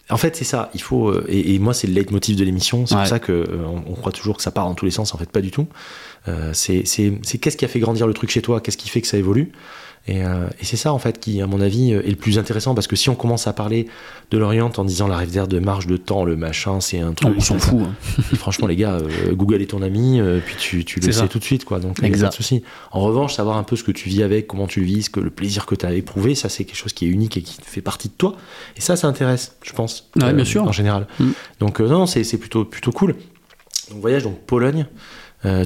en 0.10 0.18
fait, 0.18 0.36
c'est 0.36 0.44
ça. 0.46 0.70
Il 0.74 0.82
faut 0.82 1.10
euh, 1.10 1.26
et, 1.30 1.56
et 1.56 1.60
moi, 1.60 1.74
c'est 1.74 1.88
le 1.88 1.94
leitmotiv 1.94 2.36
de 2.36 2.44
l'émission. 2.44 2.86
C'est 2.86 2.96
Ouais. 2.96 3.02
pour 3.02 3.08
ça 3.10 3.20
que 3.20 3.32
euh, 3.32 3.46
on, 3.68 3.92
on 3.92 3.96
croit 3.96 4.12
toujours 4.12 4.38
que 4.38 4.44
ça 4.44 4.52
part 4.52 4.66
dans 4.66 4.74
tous 4.76 4.86
les 4.86 4.92
sens. 4.92 5.14
En 5.14 5.18
fait, 5.18 5.30
pas 5.32 5.42
du 5.42 5.52
tout. 5.52 5.68
Euh, 6.28 6.52
c'est 6.54 6.84
c'est 6.86 7.14
c'est 7.24 7.38
qu'est-ce 7.38 7.58
qui 7.58 7.66
a 7.66 7.68
fait 7.68 7.80
grandir 7.80 8.08
le 8.08 8.14
truc 8.14 8.30
chez 8.30 8.42
toi 8.42 8.60
Qu'est-ce 8.62 8.78
qui 8.78 8.90
fait 8.90 9.02
que 9.02 9.08
ça 9.08 9.18
évolue? 9.18 9.52
Et, 10.12 10.24
euh, 10.26 10.48
et 10.60 10.66
c'est 10.66 10.76
ça, 10.76 10.92
en 10.92 10.98
fait, 10.98 11.20
qui, 11.20 11.40
à 11.40 11.46
mon 11.46 11.62
avis, 11.62 11.94
euh, 11.94 12.02
est 12.04 12.10
le 12.10 12.16
plus 12.16 12.40
intéressant 12.40 12.74
parce 12.74 12.88
que 12.88 12.96
si 12.96 13.10
on 13.10 13.16
commence 13.16 13.46
à 13.46 13.54
parler 13.54 13.88
de 14.32 14.40
l'Orient 14.40 14.72
en 14.78 14.84
disant 14.84 15.08
la 15.08 15.18
rivière 15.18 15.48
de 15.48 15.60
marge 15.60 15.86
de 15.86 15.98
temps, 15.98 16.24
le 16.26 16.36
machin, 16.36 16.80
c'est 16.80 17.00
un 17.00 17.14
truc. 17.14 17.36
on 17.38 17.40
s'en 17.40 17.60
fout. 17.60 17.82
hein. 17.84 17.94
Et 18.34 18.36
franchement, 18.36 18.66
les 18.66 18.76
gars, 18.76 18.94
euh, 18.94 19.34
Google 19.36 19.62
est 19.62 19.68
ton 19.68 19.84
ami, 19.84 20.20
euh, 20.20 20.40
puis 20.44 20.56
tu, 20.58 20.84
tu 20.84 21.00
le 21.00 21.12
sais 21.12 21.28
tout 21.28 21.38
de 21.38 21.44
suite, 21.44 21.64
quoi. 21.64 21.80
Donc, 21.80 21.98
il 22.00 22.02
y 22.02 22.06
a 22.06 22.08
Exact. 22.08 22.26
pas 22.28 22.30
de 22.32 22.36
souci. 22.36 22.64
En 22.92 23.02
revanche, 23.02 23.36
savoir 23.36 23.58
un 23.58 23.64
peu 23.64 23.76
ce 23.76 23.84
que 23.84 23.92
tu 23.92 24.10
vis 24.10 24.24
avec, 24.24 24.48
comment 24.48 24.66
tu 24.66 24.80
le 24.80 24.88
vis, 24.88 25.04
ce 25.04 25.10
que 25.12 25.20
le 25.20 25.30
plaisir 25.30 25.68
que 25.68 25.76
tu 25.76 25.86
as 25.86 25.94
éprouvé, 25.94 26.34
ça, 26.34 26.50
c'est 26.50 26.66
quelque 26.66 26.78
chose 26.78 26.94
qui 26.94 27.06
est 27.06 27.10
unique 27.10 27.38
et 27.38 27.44
qui 27.44 27.58
fait 27.62 27.82
partie 27.82 28.08
de 28.08 28.14
toi. 28.18 28.36
Et 28.78 28.82
ça, 28.82 28.96
ça 28.96 29.08
intéresse, 29.08 29.58
je 29.62 29.74
pense. 29.74 30.10
Ouais, 30.16 30.34
bien 30.34 30.44
sûr. 30.46 30.64
En 30.64 30.72
général. 30.72 31.06
Mm. 31.20 31.30
Donc, 31.60 31.82
non, 31.82 32.08
c'est 32.08 32.24
plutôt, 32.38 32.66
plutôt 32.66 32.92
cool. 32.92 33.16
Donc, 33.92 34.02
voyage, 34.02 34.24
donc 34.24 34.40
Pologne. 34.48 34.88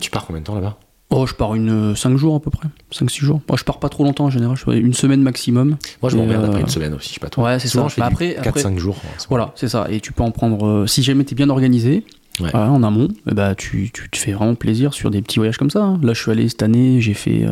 Tu 0.01 0.11
pars 0.11 0.25
combien 0.25 0.41
de 0.41 0.45
temps 0.45 0.55
là-bas? 0.55 0.77
Oh, 1.15 1.27
je 1.27 1.33
pars 1.33 1.53
une 1.55 1.95
5 1.95 2.17
jours 2.17 2.35
à 2.35 2.39
peu 2.39 2.49
près. 2.49 2.67
5-6 2.91 3.19
jours. 3.23 3.41
Moi, 3.47 3.57
je 3.57 3.63
pars 3.63 3.79
pas 3.79 3.89
trop 3.89 4.03
longtemps 4.03 4.25
en 4.25 4.29
général. 4.29 4.57
Je 4.57 4.71
une 4.71 4.93
semaine 4.93 5.21
maximum. 5.21 5.77
Moi, 6.01 6.09
je 6.09 6.17
m'emmerde 6.17 6.43
après 6.45 6.57
euh, 6.57 6.61
une 6.61 6.67
semaine 6.69 6.93
aussi, 6.93 7.09
je 7.09 7.13
sais 7.15 7.19
pas 7.19 7.29
toi. 7.29 7.43
Ouais, 7.45 7.59
c'est 7.59 7.67
ça. 7.67 7.83
je 7.87 7.93
fais 7.93 8.01
Bah, 8.01 8.07
après- 8.11 8.35
après- 8.35 8.51
4-5 8.61 8.77
jours. 8.79 8.97
Voilà, 9.29 9.51
c'est 9.55 9.67
ça. 9.69 9.87
Et 9.89 9.99
tu 9.99 10.11
peux 10.11 10.23
en 10.23 10.31
prendre. 10.31 10.65
euh, 10.65 10.87
si 10.87 11.03
jamais 11.03 11.23
t'es 11.23 11.35
bien 11.35 11.49
organisé, 11.49 12.03
Ouais. 12.39 12.49
voilà, 12.51 12.71
en 12.71 12.81
amont, 12.81 13.09
eh 13.29 13.33
bah, 13.35 13.53
tu, 13.53 13.91
tu 13.93 14.09
te 14.09 14.17
fais 14.17 14.31
vraiment 14.31 14.55
plaisir 14.55 14.95
sur 14.95 15.11
des 15.11 15.21
petits 15.21 15.37
voyages 15.37 15.57
comme 15.57 15.69
ça. 15.69 15.83
hein. 15.83 15.99
Là, 16.01 16.13
je 16.13 16.21
suis 16.21 16.31
allé 16.31 16.49
cette 16.49 16.63
année, 16.63 16.99
j'ai 16.99 17.13
fait, 17.13 17.43
euh, 17.45 17.51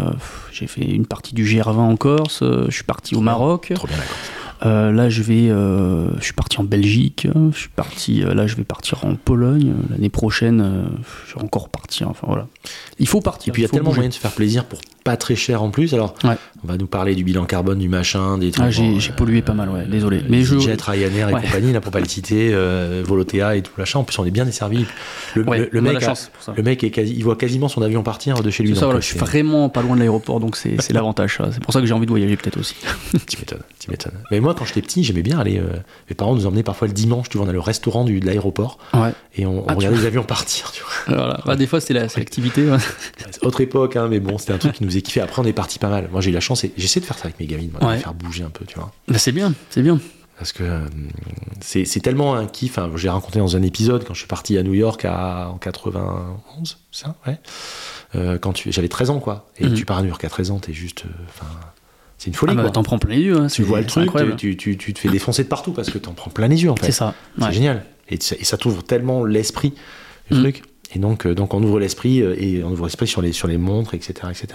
j'ai 0.52 0.66
fait 0.66 0.82
une 0.84 1.06
partie 1.06 1.36
du 1.36 1.46
GR20 1.46 1.78
en 1.78 1.96
Corse, 1.98 2.40
euh, 2.42 2.66
je 2.68 2.74
suis 2.74 2.84
parti 2.84 3.14
au 3.16 3.22
Maroc. 3.22 3.72
Trop 3.76 3.86
bien 3.88 3.98
d'accord. 3.98 4.16
Euh, 4.64 4.92
là, 4.92 5.10
je 5.10 5.24
vais, 5.24 5.50
euh, 5.50 6.08
je 6.20 6.24
suis 6.26 6.34
parti 6.34 6.60
en 6.60 6.64
Belgique. 6.64 7.28
Je 7.52 7.58
suis 7.58 7.70
parti. 7.70 8.24
euh, 8.24 8.34
là, 8.34 8.46
je 8.48 8.56
vais 8.56 8.64
partir 8.64 9.06
en 9.06 9.16
Pologne 9.16 9.74
l'année 9.90 10.10
prochaine. 10.10 10.62
euh, 10.62 10.84
je 11.28 11.36
vais 11.36 11.42
encore 11.44 11.70
partir. 11.70 12.10
Enfin 12.10 12.28
voilà. 12.28 12.48
Il 13.00 13.08
faut 13.08 13.22
partir. 13.22 13.52
Et 13.52 13.54
puis 13.54 13.62
il 13.62 13.66
y 13.66 13.68
a 13.68 13.70
tellement 13.70 13.90
bouger. 13.90 13.98
moyen 13.98 14.10
de 14.10 14.14
se 14.14 14.20
faire 14.20 14.32
plaisir 14.32 14.66
pour 14.66 14.80
pas 15.04 15.18
très 15.18 15.36
cher 15.36 15.64
en 15.64 15.70
plus. 15.70 15.94
Alors, 15.94 16.14
Ouais. 16.24 16.36
on 16.64 16.68
va 16.68 16.78
nous 16.78 16.86
parler 16.88 17.16
du 17.16 17.24
bilan 17.24 17.46
carbone, 17.46 17.80
du 17.80 17.90
machin, 17.90 18.38
des 18.38 18.52
trucs. 18.52 18.66
Ah, 18.66 18.70
j'ai 18.72 18.84
bon, 18.84 19.00
j'ai 19.00 19.12
euh, 19.12 19.16
pollué 19.16 19.42
pas 19.42 19.54
mal, 19.54 19.70
ouais. 19.70 19.86
Désolé. 19.88 20.22
Mais 20.30 20.42
je. 20.44 20.60
Jet, 20.60 20.80
Ryanair 20.82 21.30
et 21.30 21.34
Ouais. 21.34 21.42
compagnie, 21.42 21.74
là, 21.74 21.82
pour 21.82 21.92
pas 21.92 22.00
les 22.00 22.08
citer, 22.08 22.52
euh, 22.54 23.04
Volotea 23.06 23.56
et 23.56 23.62
tout 23.62 23.72
machin. 23.78 24.00
En 24.00 24.04
plus, 24.04 24.18
on 24.20 24.26
est 24.26 24.32
bien 24.32 24.46
desservi. 24.46 24.86
Le, 25.36 25.44
Ouais, 25.44 25.58
le- 25.60 25.70
le 25.72 25.82
mec, 25.82 25.94
la 25.94 26.00
a- 26.00 26.02
chance 26.02 26.30
pour 26.34 26.44
ça. 26.44 26.54
le 26.56 26.62
mec 26.64 26.84
est 26.84 26.92
quasi, 26.92 27.14
il 27.16 27.24
voit 27.24 27.36
quasiment 27.36 27.68
son 27.68 27.82
avion 27.82 28.04
partir 28.04 28.42
de 28.44 28.50
chez 28.50 28.64
lui. 28.64 28.76
Ça, 28.76 28.86
voilà, 28.86 28.98
euh, 28.98 29.02
je 29.02 29.08
suis 29.08 29.18
vraiment 29.20 29.70
pas 29.70 29.82
loin 29.82 29.96
de 29.96 30.00
l'aéroport, 30.00 30.40
donc 30.40 30.56
c'est 30.56 30.80
c'est 30.82 30.94
l'avantage. 30.94 31.40
C'est 31.52 31.62
pour 31.64 31.74
ça 31.74 31.80
que 31.82 31.86
j'ai 31.88 31.94
envie 31.94 32.06
de 32.06 32.12
voyager 32.12 32.36
peut-être 32.38 32.60
aussi. 32.60 32.76
Tu 33.28 33.38
m'étonnes, 33.40 33.62
tu 33.80 33.90
m'étonnes. 33.90 34.12
Mais 34.30 34.40
moi, 34.40 34.54
quand 34.58 34.66
j'étais 34.66 34.82
petit, 34.82 35.04
j'aimais 35.04 35.22
bien 35.22 35.40
aller. 35.40 35.58
euh, 35.58 35.64
mes 36.10 36.16
parents 36.16 36.36
nous 36.36 36.46
emmenaient 36.46 36.64
parfois 36.64 36.88
le 36.88 36.94
dimanche, 36.94 37.30
tu 37.30 37.38
vois, 37.38 37.46
on 37.46 37.50
allait 37.50 37.58
au 37.58 37.62
restaurant 37.64 38.04
du, 38.04 38.20
de 38.20 38.26
l'aéroport 38.26 38.78
et 39.36 39.46
on, 39.46 39.64
Ah, 39.68 39.74
regardait 39.74 39.98
les 40.00 40.06
avions 40.06 40.24
partir, 40.36 40.72
tu 40.72 40.84
vois. 40.84 41.16
Voilà. 41.18 41.40
Ah, 41.48 41.56
des 41.56 41.66
fois, 41.68 41.80
c'est 41.80 41.94
l'activité. 41.94 42.66
Autre 43.42 43.62
époque, 43.62 43.96
hein, 43.96 44.08
mais 44.10 44.20
bon, 44.20 44.38
c'était 44.38 44.54
un 44.54 44.58
truc 44.58 44.74
qui 44.74 44.84
nous 44.84 44.91
faisait 44.92 45.02
kiffer. 45.02 45.22
Après, 45.22 45.42
on 45.42 45.46
est 45.46 45.54
parti 45.54 45.80
pas 45.80 45.90
mal. 45.90 46.08
Moi, 46.12 46.22
j'ai 46.22 46.30
eu 46.30 46.34
la 46.34 46.40
chance 46.40 46.64
et 46.64 46.72
j'essaie 46.78 47.00
de 47.00 47.06
faire 47.06 47.18
ça 47.18 47.26
avec 47.26 47.40
mes 47.40 47.48
gamines, 47.48 47.72
moi, 47.72 47.80
de 47.82 47.86
Ouais. 47.86 47.98
faire 47.98 48.14
bouger 48.14 48.44
un 48.44 48.50
peu, 48.50 48.66
tu 48.66 48.76
vois. 48.76 48.92
Bah, 49.08 49.18
c'est 49.18 49.32
bien, 49.32 49.54
c'est 49.70 49.82
bien. 49.82 50.00
Parce 50.38 50.54
que 50.54 50.64
euh, 50.64 50.80
c'est 51.60 51.86
c'est 51.86 52.00
tellement 52.00 52.34
un 52.36 52.48
kiff. 52.48 52.78
Hein, 52.80 52.90
J'ai 52.96 53.10
raconté 53.10 53.38
dans 53.40 53.56
un 53.56 53.62
épisode 53.62 54.04
quand 54.06 54.14
je 54.16 54.20
suis 54.20 54.28
parti 54.28 54.58
à 54.58 54.64
New 54.64 54.74
York 54.74 55.06
à, 55.06 55.50
en 55.50 55.58
91, 55.58 56.78
c'est 56.92 57.04
ça 57.06 57.16
Ouais. 57.28 57.38
Euh, 58.16 58.38
quand 58.40 58.52
tu- 58.54 58.72
j'avais 58.72 58.88
13 58.90 59.10
ans, 59.12 59.20
quoi. 59.20 59.50
Et 59.58 59.66
Mhm. 59.68 59.74
tu 59.76 59.86
pars 59.86 59.98
à 60.00 60.02
New 60.02 60.08
York 60.10 60.24
à 60.26 60.30
13 60.30 60.52
ans, 60.52 60.60
t'es 60.60 60.74
juste. 60.74 61.04
euh, 61.06 61.10
Enfin, 61.30 61.46
c'est 62.18 62.28
une 62.28 62.34
folie, 62.34 62.54
Ah, 62.54 62.56
bah, 62.56 62.62
quoi. 62.64 62.72
T'en 62.72 62.84
prends 62.84 62.98
plein 63.00 63.16
les 63.16 63.22
yeux. 63.22 63.38
hein, 63.38 63.48
Tu 63.48 63.62
vois 63.64 63.80
le 63.82 63.86
truc, 63.88 64.10
tu, 64.38 64.58
tu, 64.58 64.78
tu 64.78 64.94
te 64.94 65.00
fais 65.00 65.10
défoncer 65.10 65.44
de 65.44 65.48
partout 65.48 65.72
parce 65.74 65.90
que 65.90 65.98
t'en 65.98 66.14
prends 66.14 66.32
plein 66.32 66.48
les 66.48 66.64
yeux, 66.64 66.72
en 66.72 66.76
fait. 66.76 66.88
C'est 66.88 66.92
ça. 66.92 67.14
C'est 67.40 67.52
génial. 67.54 67.86
Et, 68.10 68.18
ça- 68.20 68.36
et 68.40 68.44
ça 68.44 68.58
t'ouvre 68.58 68.84
tellement 68.84 69.24
l'esprit, 69.24 69.74
le 70.30 70.38
Mhm. 70.38 70.44
truc. 70.44 70.64
Et 70.94 71.00
donc, 71.00 71.26
euh, 71.26 71.34
donc 71.36 71.54
on 71.54 71.64
ouvre 71.64 71.80
l'esprit 71.80 72.22
euh, 72.22 72.36
et 72.38 72.64
on 72.64 72.72
ouvre 72.72 72.86
l'esprit 72.86 73.08
sur 73.08 73.22
les, 73.22 73.32
sur 73.32 73.48
les 73.48 73.58
montres, 73.58 73.94
etc. 73.94 74.14
etc. 74.30 74.48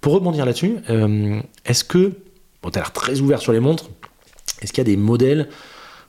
Pour 0.00 0.12
rebondir 0.14 0.46
là-dessus, 0.46 0.76
euh, 0.90 1.40
est-ce 1.64 1.84
que. 1.84 2.12
Bon, 2.62 2.70
t'as 2.70 2.80
l'air 2.80 2.92
très 2.92 3.20
ouvert 3.20 3.40
sur 3.40 3.52
les 3.52 3.60
montres. 3.60 3.86
Est-ce 4.62 4.72
qu'il 4.72 4.78
y 4.78 4.86
a 4.86 4.90
des 4.90 4.96
modèles 4.96 5.48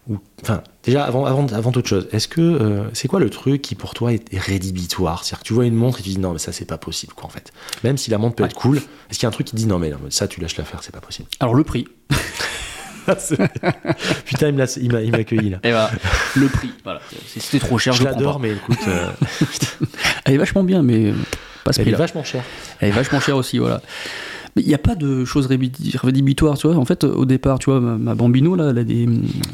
ou, 0.10 0.18
Enfin, 0.42 0.62
déjà, 0.84 1.04
avant, 1.04 1.26
avant, 1.26 1.46
avant 1.48 1.72
toute 1.72 1.88
chose, 1.88 2.08
est-ce 2.12 2.28
que. 2.28 2.40
euh, 2.42 2.84
c'est 2.94 3.08
quoi 3.08 3.20
le 3.20 3.30
truc 3.30 3.62
qui 3.62 3.76
pour 3.76 3.94
toi 3.94 4.14
est, 4.14 4.34
est 4.34 4.40
rédhibitoire? 4.40 5.24
C'est-à-dire 5.26 5.40
que 5.44 5.48
tu 5.48 5.54
vois 5.54 5.66
une 5.66 5.76
montre 5.76 6.00
et 6.00 6.04
tu 6.04 6.10
dis 6.10 6.20
non, 6.20 6.32
mais 6.34 6.40
ça, 6.40 6.52
c'est 6.54 6.66
pas 6.66 6.78
possible, 6.78 7.14
quoi, 7.14 7.26
en 7.26 7.30
fait. 7.30 7.52
Même 7.84 7.98
si 7.98 8.10
la 8.12 8.18
montre 8.18 8.36
peut 8.36 8.44
Ouais. 8.44 8.50
être 8.50 8.56
cool, 8.56 8.78
est-ce 8.78 9.18
qu'il 9.20 9.24
y 9.24 9.26
a 9.26 9.30
un 9.30 9.32
truc 9.32 9.48
qui 9.48 9.56
dit 9.56 9.66
non, 9.66 9.80
mais, 9.80 9.90
non, 9.90 9.98
mais 10.04 10.12
ça, 10.12 10.28
tu 10.28 10.40
lâches 10.40 10.56
l'affaire, 10.58 10.82
c'est 10.84 10.94
pas 10.94 11.02
possible? 11.02 11.28
Alors, 11.40 11.56
le 11.56 11.64
prix. 11.64 11.88
Putain, 14.26 14.50
il 14.50 14.56
m'a- 14.56 14.66
il 14.80 14.92
m'a 14.92 15.02
il 15.02 15.12
m'a 15.12 15.18
accueilli 15.18 15.50
là. 15.50 15.58
Et 15.64 15.72
voilà. 15.72 15.92
le 16.36 16.48
prix. 16.48 16.72
Voilà. 16.84 17.02
C'était 17.38 17.60
trop 17.66 17.78
cher, 17.78 17.94
je, 17.94 18.04
l'adore, 18.04 18.40
mais 18.40 18.52
écoute, 18.52 18.78
euh, 18.88 19.08
Elle 20.26 20.34
est 20.36 20.38
vachement 20.38 20.64
bien, 20.64 20.82
mais 20.84 21.08
euh, 21.08 21.14
pas 21.64 21.74
ce 21.74 21.82
elle 21.82 21.90
est 21.90 21.92
vachement 21.94 22.24
chère. 22.24 22.44
Elle 22.80 22.90
est 22.90 22.92
vachement 22.94 23.20
chère 23.20 23.38
aussi, 23.38 23.58
voilà. 23.58 23.82
Mais 24.56 24.64
il 24.64 24.68
n'y 24.68 24.74
a 24.74 24.80
pas 24.80 24.96
de 24.96 25.24
choses 25.24 25.48
rédhibi- 25.48 25.96
rédhibitoires, 25.98 26.58
tu 26.58 26.68
vois. 26.68 26.78
En 26.78 26.86
fait, 26.86 27.04
au 27.04 27.26
départ, 27.26 27.60
tu 27.60 27.70
vois, 27.70 27.80
ma, 27.80 27.96
ma 27.98 28.16
bambino, 28.16 28.56
là, 28.56 28.70
elle 28.72 28.80
a 28.80 28.84
des. 28.84 29.08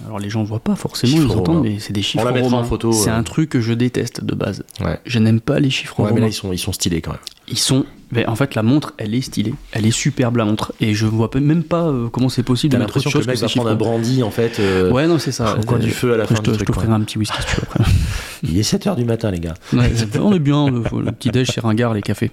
Alors, 0.06 0.20
les 0.20 0.30
gens 0.30 0.41
ne 0.41 0.47
voient 0.47 0.62
pas 0.62 0.76
forcément, 0.78 1.12
Chiffres 1.14 1.26
ils 1.30 1.32
entendent, 1.38 1.58
romains. 1.58 1.70
mais 1.72 1.80
c'est 1.80 1.91
des 1.93 2.01
chiffres 2.01 2.24
la 2.24 2.32
mettra 2.32 2.47
en 2.47 2.56
romains. 2.58 2.64
photo, 2.68 2.91
C'est 2.93 3.10
euh. 3.10 3.16
un 3.18 3.24
truc 3.24 3.49
que 3.49 3.60
je 3.60 3.74
déteste 3.74 4.24
de 4.24 4.34
base. 4.34 4.64
Ouais. 4.80 4.99
Je 5.06 5.20
n'aime 5.20 5.41
pas 5.41 5.60
les 5.60 5.70
chiffres 5.70 5.99
Ouais, 5.99 6.06
mais 6.06 6.10
romains. 6.12 6.22
là, 6.22 6.28
ils 6.28 6.34
sont, 6.34 6.54
ils 6.54 6.58
sont 6.58 6.72
stylés 6.72 7.01
quand 7.01 7.12
même. 7.12 7.20
Ils 7.49 7.60
sont. 7.60 7.86
Mais 8.14 8.26
en 8.28 8.36
fait, 8.36 8.55
la 8.55 8.64
montre, 8.64 8.93
elle 8.97 9.14
est 9.16 9.22
stylée. 9.22 9.53
Elle 9.72 9.86
est 9.86 9.91
superbe, 9.91 10.38
la 10.38 10.45
montre. 10.45 10.74
Et 10.80 10.93
je 10.93 11.05
vois 11.05 11.30
pas- 11.32 11.39
même 11.39 11.64
pas 11.64 11.84
euh, 11.88 12.07
comment 12.09 12.30
c'est 12.30 12.43
possible 12.43 12.74
de 12.74 12.78
mettre 12.78 12.97
autre 12.97 13.05
que 13.05 13.09
chose 13.09 13.22
le 13.22 13.26
que 13.26 13.32
mec 13.32 13.38
ces 13.38 13.45
va 13.45 13.49
prendre 13.49 13.70
un 13.70 13.76
brandy, 13.76 14.24
en 14.24 14.32
fait, 14.32 14.59
euh, 14.59 14.91
Ouais, 14.91 15.07
non, 15.07 15.20
c'est 15.20 15.32
ça. 15.32 15.57
au 15.57 15.64
coin 15.64 15.80
du 15.80 15.91
feu 15.91 16.14
à 16.14 16.18
la 16.18 16.24
Après, 16.24 16.36
fin 16.36 16.41
je 16.45 16.51
te- 16.51 16.59
je 16.59 16.64
t'offrirai 16.66 16.93
un 16.93 17.01
petit 17.01 17.18
whisky 17.18 17.36
si 17.41 17.47
tu 17.47 17.55
veux 17.57 17.64
après. 17.64 17.84
Il 18.43 18.57
est 18.57 18.61
7h 18.61 18.95
du 18.95 19.05
matin, 19.05 19.32
les 19.32 19.39
gars. 19.39 19.53
Ouais, 19.72 19.91
on 20.22 20.34
est 20.34 20.39
bien, 20.39 20.70
le, 20.70 20.84
le 21.01 21.11
petit 21.11 21.30
déj, 21.30 21.49
c'est 21.53 21.61
ringard, 21.61 21.93
les 21.93 22.01
cafés. 22.01 22.30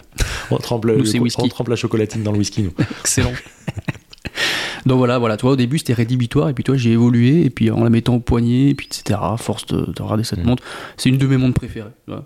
On 0.51 0.57
trempe, 0.59 0.85
le- 0.87 0.97
Nous, 0.97 1.05
le- 1.05 1.29
on 1.39 1.49
trempe 1.49 1.69
la 1.69 1.77
chocolatine 1.77 2.23
dans 2.23 2.33
le 2.33 2.39
whisky, 2.39 2.63
nous. 2.63 2.73
Excellent. 3.01 3.33
Donc 4.87 4.99
voilà, 4.99 5.19
voilà, 5.19 5.37
toi 5.37 5.53
au 5.53 5.57
début 5.57 5.79
c'était 5.79 5.93
rédhibitoire 5.93 6.49
et 6.49 6.55
puis 6.55 6.65
toi 6.65 6.75
j'ai 6.77 6.93
évolué 6.93 7.45
et 7.45 7.51
puis 7.51 7.71
en 7.71 7.85
la 7.85 7.91
mettant 7.91 8.15
au 8.15 8.21
poignet 8.21 8.71
et 8.71 8.75
puis 8.75 8.87
etc. 8.87 9.19
Force 9.37 9.67
de, 9.67 9.93
de 9.95 10.03
regarder 10.03 10.25
cette 10.25 10.43
Mm. 10.43 10.47
montre, 10.47 10.63
c'est 10.97 11.11
une 11.11 11.19
de 11.19 11.27
mes 11.27 11.37
montres 11.37 11.55
préférées. 11.55 11.91
vois. 12.07 12.25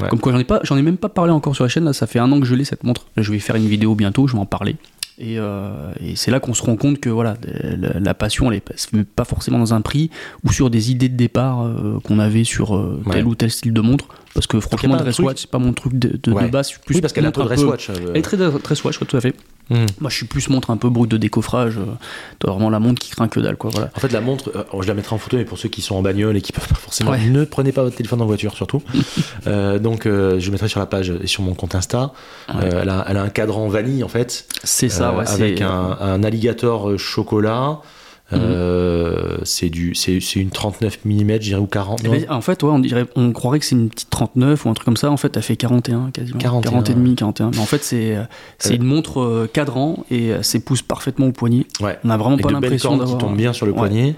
Ouais. 0.00 0.08
Comme 0.08 0.20
quoi 0.20 0.32
j'en 0.32 0.38
ai 0.38 0.44
pas, 0.44 0.60
j'en 0.62 0.76
ai 0.76 0.82
même 0.82 0.96
pas 0.96 1.08
parlé 1.08 1.32
encore 1.32 1.54
sur 1.54 1.64
la 1.64 1.68
chaîne 1.68 1.84
là, 1.84 1.92
ça 1.92 2.06
fait 2.06 2.18
un 2.18 2.30
an 2.32 2.40
que 2.40 2.46
je 2.46 2.54
l'ai 2.54 2.64
cette 2.64 2.84
montre. 2.84 3.06
Je 3.16 3.30
vais 3.32 3.38
faire 3.38 3.56
une 3.56 3.66
vidéo 3.66 3.94
bientôt, 3.94 4.26
je 4.26 4.32
vais 4.34 4.38
en 4.38 4.46
parler. 4.46 4.76
Et, 5.18 5.38
euh, 5.38 5.92
et 6.00 6.16
c'est 6.16 6.30
là 6.30 6.40
qu'on 6.40 6.54
se 6.54 6.62
rend 6.62 6.76
compte 6.76 6.98
que 6.98 7.10
voilà, 7.10 7.36
la, 7.62 8.00
la 8.00 8.14
passion 8.14 8.50
elle 8.50 8.56
est 8.58 9.04
pas- 9.04 9.24
forcément 9.24 9.58
dans 9.58 9.74
un 9.74 9.82
prix 9.82 10.10
ou 10.44 10.52
sur 10.52 10.70
des 10.70 10.90
idées 10.90 11.10
de 11.10 11.16
départ 11.16 11.62
euh, 11.66 11.98
qu'on 12.02 12.18
avait 12.18 12.44
sur 12.44 12.74
euh, 12.74 13.00
Ouais. 13.06 13.12
tel 13.16 13.26
ou 13.26 13.34
tel 13.34 13.50
style 13.50 13.72
de 13.74 13.80
montre. 13.82 14.06
Parce 14.34 14.46
que 14.46 14.58
franchement, 14.60 14.96
dress 14.96 15.14
truc- 15.16 15.26
watch 15.26 15.40
c'est 15.42 15.50
pas 15.50 15.58
mon 15.58 15.72
truc 15.72 15.92
de, 15.98 16.08
de, 16.08 16.16
de 16.16 16.32
Ouais. 16.32 16.48
base. 16.48 16.68
je 16.68 16.72
suis 16.72 16.80
plus 16.80 16.94
Oui, 16.94 17.00
parce 17.02 17.12
qu'elle 17.12 17.24
de 17.24 17.30
peu- 17.30 17.42
dress 17.42 17.62
watch. 17.64 17.90
euh, 17.90 17.94
Elle 18.10 18.16
est 18.16 18.22
très 18.22 18.36
dress 18.38 18.82
watch, 18.84 18.98
ouais, 19.00 19.06
tout 19.06 19.16
à 19.16 19.20
fait. 19.20 19.34
hmm. 19.68 19.84
Moi, 20.00 20.08
je 20.10 20.16
suis 20.16 20.26
plus 20.26 20.48
montre 20.48 20.70
un 20.70 20.76
peu 20.78 20.88
brute 20.88 21.10
de 21.10 21.18
décoffrage. 21.18 21.76
euh, 21.76 21.84
T'as 22.38 22.50
vraiment 22.50 22.70
la 22.70 22.78
montre 22.78 23.00
qui 23.02 23.10
craint 23.10 23.28
que 23.28 23.40
dalle, 23.40 23.56
quoi. 23.56 23.70
Voilà. 23.72 23.90
En 23.94 24.00
fait, 24.00 24.10
la 24.10 24.20
montre, 24.22 24.50
euh, 24.56 24.64
je 24.82 24.88
la 24.88 24.94
mettrai 24.94 25.14
en 25.14 25.18
photo, 25.18 25.36
mais 25.36 25.44
pour 25.44 25.58
ceux 25.58 25.68
qui 25.68 25.82
sont 25.82 25.96
en 25.96 26.02
bagnole 26.02 26.36
et 26.36 26.40
qui 26.40 26.52
peuvent 26.52 26.66
pas 26.66 26.74
forcément, 26.76 27.10
Ouais. 27.10 27.20
ne 27.28 27.44
prenez 27.44 27.72
pas 27.72 27.82
votre 27.82 27.96
téléphone 27.96 28.22
en 28.22 28.26
voiture, 28.26 28.54
surtout. 28.54 28.82
Euh, 29.46 29.78
donc, 29.78 30.06
euh, 30.06 30.38
je 30.40 30.50
mettrai 30.50 30.68
sur 30.68 30.78
la 30.80 30.86
page 30.86 31.12
et 31.22 31.26
sur 31.26 31.42
mon 31.42 31.54
compte 31.54 31.74
Insta. 31.74 32.12
Ouais. 32.48 32.54
Euh, 32.72 32.80
elle, 32.82 32.88
a, 32.88 33.04
elle 33.08 33.16
a 33.16 33.22
un 33.22 33.28
cadran 33.28 33.68
vanille, 33.68 34.02
en 34.04 34.08
fait, 34.08 34.46
C'est 34.64 34.88
ça, 34.88 35.10
euh, 35.10 35.18
ouais. 35.18 35.28
avec 35.28 35.58
c'est- 35.58 35.64
un, 35.64 35.98
un 36.00 36.22
alligator 36.24 36.90
euh, 36.90 36.96
Euh, 38.32 39.38
c'est 39.44 39.68
du, 39.68 39.94
c'est 39.94 40.20
c'est 40.20 40.40
une 40.40 40.50
39 40.50 41.00
mm, 41.04 41.30
je 41.32 41.36
dirais, 41.38 41.60
ou 41.60 41.66
40. 41.66 42.00
Eh 42.04 42.06
non 42.08 42.12
ben, 42.12 42.26
en 42.30 42.40
fait, 42.40 42.62
ouais, 42.62 42.70
on, 42.70 42.78
dirait, 42.78 43.06
on 43.16 43.32
croirait 43.32 43.58
que 43.58 43.64
c'est 43.64 43.74
une 43.74 43.88
petite 43.88 44.10
39 44.10 44.64
ou 44.64 44.68
un 44.68 44.74
truc 44.74 44.84
comme 44.84 44.96
ça. 44.96 45.10
En 45.10 45.16
fait, 45.16 45.36
elle 45.36 45.42
fait 45.42 45.56
41 45.56 46.10
quasiment. 46.12 46.38
41, 46.38 46.70
40 46.70 46.90
et 46.90 46.94
demi, 46.94 47.14
41. 47.14 47.50
Mais 47.52 47.58
en 47.58 47.66
fait, 47.66 47.82
c'est 47.84 48.16
euh, 48.16 48.22
c'est 48.58 48.76
une 48.76 48.84
montre 48.84 49.20
euh, 49.20 49.50
cadran 49.52 50.04
et 50.10 50.30
s'épouse 50.42 50.82
parfaitement 50.82 51.26
au 51.26 51.32
poignet. 51.32 51.66
Ouais. 51.80 51.98
On 52.04 52.08
n'a 52.08 52.16
vraiment 52.16 52.34
Avec 52.34 52.46
pas 52.46 52.52
l'impression 52.52 52.90
cornes 52.90 53.00
qui 53.00 53.04
d'avoir. 53.12 53.18
tombent 53.30 53.36
bien 53.36 53.52
sur 53.52 53.66
le 53.66 53.72
Ouais. 53.72 53.78
poignet, 53.78 54.14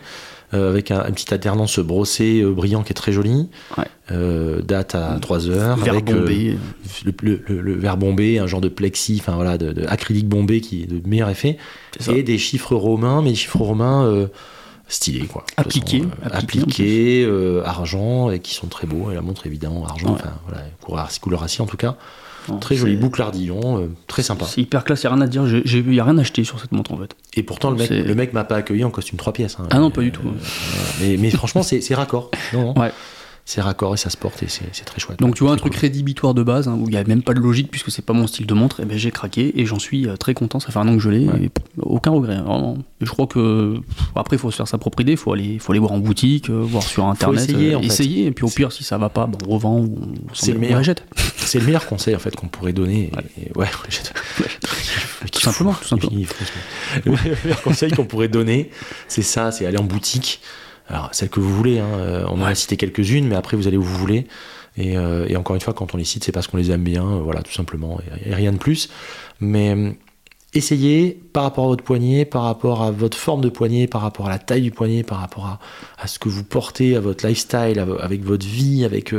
avec 0.55 0.91
un, 0.91 1.05
une 1.07 1.15
petite 1.15 1.33
alternance 1.33 1.79
brossée 1.79 2.41
euh, 2.43 2.53
brillant 2.53 2.83
qui 2.83 2.91
est 2.91 2.95
très 2.95 3.13
jolie. 3.13 3.49
Ouais. 3.79 3.85
Euh, 4.13 4.61
date 4.63 4.95
à 4.95 5.19
3 5.21 5.49
heures. 5.49 5.77
Verre 5.79 5.95
avec, 5.95 6.11
euh, 6.11 6.21
bombé. 6.21 6.59
le, 7.05 7.13
le- 7.23 7.43
le- 7.47 7.61
le 7.63 7.75
verre 7.75 7.97
bombé, 7.97 8.39
un 8.39 8.47
genre 8.47 8.61
de 8.61 8.69
plexi, 8.69 9.17
enfin 9.21 9.35
voilà, 9.35 9.57
de, 9.59 9.73
de 9.73 9.87
acrylique 9.87 10.29
bombé 10.29 10.61
qui 10.61 10.83
est 10.83 10.87
de 10.87 11.01
meilleur 11.09 11.31
effet, 11.31 11.57
et 12.13 12.23
des 12.23 12.37
chiffres 12.39 12.75
romains, 12.77 13.23
mais 13.23 13.31
des 13.31 13.37
chiffres 13.37 13.57
romains 13.63 14.05
euh, 14.05 14.27
stylés 14.89 15.27
quoi. 15.27 15.45
Appliqués, 15.57 16.01
façon, 16.03 16.11
euh, 16.27 17.61
euh, 17.61 17.63
argent, 17.65 18.31
et 18.31 18.41
qui 18.41 18.53
sont 18.55 18.67
très 18.67 18.87
beaux. 18.87 19.11
Et 19.11 19.15
la 19.15 19.23
montre 19.23 19.47
évidemment 19.47 19.87
argent, 19.87 20.09
Ouais. 20.09 20.15
enfin 20.21 20.33
voilà, 20.47 20.65
couleur, 20.83 21.09
couleur 21.23 21.43
acier 21.43 21.63
en 21.63 21.67
tout 21.67 21.79
cas. 21.79 21.97
Non, 22.49 22.59
Très 22.59 22.76
joli 22.76 22.97
boucle 22.97 23.22
ardillon, 23.22 23.80
euh, 23.80 23.86
très 24.07 24.22
sympa. 24.22 24.45
C'est 24.45 24.61
hyper 24.61 24.84
classe, 24.84 25.03
il 25.03 25.07
a 25.07 25.11
rien 25.14 25.20
à 25.22 25.26
dire. 25.26 25.47
Il 25.47 25.86
n'y 25.88 26.01
a 26.01 26.05
rien 26.05 26.18
acheté 26.18 26.45
sur 26.45 26.61
cette 26.61 26.72
montre 26.72 26.92
en 26.92 26.99
fait. 26.99 27.14
Et 27.34 27.42
pourtant 27.42 27.70
le 27.70 27.76
mec, 27.76 27.90
le 27.90 28.14
mec 28.14 28.32
m'a 28.32 28.45
pas 28.45 28.57
accueilli 28.57 28.84
en 28.84 28.90
costume 28.90 29.18
trois 29.18 29.32
pièces. 29.32 29.57
hein. 29.59 29.66
Ah 29.70 29.78
non, 29.78 29.90
pas 29.90 30.03
du 30.03 30.12
tout. 30.12 30.22
Mais, 31.01 31.16
mais 31.18 31.30
franchement, 31.30 31.62
c'est 31.62 31.80
c'est 31.80 31.95
raccord. 31.95 32.30
Non, 32.53 32.74
non. 32.74 32.80
Ouais. 32.80 32.92
C'est 33.47 33.61
raccord 33.61 33.92
et 33.92 33.99
ça 33.99 34.09
se 34.09 34.16
porte 34.16 34.42
et 34.42 34.47
c'est 34.49 34.84
très 34.86 34.99
chouette. 35.01 35.18
Donc 35.18 35.34
tu 35.34 35.45
vois 35.45 35.53
un 35.53 35.57
truc 35.57 35.74
cool. 35.74 35.80
rédhibitoire 35.82 36.32
de 36.32 36.42
base 36.42 36.66
hein, 36.66 36.78
où 36.80 36.86
il 36.88 36.92
n'y 36.92 36.97
a 36.97 37.05
même 37.05 37.22
pas 37.22 37.34
de 37.34 37.40
logique 37.40 37.70
puisque 37.70 37.90
c'est 37.90 38.01
pas 38.05 38.14
mon 38.14 38.26
style 38.26 38.47
de 38.47 38.55
montre, 38.55 38.80
et 38.80 38.86
ben 38.86 38.97
j'ai 38.97 39.11
craqué 39.11 39.61
et 39.61 39.66
j'en 39.66 39.78
suis 39.78 40.09
euh, 40.09 40.16
très 40.16 40.32
content. 40.32 40.61
Ça 40.61 40.68
fait 40.72 40.78
un 40.78 40.88
an 40.88 40.95
que 40.95 40.99
je 41.03 41.11
l'ai, 41.11 41.26
Ouais. 41.26 41.51
aucun 41.80 42.11
regret. 42.12 42.36
Vraiment. 42.36 42.78
Et 43.03 43.05
je 43.07 43.11
crois 43.11 43.26
que 43.26 43.74
pff, 43.74 44.07
après 44.16 44.36
il 44.36 44.38
faut 44.38 44.51
se 44.51 44.57
faire 44.57 44.66
sa 44.68 44.78
propre 44.78 45.03
idée, 45.03 45.12
il 45.12 45.18
faut 45.18 45.32
aller, 45.34 45.59
faut 45.59 45.72
aller 45.72 45.78
voir 45.78 45.92
en 45.92 45.99
boutique, 45.99 46.49
euh, 46.49 46.62
voir 46.62 46.82
sur 46.84 47.05
internet, 47.05 47.42
essayer, 47.51 47.74
en 47.74 47.80
fait. 47.80 47.86
essayer. 47.86 48.26
Et 48.26 48.30
puis 48.30 48.47
au 48.47 48.49
pire 48.51 48.72
si 48.72 48.82
ça 48.82 48.97
va 48.97 49.11
pas, 49.11 49.26
bon, 49.26 49.36
on 49.47 49.51
revend 49.53 49.78
ou 49.80 49.99
on, 50.01 50.34
C'est 50.34 50.53
le 50.53 50.59
meilleur. 50.59 50.82
jette. 50.82 51.05
C'est 51.36 51.59
le 51.59 51.66
meilleur 51.66 51.86
conseil 51.86 52.16
en 52.16 52.18
fait 52.20 52.34
qu'on 52.34 52.49
pourrait 52.49 52.72
donner. 52.72 53.11
Et 53.38 53.53
ouais, 53.59 53.66
on 53.78 53.84
les 53.84 53.90
jette. 53.90 54.14
simplement, 55.34 55.74
tout 55.74 55.84
simplement. 55.88 56.12
Le 57.05 57.11
meilleur 57.12 57.62
conseil 57.62 57.90
qu'on 57.90 58.05
pourrait 58.07 58.28
donner, 58.28 58.70
c'est 59.09 59.22
ça, 59.22 59.53
c'est 59.53 59.66
aller 59.66 59.78
en 59.78 59.84
boutique. 59.84 60.40
Alors, 60.89 61.09
celle 61.12 61.28
que 61.28 61.41
vous 61.41 61.55
voulez, 61.55 61.78
hein, 61.78 61.89
euh, 61.95 62.24
on 62.28 62.41
en 62.41 62.45
a 62.45 62.55
cité 62.55 62.76
quelques-unes, 62.76 63.26
mais 63.26 63.37
après, 63.37 63.57
vous 63.57 63.66
allez 63.66 63.76
où 63.76 63.82
vous 63.82 63.97
voulez. 63.97 64.26
Et, 64.76 64.97
euh, 64.97 65.26
et 65.28 65.37
encore 65.37 65.55
une 65.55 65.62
fois, 65.62 65.72
quand 65.72 65.95
on 65.95 65.97
les 65.97 66.05
cite, 66.05 66.24
c'est 66.24 66.32
parce 66.32 66.47
qu'on 66.47 66.57
les 66.57 66.70
aime 66.70 66.82
bien, 66.82 67.05
euh, 67.05 67.20
voilà, 67.22 67.43
tout 67.43 67.53
simplement, 67.53 68.01
et, 68.24 68.30
et 68.30 68.35
rien 68.35 68.53
de 68.53 68.59
plus. 68.59 68.91
Mais 69.41 69.74
euh, 69.74 69.93
essayez, 70.53 71.18
par 71.32 71.45
rapport 71.45 71.64
à 71.64 71.68
votre 71.68 71.85
poignet, 71.85 72.24
par 72.24 72.43
rapport 72.43 72.82
à 72.82 72.91
votre 72.91 73.16
forme 73.16 73.41
de 73.41 73.49
poignet, 73.49 73.87
par 73.87 74.03
rapport 74.03 74.26
à 74.26 74.30
la 74.30 74.39
taille 74.39 74.62
du 74.62 74.70
poignet, 74.70 75.03
par 75.03 75.20
rapport 75.20 75.47
à, 75.47 75.59
à 75.99 76.07
ce 76.07 76.18
que 76.18 76.28
vous 76.28 76.45
portez, 76.45 76.97
à 76.97 77.01
votre 77.01 77.26
lifestyle, 77.26 77.78
à 77.78 78.05
avec 78.05 78.24
votre 78.24 78.47
vie, 78.47 78.85
avec... 78.85 79.14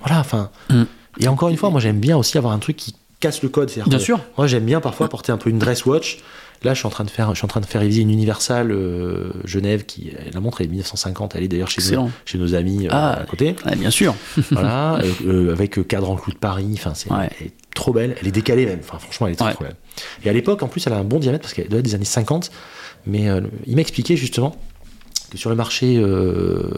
voilà, 0.00 0.20
enfin... 0.20 0.50
Mm. 0.68 0.82
Et 1.18 1.26
encore 1.26 1.48
une 1.48 1.56
fois, 1.56 1.70
moi, 1.70 1.80
j'aime 1.80 1.98
bien 1.98 2.16
aussi 2.16 2.38
avoir 2.38 2.52
un 2.52 2.60
truc 2.60 2.76
qui 2.76 2.94
casse 3.18 3.42
le 3.42 3.48
code. 3.48 3.70
Bien 3.86 3.98
sûr. 3.98 4.20
Moi, 4.38 4.46
j'aime 4.46 4.64
bien 4.64 4.80
parfois 4.80 5.08
porter 5.08 5.32
un 5.32 5.38
peu 5.38 5.50
une 5.50 5.58
dress 5.58 5.84
watch. 5.84 6.18
Là, 6.62 6.74
je 6.74 6.78
suis 6.78 6.86
en 6.86 6.90
train 6.90 7.04
de 7.04 7.10
faire, 7.10 7.30
je 7.30 7.36
suis 7.36 7.44
en 7.44 7.48
train 7.48 7.60
de 7.60 7.66
faire 7.66 7.80
réviser 7.80 8.02
une 8.02 8.10
Universal 8.10 8.70
euh, 8.70 9.30
Genève 9.44 9.86
qui, 9.86 10.12
la 10.32 10.40
montre 10.40 10.60
elle 10.60 10.64
est 10.64 10.68
de 10.68 10.72
1950. 10.72 11.34
Elle 11.34 11.44
est 11.44 11.48
d'ailleurs 11.48 11.70
chez, 11.70 11.96
nos, 11.96 12.10
chez 12.26 12.36
nos 12.36 12.54
amis 12.54 12.86
euh, 12.86 12.90
Ah. 12.92 13.20
à 13.22 13.24
côté. 13.24 13.56
Ouais, 13.64 13.76
bien 13.76 13.90
sûr. 13.90 14.14
voilà, 14.50 14.98
euh, 15.24 15.52
avec 15.52 15.86
cadre 15.88 16.10
en 16.10 16.16
clou 16.16 16.32
de 16.32 16.38
Paris. 16.38 16.68
Enfin, 16.74 16.92
c'est 16.94 17.10
Ouais. 17.10 17.30
elle 17.40 17.46
est 17.46 17.52
trop 17.74 17.92
belle. 17.94 18.14
Elle 18.20 18.28
est 18.28 18.32
décalée 18.32 18.66
même. 18.66 18.80
Enfin, 18.82 18.98
franchement, 18.98 19.26
elle 19.26 19.32
est 19.34 19.42
Ouais. 19.42 19.54
trop 19.54 19.64
belle. 19.64 19.76
Et 20.24 20.28
à 20.28 20.32
l'époque, 20.34 20.62
en 20.62 20.68
plus, 20.68 20.86
elle 20.86 20.92
a 20.92 20.98
un 20.98 21.04
bon 21.04 21.18
diamètre 21.18 21.42
parce 21.42 21.54
qu'elle 21.54 21.68
doit 21.68 21.78
être 21.78 21.84
des 21.86 21.94
années 21.94 22.04
50. 22.04 22.50
Mais 23.06 23.30
euh, 23.30 23.40
il 23.66 23.74
m'a 23.76 23.80
expliqué 23.80 24.16
justement 24.16 24.54
que 25.30 25.38
sur 25.38 25.48
le 25.48 25.56
marché 25.56 25.96
euh, 25.96 26.70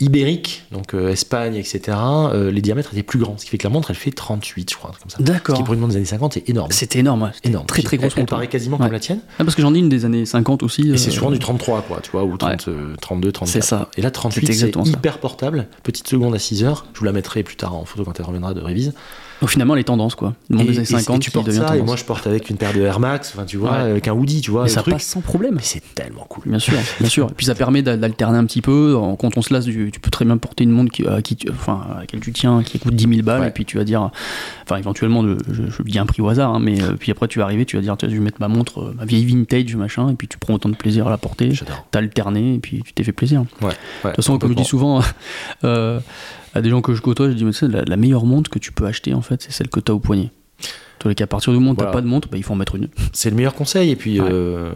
ibérique, 0.00 0.64
donc 0.72 0.94
euh, 0.94 1.10
Espagne, 1.10 1.54
etc., 1.54 1.80
euh, 2.32 2.50
les 2.50 2.60
diamètres 2.60 2.90
étaient 2.92 3.02
plus 3.02 3.18
grands. 3.18 3.36
Ce 3.38 3.44
qui 3.44 3.50
fait 3.50 3.58
que 3.58 3.64
la 3.66 3.72
montre, 3.72 3.90
elle 3.90 3.96
fait 3.96 4.10
38, 4.10 4.70
je 4.72 4.76
crois, 4.76 4.90
comme 5.00 5.10
ça. 5.10 5.18
Ce 5.18 5.22
D'accord. 5.22 5.56
qui 5.56 5.62
pour 5.62 5.74
une 5.74 5.80
montre 5.80 5.92
des 5.92 5.96
années 5.98 6.04
50 6.06 6.36
est 6.36 6.48
énorme. 6.48 6.70
C'était 6.72 6.98
énorme, 6.98 7.22
ouais. 7.22 7.30
Énorme. 7.44 7.66
Très 7.66 7.82
très 7.82 7.96
grosse 7.96 8.12
Elle, 8.12 8.18
elle 8.18 8.22
montre. 8.22 8.30
paraît 8.30 8.48
quasiment 8.48 8.76
Ouais. 8.76 8.84
comme 8.84 8.92
la 8.92 9.00
tienne. 9.00 9.20
Ah, 9.38 9.44
parce 9.44 9.54
que 9.54 9.62
j'en 9.62 9.74
ai 9.74 9.78
une 9.78 9.88
des 9.88 10.04
années 10.04 10.26
50 10.26 10.62
aussi. 10.62 10.90
Et 10.90 10.96
c'est 10.96 11.10
euh, 11.10 11.12
souvent 11.14 11.30
du 11.30 11.38
33, 11.38 11.82
quoi, 11.82 12.00
tu 12.02 12.10
vois, 12.10 12.24
ou 12.24 12.36
30, 12.36 12.68
euh, 12.68 12.94
32, 13.00 13.32
34. 13.32 13.52
C'est 13.62 13.66
ça. 13.68 13.88
Et 13.96 14.02
là, 14.02 14.08
C'est 14.08 14.12
38, 14.12 14.46
c'est 14.52 14.72
ça. 14.74 14.80
hyper 14.84 15.18
portable. 15.18 15.68
Petite 15.82 16.08
seconde 16.08 16.34
à 16.34 16.38
6 16.38 16.64
heures. 16.64 16.86
Je 16.92 16.98
vous 16.98 17.04
la 17.04 17.12
mettrai 17.12 17.42
plus 17.42 17.56
tard 17.56 17.74
en 17.74 17.84
photo 17.84 18.04
quand 18.04 18.18
elle 18.18 18.26
reviendra 18.26 18.52
de 18.54 18.60
révise. 18.60 18.92
Donc, 19.44 19.50
finalement, 19.50 19.74
les 19.74 19.84
tendances, 19.84 20.14
quoi. 20.14 20.32
Le 20.48 20.56
monde 20.56 20.66
et, 20.66 20.70
des 20.70 20.78
années 20.78 20.88
et- 20.90 20.94
et 20.94 20.98
50 21.00 21.20
tu 21.20 21.30
qui 21.30 21.34
portes 21.34 21.46
devient 21.46 21.58
ça, 21.68 21.76
et 21.76 21.82
moi, 21.82 21.96
je 21.96 22.04
porte 22.04 22.26
avec 22.26 22.48
une 22.48 22.56
paire 22.56 22.72
de 22.72 22.80
Air 22.80 22.98
Max, 22.98 23.32
enfin, 23.34 23.44
tu 23.44 23.58
vois, 23.58 23.72
Ouais. 23.72 23.78
avec 23.90 24.08
un 24.08 24.12
hoodie, 24.14 24.40
tu 24.40 24.50
vois, 24.50 24.62
le 24.62 24.68
ça 24.70 24.80
truc. 24.80 24.94
passe 24.94 25.04
sans 25.04 25.20
problème. 25.20 25.56
Mais 25.56 25.62
c'est 25.62 25.82
tellement 25.94 26.24
cool. 26.28 26.44
Bien 26.46 26.58
sûr, 26.58 26.78
bien 26.98 27.08
sûr. 27.10 27.28
Et 27.30 27.34
puis 27.34 27.44
ça 27.44 27.54
permet 27.54 27.82
d'a- 27.82 27.98
d'alterner 27.98 28.38
un 28.38 28.46
petit 28.46 28.62
peu. 28.62 28.96
Quand 29.18 29.36
on 29.36 29.42
se 29.42 29.52
lasse, 29.52 29.66
tu 29.66 29.90
peux 30.00 30.10
très 30.10 30.24
bien 30.24 30.38
porter 30.38 30.64
une 30.64 30.70
montre 30.70 30.90
qui, 30.92 31.06
à, 31.06 31.20
qui 31.20 31.36
tu- 31.36 31.50
enfin, 31.50 31.82
à 31.94 32.00
laquelle 32.00 32.20
tu 32.20 32.32
tiens, 32.32 32.62
qui 32.62 32.78
coûte 32.78 32.94
10 32.94 33.06
000 33.06 33.20
balles, 33.22 33.42
Ouais. 33.42 33.48
et 33.48 33.50
puis 33.50 33.66
tu 33.66 33.76
vas 33.76 33.84
dire, 33.84 34.10
enfin 34.62 34.76
éventuellement, 34.78 35.22
le- 35.22 35.36
je, 35.52 35.62
je 35.70 35.82
dis 35.82 35.98
un 35.98 36.06
prix 36.06 36.22
au 36.22 36.28
hasard, 36.30 36.54
hein, 36.54 36.60
mais 36.60 36.80
euh, 36.82 36.94
puis 36.98 37.12
après 37.12 37.28
tu 37.28 37.38
vas 37.40 37.44
arriver, 37.44 37.66
tu 37.66 37.76
vas 37.76 37.82
dire, 37.82 37.94
tiens, 37.98 38.08
je 38.08 38.14
vais 38.14 38.20
mettre 38.20 38.40
ma 38.40 38.48
montre, 38.48 38.80
euh, 38.80 38.94
ma 38.96 39.04
vieille 39.04 39.26
vintage, 39.26 39.76
machin, 39.76 40.08
et 40.08 40.14
puis 40.14 40.26
tu 40.26 40.38
prends 40.38 40.54
autant 40.54 40.70
de 40.70 40.76
plaisir 40.76 41.06
à 41.06 41.10
la 41.10 41.18
porter. 41.18 41.50
J'adore. 41.52 41.84
T'as 41.90 41.98
alterné, 41.98 42.54
et 42.54 42.58
puis 42.60 42.82
tu 42.82 42.94
t'es 42.94 43.04
fait 43.04 43.12
plaisir. 43.12 43.42
De 43.42 43.66
Ouais. 43.66 43.72
ouais, 43.72 43.74
toute 44.04 44.16
façon, 44.16 44.38
comme 44.38 44.50
je 44.52 44.54
dis 44.56 44.64
souvent 44.64 45.02
euh, 45.64 46.00
à 46.54 46.62
des 46.62 46.70
gens 46.70 46.80
que 46.82 46.94
je 46.94 47.02
côtoie, 47.02 47.28
je 47.28 47.34
dis, 47.34 47.44
mais 47.44 47.50
tu 47.52 47.58
sais, 47.58 47.68
la, 47.68 47.84
la 47.84 47.96
meilleure 47.96 48.24
montre 48.24 48.50
que 48.50 48.58
tu 48.58 48.72
peux 48.72 48.86
acheter, 48.86 49.12
en 49.14 49.20
fait, 49.22 49.42
c'est 49.42 49.52
celle 49.52 49.68
que 49.68 49.80
tu 49.80 49.90
as 49.90 49.94
au 49.94 49.98
poignet. 50.00 50.30
Tous 51.00 51.08
les 51.08 51.14
cas, 51.14 51.24
à 51.24 51.26
partir 51.26 51.52
du 51.52 51.58
moment 51.58 51.72
où 51.72 51.74
tu 51.74 51.78
Voilà. 51.78 51.92
pas 51.92 52.00
de 52.00 52.06
montre, 52.06 52.28
bah, 52.28 52.36
il 52.38 52.42
faut 52.44 52.52
en 52.52 52.56
mettre 52.56 52.76
une. 52.76 52.88
C'est 53.12 53.28
le 53.28 53.36
meilleur 53.36 53.54
conseil. 53.54 53.90
Et 53.90 53.96
puis, 53.96 54.20
Ouais. 54.20 54.28
euh, 54.30 54.72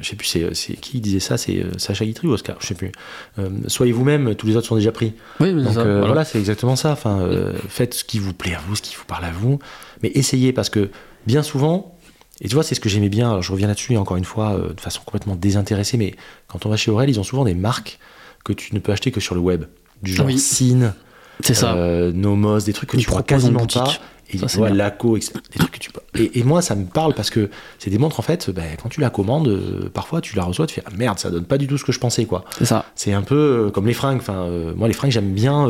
je 0.00 0.08
sais 0.10 0.16
plus, 0.16 0.26
c'est, 0.28 0.54
c'est 0.54 0.74
qui 0.74 1.00
disait 1.00 1.18
ça 1.18 1.36
C'est 1.38 1.60
euh, 1.64 1.70
Sacha 1.78 2.04
Guitry 2.04 2.28
ou 2.28 2.32
Oscar 2.32 2.56
Je 2.60 2.66
sais 2.66 2.74
plus. 2.74 2.92
Euh, 3.38 3.48
soyez 3.66 3.92
vous-même, 3.92 4.34
tous 4.36 4.46
les 4.46 4.54
autres 4.56 4.66
sont 4.66 4.76
déjà 4.76 4.92
pris. 4.92 5.14
Oui, 5.40 5.52
mais 5.54 5.62
Donc 5.64 5.72
ça. 5.74 5.80
euh, 5.80 5.84
voilà. 5.94 6.06
voilà, 6.06 6.24
c'est 6.24 6.38
exactement 6.38 6.76
ça. 6.76 6.92
Enfin, 6.92 7.20
euh, 7.22 7.54
faites 7.68 7.94
ce 7.94 8.04
qui 8.04 8.18
vous 8.18 8.34
plaît 8.34 8.54
à 8.54 8.60
vous, 8.68 8.76
ce 8.76 8.82
qui 8.82 8.94
vous 8.94 9.06
parle 9.06 9.24
à 9.24 9.32
vous, 9.32 9.58
mais 10.02 10.12
essayez 10.14 10.52
parce 10.52 10.68
que 10.68 10.90
bien 11.26 11.42
souvent, 11.42 11.96
et 12.40 12.48
tu 12.48 12.54
vois, 12.54 12.62
c'est 12.62 12.74
ce 12.74 12.80
que 12.80 12.88
j'aimais 12.90 13.08
bien. 13.08 13.30
alors 13.30 13.42
je 13.42 13.50
reviens 13.50 13.66
là-dessus 13.68 13.96
encore 13.96 14.18
une 14.18 14.24
fois 14.24 14.52
euh, 14.52 14.74
de 14.74 14.80
façon 14.80 15.00
complètement 15.04 15.34
désintéressée, 15.36 15.96
mais 15.96 16.14
quand 16.48 16.66
on 16.66 16.68
va 16.68 16.76
chez 16.76 16.90
Aurel, 16.90 17.08
ils 17.08 17.18
ont 17.18 17.24
souvent 17.24 17.44
des 17.44 17.54
marques 17.54 17.98
que 18.44 18.52
tu 18.52 18.74
ne 18.74 18.78
peux 18.78 18.92
acheter 18.92 19.10
que 19.10 19.20
sur 19.20 19.34
le 19.34 19.40
web, 19.40 19.64
du 20.02 20.12
genre 20.12 20.26
Oui. 20.26 20.38
Cine, 20.38 20.94
C'est 21.42 21.54
ça. 21.54 21.74
euh, 21.74 22.12
Nomos, 22.12 22.60
des 22.60 22.72
trucs 22.72 22.90
que 22.90 22.96
tu 22.96 23.10
en 23.10 23.22
quasiment 23.22 23.66
pas. 23.66 23.92
Et 24.30 24.38
Ça, 24.38 24.48
c'est 24.48 24.58
ouais, 24.58 24.68
bien. 24.68 24.76
Laco, 24.78 25.16
etc. 25.16 25.34
Des 25.52 25.58
trucs 25.58 25.72
que 25.72 25.78
tu. 25.78 25.90
Et, 26.18 26.38
et 26.40 26.42
moi, 26.44 26.62
ça 26.62 26.74
me 26.74 26.86
parle 26.86 27.14
parce 27.14 27.30
que 27.30 27.50
c'est 27.78 27.90
des 27.90 27.98
montres 27.98 28.18
en 28.18 28.22
fait. 28.22 28.50
ben, 28.50 28.64
quand 28.82 28.88
tu 28.88 29.00
la 29.00 29.10
commandes, 29.10 29.48
euh, 29.48 29.90
parfois 29.92 30.20
tu 30.20 30.34
la 30.34 30.44
reçois, 30.44 30.66
tu 30.66 30.74
fais 30.76 30.82
ah, 30.86 30.90
merde, 30.96 31.18
ça 31.18 31.30
donne 31.30 31.44
pas 31.44 31.58
du 31.58 31.66
tout 31.66 31.76
ce 31.78 31.84
que 31.84 31.92
je 31.92 32.00
pensais 32.00 32.24
quoi. 32.24 32.44
C'est 32.58 32.64
ça. 32.64 32.86
C'est 32.94 33.12
un 33.12 33.22
peu 33.22 33.66
euh, 33.66 33.70
comme 33.70 33.86
les 33.86 33.92
fringues. 33.94 34.18
Enfin, 34.18 34.48
moi, 34.76 34.88
les 34.88 34.94
fringues, 34.94 35.10
j'aime 35.12 35.32
bien 35.32 35.68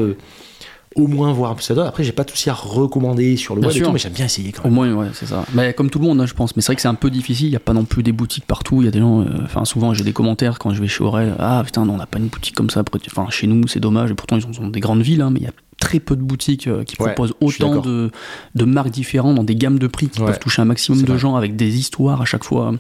au 0.97 1.07
moins 1.07 1.33
voir 1.33 1.51
un 1.51 1.55
peu 1.55 1.63
ça 1.63 1.75
donne. 1.75 1.87
Après, 1.87 2.05
j'ai 2.05 2.13
pas 2.13 2.25
de 2.25 2.31
souci 2.31 2.51
à 2.51 2.55
recommander 2.55 3.37
sur 3.37 3.55
le 3.55 3.61
Bien 3.61 3.69
web 3.69 3.75
et 3.77 3.79
sûr. 3.79 3.87
tout, 3.89 3.93
mais 3.93 3.99
j'aime 3.99 4.13
bien 4.13 4.27
essayer 4.27 4.53
quand 4.53 4.63
Au 4.63 4.67
même. 4.67 4.75
moins, 4.75 4.93
ouais, 4.95 5.07
c'est 5.13 5.27
ça. 5.27 5.45
Mais 5.55 5.73
comme 5.75 5.91
tout 5.91 5.99
le 5.99 6.05
monde, 6.07 6.21
hein, 6.21 6.27
je 6.27 6.35
pense. 6.35 6.55
Mais 6.57 6.63
c'est 6.63 6.67
vrai 6.69 6.77
que 6.77 6.83
c'est 6.83 6.89
un 6.89 6.95
peu 6.95 7.11
difficile. 7.11 7.47
Il 7.47 7.51
n'y 7.51 7.57
a 7.57 7.61
pas 7.61 7.73
non 7.73 7.85
plus 7.85 8.03
des 8.03 8.13
boutiques 8.13 8.47
partout. 8.47 8.83
Il 8.83 8.85
y 8.85 8.89
a 8.89 8.91
des 8.91 9.01
gens. 9.01 9.21
euh, 9.23 9.27
Enfin, 9.45 9.65
souvent, 9.65 9.93
j'ai 9.95 10.05
des 10.05 10.13
commentaires 10.13 10.59
quand 10.59 10.71
je 10.75 10.81
vais 10.81 10.89
chez 10.89 11.03
Aurel. 11.05 11.35
Ah 11.39 11.63
putain, 11.65 11.85
non, 11.85 11.95
on 11.95 11.97
n'a 11.99 12.07
pas 12.07 12.19
une 12.19 12.27
boutique 12.29 12.55
comme 12.55 12.71
ça. 12.71 12.83
Enfin, 13.09 13.27
chez 13.31 13.47
nous, 13.47 13.67
c'est 13.69 13.81
dommage. 13.81 14.11
Et 14.11 14.15
pourtant, 14.15 14.37
ils 14.37 14.43
sont 14.43 14.51
dans 14.63 14.69
des 14.69 14.81
grandes 14.81 15.03
villes. 15.03 15.21
hein, 15.23 15.31
mais 15.31 15.41
il 15.41 15.45
y 15.45 15.49
a 15.49 15.53
très 15.81 15.99
peu 16.01 16.15
de 16.17 16.23
boutiques 16.23 16.67
euh, 16.69 16.85
qui 16.85 16.97
Ouais, 17.03 17.13
proposent 17.15 17.35
autant 17.41 17.81
de, 17.81 18.11
de 18.55 18.65
marques 18.65 18.91
différentes 18.91 19.35
dans 19.35 19.45
des 19.45 19.57
gammes 19.57 19.79
de 19.79 19.87
prix 19.89 20.09
qui 20.09 20.21
Ouais, 20.21 20.27
peuvent 20.27 20.39
toucher 20.39 20.63
un 20.63 20.67
maximum 20.67 21.03
de 21.03 21.07
vrai. 21.09 21.19
gens 21.19 21.35
avec 21.35 21.57
des 21.57 21.77
histoires 21.79 22.23
à 22.23 22.25
chaque 22.25 22.45
fois. 22.45 22.73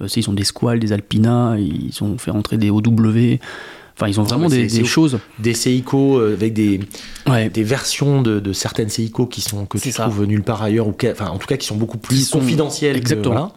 Euh, 0.00 0.08
ils 0.16 0.28
ont 0.28 0.32
des 0.32 0.42
Squall, 0.44 0.80
des 0.80 0.92
Alpina. 0.92 1.54
Ils 1.58 1.92
ont 2.02 2.18
fait 2.18 2.32
rentrer 2.32 2.56
des 2.58 2.70
OW. 2.70 3.38
Enfin, 3.96 4.08
ils 4.08 4.18
ont 4.20 4.24
vraiment 4.24 4.48
des, 4.48 4.84
choses. 4.84 5.18
Des 5.38 5.54
Seiko 5.54 6.18
euh, 6.18 6.32
avec 6.34 6.52
des, 6.52 6.80
Ouais. 7.28 7.48
des 7.48 7.62
versions 7.62 8.22
de, 8.22 8.40
de 8.40 8.52
certaines 8.52 8.88
Seiko 8.88 9.26
qui 9.26 9.40
sont 9.40 9.66
que 9.66 9.78
tu 9.78 9.92
ça. 9.92 10.02
trouves 10.04 10.24
nulle 10.24 10.42
part 10.42 10.62
ailleurs 10.62 10.88
ou 10.88 10.92
que- 10.92 11.12
enfin 11.12 11.28
en 11.28 11.38
tout 11.38 11.46
cas 11.46 11.56
qui 11.56 11.66
sont 11.66 11.76
beaucoup 11.76 11.98
plus 11.98 12.28
sont- 12.28 12.40
confidentielles. 12.40 12.94
que- 12.94 12.98
Exactement. 12.98 13.34
voilà, 13.34 13.52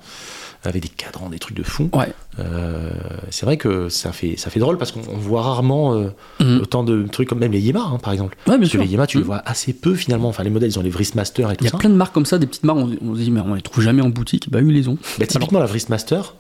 avec 0.64 0.82
des 0.84 0.90
cadrans, 0.90 1.30
des 1.30 1.40
trucs 1.40 1.58
de 1.58 1.64
fou. 1.64 1.90
Ouais. 1.94 2.14
Euh, 2.40 2.92
c'est 3.32 3.46
vrai 3.48 3.58
que 3.58 3.90
ça 3.90 4.12
fait 4.12 4.36
ça 4.38 4.52
fait 4.52 4.60
drôle 4.60 4.78
parce 4.78 4.92
qu'on 4.92 5.02
on 5.12 5.18
voit 5.18 5.42
rarement 5.42 5.96
euh, 5.96 6.10
Mhm. 6.40 6.62
autant 6.62 6.84
de 6.84 7.08
trucs 7.12 7.28
comme 7.30 7.40
même 7.40 7.52
les 7.52 7.60
Yema 7.60 7.82
hein, 7.82 7.98
par 7.98 8.14
exemple. 8.14 8.38
Ouais, 8.46 8.52
bien 8.54 8.58
Parce 8.60 8.70
que 8.70 8.78
sûr. 8.78 8.82
les 8.84 8.88
Yema 8.90 9.08
tu 9.08 9.18
les 9.18 9.24
Mhm. 9.24 9.28
vois 9.28 9.42
assez 9.44 9.74
peu 9.74 9.96
finalement. 9.96 10.28
Enfin 10.30 10.44
les 10.44 10.50
modèles 10.52 10.70
ils 10.70 10.78
ont 10.78 10.84
les 10.84 10.92
Wristmaster 10.92 11.50
et 11.52 11.56
tout 11.56 11.64
Il 11.64 11.66
y 11.66 11.68
a 11.70 11.72
ça. 11.72 11.78
plein 11.80 11.90
de 11.90 11.96
marques 11.96 12.14
comme 12.14 12.26
ça, 12.28 12.38
des 12.38 12.46
petites 12.46 12.64
marques, 12.64 12.78
on, 12.80 12.96
on 13.04 13.16
se 13.16 13.22
dit, 13.22 13.32
mais 13.32 13.42
on 13.42 13.56
les 13.56 13.62
trouve 13.64 13.84
jamais 13.84 14.04
en 14.04 14.10
boutique. 14.10 14.52
Bah, 14.52 14.60
eux, 14.62 14.68
ils 14.68 14.74
les 14.76 14.88
ont. 14.88 14.98
Bah, 15.18 15.26
typiquement, 15.26 15.58
la 15.60 15.66
Wristmaster, 15.66 16.36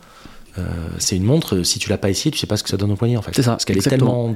euh, 0.57 0.63
c'est 0.97 1.15
une 1.15 1.23
montre, 1.23 1.55
euh, 1.57 1.63
si 1.63 1.79
tu 1.79 1.89
l'as 1.89 1.97
pas 1.97 2.09
essayé, 2.09 2.31
tu 2.31 2.37
sais 2.37 2.47
pas 2.47 2.57
ce 2.57 2.63
que 2.63 2.69
ça 2.69 2.77
donne 2.77 2.91
au 2.91 2.95
poignet 2.95 3.17
en 3.17 3.21
fait. 3.21 3.31
C'est 3.35 3.43
ça, 3.43 3.51
Parce 3.51 3.65
qu'elle 3.65 3.77
est 3.77 3.87
tellement 3.89 4.35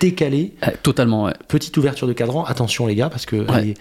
décalée. 0.00 0.54
Euh, 0.66 0.70
totalement, 0.82 1.24
ouais. 1.24 1.34
Petite 1.48 1.76
ouverture 1.76 2.06
de 2.06 2.12
cadran, 2.12 2.44
attention 2.44 2.86
les 2.86 2.94
gars, 2.94 3.10
parce 3.10 3.26
que 3.26 3.36
Ouais. 3.36 3.46
elle 3.56 3.68
est- 3.70 3.74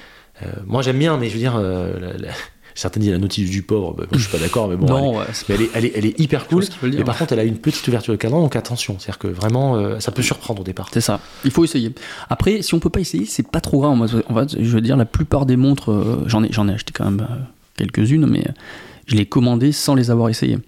moi 0.65 0.81
j'aime 0.81 0.97
bien, 0.99 1.17
mais 1.17 1.27
je 1.27 1.33
veux 1.33 1.39
dire, 1.39 1.57
la- 1.57 2.13
la- 2.17 2.33
certains 2.75 2.99
disent 3.01 3.11
la 3.11 3.17
notice 3.17 3.49
du 3.49 3.61
pauvre, 3.61 3.93
bah, 3.93 4.05
moi, 4.09 4.17
je 4.17 4.19
suis 4.19 4.31
pas 4.31 4.37
d'accord, 4.37 4.69
mais 4.69 4.77
bon. 4.77 4.87
elle 4.87 4.93
non, 5.03 5.17
ouais, 5.17 5.25
c'est- 5.33 5.49
mais 5.49 5.55
elle 5.55 5.61
est, 5.63 5.69
elle, 5.73 5.85
est, 5.85 5.91
elle 5.95 6.05
est 6.05 6.19
hyper 6.19 6.47
cool. 6.47 6.61
dire. 6.63 6.71
Mais 6.83 7.03
par 7.03 7.17
contre, 7.17 7.33
elle 7.33 7.39
a 7.39 7.43
une 7.43 7.57
petite 7.57 7.85
ouverture 7.89 8.13
de 8.13 8.17
cadran, 8.17 8.41
donc 8.41 8.55
attention. 8.55 8.95
C'est-à-dire 8.99 9.19
que 9.19 9.27
vraiment, 9.27 9.75
euh, 9.75 9.99
ça 9.99 10.11
peut 10.13 10.21
surprendre 10.21 10.61
au 10.61 10.63
départ. 10.63 10.89
c'est 10.93 11.01
ça. 11.01 11.19
Il 11.43 11.51
faut 11.51 11.63
essayer. 11.65 11.93
Après, 12.29 12.61
si 12.61 12.73
on 12.73 12.79
peut 12.79 12.89
pas 12.89 13.01
essayer, 13.01 13.25
c'est 13.25 13.47
pas 13.49 13.59
trop 13.61 13.79
grave. 13.81 13.99
En 14.29 14.35
fait, 14.35 14.55
je 14.61 14.69
veux 14.73 14.81
dire, 14.81 14.95
la 14.97 15.05
plupart 15.05 15.45
des 15.45 15.57
montres, 15.57 15.91
euh, 15.91 16.23
j'en 16.25 16.41
ai, 16.43 16.51
j'en 16.53 16.67
ai 16.69 16.73
acheté 16.73 16.93
quand 16.95 17.05
même 17.05 17.27
euh, 17.29 17.35
quelques-unes, 17.75 18.25
mais 18.25 18.45
je 19.07 19.15
les 19.15 19.21
ai 19.23 19.25
commandées 19.25 19.71
sans 19.73 19.95
les 19.95 20.09
avoir 20.09 20.29
essayées. 20.29 20.59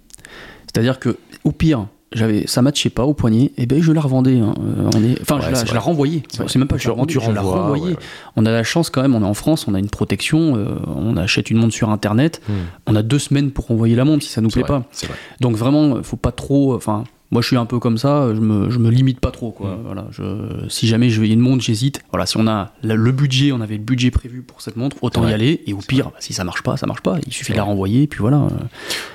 C'est-à-dire 0.73 0.99
que, 0.99 1.17
au 1.43 1.51
pire, 1.51 1.87
j'avais, 2.13 2.45
ça 2.45 2.61
matchait 2.61 2.89
pas 2.89 3.05
au 3.05 3.13
poignet, 3.13 3.51
et 3.57 3.65
ben 3.65 3.81
je 3.81 3.91
la 3.93 4.01
revendais. 4.01 4.39
hein. 4.39 4.53
Euh, 4.59 4.89
on 4.95 5.03
est, 5.03 5.21
enfin, 5.21 5.37
Ouais, 5.37 5.43
je, 5.47 5.51
la, 5.51 5.65
je 5.65 5.77
renvoyais. 5.77 6.23
C'est 6.29 6.55
même 6.57 6.67
pas 6.67 6.75
que 6.75 6.81
je 6.81 6.89
la 6.89 7.05
tu 7.05 7.19
la 7.19 7.25
renvoies, 7.25 7.61
renvoyais. 7.61 7.83
ouais, 7.85 7.89
ouais. 7.91 7.97
On 8.35 8.45
a 8.45 8.51
la 8.51 8.63
chance 8.63 8.89
quand 8.89 9.01
même, 9.01 9.15
on 9.15 9.21
est 9.21 9.25
en 9.25 9.33
France, 9.33 9.65
on 9.67 9.73
a 9.75 9.79
une 9.79 9.89
protection, 9.89 10.55
euh, 10.57 10.75
on 10.93 11.15
achète 11.17 11.49
une 11.51 11.57
montre 11.57 11.73
sur 11.73 11.89
Internet, 11.89 12.41
Hmm. 12.49 12.53
on 12.87 12.95
a 12.95 13.01
deux 13.03 13.19
semaines 13.19 13.51
pour 13.51 13.67
renvoyer 13.67 13.95
la 13.95 14.03
montre 14.05 14.23
si 14.25 14.29
ça 14.29 14.41
nous 14.41 14.49
C'est 14.49 14.61
plaît 14.63 14.73
vrai, 14.73 14.81
pas. 14.81 15.07
Donc 15.39 15.55
vraiment, 15.55 16.03
faut 16.03 16.17
pas 16.17 16.31
trop. 16.33 16.75
Enfin, 16.75 17.05
moi 17.31 17.41
je 17.41 17.47
suis 17.47 17.55
un 17.57 17.65
peu 17.65 17.79
comme 17.79 17.97
ça. 17.97 18.33
Je 18.33 18.39
me, 18.39 18.69
je 18.69 18.77
me 18.79 18.89
limite 18.89 19.19
pas 19.19 19.31
trop. 19.31 19.51
Quoi. 19.51 19.71
Mm. 19.71 19.79
Voilà. 19.85 20.07
Je, 20.11 20.23
si 20.69 20.87
jamais 20.87 21.09
je 21.09 21.21
veux 21.21 21.27
une 21.27 21.39
montre, 21.39 21.63
j'hésite. 21.63 22.01
Voilà. 22.11 22.25
Si 22.25 22.37
on 22.37 22.47
a 22.47 22.73
la- 22.83 22.95
le 22.95 23.11
budget, 23.11 23.51
on 23.51 23.61
avait 23.61 23.77
le 23.77 23.83
budget 23.83 24.11
prévu 24.11 24.41
pour 24.41 24.61
cette 24.61 24.75
montre, 24.75 24.97
autant 25.01 25.27
y 25.27 25.33
aller. 25.33 25.63
Et 25.65 25.73
au 25.73 25.77
pire, 25.77 26.07
bah, 26.09 26.15
si 26.19 26.33
ça 26.33 26.43
marche 26.43 26.61
pas, 26.63 26.77
ça 26.77 26.85
marche 26.87 27.01
pas. 27.01 27.17
Il 27.25 27.33
suffit 27.33 27.51
de 27.53 27.57
la 27.57 27.63
renvoyer. 27.63 28.07
Puis 28.07 28.19
voilà. 28.19 28.47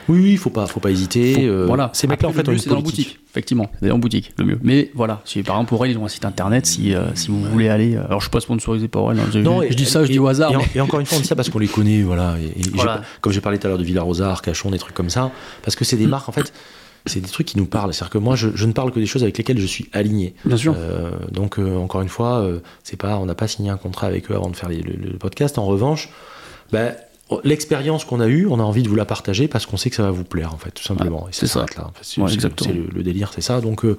Oui, 0.09 0.21
oui, 0.21 0.37
faut 0.37 0.51
pas, 0.51 0.67
faut 0.67 0.81
pas 0.81 0.91
hésiter. 0.91 1.35
Faut- 1.35 1.41
euh, 1.43 1.65
voilà. 1.67 1.91
Ces 1.93 2.07
mecs-là, 2.07 2.29
en 2.29 2.33
fait, 2.33 2.45
c'est 2.59 2.69
dans 2.69 2.77
la 2.77 2.83
boutique. 2.83 3.19
Effectivement, 3.31 3.71
c'est 3.83 3.91
en 3.91 3.99
boutique, 3.99 4.33
le 4.39 4.47
mieux. 4.47 4.59
Mais 4.63 4.91
voilà, 4.95 5.21
si 5.27 5.43
par 5.43 5.57
exemple 5.57 5.69
pour 5.69 5.85
elle, 5.85 5.91
ils 5.93 5.99
ont 5.99 6.07
un 6.07 6.09
site 6.09 6.25
internet. 6.25 6.65
Si, 6.65 6.95
euh, 6.95 7.03
si 7.15 7.29
vous 7.29 7.43
voulez 7.43 7.69
aller, 7.69 7.95
euh, 7.95 8.07
alors 8.07 8.21
je 8.21 8.25
suis 8.25 8.31
pas 8.31 8.41
sponsorisé 8.41 8.89
par 8.89 9.13
elle. 9.13 9.19
hein, 9.21 9.25
je, 9.31 9.41
Non, 9.41 9.61
je 9.61 9.67
et- 9.67 9.75
dis 9.75 9.85
ça, 9.85 10.07
je 10.07 10.11
dis 10.11 10.19
au 10.19 10.27
hasard. 10.27 10.53
Et, 10.53 10.57
en- 10.57 10.61
mais- 10.61 10.67
et 10.77 10.81
encore 10.81 11.01
une 11.01 11.05
fois, 11.07 11.19
on 11.19 11.21
dit 11.21 11.27
ça 11.27 11.37
parce 11.37 11.51
qu'on 11.51 11.59
les 11.59 11.69
connaît, 11.69 12.01
voilà. 12.01 12.37
Comme 13.21 13.35
j'ai 13.35 13.43
parlé 13.43 13.59
tout 13.59 13.67
à 13.67 13.69
l'heure 13.69 13.79
de 13.79 13.85
Villarosa, 13.85 14.31
Arcachon, 14.31 14.71
des 14.71 14.79
trucs 14.79 14.95
comme 14.95 15.11
ça, 15.11 15.31
parce 15.63 15.77
que 15.77 15.85
c'est 15.85 15.99
des 15.99 16.07
marques, 16.07 16.31
en 16.31 16.33
fait, 16.33 16.51
c'est 17.07 17.21
des 17.21 17.29
trucs 17.29 17.47
qui 17.47 17.59
nous 17.59 17.67
parlent. 17.67 17.93
C'est-à-dire 17.95 18.11
que 18.11 18.19
moi, 18.19 18.37
je, 18.37 18.49
je 18.55 18.67
ne 18.67 18.73
parle 18.73 18.91
que 18.93 18.99
des 19.01 19.07
choses 19.07 19.23
avec 19.23 19.39
lesquelles 19.39 19.59
je 19.61 19.67
suis 19.67 19.89
aligné. 19.93 20.35
Bien 20.45 20.57
sûr. 20.57 20.75
Euh, 20.77 21.11
donc, 21.31 21.59
euh, 21.59 21.77
encore 21.77 22.01
une 22.03 22.09
fois, 22.09 22.41
euh, 22.41 22.61
c'est 22.85 22.97
pas, 22.97 23.17
on 23.19 23.27
n'a 23.27 23.35
pas 23.35 23.49
signé 23.49 23.71
un 23.71 23.77
contrat 23.77 24.07
avec 24.07 24.31
eux 24.31 24.35
avant 24.35 24.51
de 24.51 24.57
faire 24.57 24.69
les- 24.69 24.83
le, 24.83 24.93
le 24.95 25.19
podcast. 25.19 25.59
En 25.59 25.65
revanche, 25.67 26.09
bah, 26.73 26.93
l'expérience 27.45 28.05
qu'on 28.05 28.21
a 28.21 28.27
eue, 28.29 28.47
on 28.47 28.61
a 28.61 28.63
envie 28.63 28.83
de 28.83 28.89
vous 28.89 28.95
la 28.95 29.05
partager 29.05 29.49
parce 29.49 29.67
qu'on 29.67 29.77
sait 29.77 29.91
que 29.91 29.97
ça 29.97 30.03
va 30.05 30.11
vous 30.11 30.25
plaire, 30.25 30.53
en 30.55 30.59
fait, 30.59 30.71
tout 30.71 30.83
simplement. 30.85 31.27
C'est 31.33 31.47
ça. 31.47 31.61
là. 31.61 31.91
Fait, 31.95 32.01
c'est 32.03 32.21
Ouais, 32.21 32.29
c'est- 32.29 32.35
exactement. 32.35 32.71
c'est 32.71 32.77
le, 32.77 32.87
le 32.95 33.03
délire, 33.03 33.31
c'est 33.35 33.41
ça. 33.41 33.61
Donc, 33.61 33.85
euh, 33.85 33.97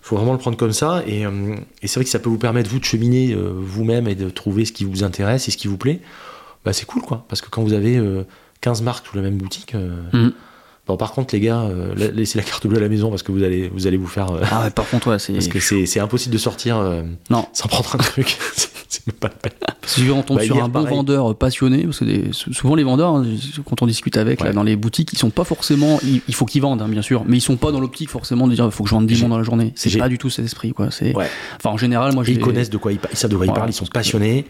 faut 0.00 0.16
vraiment 0.16 0.32
le 0.32 0.38
prendre 0.38 0.56
comme 0.56 0.72
ça. 0.72 1.02
Et, 1.06 1.24
euh, 1.26 1.54
et 1.82 1.86
c'est 1.86 1.94
vrai 2.00 2.04
que 2.04 2.10
ça 2.10 2.18
peut 2.18 2.28
vous 2.30 2.38
permettre, 2.38 2.68
vous, 2.70 2.78
de 2.80 2.84
cheminer 2.84 3.34
euh, 3.34 3.52
vous-même 3.54 4.08
et 4.08 4.14
de 4.14 4.30
trouver 4.30 4.64
ce 4.64 4.72
qui 4.72 4.84
vous 4.84 5.04
intéresse 5.04 5.48
et 5.48 5.50
ce 5.50 5.56
qui 5.56 5.68
vous 5.68 5.76
plaît. 5.78 6.00
Bah, 6.64 6.72
c'est 6.72 6.86
cool, 6.86 7.02
quoi. 7.02 7.24
Parce 7.28 7.40
que 7.40 7.48
quand 7.50 7.62
vous 7.62 7.72
avez 7.72 7.96
euh, 7.98 8.24
15 8.60 8.82
marques 8.82 9.06
sous 9.06 9.16
la 9.16 9.22
même 9.22 9.36
boutique. 9.36 9.74
euh, 9.74 10.02
Mm. 10.12 10.32
Bon, 10.92 10.98
par 10.98 11.12
contre, 11.12 11.34
les 11.34 11.40
gars, 11.40 11.60
euh, 11.62 11.94
la- 11.96 12.08
laissez 12.08 12.36
la 12.36 12.44
carte 12.44 12.66
bleue 12.66 12.76
à 12.76 12.80
la 12.82 12.90
maison 12.90 13.08
parce 13.08 13.22
que 13.22 13.32
vous 13.32 13.42
allez 13.42 13.70
vous, 13.72 13.86
allez 13.86 13.96
vous 13.96 14.06
faire. 14.06 14.30
euh, 14.30 14.42
Ah 14.50 14.64
ouais, 14.64 14.70
par 14.70 14.86
contre, 14.90 15.10
ouais, 15.10 15.18
c'est. 15.18 15.32
parce 15.32 15.48
que 15.48 15.58
c'est 15.58 16.00
impossible 16.00 16.34
de 16.34 16.38
sortir 16.38 16.76
euh, 16.76 17.00
Non. 17.30 17.46
sans 17.54 17.66
prendre 17.68 17.94
un 17.94 17.98
truc. 17.98 18.36
C'est- 18.88 19.06
même 19.06 19.16
pas 19.16 19.28
la 19.28 19.34
peine. 19.34 19.52
Si 19.86 20.02
on 20.10 20.22
tombe 20.22 20.36
Bah, 20.36 20.44
sur 20.44 20.62
un 20.62 20.68
bon 20.68 20.82
pareil. 20.82 20.94
vendeur 20.96 21.34
passionné, 21.34 21.84
parce 21.84 22.00
que 22.00 22.04
des- 22.04 22.28
souvent 22.32 22.74
les 22.74 22.84
vendeurs, 22.84 23.14
hein, 23.16 23.24
quand 23.64 23.80
on 23.80 23.86
discute 23.86 24.18
avec 24.18 24.42
là, 24.42 24.52
dans 24.52 24.62
les 24.62 24.76
boutiques, 24.76 25.14
ils 25.14 25.18
sont 25.18 25.30
pas 25.30 25.44
forcément. 25.44 25.98
Il, 26.04 26.20
il 26.28 26.34
faut 26.34 26.44
qu'ils 26.44 26.60
vendent, 26.60 26.82
hein, 26.82 26.88
bien 26.90 27.00
sûr, 27.00 27.24
mais 27.26 27.38
ils 27.38 27.40
sont 27.40 27.56
pas 27.56 27.72
dans 27.72 27.80
l'optique 27.80 28.10
forcément 28.10 28.46
de 28.46 28.54
dire 28.54 28.66
il 28.66 28.70
faut 28.70 28.84
que 28.84 28.90
je 28.90 28.94
vende 28.94 29.06
10 29.06 29.14
J'ai- 29.16 29.22
mots 29.22 29.30
dans 29.30 29.38
la 29.38 29.44
journée. 29.44 29.72
C'est 29.76 29.96
pas 29.96 30.10
du 30.10 30.18
tout 30.18 30.28
cet 30.28 30.44
esprit, 30.44 30.72
quoi. 30.72 30.88
Ouais. 31.00 31.26
Enfin, 31.56 31.70
en 31.70 31.78
général, 31.78 32.12
moi, 32.12 32.22
ils 32.28 32.38
connaissent 32.38 32.68
de 32.70 32.76
quoi 32.76 32.92
ils, 32.92 32.98
par- 32.98 33.10
ils 33.10 33.16
savent 33.16 33.30
de 33.30 33.36
quoi 33.36 33.46
ils 33.46 33.52
parlent, 33.52 33.70
ils 33.70 33.72
sont 33.72 33.86
passionnés. 33.86 34.44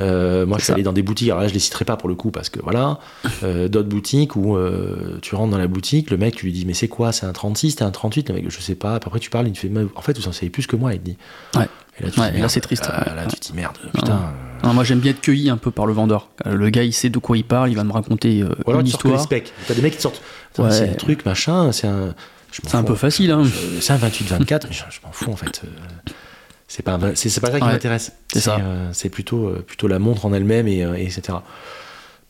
Euh, 0.00 0.46
moi, 0.46 0.58
je 0.58 0.64
suis 0.64 0.72
allé 0.72 0.82
dans 0.82 0.92
des 0.92 1.02
boutiques, 1.02 1.28
alors 1.30 1.40
là, 1.42 1.48
je 1.48 1.52
les 1.54 1.58
citerai 1.58 1.84
pas 1.84 1.96
pour 1.96 2.08
le 2.08 2.14
coup, 2.14 2.30
parce 2.30 2.48
que 2.50 2.60
voilà, 2.62 2.98
euh, 3.42 3.68
d'autres 3.68 3.88
boutiques 3.88 4.36
où 4.36 4.56
euh, 4.56 5.18
tu 5.22 5.34
rentres 5.34 5.50
dans 5.50 5.58
la 5.58 5.66
boutique, 5.66 6.10
le 6.10 6.16
mec, 6.16 6.36
tu 6.36 6.46
lui 6.46 6.52
dis, 6.52 6.64
mais 6.66 6.74
c'est 6.74 6.88
quoi? 6.88 7.12
C'est 7.12 7.26
un 7.26 7.32
36, 7.32 7.76
t'es 7.76 7.82
un 7.84 7.90
38 7.90 8.28
Le 8.28 8.34
mec, 8.36 8.44
je 8.50 8.60
sais 8.60 8.74
pas. 8.74 8.94
Après, 8.94 9.18
tu 9.18 9.30
parles, 9.30 9.48
il 9.48 9.52
te 9.52 9.58
fait, 9.58 9.70
en 9.96 10.00
fait, 10.02 10.18
vous 10.18 10.28
en 10.28 10.32
savez 10.32 10.50
plus 10.50 10.66
que 10.66 10.76
moi, 10.76 10.94
il 10.94 11.00
te 11.00 11.04
dit. 11.06 11.16
Ouais. 11.56 11.66
Et 12.00 12.04
là, 12.04 12.10
Ouais, 12.16 12.38
là, 12.40 12.48
c'est 12.48 12.60
triste, 12.60 12.88
euh, 12.88 12.96
ouais. 13.10 13.16
là, 13.16 13.22
Ouais. 13.22 13.28
tu 13.28 13.36
te 13.40 13.46
dis, 13.46 13.52
merde, 13.54 13.76
putain. 13.92 14.12
euh, 14.12 14.66
Non, 14.66 14.72
moi, 14.74 14.84
j'aime 14.84 15.00
bien 15.00 15.10
être 15.10 15.20
cueilli 15.20 15.50
un 15.50 15.56
peu 15.56 15.70
par 15.72 15.84
le 15.86 15.92
vendeur. 15.92 16.28
Euh, 16.46 16.54
Le 16.54 16.70
gars, 16.70 16.84
il 16.84 16.92
sait 16.92 17.10
de 17.10 17.18
quoi 17.18 17.36
il 17.36 17.44
parle, 17.44 17.70
il 17.70 17.74
va 17.76 17.82
me 17.84 17.92
raconter 17.92 18.40
euh, 18.42 18.50
Ou 18.66 18.70
alors, 18.70 18.80
une 18.80 18.86
tu 18.86 18.92
histoire. 18.92 19.26
T'as 19.28 19.74
des 19.74 19.82
mecs 19.82 19.92
qui 19.92 19.96
te 19.98 20.02
sortent, 20.02 20.22
c'est 20.54 20.90
un 20.90 20.94
truc, 20.94 21.24
machin, 21.26 21.72
c'est 21.72 21.88
un. 21.88 22.14
C'est 22.50 22.76
un 22.76 22.82
peu 22.82 22.94
facile, 22.94 23.30
hein. 23.30 23.42
Euh, 23.44 23.78
C'est 23.80 23.92
un 23.92 23.98
28-24, 23.98 24.68
mais 24.68 24.74
je, 24.74 24.82
je 24.88 25.00
m'en 25.04 25.12
fous 25.12 25.30
en 25.30 25.36
fait. 25.36 25.60
C'est 26.70 26.82
pas, 26.82 26.98
c'est 27.14 27.40
pas 27.40 27.50
ça 27.50 27.58
qui 27.58 27.64
Ouais, 27.66 27.72
m'intéresse. 27.72 28.12
c'est 28.32 28.40
ça. 28.40 28.58
euh, 28.60 28.90
c'est 28.92 29.08
plutôt, 29.08 29.46
euh, 29.48 29.64
plutôt 29.66 29.88
la 29.88 29.98
montre 29.98 30.26
en 30.26 30.34
elle-même 30.34 30.68
et, 30.68 30.84
euh, 30.84 30.94
et 30.96 31.04
etc. 31.04 31.38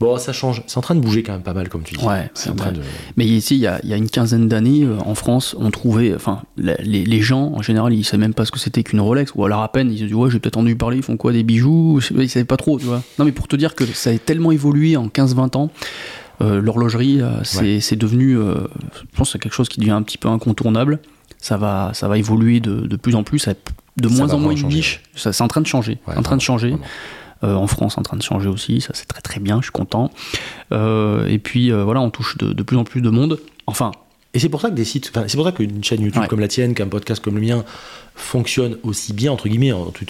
Bon, 0.00 0.16
ça 0.16 0.32
change. 0.32 0.62
C'est 0.68 0.78
en 0.78 0.80
train 0.80 0.94
de 0.94 1.00
bouger 1.00 1.24
quand 1.24 1.32
même 1.32 1.42
pas 1.42 1.54
mal, 1.54 1.68
comme 1.68 1.82
tu 1.82 1.96
dis. 1.96 2.04
Ouais, 2.04 2.30
c'est 2.34 2.50
en 2.50 2.54
train 2.54 2.70
de. 2.70 2.80
Mais 3.16 3.24
ici, 3.26 3.56
il 3.56 3.60
y 3.60 3.66
a, 3.66 3.80
il 3.82 3.88
y 3.88 3.92
a 3.92 3.96
une 3.96 4.08
quinzaine 4.08 4.46
d'années, 4.46 4.84
euh, 4.84 4.96
en 5.04 5.16
France, 5.16 5.56
on 5.58 5.72
trouvait, 5.72 6.14
enfin, 6.14 6.42
les, 6.56 6.76
les 7.04 7.20
gens, 7.20 7.52
en 7.56 7.62
général, 7.62 7.92
ils 7.92 8.04
savaient 8.04 8.20
même 8.20 8.32
pas 8.32 8.44
ce 8.44 8.52
que 8.52 8.60
c'était 8.60 8.84
qu'une 8.84 9.00
Rolex, 9.00 9.32
ou 9.34 9.44
alors 9.44 9.60
à 9.60 9.72
peine, 9.72 9.90
ils 9.90 9.98
se 9.98 10.02
disaient, 10.04 10.14
ouais, 10.14 10.30
j'ai 10.30 10.38
peut-être 10.38 10.56
entendu 10.56 10.76
parler, 10.76 10.98
ils 10.98 11.02
font 11.02 11.16
quoi, 11.16 11.32
des 11.32 11.42
bijoux, 11.42 11.98
ils 12.16 12.30
savaient 12.30 12.44
pas 12.44 12.56
trop, 12.56 12.78
tu 12.78 12.84
vois. 12.86 13.02
Non, 13.18 13.24
mais 13.24 13.32
pour 13.32 13.48
te 13.48 13.56
dire 13.56 13.74
que 13.74 13.84
ça 13.86 14.10
a 14.10 14.18
tellement 14.18 14.52
évolué 14.52 14.96
en 14.96 15.08
15-20 15.08 15.56
ans, 15.56 15.70
l'horlogerie, 16.40 17.20
c'est 17.42 17.60
Ouais. 17.60 17.96
devenu, 17.96 18.34
je 18.36 19.16
pense, 19.16 19.28
que 19.30 19.32
c'est 19.32 19.38
quelque 19.40 19.52
chose 19.54 19.68
qui 19.68 19.80
devient 19.80 19.90
un 19.90 20.02
petit 20.02 20.18
peu 20.18 20.28
incontournable. 20.28 21.00
Ça 21.40 21.56
va, 21.56 21.90
ça 21.94 22.06
va 22.06 22.18
évoluer 22.18 22.60
de, 22.60 22.80
de 22.86 22.96
plus 22.96 23.16
en 23.16 23.24
plus, 23.24 23.40
ça 23.40 23.54
de 24.00 24.08
Ça 24.08 24.14
moins 24.14 24.34
en 24.34 24.38
moins 24.38 24.54
une 24.54 24.68
niche. 24.68 25.02
Ça, 25.14 25.32
C'est 25.32 25.42
en 25.42 25.48
train 25.48 25.60
de 25.60 25.66
changer, 25.66 25.98
Ouais, 26.06 26.16
en 26.16 26.22
train 26.22 26.36
de 26.36 26.42
changer. 26.42 26.74
Euh, 27.44 27.54
en 27.54 27.68
France, 27.68 27.96
en 27.98 28.02
train 28.02 28.16
de 28.16 28.22
changer 28.22 28.48
aussi, 28.48 28.80
ça 28.80 28.90
c'est 28.94 29.06
très 29.06 29.20
très 29.20 29.38
bien, 29.38 29.58
je 29.58 29.66
suis 29.66 29.72
content. 29.72 30.10
Euh, 30.72 31.24
et 31.28 31.38
puis 31.38 31.70
euh, 31.70 31.84
voilà, 31.84 32.00
on 32.00 32.10
touche 32.10 32.36
de, 32.38 32.52
de 32.52 32.62
plus 32.64 32.76
en 32.76 32.82
plus 32.84 33.00
de 33.00 33.10
monde. 33.10 33.38
Enfin, 33.66 33.92
Et 34.34 34.40
c'est 34.40 34.48
pour 34.48 34.60
ça 34.60 34.70
que 34.70 34.74
des 34.74 34.84
sites, 34.84 35.12
enfin, 35.14 35.24
c'est 35.28 35.36
pour 35.36 35.46
ça 35.46 35.52
qu'une 35.52 35.84
chaîne 35.84 36.00
YouTube 36.02 36.22
Ouais. 36.22 36.28
comme 36.28 36.40
la 36.40 36.48
tienne, 36.48 36.74
qu'un 36.74 36.88
podcast 36.88 37.22
comme 37.22 37.36
le 37.36 37.40
mien 37.40 37.64
fonctionne 38.16 38.76
aussi 38.82 39.12
bien 39.12 39.30
entre 39.30 39.48
guillemets. 39.48 39.70
En 39.70 39.86
tout, 39.92 40.04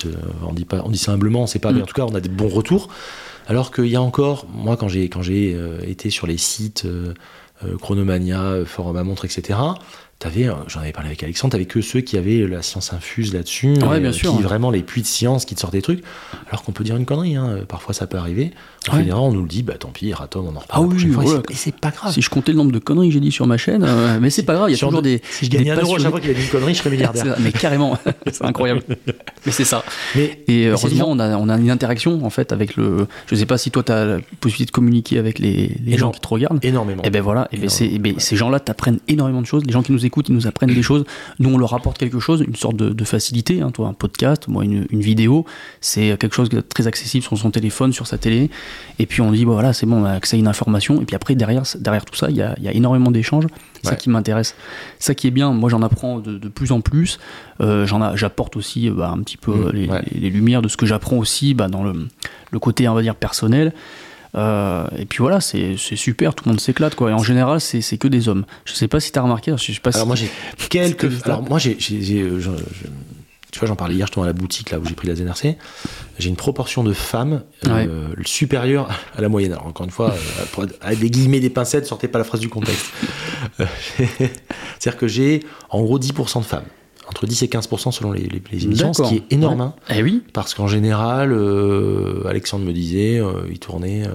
on 0.47 0.55
dit 0.55 0.65
pas, 0.65 0.81
on 0.87 0.89
dit 0.91 0.97
ça 0.97 1.13
humblement, 1.13 1.47
c'est 1.47 1.59
pas, 1.59 1.71
Mm. 1.73 1.77
mais 1.77 1.83
en 1.83 1.87
tout 1.87 1.95
cas, 1.95 2.05
on 2.07 2.15
a 2.15 2.21
des 2.21 2.31
bons 2.31 2.49
retours. 2.49 2.89
Alors 3.47 3.73
qu'il 3.73 3.87
y 3.89 3.97
a 3.97 4.01
encore, 4.03 4.47
moi, 4.51 4.79
quand 4.79 4.89
j'ai 4.89 5.11
quand 5.11 5.21
j'ai 5.23 5.55
été 5.87 6.09
sur 6.09 6.27
les 6.27 6.39
sites 6.39 6.87
Chronomania, 7.81 8.65
Forum 8.65 8.97
à 8.97 9.05
montre, 9.05 9.25
etc. 9.25 9.59
T'avais, 10.21 10.49
euh, 10.49 10.53
j'en 10.67 10.81
avais 10.81 10.91
parlé 10.91 11.11
avec 11.11 11.23
Alexandre, 11.23 11.53
t'avais 11.53 11.67
que 11.67 11.81
ceux 11.81 12.01
qui 12.01 12.17
avaient 12.17 12.45
la 12.49 12.61
science 12.61 12.93
infuse 12.93 13.33
là-dessus, 13.33 13.75
Ouais, 13.85 13.99
et, 13.99 14.01
bien 14.01 14.09
euh, 14.11 14.13
sûr, 14.13 14.37
qui 14.37 14.43
vraiment 14.43 14.73
les 14.73 14.83
puits 14.83 15.03
de 15.03 15.07
science 15.07 15.45
qui 15.45 15.55
te 15.55 15.61
sortent 15.61 15.75
des 15.75 15.81
trucs. 15.83 16.03
Alors 16.49 16.65
qu'on 16.65 16.73
peut 16.73 16.83
dire 16.83 16.97
une 16.97 17.05
connerie, 17.05 17.37
hein, 17.37 17.59
parfois 17.69 17.95
ça 17.95 18.09
peut 18.09 18.19
arriver. 18.19 18.51
Ouais. 18.93 19.03
une 19.03 19.09
erreur, 19.09 19.25
on 19.25 19.33
nous 19.33 19.43
le 19.43 19.49
dit, 19.49 19.63
bah 19.63 19.75
tant 19.79 19.91
pis, 19.91 20.13
Ratom, 20.15 20.47
on 20.47 20.57
en 20.57 20.61
reparle 20.61 20.67
Ah 20.71 20.77
la 20.81 20.83
oui, 20.83 20.89
prochaine 20.95 21.13
fois. 21.13 21.23
Et 21.23 21.27
voilà. 21.27 21.43
c'est- 21.47 21.53
Et 21.53 21.57
c'est 21.57 21.77
pas 21.77 21.91
grave. 21.91 22.13
si 22.13 22.23
je 22.23 22.31
comptais 22.31 22.51
le 22.53 22.59
nombre 22.59 22.73
de 22.73 22.79
conneries 22.81 23.09
que 23.09 23.15
j'ai 23.15 23.21
dit 23.21 23.31
sur 23.31 23.47
ma 23.47 23.59
chaîne, 23.59 23.85
euh, 23.85 24.19
mais 24.21 24.31
c'est 24.31 24.43
pas 24.45 24.55
grave, 24.55 24.71
il 24.71 24.73
y 24.73 24.75
a 24.75 24.79
toujours 24.79 25.03
des. 25.03 25.21
Si 25.31 25.45
je 25.45 25.51
gagnais 25.51 25.71
un 25.71 25.77
euro 25.81 25.95
à 25.95 25.99
chaque 26.01 26.11
fois 26.11 26.21
qu'il 26.21 26.31
a 26.31 26.35
dit 26.35 26.43
une 26.43 26.49
connerie, 26.49 26.75
je 26.75 26.79
serais 26.79 26.91
milliardaire. 26.91 27.37
Mais 27.41 27.53
carrément, 27.53 27.97
c'est 28.33 28.45
incroyable. 28.45 28.83
Mais 29.47 29.53
c'est 29.53 29.65
ça. 29.65 29.85
Mais 30.17 30.43
Et 30.49 30.63
c'est 30.65 30.67
heureusement, 30.69 31.07
on 31.11 31.19
a, 31.21 31.37
on 31.37 31.49
a 31.49 31.57
une 31.59 31.71
interaction 31.71 32.25
en 32.25 32.31
fait 32.31 32.51
avec 32.51 32.75
le. 32.77 33.07
Je 33.29 33.35
sais 33.37 33.47
pas 33.47 33.59
si 33.59 33.71
toi, 33.71 33.85
tu 33.85 33.93
as 33.93 34.05
la 34.05 34.19
possibilité 34.41 34.71
de 34.71 34.75
communiquer 34.75 35.19
avec 35.19 35.39
les, 35.39 35.77
les 35.85 35.97
gens 35.97 36.11
qui 36.11 36.21
te 36.21 36.27
regardent. 36.29 36.65
énormément. 36.65 37.03
Et 37.05 37.11
ben 37.11 37.23
voilà, 37.23 37.47
et 37.53 37.57
ben 37.59 37.69
et 37.81 37.99
ben 38.01 38.15
ces 38.19 38.35
gens-là 38.37 38.59
t'apprennent 38.59 38.99
énormément 39.07 39.43
de 39.43 39.47
choses. 39.47 39.65
Les 39.67 39.73
gens 39.73 39.83
qui 39.83 39.93
nous 39.93 40.07
écoutent, 40.09 40.29
ils 40.29 40.35
nous 40.35 40.49
apprennent 40.49 40.75
des 40.75 40.83
choses. 40.83 41.05
Nous, 41.39 41.49
on 41.49 41.57
leur 41.57 41.73
apporte 41.75 41.97
quelque 41.99 42.19
chose, 42.19 42.43
une 42.47 42.57
sorte 42.57 42.75
de, 42.77 42.89
de 42.91 43.05
facilité. 43.05 43.61
hein. 43.63 43.71
Toi, 43.71 43.87
un 43.87 43.93
podcast, 43.93 44.49
moi, 44.49 44.65
une, 44.65 44.87
une 44.91 45.01
vidéo, 45.01 45.45
c'est 45.81 46.17
quelque 46.19 46.35
chose 46.35 46.49
de 46.49 46.61
très 46.61 46.89
accessible 46.89 47.23
sur 47.23 47.39
son 47.39 47.51
téléphone, 47.53 47.93
sur 47.93 48.07
sa 48.09 48.19
télé. 48.19 48.51
Et 48.99 49.07
puis 49.07 49.21
on 49.21 49.31
dit, 49.31 49.45
bah, 49.45 49.53
voilà, 49.53 49.73
c'est 49.73 49.87
bon, 49.87 50.03
on 50.03 50.05
a 50.05 50.11
accès 50.13 50.37
à 50.37 50.41
une 50.41 50.49
information. 50.49 51.01
Et 51.01 51.05
puis 51.05 51.15
après, 51.15 51.37
derrière, 51.37 51.63
derrière 51.79 52.05
tout 52.05 52.17
ça, 52.17 52.29
il 52.31 52.37
y 52.37 52.43
a, 52.43 52.55
il 52.59 52.65
y 52.65 52.69
a 52.69 52.73
énormément 52.73 53.13
d'échanges. 53.13 53.47
C'est 53.83 53.91
ça 53.91 53.95
qui 53.97 54.11
m'intéresse. 54.11 54.57
Ça 54.99 55.15
qui 55.15 55.29
est 55.29 55.31
bien, 55.31 55.53
moi, 55.53 55.71
j'en 55.71 55.83
apprends 55.83 56.19
de, 56.19 56.37
de 56.37 56.49
plus 56.49 56.73
en 56.73 56.81
plus. 56.81 57.21
Euh, 57.61 57.87
J'apporte 58.17 58.57
aussi 58.57 58.91
bah, 58.91 59.13
un 59.15 59.19
petit 59.23 59.37
peu 59.37 59.53
Mmh, 59.53 59.71
les, 59.73 59.89
ouais. 59.89 60.03
les- 60.13 60.21
les 60.21 60.31
lumières 60.31 60.63
de 60.63 60.69
ce 60.69 60.77
que 60.77 60.87
j'apprends 60.87 61.17
aussi 61.19 61.55
bah, 61.55 61.69
dans 61.69 61.83
le, 61.85 62.07
le 62.51 62.59
côté, 62.59 62.89
on 62.89 62.95
va 62.95 63.03
dire, 63.03 63.15
personnel. 63.15 63.73
Euh, 64.39 64.87
et 64.97 65.05
puis 65.05 65.19
voilà, 65.19 65.41
c'est 65.41 65.77
super, 65.77 66.35
tout 66.35 66.45
le 66.45 66.51
monde 66.53 66.61
s'éclate 66.61 66.95
quoi. 66.95 67.11
Et 67.11 67.13
en 67.13 67.23
général, 67.23 67.61
c'est 67.61 67.99
que 67.99 68.09
des 68.09 68.29
hommes. 68.29 68.45
Je 68.65 68.73
sais 68.75 68.89
pas 68.89 69.01
si 69.01 69.11
t'as 69.13 69.23
remarqué, 69.23 69.53
je 69.57 69.73
sais 69.73 69.81
pas 69.81 69.91
Alors 69.91 70.03
si- 70.03 70.07
moi 70.07 70.17
j'ai 70.17 70.31
quelques. 70.69 71.27
Alors 71.27 71.43
moi 71.43 71.59
j'ai, 71.59 71.73
euh, 71.73 72.39
je- 72.39 72.51
je- 72.51 72.87
tu 73.51 73.59
vois, 73.61 73.69
j'en 73.69 73.77
parlais 73.77 73.95
hier, 73.95 74.07
j'étais 74.07 74.21
à 74.21 74.27
la 74.27 74.35
boutique 74.35 74.71
là 74.71 74.79
où 74.79 74.85
j'ai 74.85 74.95
pris 74.95 75.09
la 75.09 75.15
ZNRC. 75.17 75.57
J'ai 76.19 76.29
une 76.29 76.37
proportion 76.37 76.85
de 76.85 76.93
femmes 76.93 77.43
euh, 77.67 78.09
supérieure 78.27 78.91
à 79.17 79.23
la 79.23 79.29
moyenne. 79.31 79.53
Alors 79.53 79.67
encore 79.67 79.85
une 79.85 79.91
fois, 79.91 80.15
pour- 80.53 80.67
avec 80.83 80.99
des 80.99 81.09
guillemets, 81.11 81.41
des 81.41 81.49
pincettes, 81.51 81.87
sortez 81.87 82.09
pas 82.09 82.19
la 82.19 82.25
phrase 82.25 82.41
du 82.41 82.51
contexte. 82.51 82.87
C'est-à-dire 83.59 84.97
que 84.99 85.09
j'ai 85.09 85.43
en 85.71 85.83
gros 85.83 85.99
10% 85.99 86.41
de 86.41 86.45
femmes. 86.45 86.65
Entre 87.09 87.27
10 87.27 87.43
et 87.43 87.47
15% 87.47 87.91
selon 87.93 88.13
les, 88.13 88.23
les, 88.23 88.43
les 88.53 88.65
émissions, 88.65 88.93
ce 88.93 89.03
qui 89.03 89.17
est 89.17 89.23
énorme. 89.33 89.61
hein. 89.63 89.75
Eh 89.91 90.03
oui, 90.03 90.23
Parce 90.33 90.53
qu'en 90.55 90.67
général, 90.69 91.33
euh, 91.33 92.23
Alexandre 92.29 92.65
me 92.67 92.73
disait, 92.73 93.19
euh, 93.19 93.49
il 93.51 93.59
tournait, 93.59 94.07
euh, 94.07 94.11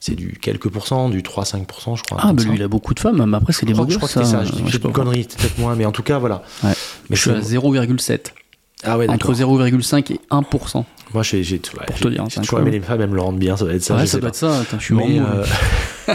c'est 0.00 0.14
du 0.14 0.38
quelques 0.40 0.68
pourcents, 0.68 1.08
du 1.10 1.20
3-5%, 1.22 1.96
je 1.96 2.02
crois. 2.02 2.18
ah 2.22 2.32
bah 2.32 2.42
lui 2.42 2.48
ça. 2.50 2.54
il 2.56 2.62
a 2.62 2.68
beaucoup 2.68 2.94
de 2.94 3.00
femmes, 3.00 3.24
mais 3.26 3.36
après 3.36 3.52
c'est 3.52 3.66
des 3.66 3.74
je 3.74 3.96
crois 3.96 4.08
que 4.08 4.14
ça, 4.14 4.20
hein. 4.20 4.44
je 4.44 4.50
dis 4.52 4.62
Ouais, 4.62 4.68
je 4.70 4.78
sais 4.78 4.82
une 4.84 4.92
connerie, 4.92 5.24
peut-être 5.24 5.58
moins, 5.58 5.76
mais 5.76 5.84
en 5.84 5.92
tout 5.92 6.02
cas, 6.02 6.18
voilà. 6.18 6.42
Ouais. 6.64 6.72
Mais 7.10 7.16
je 7.16 7.20
suis 7.20 7.30
à 7.30 7.42
c'est- 7.42 7.56
0,7. 7.58 8.32
Ah 8.84 8.98
ouais, 8.98 9.08
Entre 9.08 9.32
d'accord. 9.34 9.58
0,5 9.58 10.12
et 10.12 10.20
1%. 10.30 10.84
Moi, 11.14 11.22
j'ai, 11.22 11.40
ouais, 11.42 11.58
toujours 11.58 12.60
aimé 12.60 12.70
les 12.70 12.80
femmes, 12.80 13.02
elles 13.02 13.08
me 13.10 13.14
le 13.14 13.20
rendent 13.20 13.38
bien, 13.38 13.54
ça 13.56 13.64
doit 13.66 13.74
être 13.74 13.82
ça, 13.82 13.96
Ouais, 13.96 14.06
ça 14.06 14.16
doit 14.18 14.22
pas. 14.22 14.28
être 14.28 14.34
ça, 14.34 14.60
attends, 14.60 14.78
je 14.78 14.84
suis 14.84 14.94
Mais, 14.94 15.20
mort. 15.20 15.28
euh, 16.08 16.14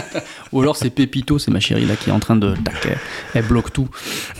Ou 0.52 0.60
alors 0.60 0.76
c'est 0.76 0.90
Pépito, 0.90 1.38
c'est 1.38 1.52
ma 1.52 1.60
chérie 1.60 1.86
là 1.86 1.94
qui 1.94 2.10
est 2.10 2.12
en 2.12 2.18
train 2.18 2.34
de. 2.34 2.54
tac, 2.64 2.98
elle, 3.34 3.44
bloque 3.44 3.72
tout. 3.72 3.88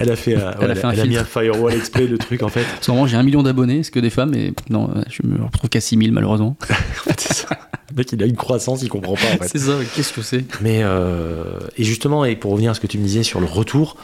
elle 0.00 0.10
a 0.10 0.16
fait, 0.16 0.36
euh, 0.36 0.50
Elle 0.60 0.70
a 0.72 0.74
fait 0.74 0.84
un 0.86 0.90
elle 0.90 1.00
a 1.00 1.04
mis 1.06 1.16
un 1.16 1.24
firewall 1.24 1.72
exprès, 1.74 2.06
le 2.08 2.18
truc, 2.18 2.42
en 2.42 2.48
fait. 2.48 2.62
En 2.62 2.82
ce 2.82 2.90
moment, 2.90 3.06
j'ai 3.06 3.16
un 3.16 3.22
million 3.22 3.44
d'abonnés, 3.44 3.82
c'est 3.84 3.92
que 3.92 4.00
des 4.00 4.10
femmes, 4.10 4.34
et 4.34 4.52
non, 4.68 4.90
euh, 4.96 5.02
je 5.08 5.22
me 5.26 5.42
retrouve 5.44 5.70
qu'à 5.70 5.80
6000 5.80 6.10
malheureusement. 6.12 6.56
C'est 7.16 7.32
ça. 7.34 7.48
Le 7.90 7.96
mec, 7.96 8.12
il 8.12 8.22
a 8.22 8.26
une 8.26 8.36
croissance, 8.36 8.82
il 8.82 8.88
comprend 8.88 9.14
pas, 9.14 9.26
en 9.34 9.38
fait. 9.42 9.48
C'est 9.48 9.58
ça, 9.60 9.72
qu'est-ce 9.94 10.12
que 10.12 10.22
c'est? 10.22 10.44
Mais 10.60 10.80
euh, 10.82 11.44
et 11.78 11.84
justement, 11.84 12.24
et 12.24 12.34
pour 12.36 12.50
revenir 12.50 12.72
à 12.72 12.74
ce 12.74 12.80
que 12.80 12.86
tu 12.88 12.98
me 12.98 13.04
disais 13.04 13.22
sur 13.22 13.40
le 13.40 13.46
retour, 13.46 13.96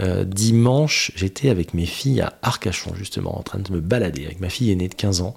euh, 0.00 0.24
dimanche, 0.24 1.12
j'étais 1.14 1.48
avec 1.50 1.74
mes 1.74 1.86
filles 1.86 2.20
à 2.20 2.38
Arcachon 2.42 2.94
justement, 2.94 3.38
en 3.38 3.42
train 3.42 3.58
de 3.58 3.72
me 3.72 3.80
balader 3.80 4.24
avec 4.26 4.40
ma 4.40 4.48
fille 4.48 4.70
aînée 4.70 4.88
de 4.88 4.94
15 4.94 5.20
ans, 5.20 5.34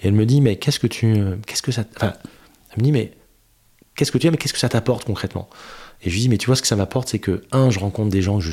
et 0.00 0.08
elle 0.08 0.14
me 0.14 0.26
dit 0.26 0.40
mais 0.40 0.56
qu'est-ce 0.56 0.78
que 0.80 0.86
tu, 0.86 1.14
qu'est-ce 1.46 1.62
que 1.62 1.72
ça, 1.72 1.84
enfin, 1.96 2.12
elle 2.72 2.78
me 2.78 2.82
dit 2.84 2.92
mais 2.92 3.12
qu'est-ce 3.94 4.12
que 4.12 4.18
tu 4.18 4.26
as, 4.26 4.30
mais 4.30 4.36
qu'est-ce 4.36 4.52
que 4.52 4.58
ça 4.58 4.68
t'apporte 4.68 5.04
concrètement? 5.04 5.48
Et 6.02 6.10
je 6.10 6.14
lui 6.14 6.20
dis 6.20 6.28
mais 6.28 6.36
tu 6.36 6.46
vois 6.46 6.56
ce 6.56 6.60
que 6.62 6.68
ça 6.68 6.76
m'apporte, 6.76 7.08
c'est 7.08 7.18
que 7.18 7.42
un, 7.52 7.70
je 7.70 7.78
rencontre 7.78 8.10
des 8.10 8.20
gens 8.20 8.38
que 8.38 8.44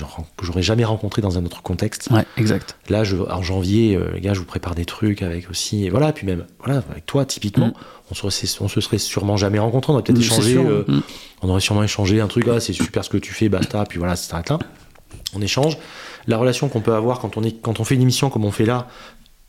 j'aurais 0.45 0.61
jamais 0.61 0.86
rencontrés 0.86 1.22
dans 1.22 1.38
un 1.38 1.45
autre 1.45 1.61
contexte. 1.61 2.07
Ouais, 2.09 2.24
exact. 2.38 2.78
Là, 2.88 3.03
je, 3.03 3.18
en 3.18 3.41
janvier, 3.43 3.95
euh, 3.97 4.11
les 4.14 4.22
gars, 4.22 4.34
je 4.34 4.39
vous 4.39 4.45
prépare 4.45 4.76
des 4.76 4.86
trucs 4.86 5.22
avec 5.22 5.49
aussi. 5.49 5.84
Et 5.84 5.89
voilà, 5.89 6.14
puis 6.14 6.26
même, 6.26 6.45
voilà, 6.64 6.82
avec 6.89 7.05
toi, 7.05 7.26
typiquement, 7.26 7.68
Mm. 7.68 7.74
on, 8.11 8.14
se, 8.16 8.30
serait- 8.30 8.64
on 8.64 8.70
se 8.70 8.80
serait 8.80 8.97
sûrement 8.97 9.36
jamais 9.36 9.59
rencontrés. 9.59 9.91
On 9.91 9.95
aurait 9.95 10.03
peut-être 10.03 10.20
C'est 10.22 10.26
échangé. 10.26 10.55
euh, 10.55 10.86
Mm. 10.88 11.01
on 11.41 11.49
aurait 11.49 11.59
sûrement 11.59 11.84
échangé 11.84 12.22
un 12.22 12.28
truc, 12.28 12.47
ah, 12.49 12.61
c'est 12.61 12.72
super 12.72 13.03
ce 13.03 13.09
que 13.09 13.18
tu 13.18 13.34
fais, 13.34 13.49
basta, 13.49 13.84
puis 13.89 13.99
voilà, 13.99 14.16
ça 14.16 14.30
s'arrête 14.30 14.49
là. 14.49 14.59
On 15.36 15.41
échange. 15.41 15.78
La 16.28 16.38
relation 16.38 16.70
qu'on 16.70 16.82
peut 16.82 16.93
avoir 16.93 17.20
quand 17.20 17.38
on, 17.38 17.43
est, 17.43 17.59
quand 17.61 17.80
on 17.80 17.84
fait 17.84 17.95
une 17.95 18.01
émission 18.01 18.30
comme 18.30 18.45
on 18.45 18.51
fait 18.51 18.66
là, 18.66 18.88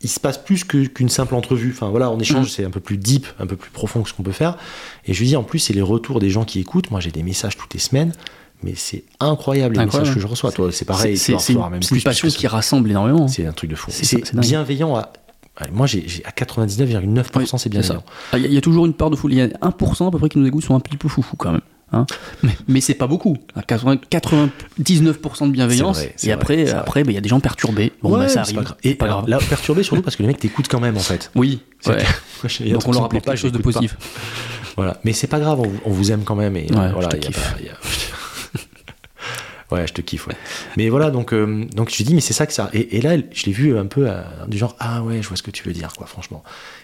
il 0.01 0.09
se 0.09 0.19
passe 0.19 0.37
plus 0.37 0.63
qu'une 0.65 1.09
simple 1.09 1.35
entrevue. 1.35 1.71
Enfin 1.75 1.89
voilà, 1.89 2.11
on 2.11 2.19
échange, 2.19 2.47
Mm. 2.47 2.49
c'est 2.49 2.65
un 2.65 2.69
peu 2.69 2.79
plus 2.81 2.97
deep, 2.97 3.25
un 3.39 3.47
peu 3.47 3.55
plus 3.55 3.71
profond 3.71 4.01
que 4.03 4.09
ce 4.09 4.13
qu'on 4.13 4.23
peut 4.23 4.31
faire. 4.31 4.57
Et 5.05 5.13
je 5.13 5.19
lui 5.19 5.27
dis, 5.27 5.35
en 5.35 5.43
plus, 5.43 5.59
c'est 5.59 5.73
les 5.73 5.81
retours 5.81 6.19
des 6.19 6.29
gens 6.29 6.43
qui 6.45 6.59
écoutent. 6.59 6.91
Moi, 6.91 6.99
j'ai 6.99 7.11
des 7.11 7.23
messages 7.23 7.55
toutes 7.57 7.73
les 7.73 7.79
semaines, 7.79 8.13
mais 8.61 8.73
c'est 8.75 9.03
incroyable 9.19 9.75
les 9.75 9.81
Incroyable. 9.81 10.07
messages 10.09 10.15
que 10.15 10.21
je 10.21 10.27
reçois. 10.27 10.51
Toi, 10.51 10.71
c'est 10.71 10.85
pareil, 10.85 11.17
C'est 11.17 11.39
c'est 11.39 11.53
une, 11.53 11.81
c'est 11.81 11.99
passion 12.03 12.27
qui 12.27 12.45
rassemble 12.47 12.89
énormément. 12.89 13.27
c'est 13.27 13.45
un 13.45 13.53
truc 13.53 13.69
de 13.69 13.75
fou. 13.75 13.89
C'est 13.91 14.03
C'est 14.05 14.25
c'est 14.25 14.37
bienveillant 14.39 14.95
à. 14.95 15.11
Allez, 15.57 15.71
Moi, 15.71 15.87
j'ai 15.87 16.05
à 16.25 16.31
99,9%, 16.31 17.57
c'est 17.57 17.57
ça. 17.57 17.69
bienveillant. 17.69 18.03
Ah, 18.33 18.37
Il 18.37 18.41
y, 18.43 18.45
a- 18.45 18.49
il 18.49 18.53
y 18.53 18.57
a 18.57 18.61
toujours 18.61 18.85
une 18.85 18.93
part 18.93 19.09
de 19.09 19.15
foule. 19.15 19.31
Il 19.31 19.37
y 19.37 19.41
a 19.41 19.47
1% 19.61 20.07
à 20.07 20.11
peu 20.11 20.19
près 20.19 20.27
qui 20.29 20.37
nous 20.37 20.45
écoutent 20.45 20.65
sont 20.65 20.75
un 20.75 20.79
petit 20.81 20.97
peu 20.97 21.07
foufou 21.07 21.37
quand 21.37 21.53
même. 21.53 21.61
Hein. 21.91 22.05
Mais, 22.43 22.51
mais 22.67 22.81
c'est 22.81 22.95
pas 22.95 23.07
beaucoup. 23.07 23.37
80, 23.67 23.97
99% 24.11 25.47
de 25.47 25.51
bienveillance. 25.51 25.97
Vrai, 25.97 26.13
et 26.23 26.25
vrai, 26.25 26.31
après, 26.31 26.69
après, 26.71 27.03
bah, 27.03 27.11
il 27.11 27.15
y 27.15 27.17
a 27.17 27.21
des 27.21 27.29
gens 27.29 27.39
perturbés. 27.39 27.93
Bon, 28.01 28.13
Ouais, 28.13 28.19
bah, 28.25 28.27
ça 28.29 28.41
arrive. 28.41 28.55
pas 28.55 28.61
grave. 28.63 28.77
Et 28.83 28.95
pas 28.95 29.07
grave. 29.07 29.25
là, 29.29 29.37
perturbé 29.49 29.83
surtout 29.83 30.01
parce 30.01 30.15
que 30.15 30.23
les 30.23 30.27
mecs 30.27 30.39
t'écoutent 30.39 30.67
quand 30.67 30.79
même 30.79 30.97
en 30.97 31.01
fait. 31.01 31.31
Oui. 31.35 31.61
Ouais. 31.85 32.03
que- 32.41 32.63
Donc 32.73 32.87
on 32.87 32.91
leur 32.91 33.05
apporte 33.05 33.25
quelque 33.25 33.37
chose 33.37 33.51
de 33.51 33.57
pas. 33.57 33.63
positif. 33.63 33.95
Voilà, 34.75 34.97
mais 35.05 35.13
c'est 35.13 35.27
pas 35.27 35.39
grave, 35.39 35.61
on, 35.61 35.71
on 35.89 35.91
vous 35.91 36.11
aime 36.11 36.23
quand 36.25 36.35
même. 36.35 36.57
Et 36.57 36.63
Ouais, 36.71 36.91
voilà, 36.91 37.03
je 37.03 37.07
te 37.07 37.15
y 37.15 37.19
a 37.19 37.21
kiffe. 37.31 37.53
pas- 37.53 37.61
y 37.63 37.69
a- 37.69 37.73
Ouais, 39.75 39.87
je 39.87 39.93
te 39.93 40.01
kiffe, 40.01 40.27
ouais. 40.27 40.35
Mais 40.77 40.89
voilà, 40.89 41.11
donc, 41.11 41.33
euh, 41.33 41.65
donc 41.73 41.89
je 41.93 42.01
dis, 42.03 42.15
mais 42.15 42.21
c'est 42.21 42.33
ça 42.33 42.45
que 42.47 42.53
ça. 42.53 42.69
Et, 42.73 42.97
et 42.97 43.01
là, 43.01 43.15
je 43.31 43.45
l'ai 43.45 43.51
vu 43.51 43.77
un 43.77 43.85
peu 43.85 44.09
euh, 44.09 44.21
du 44.47 44.57
genre, 44.57 44.75
ah 44.79 45.03
ouais, 45.03 45.21
je 45.21 45.27
vois 45.27 45.37
ce 45.37 45.43
que 45.43 45.51
tu 45.51 45.63
veux 45.63 45.73
dire, 45.73 45.91
quoi, 45.97 46.07
franchement. 46.07 46.43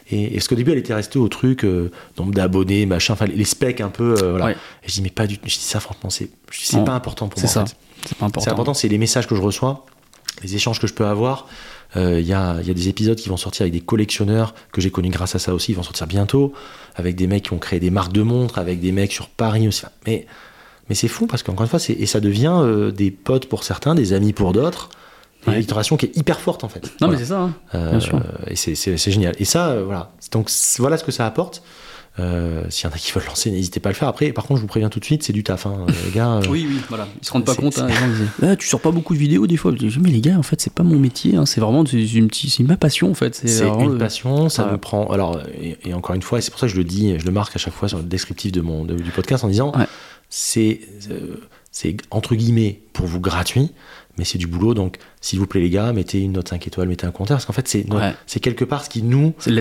Et, 0.09 0.25
et 0.25 0.33
parce 0.35 0.47
qu'au 0.47 0.55
début, 0.55 0.71
elle 0.71 0.77
était 0.77 0.93
restée 0.93 1.19
au 1.19 1.27
truc, 1.29 1.63
euh, 1.63 1.91
nombre 2.17 2.33
d'abonnés, 2.33 2.85
machin, 2.85 3.13
enfin, 3.13 3.25
les 3.25 3.45
specs 3.45 3.81
un 3.81 3.89
peu, 3.89 4.15
euh, 4.21 4.31
voilà. 4.31 4.45
Ouais. 4.45 4.55
Et 4.83 4.87
je 4.89 4.93
dis, 4.93 5.01
mais 5.01 5.09
pas 5.09 5.25
du 5.27 5.37
tout. 5.37 5.47
Je 5.47 5.55
dis, 5.55 5.61
ça, 5.63 5.79
franchement, 5.79 6.09
c'est 6.09 6.29
c'est 6.51 6.83
pas 6.83 6.93
important 6.93 7.27
pour 7.29 7.39
C'est 7.39 7.45
moi. 7.47 7.53
ça. 7.53 7.61
en 7.61 7.65
fait. 7.65 7.75
C'est 8.07 8.17
pas 8.17 8.25
important. 8.25 8.41
C'est 8.45 8.51
important, 8.51 8.73
c'est 8.73 8.87
les 8.87 8.97
messages 8.97 9.27
que 9.27 9.35
je 9.35 9.41
reçois, 9.41 9.85
les 10.43 10.55
échanges 10.55 10.79
que 10.79 10.87
je 10.87 10.93
peux 10.93 11.05
avoir. 11.05 11.47
Euh, 11.97 12.19
Il 12.21 12.25
y, 12.25 12.33
a, 12.33 12.57
il 12.61 12.67
y 12.67 12.71
a 12.71 12.73
des 12.73 12.87
épisodes 12.87 13.17
qui 13.17 13.27
vont 13.29 13.35
sortir 13.37 13.63
avec 13.63 13.73
des 13.73 13.81
collectionneurs 13.81 14.53
que 14.71 14.79
j'ai 14.81 14.91
connus 14.91 15.09
grâce 15.09 15.35
à 15.35 15.39
ça 15.39 15.53
aussi, 15.53 15.73
ils 15.73 15.75
vont 15.75 15.83
sortir 15.83 16.07
bientôt, 16.07 16.53
avec 16.95 17.15
des 17.15 17.27
mecs 17.27 17.43
qui 17.43 17.53
ont 17.53 17.57
créé 17.59 17.79
des 17.81 17.89
marques 17.89 18.13
de 18.13 18.21
montres, 18.21 18.57
avec 18.57 18.79
des 18.79 18.91
mecs 18.93 19.11
sur 19.11 19.27
Paris 19.27 19.67
aussi. 19.67 19.83
Mais, 20.07 20.25
mais 20.91 20.95
c'est 20.95 21.07
fou 21.07 21.25
parce 21.25 21.41
qu'encore 21.41 21.63
une 21.63 21.69
fois, 21.69 21.79
c'est- 21.79 21.93
et 21.93 22.05
ça 22.05 22.19
devient 22.19 22.51
euh, 22.53 22.91
des 22.91 23.11
potes 23.11 23.45
pour 23.45 23.63
certains, 23.63 23.95
des 23.95 24.11
amis 24.11 24.33
pour 24.33 24.51
d'autres. 24.51 24.89
Ouais. 25.47 25.55
Une 25.55 25.61
itération 25.61 25.95
qui 25.95 26.07
est 26.07 26.17
hyper 26.17 26.41
forte 26.41 26.65
en 26.65 26.67
fait. 26.67 26.83
Non, 26.83 26.89
Voilà. 27.07 27.13
mais 27.13 27.19
c'est 27.19 27.29
ça. 27.29 27.39
hein. 27.39 27.53
Euh, 27.75 27.91
bien 27.91 27.99
sûr. 28.01 28.21
Et 28.47 28.57
c'est- 28.57 28.97
génial. 29.09 29.33
Et 29.39 29.45
ça, 29.45 29.69
euh, 29.69 29.83
voilà. 29.85 30.11
Donc 30.33 30.51
voilà 30.79 30.97
ce 30.97 31.05
que 31.05 31.13
ça 31.13 31.25
apporte. 31.25 31.63
Euh, 32.19 32.63
S'il 32.69 32.89
y 32.89 32.91
en 32.91 32.93
a 32.93 32.97
qui 32.97 33.09
veulent 33.13 33.23
lancer, 33.25 33.49
n'hésitez 33.51 33.79
pas 33.79 33.87
à 33.87 33.93
le 33.93 33.97
faire. 33.97 34.09
Après, 34.09 34.33
par 34.33 34.43
contre, 34.43 34.57
je 34.57 34.61
vous 34.63 34.67
préviens 34.67 34.89
tout 34.89 34.99
de 34.99 35.05
suite, 35.05 35.23
c'est 35.23 35.31
du 35.31 35.43
taf, 35.45 35.65
hein, 35.65 35.85
les 36.05 36.11
gars. 36.11 36.33
euh, 36.33 36.41
Oui, 36.49 36.67
oui, 36.69 36.77
voilà. 36.89 37.07
Ils 37.21 37.25
se 37.25 37.31
rendent 37.31 37.45
pas 37.45 37.55
compte. 37.55 37.79
hein, 37.79 37.87
les 37.87 37.93
gens 37.93 38.01
Ah, 38.43 38.55
Tu 38.57 38.67
sors 38.67 38.81
pas 38.81 38.91
beaucoup 38.91 39.13
de 39.13 39.19
vidéos 39.19 39.47
des 39.47 39.55
fois. 39.55 39.71
Je 39.71 39.77
dis, 39.87 39.97
mais 40.01 40.09
les 40.11 40.19
gars, 40.19 40.37
en 40.37 40.43
fait, 40.43 40.59
c'est 40.59 40.73
pas 40.73 40.83
mon 40.83 40.99
métier. 40.99 41.37
hein, 41.37 41.45
C'est 41.45 41.61
vraiment 41.61 41.85
c'est 41.85 42.03
une, 42.03 42.27
petite- 42.27 42.49
c'est 42.51 42.63
ma 42.63 42.75
passion, 42.75 43.09
en 43.09 43.13
fait. 43.13 43.33
C'est 43.35 43.65
une 43.65 43.93
le- 43.93 43.97
passion, 43.97 44.49
ça 44.49 44.65
Ouais. 44.65 44.73
me 44.73 44.77
prend. 44.77 45.07
Alors, 45.09 45.39
et, 45.61 45.77
et 45.85 45.93
encore 45.93 46.13
une 46.13 46.21
fois, 46.21 46.39
et 46.39 46.41
c'est 46.41 46.51
pour 46.51 46.59
ça 46.59 46.67
que 46.67 46.73
je 46.73 46.77
le 46.77 46.83
dis, 46.83 47.17
je 47.17 47.25
le 47.25 47.31
marque 47.31 47.55
à 47.55 47.59
chaque 47.59 47.73
fois 47.73 47.87
sur 47.87 47.97
le 47.99 48.03
descriptif 48.03 48.51
de 48.51 48.59
mon, 48.59 48.83
de- 48.83 48.95
du 48.95 49.11
podcast 49.11 49.45
en 49.45 49.47
disant 49.47 49.71
Ouais. 49.75 49.85
C'est 50.32 50.79
euh, 51.11 51.36
c'est 51.71 51.95
entre 52.09 52.34
guillemets 52.36 52.82
pour 52.93 53.05
vous 53.05 53.19
gratuit, 53.19 53.69
mais 54.17 54.25
c'est 54.25 54.38
du 54.38 54.47
boulot. 54.47 54.73
Donc, 54.73 54.97
s'il 55.21 55.39
vous 55.39 55.45
plaît, 55.47 55.61
les 55.61 55.69
gars, 55.69 55.93
mettez 55.93 56.19
une 56.19 56.32
note 56.34 56.49
5 56.49 56.65
étoiles, 56.67 56.88
mettez 56.89 57.05
un 57.05 57.11
compteur, 57.11 57.38
parce 57.38 57.45
qu'en 57.45 57.53
fait, 57.53 57.67
c'est 57.67 57.88
no- 57.88 57.97
Ouais. 57.97 58.13
c'est 58.27 58.39
quelque 58.41 58.65
part 58.65 58.84
ce 58.84 58.89
qui 58.89 59.03
nous. 59.03 59.34
C'est 59.39 59.51
le 59.51 59.55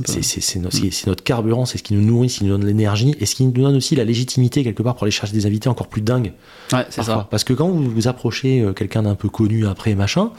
peu. 0.00 0.12
C'est 0.22 0.58
no- 0.58 0.68
c'est 0.70 1.06
notre 1.06 1.22
carburant, 1.24 1.64
c'est 1.64 1.78
ce 1.78 1.82
qui 1.82 1.94
nous 1.94 2.02
nourrit, 2.04 2.28
ce 2.28 2.38
qui 2.40 2.44
nous 2.44 2.50
donne 2.50 2.66
l'énergie 2.66 3.14
et 3.20 3.24
ce 3.26 3.34
qui 3.34 3.44
nous 3.44 3.52
donne 3.52 3.76
aussi 3.76 3.94
la 3.96 4.04
légitimité 4.04 4.62
quelque 4.64 4.82
part 4.82 4.94
pour 4.94 5.04
aller 5.04 5.10
chercher 5.10 5.32
des 5.32 5.46
invités 5.46 5.68
encore 5.70 5.86
plus 5.88 6.02
dingues. 6.02 6.32
Ouais, 6.72 6.84
c'est 6.90 7.02
ça. 7.02 7.28
Parce 7.30 7.44
que 7.44 7.52
quand 7.54 7.68
vous 7.68 7.88
vous 7.88 8.08
approchez 8.08 8.60
euh, 8.60 8.72
quelqu'un 8.72 9.04
d'un 9.04 9.14
peu 9.14 9.28
connu 9.30 9.66
après, 9.66 9.94
machin, 9.94 10.32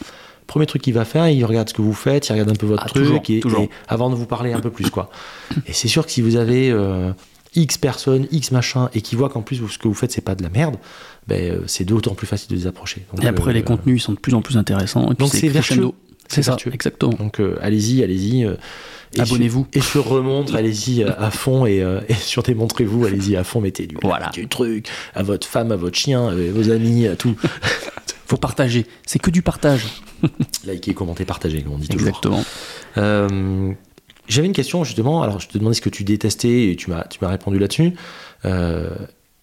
premier 0.46 0.68
truc 0.68 0.84
qu'il 0.84 0.94
va 0.94 1.06
faire, 1.06 1.28
il 1.30 1.44
regarde 1.44 1.70
ce 1.70 1.74
que 1.74 1.82
vous 1.82 1.94
faites, 1.94 2.28
il 2.28 2.34
regarde 2.34 2.52
un 2.52 2.56
peu 2.56 2.68
votre 2.68 2.84
Ah, 2.86 2.90
truc, 2.90 3.04
toujours, 3.04 3.22
et, 3.30 3.40
toujours. 3.40 3.62
et 3.62 3.70
avant 3.88 4.12
de 4.12 4.16
vous 4.16 4.28
parler 4.28 4.54
un 4.54 4.60
peu 4.60 4.70
plus, 4.70 4.92
quoi. 4.92 5.10
et 5.66 5.74
c'est 5.74 5.88
sûr 5.88 6.06
que 6.06 6.12
si 6.12 6.22
vous 6.22 6.36
avez 6.36 6.70
euh, 6.70 7.12
X 7.56 7.78
personnes, 7.78 8.28
X 8.32 8.52
machin, 8.52 8.90
et 8.94 9.02
qui 9.02 9.16
voient 9.16 9.30
qu'en 9.30 9.42
plus 9.42 9.62
ce 9.68 9.78
que 9.78 9.88
vous 9.88 9.94
faites, 9.94 10.12
c'est 10.12 10.22
pas 10.22 10.36
de 10.36 10.44
la 10.44 10.50
merde, 10.50 10.76
ben, 11.28 11.52
euh, 11.52 11.60
c'est 11.68 11.86
d'autant 11.86 12.14
plus 12.14 12.28
facile 12.28 12.50
de 12.52 12.56
les 12.56 12.68
approcher. 12.68 13.06
Donc, 13.14 13.24
Et 13.24 13.28
après, 13.28 13.52
euh, 13.52 13.54
les 13.54 13.64
contenus, 13.64 14.04
sont 14.04 14.14
de 14.14 14.20
plus 14.20 14.34
en 14.34 14.42
plus 14.42 14.58
intéressants. 14.58 15.12
Et 15.12 15.16
donc 15.16 15.30
c'est 15.34 15.48
vertueux. 15.48 15.92
C'est 16.28 16.42
ça, 16.42 16.52
vertueux. 16.52 16.74
exactement. 16.74 17.14
Donc 17.14 17.40
euh, 17.40 17.58
allez-y, 17.62 18.04
allez-y. 18.04 18.46
euh, 18.46 18.56
et 19.14 19.22
Abonnez-vous. 19.22 19.68
Et 19.74 19.82
sur 19.82 20.06
remontre, 20.08 20.56
allez-y 20.56 21.04
à, 21.04 21.32
fond 21.32 21.66
et, 21.66 21.78
et 22.10 22.14
sur 22.16 22.44
démontrez-vous, 22.44 23.06
allez-y 23.06 23.36
à 23.36 23.44
fond, 23.44 23.62
mettez 23.62 23.88
du, 23.88 23.96
Voilà. 24.02 24.30
du 24.30 24.48
truc 24.48 24.90
à 25.14 25.24
votre 25.24 25.48
femme, 25.48 25.72
à 25.72 25.76
votre 25.76 25.98
chien, 25.98 26.28
à 26.28 26.36
vos 26.36 26.70
amis, 26.72 27.08
à 27.08 27.16
tout. 27.16 27.36
Faut 28.28 28.38
partager. 28.38 28.88
C'est 29.06 29.20
que 29.20 29.30
du 29.30 29.44
partage. 29.44 29.86
Likez, 30.66 30.96
commentez, 30.96 31.26
partagez, 31.26 31.62
comme 31.62 31.74
on 31.74 31.78
dit 31.78 31.88
toujours. 31.88 32.08
Exactement. 32.08 32.44
Euh, 34.26 34.30
J'avais 34.30 34.48
une 34.48 34.54
question 34.54 34.84
justement, 34.84 35.22
alors 35.24 35.40
je 35.40 35.48
te 35.48 35.58
demandais 35.58 35.76
ce 35.76 35.82
que 35.82 35.90
tu 35.90 36.04
détestais 36.04 36.70
et 36.72 36.76
tu 36.76 36.90
m'as 36.90 37.04
tu 37.06 37.20
m'as 37.22 37.30
répondu 37.30 37.60
là-dessus. 37.60 37.94
Euh, 38.46 38.90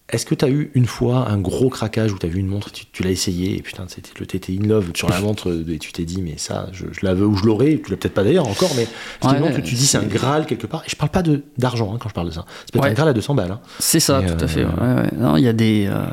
Est-ce 0.09 0.25
que 0.25 0.35
tu 0.35 0.45
as 0.45 0.49
eu 0.49 0.69
une 0.75 0.85
fois 0.85 1.27
un 1.29 1.37
gros 1.39 1.69
craquage 1.69 2.11
où 2.13 2.19
tu 2.19 2.25
as 2.25 2.29
vu 2.29 2.39
une 2.39 2.47
montre, 2.47 2.71
tu, 2.71 2.85
tu 2.91 3.01
l'as 3.03 3.09
essayé 3.09 3.57
et 3.57 3.61
putain, 3.61 3.85
c'était 3.87 4.11
le 4.19 4.25
t'étais 4.25 4.53
in 4.53 4.67
love 4.67 4.91
sur 4.93 5.09
la 5.09 5.19
montre 5.21 5.63
et 5.69 5.79
tu 5.79 5.91
t'es 5.93 6.03
dit 6.03 6.21
mais 6.21 6.35
ça, 6.37 6.67
je, 6.73 6.85
je 6.91 6.99
la 7.05 7.13
veux 7.13 7.25
ou 7.25 7.35
je 7.35 7.45
l'aurai, 7.45 7.81
tu 7.83 7.89
l'as 7.91 7.97
peut-être 7.97 8.13
pas 8.13 8.23
d'ailleurs 8.23 8.47
encore, 8.47 8.69
mais 8.75 8.85
c'est 9.21 9.27
Ouais, 9.29 9.35
une 9.37 9.39
montre 9.45 9.57
où 9.57 9.61
tu 9.61 9.75
dis 9.75 9.87
c'est 9.87 9.97
un 9.97 10.03
graal 10.03 10.45
quelque 10.45 10.67
part. 10.67 10.83
Et 10.85 10.89
je 10.89 10.95
parle 10.95 11.09
pas 11.11 11.23
de- 11.23 11.43
d'argent 11.57 11.93
hein, 11.93 11.97
quand 11.99 12.09
je 12.09 12.13
parle 12.13 12.27
de 12.27 12.33
ça. 12.33 12.45
C'est 12.65 12.73
peut-être 12.73 12.83
Ouais. 12.83 12.91
un 12.91 12.93
graal 12.93 13.07
à 13.09 13.13
200 13.13 13.33
balles. 13.35 13.51
hein. 13.51 13.61
C'est 13.79 13.99
ça, 14.01 14.21
Et, 14.21 14.25
tout 14.27 14.33
euh, 14.33 14.43
à 14.45 14.47
fait. 14.47 14.65
ouais, 14.65 14.71
ouais. 14.71 15.09
Non, 15.17 15.37
il 15.37 15.43
y 15.43 15.47
a 15.47 15.53
des. 15.53 15.87
euh, 15.89 16.03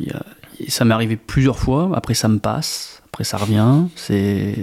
y 0.00 0.10
a- 0.10 0.22
ça 0.68 0.84
m'est 0.84 0.94
arrivé 0.94 1.16
plusieurs 1.16 1.58
fois. 1.58 1.90
Après, 1.94 2.14
ça 2.14 2.28
me 2.28 2.38
passe. 2.38 3.02
Après, 3.14 3.22
ça 3.22 3.36
revient. 3.36 3.82
C'est. 3.94 4.56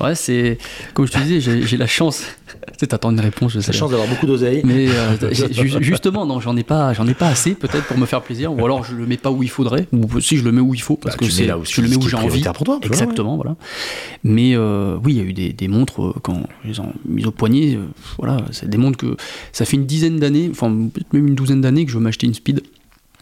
Ouais, 0.00 0.16
c'est. 0.16 0.58
Comme 0.92 1.06
je 1.06 1.12
te 1.12 1.18
disais, 1.18 1.40
j'ai 1.64 1.76
la 1.76 1.86
chance. 1.86 2.24
tu 2.80 2.88
t'attends 2.88 3.12
une 3.12 3.20
réponse, 3.20 3.52
je 3.52 3.60
sais. 3.60 3.70
La 3.70 3.78
chance 3.78 3.90
d'avoir 3.92 4.08
beaucoup 4.08 4.26
d'oseille. 4.26 4.60
Mais 4.64 4.88
euh, 4.88 5.16
justement, 5.80 6.26
non, 6.26 6.40
j'en 6.40 6.56
ai 6.56 6.64
pas, 6.64 6.92
j'en 6.94 7.06
ai 7.06 7.14
pas 7.14 7.28
assez 7.28 7.54
peut-être 7.54 7.86
pour 7.86 7.96
me 7.96 8.04
faire 8.06 8.22
plaisir, 8.22 8.52
ou 8.52 8.64
alors 8.64 8.82
je 8.82 8.96
le 8.96 9.06
mets 9.06 9.16
pas 9.16 9.30
où 9.30 9.44
il 9.44 9.48
faudrait, 9.50 9.86
ou 9.92 10.20
si 10.20 10.36
je 10.36 10.42
le 10.42 10.50
mets 10.50 10.60
où 10.60 10.74
il 10.74 10.82
faut 10.82 10.96
parce 10.96 11.16
Bah, 11.16 11.26
que 11.26 11.30
c'est 11.32 11.42
mets 11.42 11.46
là 11.46 11.58
où- 11.58 11.64
je 11.64 11.80
le 11.80 11.86
mets 11.88 11.94
où 11.96 12.08
j'ai 12.08 12.16
envie. 12.16 12.42
pour 12.42 12.64
toi, 12.64 12.80
Exactement, 12.82 13.36
voilà. 13.36 13.54
Mais 14.24 14.56
euh, 14.56 14.96
oui, 15.04 15.12
il 15.14 15.18
y 15.18 15.20
a 15.20 15.24
eu 15.24 15.32
des, 15.32 15.52
des 15.52 15.68
montres 15.68 16.02
euh, 16.02 16.14
quand 16.24 16.42
les 16.64 16.72
ai 16.80 16.82
mises 17.06 17.26
au 17.26 17.30
poignet. 17.30 17.78
voilà, 18.18 18.38
c'est 18.50 18.68
des 18.68 18.78
montres 18.78 18.98
que 18.98 19.16
ça 19.52 19.64
fait 19.64 19.76
une 19.76 19.86
dizaine 19.86 20.18
d'années, 20.18 20.48
enfin 20.50 20.74
peut-être 20.92 21.12
même 21.12 21.28
une 21.28 21.36
douzaine 21.36 21.60
d'années 21.60 21.84
que 21.86 21.92
je 21.92 21.98
veux 21.98 22.02
m'acheter 22.02 22.26
une 22.26 22.34
speed. 22.34 22.62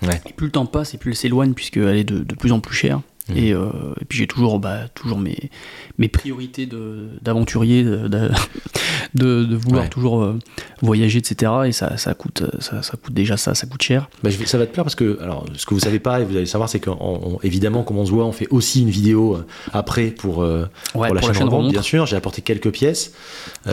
Ouais. 0.03 0.23
Et 0.27 0.33
plus 0.33 0.47
le 0.47 0.53
temps 0.53 0.65
passe 0.67 0.95
et 0.95 0.99
plus 0.99 1.11
elle 1.11 1.17
s'éloigne 1.17 1.53
puisqu'elle 1.53 1.97
est 1.97 2.05
de, 2.05 2.21
de 2.21 2.35
plus 2.35 2.51
en 2.53 2.61
plus 2.61 2.75
chère. 2.75 3.01
Mhm. 3.29 3.37
Et, 3.39 3.53
euh, 3.55 3.69
et 4.01 4.05
puis 4.05 4.19
j'ai 4.19 4.27
toujours, 4.27 4.59
bah, 4.61 4.81
toujours 4.95 5.19
mes, 5.19 5.51
mes 5.97 6.09
priorités 6.09 6.69
d'aventurier, 7.23 7.83
de, 7.83 8.07
de, 8.09 8.31
de- 9.15 9.45
de 9.45 9.57
vouloir 9.57 9.85
Ouais. 9.85 9.89
toujours 9.89 10.23
euh, 10.23 10.39
voyager, 10.83 11.21
etc. 11.21 11.51
Et 11.67 11.73
ça, 11.73 11.97
ça, 11.97 12.13
coûte, 12.15 12.43
ça, 12.61 12.83
ça 12.83 12.97
coûte 13.03 13.15
déjà 13.15 13.37
ça, 13.39 13.55
ça 13.55 13.67
coûte 13.67 13.83
cher. 13.83 14.11
Bah, 14.23 14.29
je 14.31 14.45
ça 14.45 14.59
va 14.59 14.67
te 14.67 14.73
plaire 14.73 14.85
parce 14.85 14.95
que, 14.95 15.19
alors, 15.23 15.47
ce 15.55 15.65
que 15.65 15.73
vous 15.73 15.81
savez 15.81 16.01
pas 16.01 16.21
et 16.21 16.25
vous 16.25 16.37
allez 16.37 16.45
savoir, 16.45 16.69
c'est 16.69 16.81
qu'évidemment, 16.81 17.83
comme 17.83 17.97
on 17.99 18.05
se 18.05 18.11
voit, 18.11 18.27
on 18.27 18.33
fait 18.33 18.49
aussi 18.51 18.83
une 18.83 18.91
vidéo 18.91 19.37
euh, 19.37 19.47
après 19.73 20.09
pour, 20.09 20.43
euh, 20.43 20.69
Ouais, 20.95 21.07
pour 21.09 21.15
la 21.15 21.23
chaîne, 21.23 21.31
Remonte, 21.37 21.51
remonte. 21.53 21.73
bien 21.73 21.83
sûr. 21.83 22.05
J'ai 22.05 22.17
apporté 22.17 22.43
quelques 22.43 22.71
pièces 22.73 23.13
et 23.67 23.71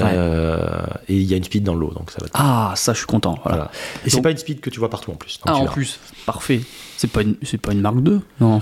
il 1.09 1.23
y 1.23 1.33
a 1.33 1.37
une 1.37 1.43
speed 1.43 1.63
dans 1.63 1.73
le 1.73 1.81
lot, 1.81 1.93
donc 1.93 2.11
ça 2.11 2.19
va. 2.21 2.27
te- 2.27 2.31
Ah, 2.35 2.73
ça, 2.77 2.93
je 2.93 2.99
suis 2.99 3.07
content. 3.07 3.37
Voilà. 3.43 3.57
voilà. 3.57 3.71
Et 4.05 4.09
c'est 4.09 4.21
pas 4.21 4.31
une 4.31 4.37
speed 4.37 4.61
que 4.61 4.69
tu 4.69 4.79
vois 4.79 4.89
partout 4.89 5.11
en 5.11 5.15
plus. 5.15 5.39
donc 5.45 5.53
Ah, 5.53 5.57
en 5.59 5.65
plus, 5.65 5.99
parfait. 6.25 6.61
C'est 7.01 7.09
pas 7.09 7.23
une, 7.23 7.35
c'est 7.41 7.59
pas 7.59 7.71
une 7.71 7.81
marque 7.81 8.03
2 8.03 8.21
Non. 8.41 8.61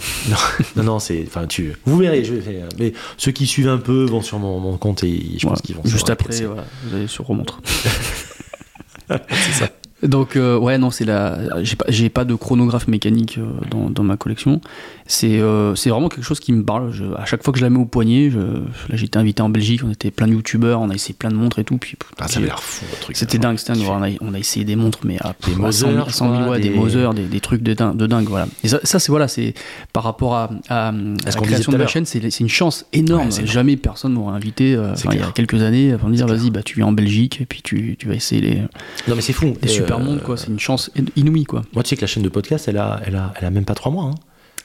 Non, 0.77 0.83
non, 0.83 0.99
c'est, 0.99 1.25
enfin, 1.27 1.45
tu, 1.45 1.73
vous 1.83 1.97
verrez. 1.97 2.23
Je 2.23 2.35
mais 2.79 2.93
ceux 3.17 3.33
qui 3.33 3.45
suivent 3.45 3.67
un 3.67 3.79
peu 3.79 4.05
vont 4.05 4.21
sur 4.21 4.39
mon, 4.39 4.61
mon 4.61 4.77
compte 4.77 5.03
et 5.03 5.19
je 5.35 5.41
Voilà. 5.41 5.55
pense 5.57 5.61
qu'ils 5.61 5.75
vont. 5.75 5.81
Juste 5.83 6.09
après, 6.09 6.33
voilà, 6.45 6.63
vous 6.85 6.95
allez 6.95 7.07
sur 7.07 7.25
remontre. 7.25 7.59
c'est 9.09 9.51
ça. 9.51 9.69
Donc 10.03 10.37
euh, 10.37 10.57
ouais 10.57 10.77
non 10.77 10.91
c'est 10.91 11.03
la 11.03 11.61
j'ai 11.61 11.75
pas 11.75 11.83
j'ai 11.89 12.07
pas 12.07 12.23
de 12.23 12.33
chronographe 12.33 12.87
mécanique 12.87 13.37
euh, 13.37 13.45
dans, 13.69 13.89
dans 13.89 14.03
ma 14.03 14.15
collection 14.15 14.61
c'est 15.11 15.39
euh, 15.39 15.73
vraiment 15.87 16.07
quelque 16.07 16.23
chose 16.23 16.39
qui 16.39 16.53
me 16.53 16.63
parle 16.63 16.91
Je- 16.91 17.03
à 17.17 17.25
chaque 17.25 17.43
fois 17.43 17.51
que 17.51 17.57
je 17.57 17.63
la 17.63 17.71
mets 17.71 17.79
au 17.79 17.85
poignet 17.85 18.29
je, 18.29 18.37
là 18.39 18.93
j'étais 18.93 19.17
invité 19.17 19.41
en 19.41 19.49
Belgique 19.49 19.81
on 19.83 19.89
était 19.89 20.11
plein 20.11 20.27
de 20.27 20.33
youtubeurs 20.33 20.79
on 20.81 20.89
a 20.91 20.93
essayé 20.93 21.15
plein 21.17 21.31
de 21.31 21.35
montres 21.35 21.57
et 21.57 21.63
tout 21.63 21.77
puis 21.79 21.97
Ah, 22.19 22.27
ça 22.27 22.37
avait 22.37 22.45
l'air 22.45 22.61
fou, 22.61 22.85
votre 22.91 23.01
truc. 23.01 23.17
c'était 23.17 23.39
dingue 23.39 23.57
c'était 23.57 23.73
dingue 23.73 23.87
on 23.89 24.03
a, 24.03 24.09
on 24.21 24.33
a 24.35 24.37
essayé 24.39 24.65
des 24.65 24.75
montres 24.75 24.99
mais 25.03 25.17
à, 25.21 25.33
Des 25.47 25.53
à 25.53 25.57
Moser, 25.57 25.87
100 25.87 25.91
000, 25.93 26.05
je 26.07 26.13
100 26.13 26.25
000 26.29 26.41
crois, 26.43 26.51
ouais, 26.55 26.59
des, 26.61 26.69
des- 26.69 26.75
Moser 26.75 27.09
des, 27.15 27.23
des 27.25 27.39
trucs 27.39 27.63
de 27.63 27.73
dingue, 27.73 27.97
de 27.97 28.05
dingue 28.05 28.27
voilà 28.29 28.47
et 28.63 28.67
ça, 28.67 28.79
ça, 28.83 28.99
c'est 28.99 29.09
voilà 29.09 29.25
par 29.93 30.03
rapport 30.03 30.35
à, 30.35 30.51
à, 30.69 30.89
à 30.89 30.91
la 30.91 31.31
création 31.31 31.71
à 31.71 31.73
de 31.73 31.79
l'heure. 31.79 31.89
chaîne 31.89 32.05
c'est 32.05 32.39
une 32.39 32.47
chance 32.47 32.85
énorme 32.93 33.29
Ouais, 33.29 33.45
jamais 33.47 33.77
personne 33.77 34.13
m'aurait 34.13 34.35
invité 34.35 34.75
euh, 34.75 34.93
il 35.11 35.19
y 35.19 35.23
a 35.23 35.31
quelques 35.31 35.61
années 35.63 35.95
pour 35.99 36.07
me 36.09 36.15
dire 36.15 36.27
vas-y 36.27 36.51
bah 36.51 36.61
tu 36.63 36.75
viens 36.75 36.85
en 36.85 36.91
Belgique 36.91 37.41
et 37.41 37.45
puis 37.47 37.61
tu, 37.63 37.95
tu 37.97 38.07
vas 38.07 38.13
essayer 38.13 38.41
les, 38.41 38.55
Non, 39.07 39.15
mais 39.15 39.21
c'est 39.21 39.33
fou. 39.33 39.55
des 39.59 39.69
Euh, 39.69 39.73
super 39.73 39.99
montres 39.99 40.21
quoi 40.23 40.37
c'est 40.37 40.49
une 40.49 40.59
chance 40.59 40.91
inouïe 41.15 41.45
quoi 41.45 41.63
Moi, 41.73 41.81
tu 41.81 41.89
sais 41.89 41.95
que 41.95 42.01
la 42.01 42.07
chaîne 42.07 42.21
de 42.23 42.29
podcast, 42.29 42.67
elle 42.67 42.77
a, 42.77 43.01
elle 43.05 43.15
a, 43.15 43.33
elle 43.39 43.45
a 43.47 43.49
même 43.49 43.65
pas 43.65 43.73
trois 43.73 43.91
mois. 43.91 44.05
hein. 44.05 44.15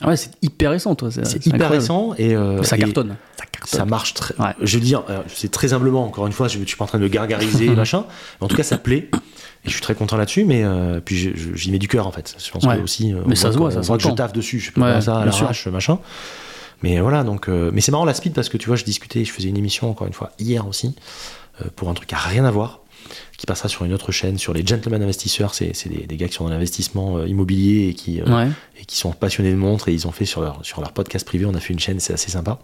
Ah 0.05 0.09
ouais, 0.09 0.17
c'est 0.17 0.31
hyper 0.43 0.71
récent, 0.71 0.95
toi. 0.95 1.11
C'est 1.11 1.21
hyper 1.47 1.55
incroyable. 1.55 1.75
récent 1.75 2.15
et 2.19 2.37
euh, 2.37 2.63
Ça 2.63 2.77
et 2.77 2.81
cartonne. 2.81 3.17
Ça 3.65 3.85
marche 3.87 4.13
très. 4.15 4.35
Ouais. 4.39 4.51
Je 4.61 4.77
veux 4.79 4.85
dire, 4.85 5.03
euh, 5.09 5.23
c'est 5.29 5.51
très 5.51 5.73
humblement. 5.73 6.05
Encore 6.05 6.27
une 6.27 6.33
fois, 6.33 6.49
je, 6.49 6.59
je 6.59 6.65
suis 6.65 6.77
pas 6.77 6.85
en 6.85 6.89
train 6.89 6.99
de 6.99 7.05
me 7.05 7.09
gargariser 7.09 7.71
machin. 7.75 8.05
Mais 8.41 8.45
en 8.45 8.49
tout 8.49 8.57
cas, 8.57 8.63
ça 8.63 8.77
plaît. 8.79 9.09
Et 9.65 9.69
je 9.69 9.71
suis 9.71 9.81
très 9.81 9.95
content 9.95 10.17
là-dessus. 10.19 10.45
Mais 10.45 10.63
euh, 10.65 11.01
puis 11.03 11.33
j'y 11.55 11.71
mets 11.73 11.79
du 11.79 11.89
cœur 11.89 12.07
en 12.07 12.13
fait. 12.13 12.37
Je 12.45 12.51
pense 12.51 12.65
Ouais. 12.65 12.77
que 12.77 12.83
aussi. 12.83 13.15
euh, 13.15 13.23
Mais 13.27 13.35
ça 13.37 13.51
se 13.53 13.57
voit, 13.59 13.71
ça 13.71 13.79
on 13.79 13.83
voit 13.83 13.97
que 13.97 14.03
je 14.03 14.11
taffe 14.11 14.33
dessus. 14.35 14.61
Je 14.61 14.71
Ouais, 14.79 14.93
pas 14.93 15.01
ça 15.01 15.19
à 15.21 15.25
l'arrache 15.25 15.67
machin. 15.69 15.99
Mais 16.83 17.01
voilà, 17.01 17.25
donc. 17.25 17.49
euh, 17.49 17.71
mais 17.73 17.81
c'est 17.81 17.93
marrant 17.93 18.05
la 18.05 18.13
speed 18.15 18.35
parce 18.35 18.51
que 18.51 18.59
tu 18.59 18.67
vois, 18.67 18.77
je 18.77 18.85
discutais, 18.85 19.25
je 19.25 19.33
faisais 19.33 19.49
une 19.49 19.57
émission 19.57 19.89
encore 19.91 20.07
une 20.07 20.13
fois 20.13 20.33
hier 20.39 20.67
aussi 20.69 20.95
euh, 21.63 21.69
pour 21.77 21.89
un 21.89 21.95
truc 21.95 22.09
qui 22.09 22.15
a 22.15 22.19
rien 22.19 22.45
à 22.45 22.51
voir 22.51 22.81
qui 23.37 23.47
passera 23.47 23.69
sur 23.69 23.85
une 23.85 23.93
autre 23.93 24.13
chaîne, 24.13 24.39
sur 24.39 24.53
les 24.53 24.65
gentlemen 24.67 25.03
investisseurs. 25.03 25.55
C'est 25.55 25.73
des, 25.89 26.07
des 26.07 26.17
gars 26.17 26.29
qui 26.29 26.35
sont 26.35 26.45
dans 26.45 26.51
l'investissement 26.51 27.19
euh, 27.19 27.27
immobilier 27.29 27.89
et 27.89 27.95
qui, 27.95 28.21
euh, 28.21 28.25
Ouais. 28.27 28.49
et 28.81 28.85
qui 28.85 28.97
sont 28.97 29.13
passionnés 29.13 29.51
de 29.51 29.57
montres 29.57 29.89
et 29.89 29.93
ils 29.93 30.07
ont 30.07 30.13
fait 30.13 30.25
sur 30.25 30.41
leur, 30.41 30.59
sur 30.65 30.81
leur 30.81 30.93
podcast 30.93 31.27
privé, 31.27 31.45
on 31.47 31.55
a 31.55 31.61
fait 31.61 31.73
une 31.73 31.81
chaîne, 31.81 32.01
c'est 32.01 32.13
assez 32.15 32.31
sympa. 32.31 32.59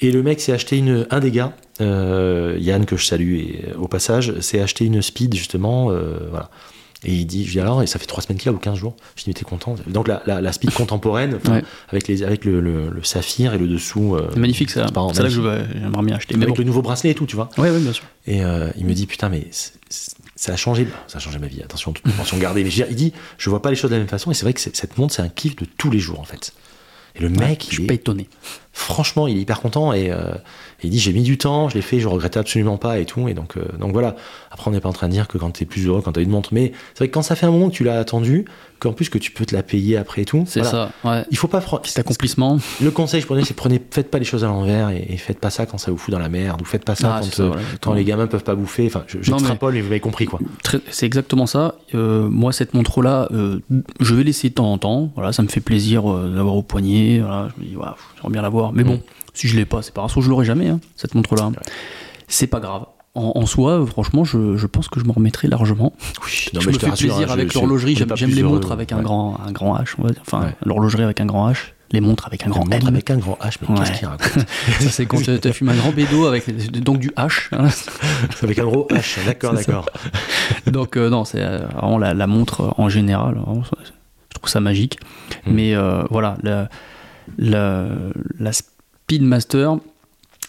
Et 0.00 0.10
le 0.10 0.22
mec 0.24 0.40
s'est 0.40 0.52
acheté 0.52 0.78
une, 0.78 1.06
un 1.10 1.20
des 1.20 1.30
gars, 1.30 1.54
euh, 1.80 2.56
Yann 2.58 2.86
que 2.86 2.96
je 2.96 3.04
salue 3.06 3.34
et, 3.36 3.64
au 3.78 3.86
passage, 3.86 4.38
s'est 4.40 4.60
acheté 4.60 4.84
une 4.84 5.00
speed 5.00 5.34
justement, 5.34 5.90
euh, 5.92 6.28
voilà. 6.28 6.50
Et 7.04 7.12
il 7.14 7.26
dit, 7.26 7.44
je 7.46 7.50
dis 7.52 7.60
alors, 7.60 7.82
et 7.82 7.86
ça 7.88 7.98
fait 7.98 8.06
trois 8.06 8.22
semaines 8.22 8.38
qu'il 8.38 8.48
a 8.48 8.52
ou 8.52 8.58
15 8.58 8.78
jours. 8.78 8.94
Je 9.16 9.24
dis, 9.24 9.30
mais 9.30 9.34
t'es 9.34 9.44
content 9.44 9.74
Donc 9.88 10.06
la, 10.06 10.22
la, 10.26 10.40
la 10.40 10.52
speed 10.52 10.72
contemporaine, 10.72 11.38
Ouais. 11.48 11.62
avec, 11.88 12.06
les, 12.06 12.22
avec 12.22 12.44
le, 12.44 12.60
le, 12.60 12.90
le 12.90 13.02
saphir 13.02 13.54
et 13.54 13.58
le 13.58 13.66
dessous. 13.66 14.14
euh, 14.14 14.30
Magnifique, 14.36 14.70
ça. 14.70 14.86
C'est 15.12 15.22
là 15.22 15.28
que 15.28 15.34
j'aimerais 15.34 16.02
bien 16.04 16.16
acheter. 16.16 16.36
Mais 16.36 16.44
Avec 16.44 16.54
bon. 16.56 16.60
le 16.60 16.64
nouveau 16.66 16.80
bracelet 16.82 17.10
et 17.10 17.14
tout, 17.14 17.26
tu 17.26 17.34
vois. 17.36 17.48
Ouais, 17.58 17.70
ouais, 17.70 17.80
bien 17.80 17.92
sûr. 17.92 18.04
Et 18.26 18.44
euh, 18.44 18.70
il 18.76 18.86
me 18.86 18.94
dit, 18.94 19.06
putain, 19.06 19.28
mais 19.28 19.48
ça 20.36 20.52
a 20.52 20.56
changé, 20.56 20.86
ça 21.08 21.18
a 21.18 21.20
changé 21.20 21.38
ma 21.40 21.48
vie. 21.48 21.60
Attention, 21.62 21.92
toute 21.92 22.04
proportion 22.04 22.36
gardée. 22.38 22.62
Mais 22.62 22.70
je 22.70 22.76
veux 22.78 22.84
dire, 22.84 22.90
il 22.90 22.96
dit, 22.96 23.12
je 23.36 23.50
vois 23.50 23.62
pas 23.62 23.70
les 23.70 23.76
choses 23.76 23.90
de 23.90 23.96
la 23.96 24.00
même 24.00 24.08
façon. 24.08 24.30
Et 24.30 24.34
c'est 24.34 24.44
vrai 24.44 24.52
que 24.52 24.60
cette 24.60 24.96
montre, 24.98 25.12
c'est 25.14 25.22
un 25.22 25.28
kiff 25.28 25.56
de 25.56 25.64
tous 25.76 25.90
les 25.90 25.98
jours, 25.98 26.20
en 26.20 26.24
fait. 26.24 26.52
Et 27.14 27.20
le 27.20 27.28
mec, 27.28 27.62
je 27.64 27.66
il 27.66 27.74
suis 27.74 27.84
est- 27.84 27.86
pas 27.88 27.94
étonné. 27.94 28.28
franchement, 28.72 29.26
il 29.26 29.36
est 29.36 29.40
hyper 29.40 29.60
content 29.60 29.92
et, 29.92 30.10
euh, 30.10 30.32
il 30.84 30.90
dit 30.90 30.98
j'ai 30.98 31.12
mis 31.12 31.22
du 31.22 31.38
temps, 31.38 31.68
je 31.68 31.74
l'ai 31.74 31.82
fait, 31.82 32.00
je 32.00 32.08
regrette 32.08 32.36
absolument 32.36 32.76
pas 32.76 32.98
et 32.98 33.06
tout. 33.06 33.28
Et 33.28 33.34
donc, 33.34 33.56
euh, 33.56 33.64
donc 33.78 33.92
voilà. 33.92 34.16
Après, 34.50 34.68
on 34.68 34.72
n'est 34.72 34.80
pas 34.80 34.88
en 34.88 34.92
train 34.92 35.08
de 35.08 35.12
dire 35.12 35.28
que 35.28 35.38
quand 35.38 35.50
tu 35.50 35.62
es 35.64 35.66
plus 35.66 35.86
heureux, 35.86 36.02
quand 36.02 36.12
tu 36.12 36.20
as 36.20 36.22
une 36.22 36.30
montre, 36.30 36.50
mais 36.52 36.72
c'est 36.92 36.98
vrai 36.98 37.08
que 37.08 37.14
quand 37.14 37.22
ça 37.22 37.36
fait 37.36 37.46
un 37.46 37.50
moment 37.50 37.68
que 37.68 37.74
tu 37.74 37.84
l'as 37.84 37.98
attendu, 37.98 38.44
qu'en 38.82 38.92
plus 38.92 39.08
que 39.08 39.18
tu 39.18 39.30
peux 39.30 39.44
te 39.46 39.54
la 39.54 39.62
payer 39.62 39.96
après 39.96 40.22
et 40.22 40.24
tout. 40.24 40.44
C'est 40.46 40.60
voilà. 40.60 40.90
ça, 41.02 41.10
ouais. 41.10 41.24
Il 41.30 41.36
faut 41.36 41.48
pas 41.48 41.60
prendre. 41.60 41.86
Cet 41.86 41.98
accomplissement. 41.98 42.58
Le 42.82 42.90
conseil, 42.90 43.20
je 43.20 43.26
prenais, 43.26 43.44
c'est 43.44 43.54
prenez, 43.54 43.80
faites 43.90 44.10
pas 44.10 44.18
les 44.18 44.24
choses 44.24 44.44
à 44.44 44.48
l'envers 44.48 44.90
et, 44.90 45.06
et 45.08 45.16
faites 45.16 45.38
pas 45.38 45.50
ça 45.50 45.66
quand 45.66 45.78
ça 45.78 45.90
vous 45.90 45.96
fout 45.98 46.12
dans 46.12 46.18
la 46.18 46.28
merde 46.28 46.60
ou 46.60 46.64
faites 46.64 46.84
pas 46.84 46.94
ça 46.94 47.14
Ah, 47.16 47.20
quand, 47.22 47.32
ça, 47.32 47.42
euh, 47.42 47.46
voilà, 47.46 47.62
quand 47.62 47.66
exactement. 47.68 47.94
les 47.94 48.04
gamins 48.04 48.26
peuvent 48.26 48.44
pas 48.44 48.54
bouffer. 48.54 48.86
Enfin, 48.86 49.04
je- 49.06 49.18
j'extrapole, 49.22 49.74
mais 49.74 49.80
vous 49.80 49.88
m'avez 49.88 50.00
compris 50.00 50.26
quoi. 50.26 50.40
C'est 50.90 51.06
exactement 51.06 51.46
ça. 51.46 51.76
Euh, 51.94 52.28
moi, 52.28 52.52
cette 52.52 52.74
montre-là, 52.74 53.28
euh, 53.32 53.60
je 54.00 54.14
vais 54.14 54.24
l'essayer 54.24 54.50
de 54.50 54.54
temps 54.54 54.72
en 54.72 54.78
temps. 54.78 55.12
Voilà, 55.14 55.32
ça 55.32 55.42
me 55.42 55.48
fait 55.48 55.60
plaisir 55.60 56.02
d'avoir 56.02 56.56
au 56.56 56.62
poignet. 56.62 57.20
Voilà, 57.20 57.48
je 57.56 57.62
me 57.62 57.68
dis, 57.68 57.74
voilà, 57.74 57.96
j'aimerais 58.16 58.32
bien 58.32 58.42
l'avoir. 58.42 58.72
Mais 58.72 58.84
bon, 58.84 58.94
Mm. 58.96 59.00
si 59.34 59.48
je 59.48 59.56
l'ai 59.56 59.64
pas, 59.64 59.82
c'est 59.82 59.94
pas 59.94 60.02
grave. 60.02 60.14
Que 60.14 60.20
je 60.20 60.28
l'aurai 60.28 60.44
jamais, 60.44 60.68
hein, 60.68 60.80
cette 60.96 61.14
montre-là. 61.14 61.50
C'est 62.28 62.46
pas 62.46 62.60
grave. 62.60 62.86
En, 63.14 63.32
en 63.34 63.44
soi, 63.46 63.84
franchement, 63.86 64.24
je, 64.24 64.56
je 64.56 64.66
pense 64.66 64.88
que 64.88 64.98
je 64.98 65.04
m'en 65.04 65.12
remettrai 65.12 65.46
largement. 65.46 65.92
Oui, 66.24 66.48
je 66.58 66.66
me 66.66 66.72
fais 66.72 66.88
plaisir 66.88 67.18
hein, 67.28 67.32
avec 67.32 67.52
l'horlogerie. 67.52 67.94
J'aime 68.14 68.30
les 68.30 68.42
montres 68.42 68.72
avec 68.72 68.90
un 68.92 69.02
grand, 69.02 69.38
un 69.46 69.52
grand 69.52 69.76
H, 69.78 69.94
on 69.98 70.04
va 70.04 70.10
dire. 70.10 70.22
Enfin, 70.26 70.46
Ouais. 70.46 70.54
l'horlogerie 70.64 71.02
avec 71.02 71.20
un 71.20 71.26
grand 71.26 71.50
H. 71.50 71.56
Les 71.90 72.00
montres 72.00 72.26
avec 72.26 72.46
un 72.46 72.48
grand 72.48 72.64
montre 72.64 72.86
M. 72.88 72.94
avec 72.94 73.10
un 73.10 73.18
grand 73.18 73.36
H, 73.42 73.56
mais 73.60 73.68
Ouais. 73.68 73.84
qu'est-ce 73.84 73.98
qu'il 73.98 74.08
raconte 74.08 74.32
Ça, 74.80 74.88
c'est 74.88 75.04
quand 75.04 75.22
tu 75.22 75.30
as 75.46 75.52
fumé 75.52 75.72
un 75.72 75.76
grand 75.76 75.92
bédo 75.92 76.24
avec 76.24 76.46
donc 76.82 77.00
du 77.00 77.10
H. 77.10 77.48
hein. 77.52 77.68
Avec 78.42 78.58
un 78.58 78.64
gros 78.64 78.88
H, 78.90 79.22
d'accord, 79.26 79.52
d'accord. 79.52 79.84
Donc 80.72 80.96
euh, 80.96 81.10
non, 81.10 81.26
c'est 81.26 81.42
euh, 81.42 81.66
vraiment 81.66 81.98
la, 81.98 82.14
la 82.14 82.26
montre 82.26 82.72
en 82.78 82.88
général. 82.88 83.34
vraiment, 83.34 83.62
je 83.62 84.34
trouve 84.34 84.48
ça 84.48 84.60
magique. 84.60 84.98
Mm. 85.46 85.52
Mais 85.52 85.74
euh, 85.74 86.02
voilà, 86.10 86.38
la, 86.42 86.70
la, 87.36 87.88
la 88.38 88.52
Speedmaster, 88.54 89.76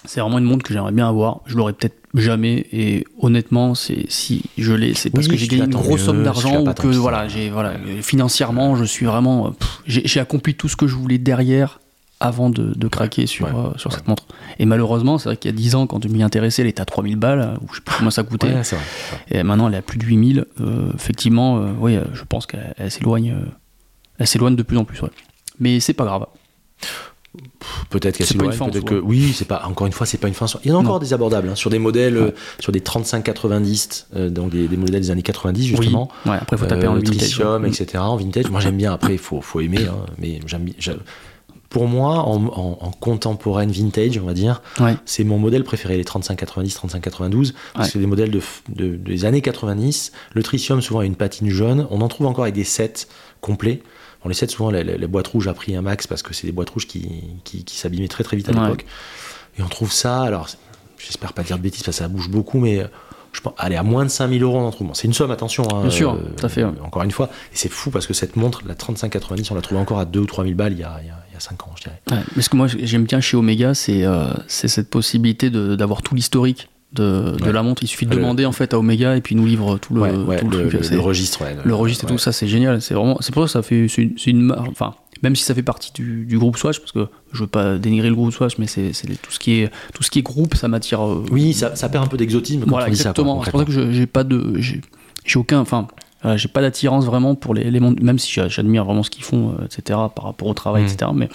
c'est 0.06 0.22
vraiment 0.22 0.38
une 0.38 0.46
montre 0.46 0.64
que 0.64 0.74
j'aimerais 0.74 0.94
bien 0.94 1.10
avoir. 1.10 1.42
Je 1.46 1.58
l'aurais 1.58 1.74
peut-être 1.74 1.98
jamais. 2.16 2.68
Et 2.72 3.06
honnêtement, 3.20 3.76
c'est 3.76 4.06
si 4.10 4.44
je 4.58 4.74
l'ai, 4.74 4.94
c'est 4.94 5.10
parce 5.10 5.28
Oui, 5.28 5.34
que 5.34 5.38
j'ai 5.38 5.48
gagné 5.48 5.66
une 5.66 5.72
grosse 5.72 6.04
somme 6.04 6.24
d'argent 6.24 6.62
ou 6.62 6.74
que 6.74 6.88
voilà, 6.88 7.28
j'ai 7.28 7.50
voilà, 7.50 7.74
financièrement, 8.02 8.76
je 8.76 8.84
suis 8.84 9.06
vraiment, 9.06 9.54
j'ai 9.86 10.20
accompli 10.20 10.56
tout 10.56 10.70
ce 10.70 10.76
que 10.76 10.88
je 10.88 10.96
voulais 10.96 11.18
derrière 11.18 11.80
avant 12.20 12.50
de, 12.50 12.74
de 12.74 12.88
craquer 12.88 13.28
sur, 13.28 13.48
ouais, 13.48 13.52
euh, 13.54 13.78
sur 13.78 13.92
ouais. 13.92 13.98
cette 13.98 14.08
montre. 14.08 14.24
Et 14.58 14.66
malheureusement, 14.66 15.18
c'est 15.18 15.28
vrai 15.28 15.38
qu'il 15.38 15.52
y 15.52 15.54
a 15.54 15.58
10 15.58 15.76
ans, 15.76 15.88
quand 15.88 16.02
je 16.02 16.08
m'y 16.08 16.24
intéressais, 16.24 16.62
elle 16.62 16.70
était 16.70 16.82
à 16.82 16.86
3000 16.86 17.18
balles, 17.18 17.58
ou 17.62 17.68
je 17.70 17.76
sais 17.76 17.82
plus 17.82 17.98
comment 17.98 18.12
ça 18.12 18.24
coûtait. 18.24 18.48
Ouais, 18.48 18.64
c'est 18.64 18.78
vrai. 18.78 18.86
Et 19.30 19.44
maintenant, 19.44 19.68
elle 19.68 19.74
est 19.74 19.80
à 19.80 19.82
plus 19.82 19.98
de 19.98 20.06
8000. 20.06 20.46
Euh, 20.62 20.92
effectivement, 20.96 21.58
euh, 21.58 21.72
oui, 21.78 21.98
je 22.14 22.24
pense 22.24 22.46
qu'elle 22.46 22.74
elle 22.78 22.92
s'éloigne. 22.92 23.36
elle 24.20 24.28
s'éloigne 24.28 24.56
de 24.56 24.64
plus 24.64 24.78
en 24.78 24.86
plus, 24.86 25.02
ouais. 25.02 25.10
Mais 25.60 25.82
c'est 25.82 25.94
pas 25.94 26.06
grave. 26.06 26.26
Peut-être 27.90 28.22
en 28.62 28.70
peut-être 28.70 28.86
que 28.86 28.96
oui, 28.96 29.34
c'est 29.36 29.48
pas 29.48 29.64
encore 29.66 29.88
une 29.88 29.94
fois, 29.94 30.06
c'est 30.06 30.18
pas 30.18 30.28
une 30.28 30.34
fin. 30.34 30.46
Il 30.64 30.70
y 30.70 30.72
en 30.72 30.78
a 30.78 30.80
encore 30.80 30.94
Non. 30.94 31.00
des 31.00 31.14
abordables 31.14 31.50
hein, 31.50 31.56
sur 31.56 31.70
des 31.70 31.80
modèles, 31.80 32.18
euh, 32.18 32.26
Ouais. 32.28 32.34
sur 32.60 32.72
des 32.72 32.80
35-90, 32.82 34.06
euh, 34.16 34.30
donc 34.30 34.50
des, 34.52 34.68
des 34.68 34.78
modèles 34.78 35.02
des 35.02 35.12
années 35.12 35.22
90 35.22 35.66
justement. 35.68 36.10
Oui. 36.26 36.32
Ouais, 36.32 36.38
après, 36.42 36.56
il 36.56 36.60
faut 36.60 36.66
taper 36.66 36.86
Euh, 36.86 36.92
en 36.92 36.96
vintage. 36.96 37.18
Tritium, 37.18 37.64
ouais. 37.64 37.70
etc. 37.70 37.98
En 37.98 38.16
vintage, 38.18 38.50
moi 38.50 38.60
j'aime 38.60 38.78
bien. 38.78 38.94
Après, 38.94 39.14
il 39.14 39.20
faut, 39.20 39.42
faut 39.42 39.60
aimer, 39.62 39.86
hein, 39.90 40.06
mais 40.20 40.40
j'aime 40.48 40.66
Pour 41.70 41.88
moi, 41.88 42.20
en, 42.28 42.36
en- 42.46 42.78
en 42.82 42.92
contemporaine 42.92 43.72
vintage, 43.72 44.20
on 44.22 44.28
va 44.28 44.34
dire, 44.36 44.62
c'est 45.06 45.24
mon 45.24 45.40
modèle 45.40 45.64
préféré, 45.64 45.98
les 45.98 46.04
35-90, 46.04 46.76
35-92, 46.76 47.54
parce 47.74 47.88
que 47.88 47.94
c'est 47.94 48.00
des 48.00 48.06
modèles 48.06 48.30
de- 48.30 48.96
des 48.96 49.26
années 49.26 49.42
90. 49.42 50.12
Le 50.34 50.44
tritium, 50.44 50.82
souvent, 50.84 51.00
a 51.00 51.06
une 51.06 51.16
patine 51.16 51.50
jaune. 51.50 51.88
On 51.90 52.02
en 52.02 52.08
trouve 52.10 52.28
encore 52.28 52.44
avec 52.44 52.54
des 52.54 52.64
sets 52.64 53.08
complets. 53.42 53.82
Bon, 54.24 54.30
les 54.30 54.36
sets, 54.36 54.48
souvent, 54.48 54.72
la, 54.72 54.84
la- 54.84 54.98
la 54.98 55.08
boîte 55.08 55.28
rouge 55.28 55.48
a 55.48 55.54
pris 55.54 55.76
un 55.76 55.82
max 55.82 56.08
parce 56.08 56.24
que 56.24 56.34
c'est 56.34 56.48
des 56.48 56.54
boîtes 56.54 56.70
rouges 56.70 56.88
qui, 56.88 57.10
qui, 57.44 57.64
qui 57.64 57.76
s'abîmaient 57.78 58.08
très 58.08 58.24
très 58.24 58.38
vite 58.38 58.50
à 58.50 58.54
Ouais. 58.54 58.62
l'époque. 58.64 58.86
Et 59.60 59.62
on 59.62 59.68
trouve 59.68 59.92
ça, 59.92 60.22
alors, 60.24 60.48
j'espère 60.98 61.34
pas 61.34 61.44
dire 61.44 61.58
de 61.58 61.62
bêtises 61.64 61.84
parce 61.84 61.98
que 61.98 62.04
ça 62.04 62.08
bouge 62.08 62.30
beaucoup, 62.30 62.60
mais 62.60 62.80
euh, 62.80 62.88
je 63.34 63.42
pense, 63.42 63.54
allez, 63.58 63.76
à 63.76 63.84
moins 63.84 64.04
de 64.06 64.10
5000 64.10 64.42
euros, 64.44 64.58
on 64.60 64.66
en 64.66 64.72
trouve. 64.72 64.88
Bon, 64.88 64.94
c'est 64.94 65.08
une 65.08 65.14
somme, 65.14 65.32
attention. 65.32 65.64
hein, 65.76 65.82
Bien 65.82 65.90
sûr, 65.90 66.18
tout 66.38 66.46
à 66.46 66.50
fait, 66.50 66.64
ouais. 66.64 66.72
Encore 66.84 67.04
une 67.04 67.12
fois. 67.12 67.30
Et 67.52 67.56
c'est 67.56 67.70
fou 67.70 67.90
parce 67.92 68.08
que 68.08 68.14
cette 68.14 68.36
montre, 68.36 68.62
la 68.66 68.76
35-90, 68.76 69.48
on 69.52 69.56
la 69.56 69.62
trouve 69.62 69.78
encore 69.78 70.00
à 70.00 70.06
2 70.06 70.20
ou 70.20 70.26
3000 70.26 70.56
balles 70.56 70.74
il 70.74 70.80
y 70.80 70.84
a, 70.84 70.98
il 71.02 71.08
y 71.08 71.10
a, 71.10 71.16
il 71.30 71.34
y 71.34 71.38
a 71.38 71.40
5 71.40 71.64
ans, 71.68 71.72
je 71.76 71.84
dirais. 71.84 72.00
Ouais, 72.12 72.18
mais 72.36 72.42
ce 72.44 72.50
que 72.50 72.56
moi 72.56 72.68
j'aime 72.68 73.04
bien 73.04 73.20
chez 73.22 73.36
Omega, 73.38 73.74
c'est 73.74 74.06
euh, 74.06 74.28
cette 74.48 74.90
possibilité 74.90 75.50
d'avoir 75.50 76.02
tout 76.04 76.16
l'historique 76.16 76.70
de, 76.94 77.50
la 77.52 77.64
montre. 77.64 77.84
Il 77.84 77.88
suffit 77.88 78.06
de 78.06 78.12
Le- 78.12 78.18
demander 78.18 78.46
en 78.46 78.52
fait 78.52 78.74
à 78.74 78.80
Omega 78.80 79.16
et 79.16 79.22
puis 79.22 79.36
ils 79.36 79.38
nous 79.38 79.46
livre 79.48 79.78
tout 79.80 79.94
le, 79.94 80.02
ouais, 80.02 80.12
ouais, 80.12 80.40
tout 80.40 80.50
le 80.50 80.64
le, 80.64 80.70
truc. 80.70 81.00
registre. 81.00 81.42
ouais, 81.42 81.56
le 81.64 81.76
registre 81.76 82.06
et 82.06 82.08
tout 82.08 82.18
ça, 82.18 82.32
c'est 82.32 82.48
génial. 82.48 82.82
C'est 82.82 82.94
vraiment, 82.94 83.18
c'est 83.22 83.34
pour 83.34 83.42
ça 83.44 83.60
que 83.60 83.64
ça 83.64 83.68
fait, 83.68 83.88
c'est 83.88 84.02
une, 84.04 84.16
une 84.28 84.52
enfin, 84.70 84.94
même 85.22 85.36
si 85.36 85.44
ça 85.44 85.56
fait 85.56 85.64
partie 85.64 85.92
du, 85.94 86.26
du 86.26 86.38
groupe 86.38 86.58
Swatch, 86.58 86.80
parce 86.80 86.92
que 86.92 87.08
je 87.32 87.40
veux 87.42 87.48
pas 87.48 87.78
dénigrer 87.78 88.10
le 88.10 88.16
groupe 88.16 88.32
Swatch, 88.34 88.58
mais 88.58 88.68
c'est, 88.68 88.94
c'est 88.94 89.08
tout 89.08 89.32
ce 89.32 89.40
qui 89.40 89.62
est, 89.62 89.72
tout 89.94 90.04
ce 90.04 90.10
qui 90.12 90.20
est 90.20 90.24
groupe, 90.24 90.56
ça 90.56 90.68
m'attire. 90.68 91.02
euh, 91.06 91.24
Oui, 91.32 91.54
ça, 91.54 91.76
ça 91.76 91.90
perd 91.90 92.04
un 92.04 92.08
peu 92.08 92.18
d'exotisme 92.18 92.64
voilà, 92.68 92.88
exactement. 92.88 93.44
c'est 93.44 93.52
pour 93.52 93.60
ça 93.62 93.66
que 93.66 93.72
je- 93.72 93.92
j'ai 93.92 94.06
pas 94.06 94.24
de, 94.24 94.54
j'ai, 94.60 94.82
j'ai 95.26 95.40
aucun, 95.40 95.60
enfin, 95.60 95.88
j'ai 96.36 96.48
pas 96.48 96.62
d'attirance 96.62 97.06
vraiment 97.06 97.36
pour 97.36 97.54
les, 97.54 97.70
les 97.72 97.80
montres, 97.80 98.02
même 98.04 98.20
si 98.20 98.32
j'a- 98.32 98.48
j'admire 98.48 98.86
vraiment 98.86 99.04
ce 99.04 99.10
qu'ils 99.10 99.24
font, 99.26 99.56
euh, 99.60 99.66
etc., 99.66 100.00
par 100.16 100.26
rapport 100.26 100.48
au 100.48 100.54
travail, 100.54 100.84
Mm. 100.84 100.88
etc. 100.88 101.12
Mais 101.16 101.30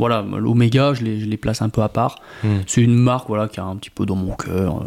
voilà, 0.00 0.24
l'Omega, 0.38 0.94
je 0.94 1.02
les, 1.04 1.20
je 1.20 1.26
les 1.26 1.36
place 1.36 1.62
un 1.62 1.68
peu 1.68 1.82
à 1.82 1.88
part. 1.88 2.16
Mm. 2.42 2.48
C'est 2.66 2.80
une 2.82 2.94
marque, 2.96 3.28
voilà, 3.28 3.46
qui 3.48 3.60
a 3.60 3.64
un 3.64 3.76
petit 3.76 3.90
peu 3.90 4.04
dans 4.06 4.16
mon 4.16 4.34
cœur. 4.34 4.78
euh, 4.82 4.84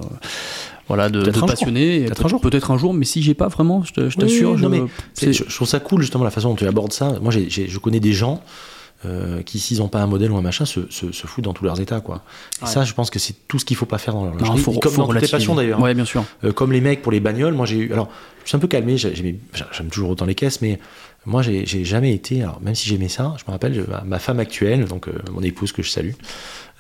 voilà, 0.90 1.10
de, 1.10 1.22
Peut-être 1.22 1.42
de 1.46 1.48
passionné. 1.52 2.02
Peut-être 2.02 2.18
peut- 2.20 2.26
un 2.26 2.28
jour. 2.28 2.42
Peut-être 2.42 2.72
un 2.72 2.78
jour, 2.78 2.94
mais 2.94 3.06
si 3.06 3.22
j'ai 3.24 3.34
pas 3.34 3.48
vraiment, 3.48 3.84
je 3.84 3.94
t'assure, 3.94 4.52
oui, 4.52 4.58
je, 4.58 4.64
non, 4.64 4.70
mais 4.70 4.84
c'est- 5.14 5.32
C'est- 5.34 5.50
Je, 5.50 5.56
trouve 5.56 5.68
ça 5.68 5.80
cool 5.80 6.02
justement 6.02 6.26
la 6.26 6.30
façon 6.32 6.50
dont 6.50 6.56
tu 6.56 6.68
abordes 6.68 6.92
ça. 6.92 7.14
Moi, 7.22 7.32
j'ai- 7.32 7.50
j'ai- 7.50 7.68
je 7.70 7.80
connais 7.80 8.02
des 8.02 8.12
gens 8.14 8.42
euh, 9.06 9.42
qui, 9.44 9.60
s'ils 9.60 9.80
n'ont 9.80 9.90
pas 9.90 10.02
un 10.02 10.08
modèle 10.08 10.32
ou 10.32 10.38
un 10.38 10.42
machin, 10.42 10.64
se, 10.64 10.80
se, 10.90 11.12
se 11.12 11.28
foutent 11.28 11.44
dans 11.44 11.52
tous 11.52 11.66
leurs 11.66 11.82
états. 11.82 12.00
Quoi. 12.00 12.22
Et 12.62 12.64
Ouais. 12.64 12.70
ça, 12.72 12.86
je 12.86 12.94
pense 12.94 13.10
que 13.10 13.20
c'est 13.20 13.36
tout 13.50 13.60
ce 13.60 13.66
qu'il 13.66 13.76
faut 13.76 13.86
pas 13.86 13.98
faire 13.98 14.14
dans 14.14 14.32
Non, 14.32 14.56
faut, 14.56 14.72
Et 14.72 14.80
comme 14.80 14.94
faut 14.94 15.02
dans 15.02 15.08
toutes 15.10 15.22
les 15.22 15.28
passions 15.28 15.56
d'ailleurs. 15.56 15.82
Ouais, 15.82 15.94
bien 15.94 16.06
sûr. 16.06 16.24
Euh, 16.46 16.54
comme 16.54 16.72
les 16.72 16.80
mecs 16.80 17.02
pour 17.02 17.12
les 17.12 17.20
bagnoles, 17.20 17.54
moi 17.54 17.66
j'ai 17.66 17.76
eu. 17.80 17.92
Alors, 17.92 18.08
je 18.46 18.50
suis 18.50 18.56
un 18.56 18.60
peu 18.60 18.68
calmé, 18.70 18.96
j'ai- 18.98 19.14
j'aime 19.14 19.88
toujours 19.92 20.12
autant 20.12 20.24
les 20.26 20.36
caisses, 20.36 20.62
mais 20.62 20.80
moi 21.26 21.42
j'ai 21.42 21.66
jamais 21.86 22.14
été. 22.14 22.42
Alors, 22.44 22.60
même 22.62 22.76
si 22.76 22.88
j'aimais 22.90 23.10
ça, 23.10 23.34
je 23.38 23.44
me 23.48 23.52
rappelle, 23.52 23.74
je- 23.74 23.82
ma, 24.06 24.20
femme 24.20 24.40
actuelle, 24.40 24.86
donc 24.86 25.08
euh, 25.08 25.14
mon 25.32 25.42
épouse 25.42 25.72
que 25.72 25.82
je 25.84 25.90
salue, 25.90 26.12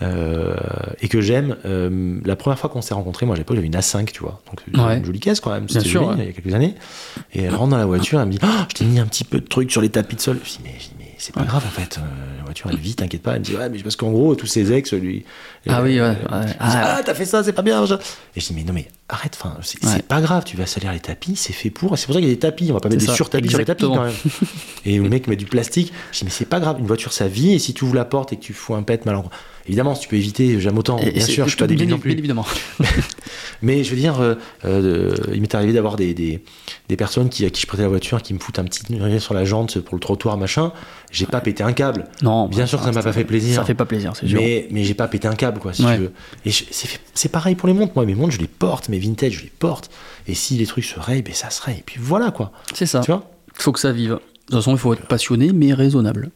euh, 0.01 0.55
et 1.01 1.07
que 1.07 1.21
j'aime, 1.21 1.55
euh, 1.65 2.19
la 2.25 2.35
première 2.35 2.59
fois 2.59 2.69
qu'on 2.69 2.81
s'est 2.81 2.93
rencontrés, 2.93 3.25
moi 3.25 3.35
à 3.35 3.37
l'époque 3.37 3.55
j'avais 3.55 3.67
une 3.67 3.75
A5, 3.75 4.11
tu 4.11 4.21
vois, 4.21 4.41
donc 4.49 4.61
une, 4.71 4.79
Ouais. 4.79 4.97
une 4.97 5.05
jolie 5.05 5.19
caisse 5.19 5.39
quand 5.39 5.51
même, 5.51 5.69
c'était 5.69 5.87
sûr, 5.87 6.03
joli, 6.03 6.15
ouais. 6.17 6.23
il 6.23 6.27
y 6.27 6.29
a 6.29 6.33
quelques 6.33 6.53
années. 6.53 6.75
Et 7.33 7.43
elle 7.43 7.55
rentre 7.55 7.71
dans 7.71 7.77
la 7.77 7.85
voiture, 7.85 8.19
elle 8.19 8.27
me 8.27 8.31
dit 8.31 8.39
Ah, 8.41 8.67
Je 8.69 8.75
t'ai 8.75 8.85
mis 8.85 8.99
un 8.99 9.05
petit 9.05 9.23
peu 9.23 9.39
de 9.39 9.45
trucs 9.47 9.71
sur 9.71 9.81
les 9.81 9.89
tapis 9.89 10.15
de 10.15 10.21
sol. 10.21 10.39
Je 10.43 10.49
dis 10.49 10.59
Mais, 10.63 10.73
je 10.79 10.85
dis, 10.85 10.95
mais 10.99 11.13
c'est 11.17 11.33
pas 11.33 11.41
Ouais. 11.41 11.47
grave 11.47 11.63
en 11.65 11.69
fait, 11.69 11.99
la 12.37 12.43
voiture 12.43 12.69
elle 12.71 12.77
vit, 12.77 12.95
t'inquiète 12.95 13.21
pas. 13.21 13.33
Elle 13.33 13.39
me 13.39 13.45
dit 13.45 13.55
Ouais, 13.55 13.69
mais 13.69 13.79
parce 13.79 13.95
qu'en 13.95 14.11
gros, 14.11 14.35
tous 14.35 14.47
ses 14.47 14.73
ex, 14.73 14.93
lui. 14.93 15.23
Ah 15.69 15.81
oui, 15.81 16.01
ouais, 16.01 16.15
disent, 16.15 16.55
Ah, 16.59 16.95
Ah, 16.97 17.01
t'as 17.05 17.13
fait 17.13 17.25
ça, 17.25 17.43
c'est 17.43 17.53
pas 17.53 17.61
bien. 17.61 17.83
Et 17.85 18.39
je 18.41 18.47
dis 18.47 18.53
Mais 18.55 18.63
non, 18.63 18.73
mais 18.73 18.87
arrête, 19.09 19.37
enfin, 19.39 19.55
c'est 19.61 19.83
Ouais. 19.85 20.01
pas 20.01 20.21
grave, 20.21 20.43
tu 20.45 20.57
vas 20.57 20.65
salir 20.65 20.91
les 20.91 20.99
tapis, 20.99 21.35
c'est 21.35 21.53
fait 21.53 21.69
pour. 21.69 21.97
C'est 21.97 22.05
pour 22.05 22.15
ça 22.15 22.19
qu'il 22.21 22.29
y 22.29 22.31
a 22.31 22.35
des 22.35 22.39
tapis, 22.39 22.67
on 22.71 22.73
va 22.73 22.79
pas 22.79 22.89
mettre 22.89 23.01
C'est 23.01 23.07
des 23.07 23.11
ça, 23.11 23.15
sur-tapis 23.15 23.49
sur 23.49 23.59
les 23.59 23.65
tapis 23.65 23.83
quand 23.83 24.03
même. 24.03 24.13
et 24.85 24.97
le 24.97 25.09
mec 25.09 25.27
met 25.27 25.35
du 25.35 25.45
plastique. 25.45 25.91
Je 26.11 26.19
dis 26.19 26.25
Mais 26.25 26.31
c'est 26.31 26.45
pas 26.45 26.59
grave, 26.59 26.77
une 26.79 26.87
voiture 26.87 27.13
ça 27.13 27.27
vit, 27.27 27.53
et 27.53 27.59
si 27.59 27.73
tu 27.73 27.83
ouvres 27.83 27.95
la 27.95 28.05
porte 28.05 28.33
et 28.33 28.37
que 28.37 28.41
tu 28.41 28.53
fous 28.53 28.75
un 28.75 28.83
pet 28.83 29.05
mal 29.05 29.15
en- 29.15 29.25
Évidemment, 29.65 29.95
si 29.95 30.01
tu 30.01 30.07
peux 30.09 30.17
éviter, 30.17 30.59
j'aime 30.59 30.77
autant. 30.77 30.97
Et- 30.97 31.11
bien 31.11 31.25
sûr, 31.25 31.45
je 31.45 31.51
suis 31.51 31.57
pas 31.57 31.67
débile 31.67 31.87
non 31.87 31.95
bien 31.95 32.01
plus. 32.01 32.11
évidemment. 32.11 32.45
Mais 33.61 33.83
je 33.85 33.91
veux 33.91 33.95
dire, 33.95 34.19
euh, 34.19 34.35
euh, 34.65 35.15
il 35.33 35.39
m'est 35.41 35.55
arrivé 35.55 35.71
d'avoir 35.71 35.95
des, 35.95 36.13
des, 36.13 36.43
des 36.89 36.97
personnes 36.97 37.29
qui, 37.29 37.45
à 37.45 37.49
qui 37.49 37.61
je 37.61 37.67
prêtais 37.67 37.83
la 37.83 37.87
voiture, 37.89 38.21
qui 38.21 38.33
me 38.33 38.39
foutent 38.39 38.59
un 38.59 38.65
petit 38.65 38.83
rire 38.93 39.21
sur 39.21 39.33
la 39.33 39.45
jante 39.45 39.79
pour 39.79 39.95
le 39.95 40.01
trottoir, 40.01 40.37
machin. 40.37 40.73
J'ai 41.11 41.25
pas 41.27 41.39
pété 41.39 41.63
un 41.63 41.71
câble. 41.71 42.07
Non, 42.21 42.47
Bien 42.47 42.61
bah, 42.61 42.67
sûr 42.67 42.79
que 42.79 42.85
ça 42.85 42.91
m'a 42.91 43.01
pas 43.03 43.13
fait 43.13 43.23
plaisir. 43.23 43.55
Ça 43.55 43.63
fait 43.63 43.73
pas 43.73 43.85
plaisir, 43.85 44.13
c'est 44.17 44.27
sûr. 44.27 44.41
Mais, 44.41 44.67
mais 44.71 44.83
j'ai 44.83 44.95
pas 44.95 45.07
pété 45.07 45.27
un 45.29 45.35
câble, 45.35 45.59
quoi, 45.59 45.71
si 45.73 45.85
Ouais. 45.85 45.95
tu 45.95 46.01
veux. 46.01 46.11
Et 46.45 46.51
c'est 47.13 47.29
pareil 47.29 47.55
pour 47.55 47.67
les 47.69 47.73
montres. 47.73 47.93
Moi, 47.95 48.05
mes 48.05 48.15
montres, 48.15 48.33
je 48.33 48.39
les 48.39 48.47
porte, 48.47 48.89
mes 48.89 48.99
vintage, 49.07 49.33
je 49.33 49.41
les 49.43 49.51
porte. 49.59 49.89
Et 50.27 50.33
si 50.33 50.57
les 50.57 50.65
trucs 50.65 50.85
se 50.85 50.99
rayent, 50.99 51.21
ben 51.21 51.33
ça 51.33 51.49
se 51.49 51.61
raye. 51.61 51.79
Et 51.79 51.83
puis 51.85 51.99
voilà, 52.01 52.31
quoi. 52.31 52.51
C'est 52.73 52.85
ça. 52.85 53.01
Tu 53.01 53.11
vois? 53.11 53.29
Il 53.55 53.61
faut 53.61 53.71
que 53.71 53.79
ça 53.79 53.91
vive. 53.91 54.11
De 54.11 54.17
toute 54.47 54.55
façon, 54.55 54.71
il 54.71 54.77
faut 54.77 54.93
être 54.93 55.07
passionné, 55.07 55.53
mais 55.53 55.73
raisonnable. 55.73 56.31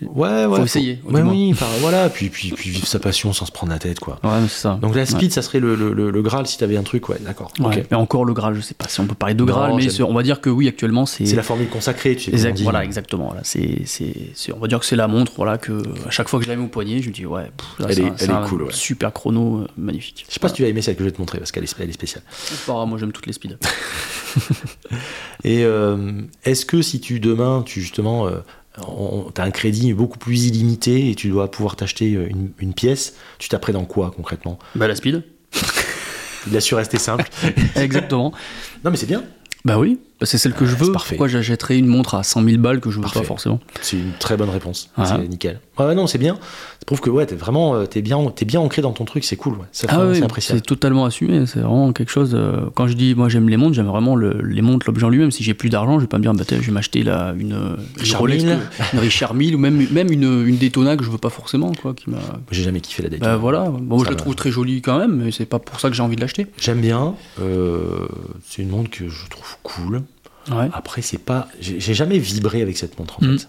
Ouais, 0.00 0.46
ouais. 0.46 0.58
Faut 0.58 0.64
essayer, 0.64 1.00
Ouais, 1.04 1.22
oui, 1.22 1.50
enfin 1.52 1.66
voilà, 1.80 2.08
puis, 2.08 2.28
puis, 2.28 2.50
puis 2.52 2.70
vivre 2.70 2.86
sa 2.86 3.00
passion 3.00 3.32
sans 3.32 3.46
se 3.46 3.50
prendre 3.52 3.72
la 3.72 3.80
tête, 3.80 3.98
quoi. 3.98 4.20
Ouais, 4.22 4.30
c'est 4.42 4.60
ça. 4.60 4.78
Donc 4.80 4.94
la 4.94 5.04
speed, 5.06 5.32
ça 5.32 5.42
serait 5.42 5.58
le, 5.58 5.74
le, 5.74 5.92
le- 5.92 6.10
le 6.12 6.22
Graal 6.22 6.46
si 6.46 6.56
t'avais 6.56 6.76
un 6.76 6.84
truc, 6.84 7.08
ouais, 7.08 7.16
d'accord. 7.20 7.50
Ouais. 7.58 7.84
Mais 7.90 7.96
encore 7.96 8.24
le 8.24 8.32
Graal, 8.32 8.54
je 8.54 8.60
sais 8.60 8.74
pas 8.74 8.86
si 8.86 9.00
on 9.00 9.06
peut 9.06 9.14
parler 9.16 9.34
de 9.34 9.40
Non, 9.40 9.46
Graal, 9.52 9.74
mais 9.76 10.02
on 10.02 10.14
va 10.14 10.22
dire 10.22 10.40
que 10.40 10.50
oui, 10.50 10.68
actuellement, 10.68 11.04
c'est. 11.04 11.26
C'est 11.26 11.34
la 11.36 11.42
formule 11.42 11.68
consacrée, 11.68 12.14
tu 12.14 12.26
sais. 12.26 12.30
Exact- 12.30 12.52
dit. 12.56 12.62
voilà, 12.62 12.84
exactement. 12.84 13.26
Voilà. 13.26 13.40
C'est, 13.42 13.82
c'est, 13.84 14.52
on 14.54 14.58
va 14.60 14.68
dire 14.68 14.78
que 14.78 14.86
c'est 14.86 14.94
la 14.96 15.08
montre, 15.08 15.32
voilà, 15.36 15.58
que 15.58 15.72
à 16.06 16.10
chaque 16.10 16.28
fois 16.28 16.38
que 16.38 16.44
je 16.44 16.50
la 16.50 16.56
mets 16.56 16.64
au 16.64 16.68
poignet, 16.68 17.02
je 17.02 17.08
me 17.08 17.14
dis, 17.14 17.26
ouais, 17.26 17.50
pff, 17.56 17.88
Elle 17.88 17.98
est- 17.98 18.04
un- 18.04 18.14
elle 18.20 18.30
est 18.30 18.48
cool, 18.48 18.62
ouais. 18.62 18.72
super 18.72 19.12
chrono, 19.12 19.62
euh, 19.62 19.66
magnifique. 19.76 20.26
Je 20.28 20.34
sais 20.34 20.40
pas 20.40 20.46
si 20.48 20.54
tu 20.54 20.62
vas 20.62 20.68
aimer 20.68 20.82
celle 20.82 20.94
que 20.94 21.00
je 21.00 21.06
vais 21.08 21.12
te 21.12 21.20
montrer 21.20 21.38
parce 21.38 21.50
qu'elle 21.50 21.64
est, 21.64 21.74
elle 21.80 21.88
est 21.90 21.92
spéciale. 21.92 22.22
Pas 22.68 22.84
moi 22.86 22.98
j'aime 22.98 23.10
toutes 23.12 23.26
les 23.26 23.32
speeds. 23.32 23.56
Et 25.44 25.64
euh, 25.64 26.12
est-ce 26.44 26.64
que 26.64 26.82
si 26.82 27.00
tu 27.00 27.20
demain, 27.20 27.62
tu 27.66 27.80
justement, 27.80 28.26
euh, 28.26 28.38
tu 28.76 29.40
as 29.40 29.44
un 29.44 29.50
crédit 29.50 29.92
beaucoup 29.92 30.18
plus 30.18 30.46
illimité 30.46 31.10
et 31.10 31.14
tu 31.14 31.28
dois 31.28 31.50
pouvoir 31.50 31.76
t'acheter 31.76 32.14
euh, 32.14 32.28
une, 32.28 32.50
une 32.58 32.72
pièce, 32.74 33.14
tu 33.38 33.48
t'apprêtes 33.48 33.74
dans 33.74 33.84
quoi 33.84 34.12
concrètement? 34.14 34.58
Bah 34.74 34.88
la 34.88 34.94
speed. 34.94 35.22
Il 36.50 36.56
a 36.56 36.60
su 36.60 36.74
rester 36.74 36.98
simple. 36.98 37.28
exactement. 37.76 38.32
non 38.84 38.90
mais 38.90 38.96
c'est 38.96 39.06
bien, 39.06 39.22
Bah 39.64 39.78
oui, 39.78 39.98
bah, 40.22 40.26
c'est 40.26 40.38
celle 40.38 40.52
que 40.54 40.64
je 40.66 40.76
veux. 40.76 40.92
Pourquoi 40.92 41.26
j'achèterais 41.28 41.76
une 41.78 41.86
montre 41.88 42.14
à 42.14 42.22
100 42.22 42.44
000 42.44 42.58
balles 42.58 42.80
que 42.80 42.90
je 42.90 42.96
veux 42.96 43.02
Parfait. 43.02 43.20
pas 43.20 43.24
forcément 43.26 43.58
c'est 43.80 43.96
une 43.96 44.12
très 44.20 44.36
bonne 44.36 44.50
réponse. 44.50 44.88
Ah. 44.96 45.04
C'est 45.06 45.26
nickel. 45.28 45.58
Ouais, 45.78 45.94
non, 45.96 46.06
c'est 46.06 46.18
bien. 46.18 46.34
Ça 46.34 46.84
prouve 46.86 47.00
que 47.00 47.10
ouais, 47.10 47.26
t'es 47.26 47.34
vraiment, 47.34 47.74
euh, 47.74 47.86
t'es 47.86 48.02
bien, 48.02 48.24
t'es 48.34 48.44
bien 48.44 48.60
ancré 48.60 48.82
dans 48.82 48.92
ton 48.92 49.04
truc, 49.04 49.24
c'est 49.24 49.36
cool. 49.36 49.54
Ouais. 49.54 49.64
Ça, 49.72 49.86
Ah 49.90 49.98
fait- 50.12 50.40
c'est 50.40 50.60
totalement 50.60 51.04
assumé. 51.06 51.44
C'est 51.46 51.60
vraiment 51.60 51.92
quelque 51.92 52.10
chose. 52.10 52.32
euh, 52.34 52.66
quand 52.74 52.86
je 52.86 52.92
dis 52.94 53.14
moi 53.14 53.28
j'aime 53.28 53.48
les 53.48 53.56
montres, 53.56 53.74
j'aime 53.74 53.86
vraiment 53.86 54.14
le- 54.14 54.40
les 54.42 54.62
montres, 54.62 54.86
l'objet 54.86 55.04
en 55.06 55.08
lui-même. 55.08 55.30
Si 55.32 55.42
j'ai 55.42 55.54
plus 55.54 55.70
d'argent, 55.70 55.98
je 55.98 56.04
vais 56.04 56.08
pas 56.08 56.18
me 56.18 56.22
dire 56.22 56.34
bah, 56.34 56.44
je 56.48 56.54
vais 56.56 56.72
m'acheter 56.72 57.02
là 57.02 57.34
une, 57.38 57.76
une 58.04 58.14
Rolex, 58.16 58.44
Mille. 58.44 58.58
que- 58.78 58.96
une 58.96 59.00
Richard 59.00 59.34
Mille 59.34 59.54
ou 59.56 59.58
même 59.58 59.86
même 59.90 60.12
une, 60.12 60.46
une 60.46 60.56
Daytona 60.56 60.96
que 60.96 61.04
je 61.04 61.10
veux 61.10 61.18
pas 61.18 61.30
forcément 61.30 61.72
quoi. 61.72 61.94
Qui 61.94 62.10
m'a. 62.10 62.18
J'ai 62.50 62.62
jamais 62.62 62.80
kiffé 62.80 63.02
la 63.02 63.08
Daytona. 63.08 63.32
Bah 63.32 63.36
voilà. 63.38 63.70
Bon, 63.70 63.98
Ça 63.98 64.04
je 64.04 64.10
la 64.10 64.16
trouve 64.16 64.34
très 64.36 64.50
jolie 64.50 64.82
quand 64.82 64.98
même, 64.98 65.16
mais 65.24 65.32
c'est 65.32 65.46
pas 65.46 65.58
pour 65.58 65.80
ça 65.80 65.88
que 65.88 65.96
j'ai 65.96 66.02
envie 66.02 66.16
de 66.16 66.20
l'acheter. 66.20 66.46
J'aime 66.60 66.80
bien. 66.80 67.14
euh, 67.40 68.06
c'est 68.46 68.62
une 68.62 68.68
montre 68.70 68.90
que 68.90 69.08
je 69.08 69.26
trouve 69.28 69.56
cool. 69.62 70.02
Ouais. 70.50 70.68
Après, 70.72 71.02
c'est 71.02 71.18
pas. 71.18 71.48
J'ai 71.60 71.94
jamais 71.94 72.18
vibré 72.18 72.62
avec 72.62 72.76
cette 72.78 72.98
montre 72.98 73.22
en 73.22 73.26
Mm. 73.26 73.38
fait. 73.38 73.48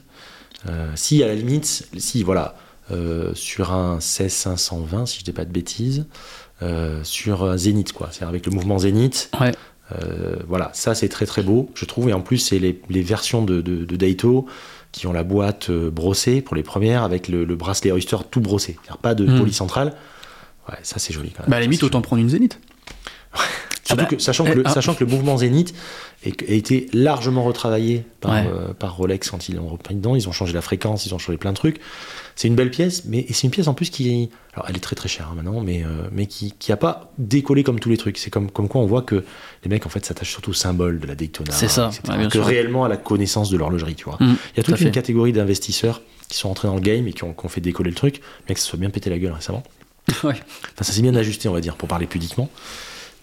Euh, 0.69 0.91
si 0.95 1.21
à 1.23 1.27
la 1.27 1.35
limite, 1.35 1.87
si 1.97 2.23
voilà, 2.23 2.55
euh, 2.91 3.31
sur 3.35 3.71
un 3.73 3.99
16520, 3.99 5.05
si 5.05 5.19
je 5.19 5.23
dis 5.25 5.31
pas 5.33 5.45
de 5.45 5.51
bêtises, 5.51 6.05
euh, 6.61 7.03
sur 7.03 7.43
un 7.43 7.57
Zénith 7.57 7.91
quoi, 7.93 8.09
c'est 8.11 8.23
avec 8.23 8.45
le 8.45 8.51
mouvement 8.51 8.77
Zénith. 8.79 9.29
Ouais. 9.39 9.51
voilà, 10.47 10.71
ça 10.73 10.95
c'est 10.95 11.09
très 11.09 11.25
très 11.25 11.43
beau, 11.43 11.69
je 11.75 11.85
trouve. 11.85 12.09
Et 12.09 12.13
en 12.13 12.21
plus, 12.21 12.37
c'est 12.37 12.59
les, 12.59 12.81
les 12.89 13.01
versions 13.01 13.43
de, 13.43 13.61
de, 13.61 13.83
de 13.85 13.95
Daito 13.95 14.47
qui 14.91 15.05
ont 15.07 15.13
la 15.13 15.23
boîte 15.23 15.69
brossée 15.71 16.41
pour 16.41 16.55
les 16.55 16.63
premières 16.63 17.03
avec 17.03 17.27
le, 17.27 17.43
le 17.45 17.55
bracelet 17.55 17.91
Oyster 17.91 18.17
tout 18.31 18.39
brossé. 18.41 18.73
C'est-à-dire 18.83 18.97
pas 18.99 19.15
de 19.15 19.25
Mm. 19.25 19.39
polycentrale. 19.39 19.93
Ouais, 20.69 20.77
ça 20.83 20.97
c'est 20.99 21.13
joli 21.13 21.31
quand 21.31 21.43
même. 21.43 21.49
Bah 21.49 21.57
à 21.57 21.59
la 21.59 21.65
limite 21.65 21.83
autant 21.83 22.01
prendre 22.01 22.21
une 22.21 22.29
Zénith. 22.29 22.59
Surtout 23.85 23.89
Ah 23.89 23.95
bah, 23.95 24.05
que, 24.05 24.17
sachant, 24.19 24.45
que 24.45 24.51
eh, 24.51 24.55
le, 24.55 24.63
ah. 24.65 24.69
sachant 24.73 24.93
que 24.95 25.03
le 25.03 25.09
mouvement 25.11 25.35
Zénith 25.37 25.75
est- 26.25 26.49
a 26.49 26.53
été 26.53 26.87
largement 26.93 27.43
retravaillé 27.43 28.03
par, 28.21 28.31
Ouais. 28.31 28.45
euh, 28.47 28.73
par 28.73 28.95
Rolex 28.97 29.29
quand 29.29 29.49
ils 29.49 29.55
l'ont 29.55 29.67
repris 29.67 29.95
dedans, 29.95 30.15
ils 30.15 30.27
ont 30.27 30.31
changé 30.31 30.53
la 30.53 30.61
fréquence, 30.61 31.05
ils 31.05 31.13
ont 31.13 31.17
changé 31.19 31.37
plein 31.37 31.51
de 31.51 31.57
trucs. 31.57 31.79
C'est 32.35 32.47
une 32.47 32.55
belle 32.55 32.71
pièce, 32.71 33.03
mais 33.05 33.19
et 33.19 33.33
c'est 33.33 33.43
une 33.43 33.51
pièce 33.51 33.67
en 33.67 33.73
plus 33.73 33.89
qui. 33.89 34.29
Alors 34.53 34.65
elle 34.69 34.75
est 34.75 34.79
très 34.79 34.95
très 34.95 35.07
chère 35.09 35.27
hein, 35.31 35.35
maintenant, 35.35 35.61
mais, 35.61 35.83
euh, 35.83 36.07
mais 36.11 36.25
qui, 36.25 36.53
qui 36.57 36.71
a 36.71 36.77
pas 36.77 37.11
décollé 37.17 37.63
comme 37.63 37.79
tous 37.79 37.89
les 37.89 37.97
trucs. 37.97 38.17
C'est 38.17 38.29
comme, 38.29 38.49
comme 38.49 38.67
quoi 38.67 38.81
on 38.81 38.85
voit 38.87 39.01
que 39.03 39.23
les 39.63 39.69
mecs 39.69 39.85
en 39.85 39.89
fait 39.89 40.03
s'attachent 40.05 40.31
surtout 40.31 40.51
au 40.51 40.53
symbole 40.55 40.99
de 40.99 41.05
la 41.07 41.15
Daytona, 41.15 41.51
C'est 41.51 41.67
ça, 41.67 41.89
ouais, 42.09 42.17
bien 42.17 42.27
que 42.27 42.33
sûr. 42.33 42.45
réellement 42.45 42.85
à 42.85 42.89
la 42.89 42.97
connaissance 42.97 43.49
de 43.49 43.57
l'horlogerie, 43.57 43.95
tu 43.95 44.05
vois. 44.05 44.17
Mm, 44.19 44.35
Il 44.53 44.57
y 44.57 44.59
a 44.59 44.63
tout 44.63 44.71
toute 44.71 44.81
une 44.81 44.87
fait. 44.87 44.91
catégorie 44.91 45.33
d'investisseurs 45.33 46.01
qui 46.29 46.37
sont 46.37 46.49
entrés 46.49 46.67
dans 46.67 46.75
le 46.75 46.81
game 46.81 47.07
et 47.07 47.13
qui 47.13 47.23
ont, 47.23 47.33
qui 47.33 47.45
ont 47.45 47.49
fait 47.49 47.61
décoller 47.61 47.89
le 47.91 47.95
truc, 47.95 48.21
mais 48.47 48.55
que 48.55 48.59
ça 48.61 48.67
soit 48.67 48.79
bien 48.79 48.89
pété 48.89 49.09
la 49.09 49.19
gueule 49.19 49.33
récemment. 49.33 49.63
Ouais. 50.23 50.33
Enfin, 50.33 50.83
ça 50.83 50.91
s'est 50.93 51.01
bien 51.01 51.15
ajusté, 51.15 51.47
on 51.49 51.53
va 51.53 51.61
dire, 51.61 51.75
pour 51.75 51.87
parler 51.87 52.07
pudiquement. 52.07 52.49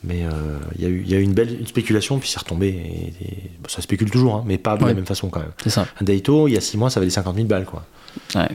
Mais 0.02 0.24
euh, 0.24 0.30
il 0.76 0.82
y, 0.82 0.86
a 0.86 0.88
eu- 0.88 1.02
il 1.04 1.10
y 1.10 1.14
a 1.14 1.18
eu 1.18 1.22
une 1.22 1.34
belle 1.34 1.58
une 1.60 1.66
spéculation, 1.66 2.18
puis 2.18 2.28
c'est 2.30 2.38
retombé. 2.38 2.68
Et, 2.68 3.24
et- 3.24 3.50
bon, 3.60 3.68
ça 3.68 3.82
spécule 3.82 4.10
toujours, 4.10 4.36
hein, 4.36 4.44
mais 4.46 4.56
pas 4.58 4.76
de 4.76 4.84
la 4.86 4.94
même 4.94 5.04
façon 5.06 5.28
quand 5.28 5.40
même. 5.40 5.52
C'est 5.62 5.70
ça. 5.70 5.86
Un 6.00 6.04
Daito, 6.04 6.48
il 6.48 6.54
y 6.54 6.56
a 6.56 6.60
6 6.62 6.78
mois, 6.78 6.88
ça 6.90 7.00
valait 7.00 7.10
50 7.10 7.34
000 7.36 7.46
balles. 7.46 7.66
Quoi. 7.66 7.84
Ouais. 8.34 8.48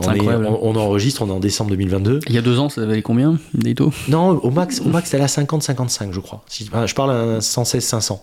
On, 0.00 0.04
C'est 0.04 0.08
est- 0.08 0.12
incroyable. 0.14 0.46
on, 0.46 0.58
on 0.70 0.76
enregistre, 0.76 1.22
on 1.22 1.28
est 1.28 1.32
en 1.32 1.38
décembre 1.38 1.70
2022. 1.70 2.20
Il 2.26 2.34
y 2.34 2.38
a 2.38 2.42
deux 2.42 2.58
ans, 2.58 2.68
ça 2.68 2.84
valait 2.84 3.02
combien, 3.02 3.38
Daito? 3.54 3.92
Non, 4.08 4.30
au 4.30 4.50
max, 4.50 4.80
au 4.80 4.88
max, 4.88 5.12
elle 5.14 5.20
a 5.22 5.26
50-55, 5.28 6.12
je 6.12 6.20
crois. 6.20 6.42
Si, 6.48 6.68
ah, 6.72 6.86
je 6.86 6.94
parle 6.94 7.10
à 7.10 7.14
un 7.14 7.38
116-500. 7.40 8.20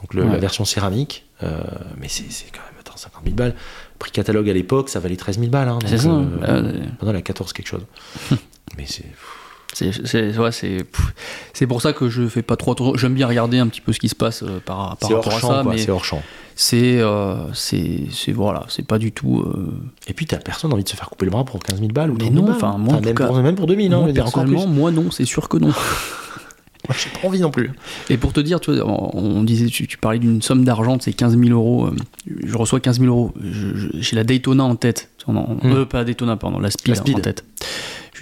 Donc 0.00 0.14
le- 0.14 0.24
Ouais. 0.24 0.32
la 0.32 0.38
version 0.38 0.64
céramique. 0.64 1.26
euh, 1.44 1.60
mais 2.00 2.08
c'est 2.08 2.24
quand 2.52 2.60
même 2.60 2.80
attends, 2.80 2.96
50 2.96 3.22
000 3.24 3.36
balles. 3.36 3.54
Prix 3.98 4.10
catalogue 4.10 4.48
à 4.48 4.52
l'époque, 4.52 4.88
ça 4.88 4.98
valait 5.00 5.16
13 5.16 5.38
000 5.38 5.50
balles. 5.50 5.68
Hein, 5.68 5.78
C'est 5.86 5.98
ça. 5.98 6.08
euh, 6.08 6.24
euh, 6.42 6.62
Maintenant, 6.62 7.10
elle 7.10 7.16
a 7.16 7.22
14 7.22 7.52
quelque 7.52 7.68
chose. 7.68 7.82
mais 8.76 8.84
c'est. 8.86 9.04
C'est 9.72 10.38
ouais, 10.38 10.50
c'est 10.52 11.66
pour 11.66 11.80
ça 11.82 11.92
que 11.92 12.08
je 12.08 12.26
fais 12.28 12.42
pas 12.42 12.56
trop 12.56 12.72
attention. 12.72 12.94
J'aime 12.96 13.14
bien 13.14 13.26
regarder 13.26 13.58
un 13.58 13.66
petit 13.68 13.80
peu 13.80 13.92
ce 13.92 13.98
qui 14.00 14.08
se 14.08 14.14
passe 14.14 14.42
euh, 14.42 14.60
par, 14.64 14.96
par 14.98 15.10
rapport 15.10 15.26
hors 15.26 15.34
à 15.34 15.38
champ, 15.40 15.48
ça, 15.56 15.62
quoi. 15.62 15.72
mais 15.72 15.78
C'est 15.78 15.90
hors 15.90 16.04
champ. 16.04 16.22
c'est 16.54 17.00
euh, 17.00 17.52
c'est 17.54 18.00
c'est- 18.10 18.32
voilà, 18.32 18.64
c'est 18.68 18.86
pas 18.86 18.98
du 18.98 19.12
tout. 19.12 19.40
euh, 19.40 19.72
Et 20.08 20.12
puis, 20.12 20.26
t'as 20.26 20.36
personne 20.36 20.72
envie 20.72 20.84
de 20.84 20.88
se 20.88 20.96
faire 20.96 21.08
couper 21.08 21.24
le 21.24 21.30
bras 21.30 21.44
pour 21.44 21.58
15 21.60 21.78
000 21.78 21.90
balles 21.92 22.10
ou 22.10 22.14
Mais 22.14 22.24
30 22.24 22.34
000 22.34 22.46
non, 22.46 22.52
enfin, 22.52 22.76
moi, 22.78 22.94
en 22.96 23.00
même, 23.00 23.14
cas- 23.14 23.26
pour, 23.26 23.36
même 23.42 23.54
pour 23.54 23.66
2000, 23.66 23.92
hein, 23.92 23.96
moi, 23.96 24.02
je 24.04 24.06
veux 24.08 24.12
dire, 24.12 24.26
encore 24.26 24.44
plus. 24.44 24.52
personnellement, 24.52 24.80
moi 24.80 24.90
non, 24.90 25.10
c'est 25.10 25.24
sûr 25.24 25.48
que 25.48 25.56
non. 25.56 25.72
Moi, 26.88 26.96
j'ai 27.00 27.10
pas 27.16 27.28
envie 27.28 27.38
non 27.38 27.52
plus. 27.52 27.70
Et 28.10 28.16
pour 28.16 28.32
te 28.32 28.40
dire, 28.40 28.58
tu 28.58 28.74
vois, 28.74 28.84
on, 28.84 29.14
on 29.14 29.42
disait, 29.44 29.66
tu, 29.66 29.86
tu 29.86 29.98
parlais 29.98 30.18
d'une 30.18 30.42
somme 30.42 30.64
d'argent, 30.64 30.98
c'est 31.00 31.12
15 31.12 31.38
000 31.38 31.50
euros. 31.52 31.86
euh, 31.86 31.94
Je 32.44 32.56
reçois 32.56 32.80
15 32.80 32.98
000 32.98 33.08
euros. 33.08 33.32
J'ai 33.94 34.16
la 34.16 34.24
Daytona 34.24 34.64
en 34.64 34.74
tête. 34.74 35.08
On 35.28 35.36
en- 35.36 35.54
Hmm. 35.62 35.72
euh, 35.72 35.84
pas 35.86 35.98
la 35.98 36.04
Daytona, 36.04 36.36
pardon, 36.36 36.58
la 36.58 36.72
Speed, 36.72 36.88
La 36.88 37.00
Speed. 37.00 37.16
en 37.18 37.20
tête. 37.20 37.44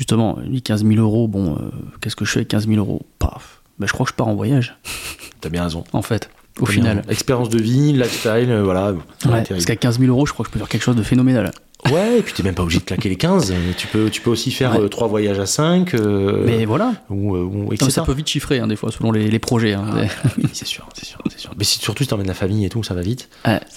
Justement, 0.00 0.38
je 0.42 0.48
dis 0.48 0.62
15 0.62 0.82
000 0.86 0.98
euros. 0.98 1.28
Bon, 1.28 1.56
euh, 1.56 1.70
qu'est-ce 2.00 2.16
que 2.16 2.24
je 2.24 2.30
fais 2.30 2.38
avec 2.38 2.48
15 2.48 2.66
000 2.68 2.78
euros 2.78 3.02
Paf. 3.18 3.60
Ben, 3.78 3.86
je 3.86 3.92
crois 3.92 4.06
que 4.06 4.12
je 4.12 4.16
pars 4.16 4.28
en 4.28 4.34
voyage, 4.34 4.78
T'as 5.42 5.50
bien 5.50 5.62
raison. 5.62 5.84
en 5.92 6.00
fait, 6.00 6.30
au 6.60 6.66
final. 6.66 7.02
Expérience 7.08 7.48
de 7.48 7.58
vie, 7.58 7.92
lifestyle, 7.92 8.50
euh, 8.50 8.62
voilà. 8.62 8.92
Ouais, 9.26 9.42
parce 9.48 9.64
qu'à 9.64 9.76
15 9.76 9.98
000 9.98 10.10
euros, 10.10 10.26
je 10.26 10.32
crois 10.32 10.44
que 10.44 10.48
je 10.48 10.52
peux 10.52 10.58
faire 10.58 10.68
quelque 10.68 10.82
chose 10.82 10.96
de 10.96 11.02
phénoménal. 11.02 11.50
Ouais, 11.90 12.18
et 12.18 12.22
puis 12.22 12.34
t'es 12.34 12.42
même 12.42 12.54
pas 12.54 12.62
obligé 12.62 12.78
de 12.78 12.84
claquer 12.84 13.08
les 13.08 13.16
15. 13.16 13.54
Tu 13.78 13.86
peux, 13.86 14.10
tu 14.10 14.20
peux 14.20 14.28
aussi 14.28 14.50
faire 14.50 14.78
Ouais. 14.78 14.88
3 14.90 15.08
voyages 15.08 15.38
à 15.38 15.46
5. 15.46 15.94
Mais 15.94 16.66
voilà, 16.66 16.92
ou, 17.08 17.34
euh, 17.34 17.40
ou 17.42 17.64
Non, 17.64 17.72
etc. 17.72 17.90
ça 17.90 18.02
peut 18.02 18.12
vite 18.12 18.28
chiffrer, 18.28 18.58
hein, 18.58 18.66
des 18.66 18.76
fois, 18.76 18.92
selon 18.92 19.12
les, 19.12 19.28
les 19.30 19.38
projets. 19.38 19.72
hein. 19.72 19.84
Ah, 19.90 20.28
oui, 20.38 20.44
c'est 20.52 20.66
sûr, 20.66 20.86
c'est 20.94 21.06
sûr, 21.06 21.18
sûr. 21.36 21.50
Mais 21.56 21.64
si, 21.64 21.78
surtout 21.78 22.02
si 22.02 22.08
t'emmènes 22.10 22.26
la 22.26 22.34
famille 22.34 22.66
et 22.66 22.68
tout, 22.68 22.82
ça 22.82 22.92
va 22.92 23.00
vite. 23.00 23.30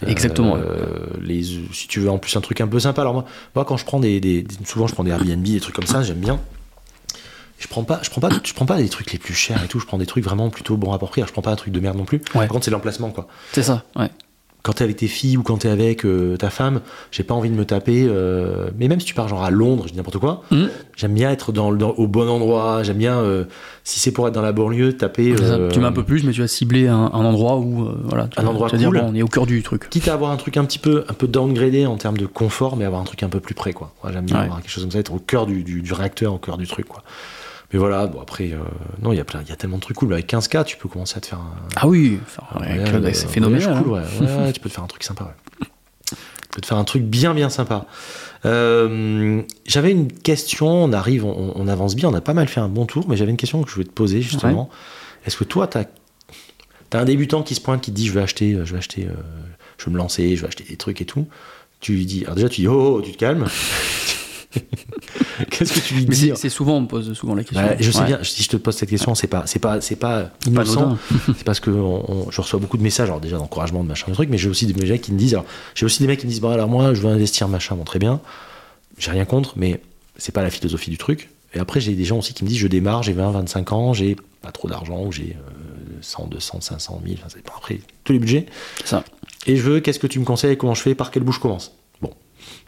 Exactement. 0.05 0.57
Euh, 0.57 1.05
les, 1.21 1.43
si 1.43 1.87
tu 1.87 2.01
veux 2.01 2.09
en 2.09 2.17
plus 2.17 2.35
un 2.35 2.41
truc 2.41 2.59
un 2.59 2.67
peu 2.67 2.79
sympa, 2.79 3.01
alors 3.01 3.13
moi, 3.13 3.25
moi 3.55 3.63
quand 3.65 3.77
je 3.77 3.85
prends 3.85 3.99
des- 4.01 4.45
souvent 4.65 4.87
je 4.87 4.93
prends 4.93 5.03
des 5.05 5.11
Airbnb, 5.11 5.41
des 5.43 5.59
trucs 5.61 5.75
comme 5.75 5.85
ça, 5.87 6.03
j'aime 6.03 6.17
bien. 6.17 6.39
Je 7.63 7.67
prends 7.69 7.83
pas, 7.85 8.01
je 8.03 8.09
prends 8.09 8.19
pas, 8.19 8.27
je 8.43 8.53
prends 8.53 8.65
pas 8.65 8.77
des 8.77 8.89
trucs 8.89 9.13
les 9.13 9.19
plus 9.19 9.33
chers 9.33 9.63
et 9.63 9.67
tout. 9.67 9.79
Je 9.79 9.85
prends 9.85 9.97
des 9.97 10.05
trucs 10.05 10.25
vraiment 10.25 10.49
plutôt 10.49 10.75
bon 10.75 10.89
rapport 10.91 11.09
prix. 11.11 11.23
Je 11.25 11.31
prends 11.31 11.41
pas 11.41 11.51
un 11.51 11.55
truc 11.55 11.71
de 11.73 11.79
merde 11.79 11.95
non 11.97 12.03
plus. 12.03 12.19
Par 12.19 12.45
contre, 12.49 12.65
c'est 12.65 12.71
l'emplacement 12.71 13.09
quoi. 13.11 13.27
C'est 13.53 13.63
ça, 13.63 13.83
ouais. 13.95 14.09
Quand 14.63 14.71
t'es 14.73 14.85
avec 14.85 14.95
tes 14.95 15.07
filles 15.07 15.35
ou 15.35 15.43
quand 15.43 15.57
t'es 15.57 15.67
avec 15.69 16.05
euh, 16.05 16.37
ta 16.37 16.49
femme, 16.49 16.79
j'ai 17.11 17.23
pas 17.23 17.33
envie 17.33 17.49
de 17.49 17.55
me 17.55 17.65
taper. 17.65 18.05
euh, 18.07 18.69
mais 18.77 18.87
même 18.87 18.99
si 19.01 19.05
tu 19.05 19.13
pars 19.13 19.27
genre 19.27 19.43
à 19.43 19.49
Londres, 19.51 19.83
je 19.87 19.91
dis 19.91 19.97
n'importe 19.97 20.19
quoi. 20.19 20.43
Mhm. 20.51 20.69
J'aime 20.95 21.13
bien 21.13 21.31
être 21.31 21.51
dans, 21.51 21.69
le- 21.69 21.77
dans- 21.77 21.89
au 21.91 22.07
bon 22.07 22.29
endroit. 22.29 22.81
J'aime 22.83 22.97
bien, 22.97 23.17
euh, 23.17 23.43
si 23.83 23.99
c'est 23.99 24.11
pour 24.11 24.25
être 24.27 24.33
dans 24.33 24.41
la 24.41 24.53
banlieue, 24.53 24.93
taper. 24.95 25.35
Tu 25.71 25.79
mets 25.79 25.85
un 25.85 25.91
peu 25.91 26.03
plus, 26.03 26.23
mais 26.23 26.31
tu 26.31 26.39
vas 26.41 26.47
cibler 26.47 26.87
un, 26.87 26.95
un 26.97 27.25
endroit 27.25 27.57
où, 27.57 27.89
voilà, 28.05 28.27
tu 28.27 28.39
Un 28.39 28.43
vas- 28.43 28.49
endroit 28.49 28.69
tu 28.69 28.75
vas 28.75 28.79
dire, 28.79 28.89
cool. 28.89 28.99
bon, 29.01 29.07
on 29.11 29.15
est 29.15 29.21
au 29.21 29.27
cœur 29.27 29.45
du 29.45 29.61
truc. 29.63 29.89
Quitte 29.89 30.07
à 30.07 30.13
avoir 30.13 30.31
un 30.31 30.37
truc 30.37 30.55
un 30.55 30.63
petit 30.63 30.79
peu, 30.79 31.03
un 31.09 31.13
peu 31.13 31.27
downgradé 31.27 31.85
en 31.85 31.97
termes 31.97 32.17
de 32.17 32.25
confort, 32.25 32.77
mais 32.77 32.85
avoir 32.85 33.01
un 33.01 33.05
truc 33.05 33.21
un 33.23 33.29
peu 33.29 33.41
plus 33.41 33.55
près, 33.55 33.73
quoi. 33.73 33.93
J'aime 34.13 34.23
bien 34.25 34.37
Ouais. 34.37 34.43
avoir 34.43 34.61
quelque 34.61 34.71
chose 34.71 34.83
comme 34.83 34.91
ça, 34.91 34.99
être 34.99 35.13
au 35.13 35.19
cœur 35.19 35.45
du, 35.45 35.63
du- 35.63 35.81
du 35.81 35.91
réacteur, 35.93 36.33
au 36.33 36.37
cœur 36.37 36.57
du 36.57 36.67
truc, 36.67 36.85
quoi. 36.87 37.03
Mais 37.73 37.79
voilà, 37.79 38.05
bon 38.05 38.21
après, 38.21 38.51
euh, 38.51 38.59
non, 39.01 39.11
il 39.11 39.17
y 39.17 39.19
a 39.19 39.25
plein, 39.25 39.41
il 39.41 39.49
y 39.49 39.51
a 39.51 39.55
tellement 39.55 39.77
de 39.77 39.81
trucs 39.81 39.97
cool. 39.97 40.13
Avec 40.13 40.31
15K, 40.31 40.63
tu 40.63 40.77
peux 40.77 40.87
commencer 40.87 41.17
à 41.17 41.21
te 41.21 41.25
faire 41.25 41.39
un. 41.39 41.55
Ah 41.75 41.87
oui, 41.87 42.19
c'est 43.13 43.27
phénoménal. 43.27 43.83
cool, 43.83 43.97
hein. 43.97 44.03
ouais. 44.45 44.53
Tu 44.53 44.59
peux 44.59 44.69
te 44.69 44.75
faire 44.75 44.83
un 44.83 44.87
truc 44.87 45.03
sympa, 45.03 45.23
ouais. 45.25 45.67
Tu 46.07 46.57
peux 46.57 46.61
te 46.61 46.67
faire 46.67 46.77
un 46.77 46.83
truc 46.83 47.01
bien, 47.03 47.33
bien 47.33 47.49
sympa. 47.49 47.87
Euh, 48.45 49.41
j'avais 49.65 49.91
une 49.91 50.11
question, 50.11 50.67
on 50.67 50.93
arrive, 50.93 51.25
on, 51.25 51.53
on 51.55 51.67
avance 51.67 51.95
bien, 51.95 52.09
on 52.09 52.13
a 52.13 52.21
pas 52.21 52.35
mal 52.35 52.47
fait 52.47 52.59
un 52.59 52.67
bon 52.67 52.85
tour, 52.85 53.05
mais 53.09 53.17
j'avais 53.17 53.31
une 53.31 53.37
question 53.37 53.63
que 53.63 53.69
je 53.69 53.73
voulais 53.73 53.87
te 53.87 53.93
poser 53.93 54.21
justement. 54.21 54.69
Est-ce 55.25 55.37
que 55.37 55.43
toi, 55.43 55.65
t'as 55.67 55.85
as 56.91 56.99
un 56.99 57.05
débutant 57.05 57.41
qui 57.41 57.55
se 57.55 57.61
pointe, 57.61 57.81
qui 57.81 57.91
te 57.91 57.95
dit 57.95 58.05
je 58.05 58.13
vais 58.13 58.21
acheter, 58.21 58.53
euh, 58.53 58.65
je 58.65 58.73
vais 58.73 58.77
acheter, 58.77 59.07
euh, 59.07 59.13
je 59.79 59.85
vais 59.85 59.91
me 59.91 59.97
lancer, 59.97 60.35
je 60.35 60.41
vais 60.41 60.47
acheter 60.47 60.63
des 60.63 60.77
trucs 60.77 61.01
et 61.01 61.05
tout. 61.05 61.27
Tu 61.79 61.93
lui 61.93 62.05
dis, 62.05 62.23
alors 62.23 62.35
déjà 62.35 62.49
tu 62.49 62.61
dis 62.61 62.67
oh, 62.67 62.97
oh, 62.97 63.01
tu 63.01 63.11
te 63.13 63.17
calmes. 63.17 63.47
Qu'est-ce 65.49 65.73
que 65.73 65.79
tu 65.79 65.93
lui 65.95 66.05
dis 66.05 66.31
c'est 66.35 66.49
souvent, 66.49 66.77
on 66.77 66.81
me 66.81 66.87
pose 66.87 67.13
souvent 67.13 67.35
la 67.35 67.43
question. 67.43 67.65
Ouais, 67.67 67.77
je 67.79 67.91
sais 67.91 67.99
Ouais. 67.99 68.05
bien, 68.05 68.19
si 68.23 68.43
je 68.43 68.49
te 68.49 68.57
pose 68.57 68.75
cette 68.75 68.89
question, 68.89 69.15
c'est 69.15 69.27
pas, 69.27 69.43
c'est 69.45 69.59
pas, 69.59 69.81
c'est 69.81 69.95
pas 69.95 70.31
c'est 71.35 71.43
parce 71.43 71.59
que 71.59 71.69
on- 71.71 72.11
on- 72.27 72.31
je 72.31 72.41
reçois 72.41 72.59
beaucoup 72.59 72.77
de 72.77 72.83
messages, 72.83 73.09
alors 73.09 73.21
déjà 73.21 73.37
d'encouragement, 73.37 73.83
de 73.83 73.87
machin, 73.89 74.05
de 74.09 74.13
trucs, 74.13 74.29
mais 74.29 74.37
j'ai 74.37 74.49
aussi 74.49 74.65
des 74.65 74.73
mecs 74.87 75.01
qui 75.01 75.11
me 75.11 75.17
disent, 75.17 75.39
j'ai 75.75 75.85
aussi 75.85 76.01
des 76.01 76.07
mecs 76.07 76.19
qui 76.19 76.25
me 76.25 76.31
disent, 76.31 76.41
bon 76.41 76.49
alors 76.51 76.69
moi 76.69 76.93
je 76.93 77.01
veux 77.01 77.09
investir 77.09 77.47
machin, 77.47 77.75
bon 77.75 77.83
très 77.83 77.99
bien, 77.99 78.19
j'ai 78.97 79.11
rien 79.11 79.25
contre, 79.25 79.53
mais 79.55 79.81
c'est 80.17 80.31
pas 80.33 80.43
la 80.43 80.49
philosophie 80.49 80.89
du 80.91 80.97
truc. 80.97 81.29
Et 81.53 81.59
après 81.59 81.79
j'ai 81.79 81.93
des 81.93 82.05
gens 82.05 82.19
aussi 82.19 82.33
qui 82.33 82.43
me 82.43 82.49
disent, 82.49 82.59
je 82.59 82.67
démarre, 82.67 83.03
j'ai 83.03 83.13
20, 83.13 83.31
25 83.31 83.71
ans, 83.73 83.93
j'ai 83.93 84.15
pas 84.41 84.51
trop 84.51 84.67
d'argent, 84.67 85.03
ou 85.05 85.11
j'ai 85.11 85.35
euh, 85.39 85.97
100, 86.01 86.27
200, 86.27 86.61
500, 86.61 87.01
1000, 87.03 87.17
enfin 87.19 87.27
c'est 87.33 87.43
pas 87.43 87.53
après 87.57 87.79
tous 88.03 88.13
les 88.13 88.19
budgets. 88.19 88.45
Ça. 88.85 89.03
Et 89.47 89.55
je 89.57 89.61
veux, 89.61 89.79
qu'est-ce 89.79 89.99
que 89.99 90.07
tu 90.07 90.19
me 90.19 90.25
conseilles, 90.25 90.57
comment 90.57 90.73
je 90.73 90.81
fais, 90.81 90.95
par 90.95 91.11
quelle 91.11 91.23
bouche 91.23 91.35
je 91.35 91.41
commence? 91.41 91.71
Bon, 92.01 92.11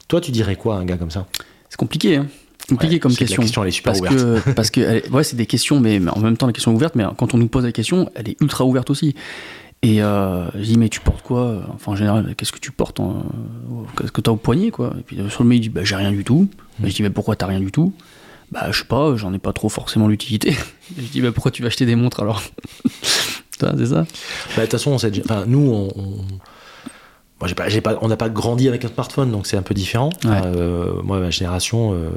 Toi, 0.07 0.22
tu 0.22 0.32
dirais 0.32 0.56
quoi 0.56 0.76
à 0.76 0.80
un 0.80 0.86
gars 0.86 0.98
comme 0.98 1.12
ça? 1.12 1.26
C'est 1.70 1.78
compliqué, 1.78 2.18
hein. 2.18 2.28
compliqué 2.70 2.96
Ouais, 2.96 3.00
comme 3.00 3.16
question. 3.16 3.42
La 3.42 3.46
question, 3.46 3.62
elle 3.64 3.68
est 3.70 3.72
super 3.72 3.94
parce 3.94 4.00
ouverte. 4.00 4.44
que, 4.46 4.52
parce 4.56 4.70
que 4.72 4.82
elle 4.82 5.04
ouais, 5.12 5.24
c'est 5.24 5.36
des 5.36 5.46
questions, 5.46 5.80
mais, 5.80 6.00
mais 6.00 6.12
en 6.12 6.20
même 6.20 6.38
temps, 6.38 6.48
la 6.48 6.54
question 6.54 6.72
est 6.72 6.76
ouverte, 6.76 6.96
mais 6.96 7.04
quand 7.18 7.34
on 7.34 7.38
nous 7.38 7.48
pose 7.48 7.64
la 7.66 7.72
question, 7.72 8.10
elle 8.16 8.30
est 8.30 8.42
ultra 8.42 8.66
ouverte 8.66 8.90
aussi. 8.90 9.16
Et 9.82 10.02
euh, 10.02 10.50
je 10.56 10.62
dis, 10.64 10.78
mais 10.78 10.90
tu 10.90 11.00
portes 11.00 11.22
quoi? 11.22 11.62
Enfin, 11.76 11.92
en 11.92 11.96
général, 11.96 12.34
qu'est-ce 12.36 12.52
que 12.52 12.60
tu 12.60 12.72
portes 12.72 13.00
en- 13.00 13.24
Qu'est-ce 13.98 14.12
que 14.12 14.22
tu 14.22 14.30
as 14.30 14.34
au 14.34 14.38
poignet, 14.38 14.72
quoi? 14.72 14.94
Et 15.00 15.04
puis, 15.04 15.20
euh, 15.20 15.30
sur 15.30 15.44
le 15.44 15.50
mec, 15.50 15.58
il 15.58 15.62
dit, 15.62 15.70
bah, 15.70 15.84
j'ai 15.84 15.96
rien 15.96 16.12
du 16.12 16.24
tout. 16.24 16.48
Et 16.84 16.90
je 16.90 16.96
dis, 16.96 17.04
mais 17.04 17.10
pourquoi 17.12 17.36
t'as 17.36 17.46
rien 17.46 17.60
du 17.60 17.72
tout? 17.72 17.94
Bah, 18.52 18.68
je 18.72 18.80
sais 18.80 18.86
pas, 18.86 19.16
j'en 19.16 19.34
ai 19.34 19.38
pas 19.40 19.54
trop 19.54 19.70
forcément 19.70 20.08
l'utilité. 20.08 20.56
Je 20.98 21.02
dis, 21.12 21.22
bah, 21.22 21.32
pourquoi 21.32 21.52
tu 21.52 21.62
vas 21.64 21.68
acheter 21.68 21.86
des 21.88 21.96
montres 21.96 22.20
alors? 22.22 22.42
C'est 23.60 23.86
ça? 23.86 24.06
Bah, 24.56 24.58
De 24.58 24.62
toute 24.62 24.72
façon, 24.72 24.92
on 24.92 25.46
nous, 25.48 25.60
on, 25.72 25.88
on- 25.96 26.26
moi, 27.40 27.48
j'ai 27.49 27.82
pas, 27.82 27.94
pas, 27.94 27.99
on 28.02 28.07
n'a 28.07 28.18
pas 28.18 28.30
grandi 28.30 28.68
avec 28.68 28.86
un 28.86 28.88
smartphone, 28.88 29.32
donc 29.32 29.45
c'est 29.48 29.57
un 29.57 29.62
peu 29.62 29.74
différent. 29.74 30.10
Ouais. 30.24 30.41
Euh, 30.45 30.94
moi, 31.03 31.20
ma 31.20 31.30
génération, 31.32 31.94
euh, 31.94 32.10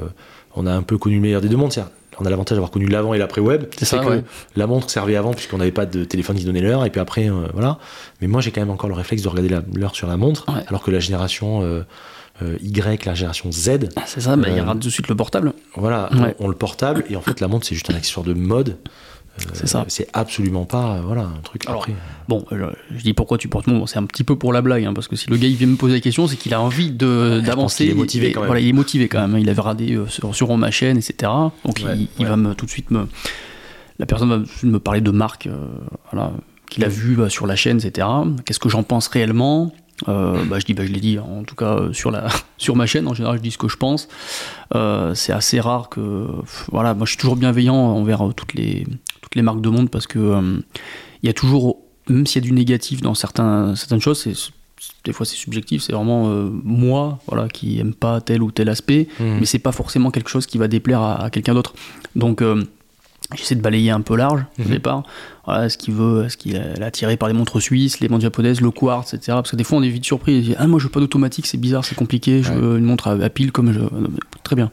on 0.55 0.65
a 0.65 0.71
un 0.73 0.81
peu 0.81 0.97
connu 0.97 1.15
le 1.15 1.21
meilleur 1.21 1.41
des 1.41 1.49
deux 1.49 1.57
mondes. 1.57 1.73
On 2.21 2.25
a 2.25 2.29
l'avantage 2.29 2.55
d'avoir 2.57 2.71
connu 2.71 2.87
l'avant 2.87 3.13
et 3.13 3.17
l'après 3.17 3.39
web. 3.39 3.65
C'est 3.77 3.85
ça, 3.85 3.99
que 3.99 4.05
ouais. 4.09 4.23
la 4.57 4.67
montre 4.67 4.89
servait 4.89 5.15
avant 5.15 5.33
puisqu'on 5.33 5.57
n'avait 5.57 5.71
pas 5.71 5.85
de 5.85 6.03
téléphone 6.03 6.35
qui 6.37 6.43
donnait 6.43 6.59
l'heure, 6.61 6.85
et 6.85 6.89
puis 6.89 6.99
après, 6.99 7.29
euh, 7.29 7.47
voilà. 7.53 7.79
Mais 8.21 8.27
moi, 8.27 8.41
j'ai 8.41 8.51
quand 8.51 8.59
même 8.61 8.69
encore 8.71 8.89
le 8.89 8.95
réflexe 8.95 9.23
de 9.23 9.29
regarder 9.29 9.55
l'heure 9.73 9.95
sur 9.95 10.07
la 10.07 10.17
montre, 10.17 10.45
Ouais. 10.53 10.63
alors 10.67 10.83
que 10.83 10.91
la 10.91 10.99
génération 10.99 11.63
Y, 12.61 13.05
la 13.05 13.13
génération 13.13 13.51
Z, 13.51 13.89
C'est 14.05 14.21
ça, 14.21 14.35
bah, 14.37 14.47
il 14.49 14.57
y 14.57 14.61
aura 14.61 14.73
tout 14.73 14.79
de 14.79 14.89
suite 14.89 15.09
le 15.09 15.15
portable. 15.15 15.53
voilà, 15.75 16.09
on, 16.39 16.45
on 16.45 16.47
le 16.47 16.55
portable, 16.55 17.03
et 17.09 17.15
en 17.17 17.21
fait, 17.21 17.39
la 17.41 17.47
montre, 17.47 17.65
c'est 17.67 17.75
juste 17.75 17.89
un 17.89 17.95
accessoire 17.95 18.25
de 18.25 18.33
mode. 18.33 18.77
Euh, 19.47 19.51
C'est 19.53 19.67
ça. 19.67 19.85
C'est 19.87 20.07
absolument 20.13 20.65
pas, 20.65 20.95
euh, 20.97 21.01
voilà, 21.05 21.21
un 21.23 21.39
truc. 21.43 21.67
Alors, 21.67 21.81
après, 21.81 21.93
Bon, 22.27 22.45
euh, 22.51 22.71
je 22.95 23.01
dis 23.01 23.13
pourquoi 23.13 23.37
tu 23.37 23.47
portes 23.47 23.67
mon. 23.67 23.87
C'est 23.87 23.97
un 23.97 24.05
petit 24.05 24.23
peu 24.23 24.35
pour 24.35 24.53
la 24.53 24.61
blague, 24.61 24.85
hein, 24.85 24.93
parce 24.93 25.07
que 25.07 25.15
si 25.15 25.29
le 25.29 25.37
gars 25.37 25.47
il 25.47 25.55
vient 25.55 25.67
me 25.67 25.75
poser 25.77 25.95
la 25.95 25.99
question, 25.99 26.27
c'est 26.27 26.35
qu'il 26.35 26.53
a 26.53 26.61
envie 26.61 26.91
d'avancer. 26.91 27.85
qu'il 27.85 27.93
est 27.93 27.97
motivé 27.97 28.27
et- 28.29 28.31
quand 28.33 28.41
même. 28.41 28.47
Voilà, 28.47 28.61
il 28.61 28.67
est 28.69 28.73
motivé 28.73 29.07
quand 29.07 29.27
même. 29.27 29.39
Il 29.39 29.49
avait 29.49 29.61
radé 29.61 29.93
euh, 29.95 30.07
sur, 30.07 30.35
sur 30.35 30.55
ma 30.57 30.69
chaîne, 30.71 30.97
etc. 30.97 31.31
Donc 31.65 31.77
Ouais, 31.83 31.95
il, 31.97 32.07
il 32.19 32.25
va 32.27 32.35
me 32.37 32.53
tout 32.53 32.65
de 32.65 32.71
suite 32.71 32.91
me. 32.91 33.07
La 33.97 34.05
personne 34.05 34.29
va 34.29 34.39
me 34.63 34.79
parler 34.79 35.01
de 35.01 35.11
marques, 35.11 35.47
euh, 35.47 35.65
voilà, 36.11 36.31
qu'il 36.69 36.85
a 36.85 36.87
vu 36.87 37.15
bah, 37.15 37.29
sur 37.29 37.47
la 37.47 37.55
chaîne, 37.55 37.77
etc. 37.83 38.07
Qu'est-ce 38.45 38.59
que 38.59 38.69
j'en 38.69 38.83
pense 38.83 39.07
réellement? 39.07 39.73
Euh, 40.07 40.45
bah, 40.45 40.59
je 40.59 40.65
dis, 40.65 40.73
bah, 40.73 40.85
je 40.85 40.91
l'ai 40.91 40.99
dit, 40.99 41.19
en 41.19 41.43
tout 41.43 41.55
cas 41.55 41.75
euh, 41.75 41.93
sur, 41.93 42.11
la, 42.11 42.27
sur 42.57 42.75
ma 42.75 42.85
chaîne, 42.85 43.07
en 43.07 43.13
général, 43.13 43.37
je 43.37 43.41
dis 43.41 43.51
ce 43.51 43.57
que 43.57 43.67
je 43.67 43.77
pense. 43.77 44.07
Euh, 44.75 45.13
c'est 45.13 45.33
assez 45.33 45.59
rare 45.59 45.89
que. 45.89 46.27
Voilà, 46.71 46.93
moi 46.93 47.05
je 47.05 47.11
suis 47.11 47.17
toujours 47.17 47.35
bienveillant 47.35 47.75
envers 47.75 48.21
toutes 48.35 48.53
les, 48.53 48.85
toutes 49.21 49.35
les 49.35 49.41
marques 49.41 49.61
de 49.61 49.69
monde 49.69 49.89
parce 49.89 50.07
que 50.07 50.61
il 51.21 51.27
y 51.27 51.29
a 51.29 51.33
toujours, 51.33 51.77
même 52.07 52.25
s'il 52.25 52.41
y 52.41 52.45
a 52.45 52.47
du 52.47 52.53
négatif 52.53 53.01
dans 53.01 53.13
certains, 53.13 53.75
certaines 53.75 53.99
choses, 53.99 54.19
c'est, 54.19 54.33
des 55.03 55.11
fois 55.11 55.25
c'est 55.25 55.35
subjectif, 55.35 55.81
c'est 55.81 55.91
vraiment 55.91 56.27
moi 56.63 57.19
voilà, 57.27 57.49
qui 57.49 57.79
aime 57.79 57.93
pas 57.93 58.21
tel 58.21 58.41
ou 58.41 58.51
tel 58.51 58.69
aspect, 58.69 59.07
Hmm. 59.19 59.39
mais 59.39 59.45
c'est 59.45 59.59
pas 59.59 59.73
forcément 59.73 60.11
quelque 60.11 60.29
chose 60.29 60.45
qui 60.45 60.57
va 60.57 60.67
déplaire 60.67 61.01
à, 61.01 61.25
à 61.25 61.29
quelqu'un 61.29 61.53
d'autre. 61.53 61.73
Donc 62.15 62.41
j'essaie 63.35 63.55
de 63.55 63.61
balayer 63.61 63.91
un 63.91 64.01
peu 64.01 64.15
large 64.15 64.45
au 64.59 64.63
Mhm. 64.63 64.69
départ. 64.69 65.03
Voilà, 65.45 65.65
est-ce 65.65 65.77
qu'il 65.79 65.93
veut, 65.95 66.25
est-ce 66.25 66.37
qu'il 66.37 66.55
est 66.55 66.81
attiré 66.83 67.17
par 67.17 67.27
les 67.27 67.33
montres 67.33 67.59
suisses, 67.61 67.99
les 68.01 68.09
montres 68.09 68.21
japonaises, 68.21 68.61
le 68.61 68.69
quartz, 68.71 69.13
etc. 69.15 69.31
Parce 69.33 69.49
que 69.51 69.55
des 69.55 69.63
fois 69.63 69.79
on 69.79 69.83
est 69.83 69.89
vite 69.89 70.05
surpris. 70.05 70.41
Dit, 70.41 70.55
ah 70.57 70.67
moi 70.67 70.79
je 70.79 70.83
veux 70.85 70.89
pas 70.91 70.99
d'automatique, 70.99 71.47
c'est 71.47 71.57
bizarre, 71.57 71.83
c'est 71.85 71.95
compliqué, 71.95 72.43
je 72.43 72.51
Ouais. 72.51 72.57
veux 72.57 72.77
une 72.77 72.85
montre 72.85 73.07
à, 73.07 73.11
à 73.13 73.29
pile 73.29 73.51
comme 73.51 73.71
je. 73.73 73.79
Très 74.43 74.55
bien. 74.55 74.69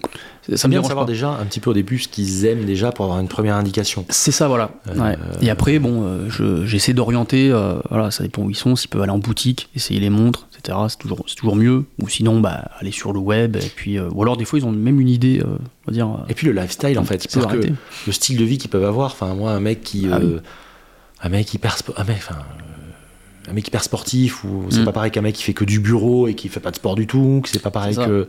Ça 0.48 0.56
C'est 0.56 0.68
me 0.68 0.72
bien 0.72 0.80
de 0.82 0.86
savoir 0.86 1.06
pas. 1.06 1.12
déjà 1.12 1.30
un 1.30 1.44
petit 1.44 1.60
peu 1.60 1.70
au 1.70 1.74
début 1.74 1.98
ce 1.98 2.08
qu'ils 2.08 2.44
aiment 2.44 2.64
déjà 2.64 2.92
pour 2.92 3.04
avoir 3.06 3.20
une 3.20 3.28
première 3.28 3.56
indication. 3.56 4.04
C'est 4.10 4.30
ça, 4.32 4.48
voilà. 4.48 4.70
Euh, 4.88 4.94
Ouais. 5.00 5.16
Et 5.42 5.50
après, 5.50 5.78
bon, 5.78 6.02
euh, 6.04 6.28
je- 6.30 6.64
j'essaie 6.66 6.92
d'orienter, 6.94 7.50
euh, 7.50 7.74
voilà, 7.90 8.10
ça 8.10 8.22
dépend 8.22 8.42
où 8.42 8.50
ils 8.50 8.54
sont, 8.56 8.76
s'ils 8.76 8.88
peuvent 8.90 9.02
aller 9.02 9.10
en 9.12 9.18
boutique, 9.18 9.68
essayer 9.74 9.98
les 9.98 10.08
montres, 10.10 10.46
etc. 10.66 10.78
C'est 10.88 10.98
toujours, 10.98 11.24
c'est 11.26 11.34
toujours 11.36 11.56
mieux. 11.56 11.84
Ou 12.01 12.09
sinon, 12.09 12.40
bah, 12.40 12.70
aller 12.78 12.90
sur 12.93 13.12
le 13.12 13.18
web. 13.20 13.56
Et 13.56 13.70
puis, 13.74 13.98
euh, 13.98 14.09
ou 14.12 14.22
alors, 14.22 14.36
des 14.36 14.44
fois, 14.44 14.59
ils 14.59 14.64
ont 14.66 14.72
même 14.72 15.01
une 15.01 15.09
idée, 15.09 15.40
euh, 15.40 15.56
on 15.86 15.90
va 15.90 15.93
dire. 15.93 16.09
euh, 16.09 16.24
Et 16.28 16.34
puis 16.34 16.47
le 16.47 16.52
lifestyle 16.52 16.98
en 16.98 17.05
fait, 17.05 17.26
que 17.26 17.38
le 18.06 18.12
style 18.12 18.36
de 18.38 18.44
vie 18.44 18.59
qu'ils 18.59 18.70
peuvent 18.70 18.84
avoir. 18.84 19.12
Enfin 19.12 19.34
moi 19.34 19.52
un 19.52 19.60
mec 19.60 19.82
qui, 19.82 20.06
Ah 20.10 20.18
un 21.22 21.28
mec 21.28 21.52
hyper, 21.55 21.76
un 21.97 22.05
mec, 22.05 22.16
enfin, 22.18 22.38
un 23.48 23.52
mec 23.52 23.66
hyper 23.68 23.82
sportif 23.82 24.44
ou 24.44 24.66
c'est 24.70 24.80
Mm. 24.80 24.84
pas 24.84 24.93
pareil 24.93 25.10
qu'un 25.10 25.22
mec 25.22 25.34
qui 25.34 25.43
fait 25.44 25.55
que 25.55 25.64
du 25.64 25.80
bureau 25.80 26.28
et 26.28 26.34
qui 26.34 26.48
fait 26.48 26.60
pas 26.60 26.70
de 26.70 26.76
sport 26.76 26.94
du 26.94 27.06
tout, 27.06 27.40
que 27.43 27.48
c'est 27.48 27.62
pas 27.62 27.70
pareil 27.70 27.97
que, 27.97 28.26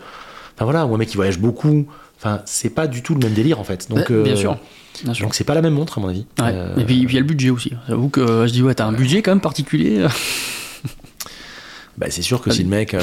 enfin 0.55 0.63
voilà, 0.65 0.85
ou 0.85 0.93
un 0.95 0.97
mec 0.97 1.09
qui 1.09 1.15
voyage 1.17 1.39
beaucoup. 1.39 1.85
Enfin 2.17 2.41
c'est 2.45 2.69
pas 2.69 2.87
du 2.87 3.03
tout 3.03 3.13
le 3.13 3.19
même 3.19 3.33
délire 3.33 3.59
en 3.59 3.63
fait. 3.63 3.89
Donc 3.89 4.11
bien 4.11 4.35
sûr. 4.35 4.57
Bien 5.03 5.13
sûr. 5.13 5.25
Donc 5.25 5.35
c'est 5.35 5.43
pas 5.43 5.53
la 5.53 5.61
même 5.61 5.73
montre 5.73 5.97
à 5.99 6.01
mon 6.01 6.07
avis. 6.07 6.25
Ouais. 6.39 6.45
Euh, 6.53 6.75
Et 6.77 6.83
puis, 6.85 6.95
il 6.97 7.13
y 7.13 7.17
a 7.17 7.19
le 7.19 7.25
budget 7.25 7.49
aussi. 7.51 7.73
J'avoue 7.87 8.09
que 8.09 8.47
je 8.47 8.51
dis, 8.51 8.63
ouais, 8.63 8.73
t'as 8.73 8.85
un 8.87 8.93
budget 8.93 9.21
quand 9.21 9.29
même 9.31 9.41
particulier. 9.41 10.05
bah, 11.97 12.07
c'est 12.09 12.21
sûr 12.21 12.41
que 12.41 12.49
Allez. 12.49 12.57
si 12.57 12.63
le 12.63 12.69
mec, 12.69 12.93
euh, 12.93 12.99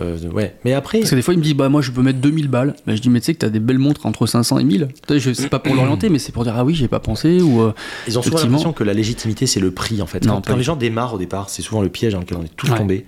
euh, 0.00 0.18
ouais. 0.30 0.56
Mais 0.64 0.72
après, 0.72 0.98
Parce 0.98 1.10
que 1.10 1.16
des 1.16 1.22
fois, 1.22 1.34
il 1.34 1.38
me 1.38 1.42
dit, 1.42 1.54
bah, 1.54 1.68
moi, 1.68 1.82
je 1.82 1.90
peux 1.92 2.02
mettre 2.02 2.18
2000 2.20 2.48
balles. 2.48 2.74
Bah, 2.86 2.94
je 2.96 3.00
dis, 3.00 3.08
mais 3.10 3.20
tu 3.20 3.26
sais 3.26 3.34
que 3.34 3.38
t'as 3.38 3.48
des 3.48 3.60
belles 3.60 3.78
montres 3.78 4.06
entre 4.06 4.26
500 4.26 4.58
et 4.58 4.64
1000. 4.64 4.88
Peut-être, 5.06 5.20
je- 5.20 5.32
C'est 5.32 5.48
pas 5.48 5.58
pour 5.60 5.74
l'orienter, 5.76 6.08
mais 6.08 6.18
c'est 6.18 6.32
pour 6.32 6.42
dire, 6.44 6.54
ah 6.56 6.64
oui, 6.64 6.74
j'ai 6.74 6.88
pas 6.88 7.00
pensé. 7.00 7.40
Ou, 7.40 7.62
euh, 7.62 7.72
Ils 8.08 8.18
ont 8.18 8.22
souvent 8.22 8.38
l'impression 8.38 8.72
que 8.72 8.82
la 8.84 8.92
légitimité, 8.94 9.46
c'est 9.46 9.60
le 9.60 9.70
prix, 9.70 10.02
en 10.02 10.06
fait. 10.06 10.24
Non, 10.26 10.42
quand 10.44 10.56
les 10.56 10.62
gens 10.64 10.76
démarrent 10.76 11.14
au 11.14 11.18
départ, 11.18 11.48
c'est 11.50 11.62
souvent 11.62 11.82
le 11.82 11.88
piège 11.88 12.12
dans 12.14 12.20
lequel 12.20 12.38
on 12.38 12.44
est 12.44 12.56
tous 12.56 12.70
Ouais. 12.70 12.76
tombés. 12.78 13.06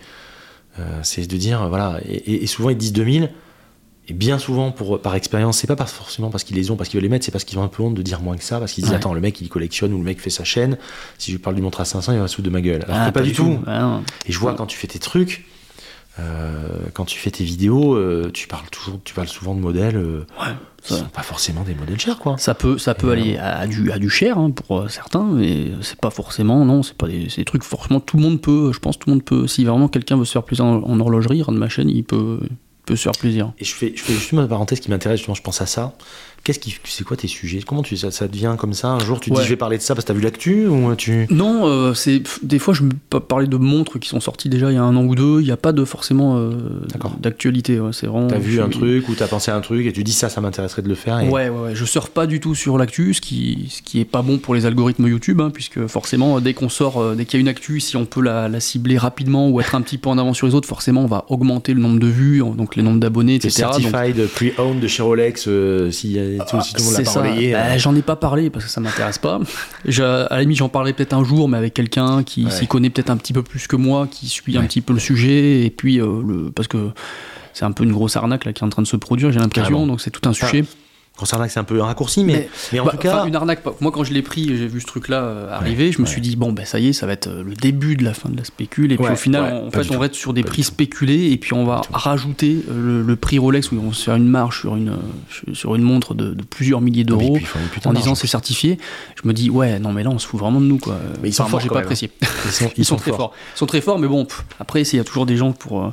Euh, 0.79 0.83
c'est 1.03 1.27
de 1.27 1.37
dire, 1.39 1.69
voilà, 1.69 1.99
et, 2.07 2.15
et- 2.15 2.43
et 2.45 2.47
souvent 2.47 2.69
ils 2.71 2.77
disent 2.77 2.93
2000, 2.93 3.31
et 4.09 4.13
bien 4.13 4.39
souvent, 4.39 4.71
pour, 4.71 5.01
par 5.01 5.15
expérience, 5.17 5.59
c'est 5.59 5.67
pas 5.67 5.77
forcément 5.85 6.31
parce 6.31 6.45
qu'ils 6.45 6.57
les 6.57 6.71
ont, 6.71 6.77
parce 6.77 6.89
qu'ils 6.89 6.99
veulent 6.99 7.05
les 7.05 7.09
mettre, 7.09 7.25
c'est 7.25 7.33
parce 7.33 7.45
qu'ils 7.45 7.59
ont 7.59 7.65
un 7.65 7.69
peu 7.69 7.83
honte 7.83 7.95
de 7.95 8.03
dire 8.03 8.21
moins 8.21 8.37
que 8.37 8.45
ça, 8.45 8.61
parce 8.61 8.73
qu'ils 8.73 8.85
disent, 8.85 8.93
Ouais. 8.93 8.99
attends, 8.99 9.15
le 9.15 9.21
mec 9.21 9.41
il 9.41 9.49
collectionne 9.49 9.93
ou 9.93 9.99
le 9.99 10.05
mec 10.05 10.21
fait 10.21 10.31
sa 10.31 10.45
chaîne, 10.45 10.79
si 11.19 11.33
je 11.33 11.39
parle 11.39 11.57
du 11.57 11.63
montre 11.63 11.81
à 11.81 11.85
500, 11.85 12.13
il 12.13 12.19
va 12.21 12.29
se 12.29 12.37
foutre 12.37 12.47
de 12.47 12.53
ma 12.53 12.61
gueule. 12.61 12.85
Alors 12.85 12.97
ah, 13.01 13.07
que 13.09 13.15
pas, 13.15 13.23
du 13.23 13.33
tout. 13.33 13.59
Ah. 13.67 14.01
Et 14.27 14.33
je 14.33 14.39
vois 14.39 14.55
quand 14.55 14.67
tu 14.67 14.77
fais 14.79 14.87
tes 14.87 15.01
trucs, 15.01 15.45
euh, 16.19 16.69
quand 16.95 17.05
tu 17.05 17.19
fais 17.19 17.31
tes 17.33 17.45
vidéos, 17.45 17.95
euh, 17.95 18.31
tu 18.33 18.47
parles 18.47 18.69
toujours, 18.71 19.01
tu 19.05 19.13
parles 19.13 19.29
souvent 19.29 19.55
de 19.55 19.61
modèles 19.61 19.97
euh, 19.97 20.25
Ouais, 20.41 20.53
qui 20.83 20.95
sont 20.95 21.05
pas 21.07 21.23
forcément 21.23 21.63
des 21.63 21.75
modèles 21.75 21.99
chers, 21.99 22.19
quoi. 22.19 22.39
Ça 22.39 22.55
peut, 22.55 22.79
ça 22.79 22.95
peut 22.95 23.11
aller 23.11 23.37
à, 23.37 23.59
à 23.59 23.67
du, 23.67 23.91
à 23.91 23.99
du 23.99 24.09
cher 24.09 24.39
hein, 24.39 24.51
pour 24.51 24.79
euh, 24.83 24.89
certains, 24.89 25.25
mais 25.25 25.73
c'est 25.83 26.01
pas 26.01 26.11
forcément, 26.11 26.65
non, 26.65 26.83
c'est 26.83 26.97
pas 26.97 27.09
des, 27.09 27.29
trucs, 27.45 27.65
forcément, 27.65 27.99
tout 28.01 28.17
le 28.17 28.23
monde 28.23 28.41
peut, 28.41 28.71
je 28.73 28.79
pense, 28.79 28.99
tout 28.99 29.11
le 29.11 29.17
monde 29.17 29.25
peut, 29.25 29.47
si 29.49 29.65
vraiment 29.65 29.89
quelqu'un 29.89 30.17
veut 30.17 30.25
se 30.25 30.33
faire 30.33 30.45
plaisir 30.45 30.65
en, 30.65 30.85
en 30.85 31.01
horlogerie, 31.01 31.43
de 31.47 31.51
ma 31.51 31.69
chaîne, 31.69 31.91
il 31.91 32.05
peut, 32.05 32.39
peut 32.87 32.97
se 32.97 33.09
faire. 33.09 33.53
Et 33.59 33.65
je 33.65 33.75
fais, 33.75 33.93
je 33.95 34.03
fais 34.03 34.15
juste 34.15 34.33
une 34.33 34.49
parenthèse 34.49 34.81
qui 34.81 34.91
m'intéresse, 34.91 35.19
justement, 35.19 35.35
je 35.35 35.43
pense 35.43 35.61
à 35.61 35.67
ça. 35.67 35.93
Qu'est-ce 36.47 36.61
qui, 36.61 36.77
c'est 36.85 37.03
quoi 37.03 37.17
tes 37.17 37.27
sujets? 37.27 37.59
Comment 37.67 37.83
tu, 37.83 37.97
ça, 37.97 38.13
ça 38.13 38.29
devient 38.29 38.55
comme 38.57 38.73
ça? 38.73 38.87
Un 38.91 39.01
jour, 39.01 39.19
tu 39.19 39.31
te 39.31 39.35
Ouais. 39.35 39.41
dis, 39.41 39.47
je 39.47 39.51
vais 39.53 39.57
parler 39.57 39.79
de 39.79 39.83
ça 39.83 39.97
parce 39.97 40.05
que 40.05 40.13
t'as 40.13 40.15
vu 40.15 40.21
l'actu 40.23 40.69
ou 40.69 40.95
tu. 40.95 41.27
Non, 41.29 41.67
euh, 41.67 41.93
c'est 41.93 42.23
des 42.45 42.61
fois 42.61 42.73
je 42.73 42.85
me 42.85 42.91
parler 43.19 43.49
de 43.49 43.57
montres 43.57 43.99
qui 43.99 44.09
sont 44.09 44.21
sorties 44.21 44.49
déjà 44.49 44.71
il 44.71 44.75
y 44.75 44.79
a 44.79 44.83
un 44.85 44.95
an 44.95 45.03
ou 45.03 45.17
deux. 45.17 45.41
Il 45.41 45.45
n'y 45.45 45.51
a 45.51 45.57
pas 45.57 45.73
de 45.73 45.85
forcément 45.85 46.37
euh, 46.39 46.53
d'actualité. 47.21 47.81
ouais, 47.81 47.91
c'est 47.93 48.07
vraiment. 48.07 48.29
T'as 48.29 48.39
vu 48.39 48.53
je 48.53 48.61
un 48.63 48.69
truc 48.69 49.09
ou 49.09 49.15
t'as 49.17 49.27
pensé 49.27 49.51
à 49.51 49.57
un 49.57 49.61
truc 49.61 49.87
et 49.87 49.93
tu 49.93 50.05
dis 50.05 50.13
ça, 50.13 50.29
ça 50.29 50.41
m'intéresserait 50.41 50.83
de 50.83 50.89
le 50.89 50.95
faire. 50.95 51.19
Et... 51.19 51.29
Ouais, 51.29 51.49
ouais, 51.49 51.59
ouais, 51.59 51.75
je 51.75 51.85
surfe 51.85 52.11
pas 52.11 52.29
du 52.29 52.39
tout 52.39 52.55
sur 52.55 52.79
l'actu, 52.79 53.13
ce 53.15 53.21
qui, 53.21 53.67
ce 53.71 53.83
qui 53.83 53.99
est 54.01 54.05
pas 54.05 54.23
bon 54.23 54.39
pour 54.39 54.55
les 54.55 54.67
algorithmes 54.67 55.09
YouTube, 55.09 55.41
hein, 55.41 55.51
puisque 55.53 55.87
forcément, 55.89 56.41
dès 56.41 56.55
qu'on 56.55 56.69
sort, 56.69 56.99
euh, 57.01 57.15
dès 57.17 57.25
qu'il 57.25 57.39
y 57.39 57.41
a 57.41 57.43
une 57.43 57.49
actu, 57.49 57.81
si 57.81 57.97
on 57.97 58.05
peut 58.05 58.23
la, 58.23 58.49
la 58.49 58.61
cibler 58.61 58.99
rapidement 58.99 59.49
ou 59.51 59.61
être 59.61 59.75
un 59.75 59.83
petit 59.83 59.99
peu 59.99 60.11
en 60.11 60.19
avant 60.19 60.33
sur 60.33 60.47
les 60.47 60.55
autres, 60.55 60.69
forcément, 60.69 61.03
on 61.03 61.07
va 61.09 61.25
augmenter 61.29 61.75
le 61.75 61.81
nombre 61.81 61.99
de 61.99 62.07
vues, 62.07 62.39
donc 62.57 62.77
les 62.77 62.85
nombres 62.85 63.01
d'abonnés, 63.01 63.35
etc. 63.35 63.51
Certified 63.73 64.29
pre-owned 64.29 64.79
de 64.81 64.87
chez 64.87 65.03
Rolex 65.03 65.47
euh, 65.49 65.91
si, 65.91 66.17
tout, 66.39 66.61
si 66.61 66.73
tout 66.75 66.81
le 66.81 66.85
monde 66.85 66.93
l'a 66.93 66.99
c'est 66.99 67.05
pas 67.05 67.11
ça. 67.11 67.21
relayé. 67.23 67.53
Bah, 67.53 67.59
euh. 67.67 67.79
J'en 67.79 67.95
ai 67.97 68.03
pas 68.03 68.17
parlé 68.17 68.51
parce 68.51 68.65
que 68.65 68.71
ça 68.71 68.81
m'intéresse 68.81 69.19
pas. 69.19 69.39
Je- 69.85 70.03
à 70.03 70.29
la 70.35 70.41
limite, 70.41 70.59
j'en 70.59 70.69
parlerai 70.69 70.93
peut-être 70.93 71.13
un 71.15 71.25
jour, 71.25 71.49
mais 71.49 71.57
avec 71.59 71.75
quelqu'un 71.75 72.23
qui 72.23 72.45
Ouais. 72.45 72.51
s'y 72.51 72.67
connaît 72.67 72.91
peut-être 72.91 73.11
un 73.11 73.17
petit 73.17 73.33
peu 73.33 73.43
plus 73.43 73.67
que 73.67 73.77
moi, 73.77 74.07
qui 74.11 74.29
suit 74.29 74.57
un 74.59 74.65
petit 74.65 74.81
peu 74.81 74.93
le 74.93 74.99
sujet, 75.01 75.65
et 75.65 75.71
puis 75.71 76.01
euh, 76.01 76.23
le, 76.27 76.51
parce 76.51 76.69
que 76.69 76.91
c'est 77.53 77.65
un 77.65 77.73
peu 77.73 77.85
une 77.85 77.93
grosse 77.93 78.17
arnaque 78.17 78.45
là 78.45 78.53
qui 78.53 78.63
est 78.63 78.67
en 78.67 78.71
train 78.71 78.83
de 78.83 78.87
se 78.87 78.97
produire, 78.97 79.33
j'ai 79.33 79.39
l'impression, 79.41 79.87
donc 79.87 80.01
c'est 80.01 80.11
tout 80.11 80.29
un 80.29 80.33
sujet. 80.33 80.65
C'est 81.25 81.59
un 81.59 81.65
peu 81.65 81.81
un 81.81 81.87
raccourci, 81.87 82.25
mais, 82.25 82.33
mais, 82.35 82.49
Mais- 82.75 82.81
en 82.81 82.85
Bah, 82.85 82.91
tout 82.93 82.99
cas. 82.99 83.25
une 83.27 83.35
arnaque. 83.37 83.63
Moi, 83.81 83.91
quand 83.91 84.05
je 84.05 84.13
l'ai 84.13 84.23
pris, 84.23 84.57
j'ai 84.57 84.67
vu 84.67 84.81
ce 84.81 84.87
truc-là 84.87 85.23
euh, 85.23 85.51
arriver. 85.57 85.91
je 85.93 85.99
me 86.01 86.05
ouais. 86.05 86.11
suis 86.11 86.21
dit 86.21 86.37
bon, 86.37 86.53
ben 86.53 86.65
ça 86.67 86.79
y 86.79 86.89
est, 86.89 86.93
ça 86.93 87.07
va 87.07 87.13
être 87.13 87.29
euh, 87.29 87.43
le 87.43 87.55
début 87.55 87.97
de 87.97 88.05
la 88.05 88.13
fin 88.15 88.29
de 88.29 88.37
la 88.37 88.45
spécule. 88.45 88.93
Et 88.93 88.97
puis 88.97 89.07
au 89.11 89.17
final, 89.17 89.65
en 89.67 89.71
fait, 89.71 89.89
on 89.91 89.95
tout. 89.95 89.99
reste 90.01 90.15
sur 90.15 90.33
des 90.35 90.43
prix 90.43 90.63
spéculés 90.63 91.31
et 91.33 91.37
puis 91.39 91.55
on 91.55 91.65
va 91.65 91.81
rajouter 91.93 92.59
euh, 92.71 93.01
le, 93.01 93.03
le 93.03 93.17
prix 93.17 93.39
Rolex 93.39 93.73
où 93.73 93.79
on 93.83 93.89
va 93.89 93.95
se 93.95 94.05
faire 94.05 94.17
une 94.17 94.29
marge 94.29 94.61
sur 94.61 94.77
une 94.77 94.93
sur 95.55 95.75
une 95.75 95.83
montre 95.83 96.15
de, 96.15 96.35
de 96.35 96.43
plusieurs 96.43 96.81
milliers 96.81 97.05
puis, 97.05 97.11
d'euros. 97.15 97.39
En 97.85 97.93
disant 97.93 98.15
c'est 98.15 98.27
certifié, 98.27 98.79
je 99.23 99.27
me 99.29 99.33
dis 99.33 99.49
ouais 99.51 99.79
non 99.79 99.93
mais 99.93 100.03
là 100.03 100.11
on 100.11 100.19
se 100.19 100.27
fout 100.27 100.39
vraiment 100.41 100.61
de 100.61 100.67
nous 100.67 100.79
quoi. 100.79 100.99
Mais 101.23 101.29
ils 101.29 101.33
sont 101.33 101.43
Enfin, 101.45 101.53
forts 101.53 101.61
j'ai 101.61 101.69
pas 101.69 101.79
hein. 101.79 101.83
apprécié. 101.83 102.11
ils 102.45 102.51
sont, 102.51 102.71
Ils, 102.77 102.85
sont, 102.85 102.97
très 102.97 103.13
forts. 103.13 103.33
Ils 103.55 103.59
sont 103.59 103.67
très 103.67 103.81
forts 103.81 103.99
mais 103.99 104.09
bon 104.09 104.25
pff, 104.25 104.45
après 104.61 104.85
s'il 104.85 104.99
y 104.99 105.01
a 105.01 105.05
toujours 105.05 105.27
des 105.27 105.37
gens 105.37 105.53
pour 105.53 105.83
euh, 105.85 105.91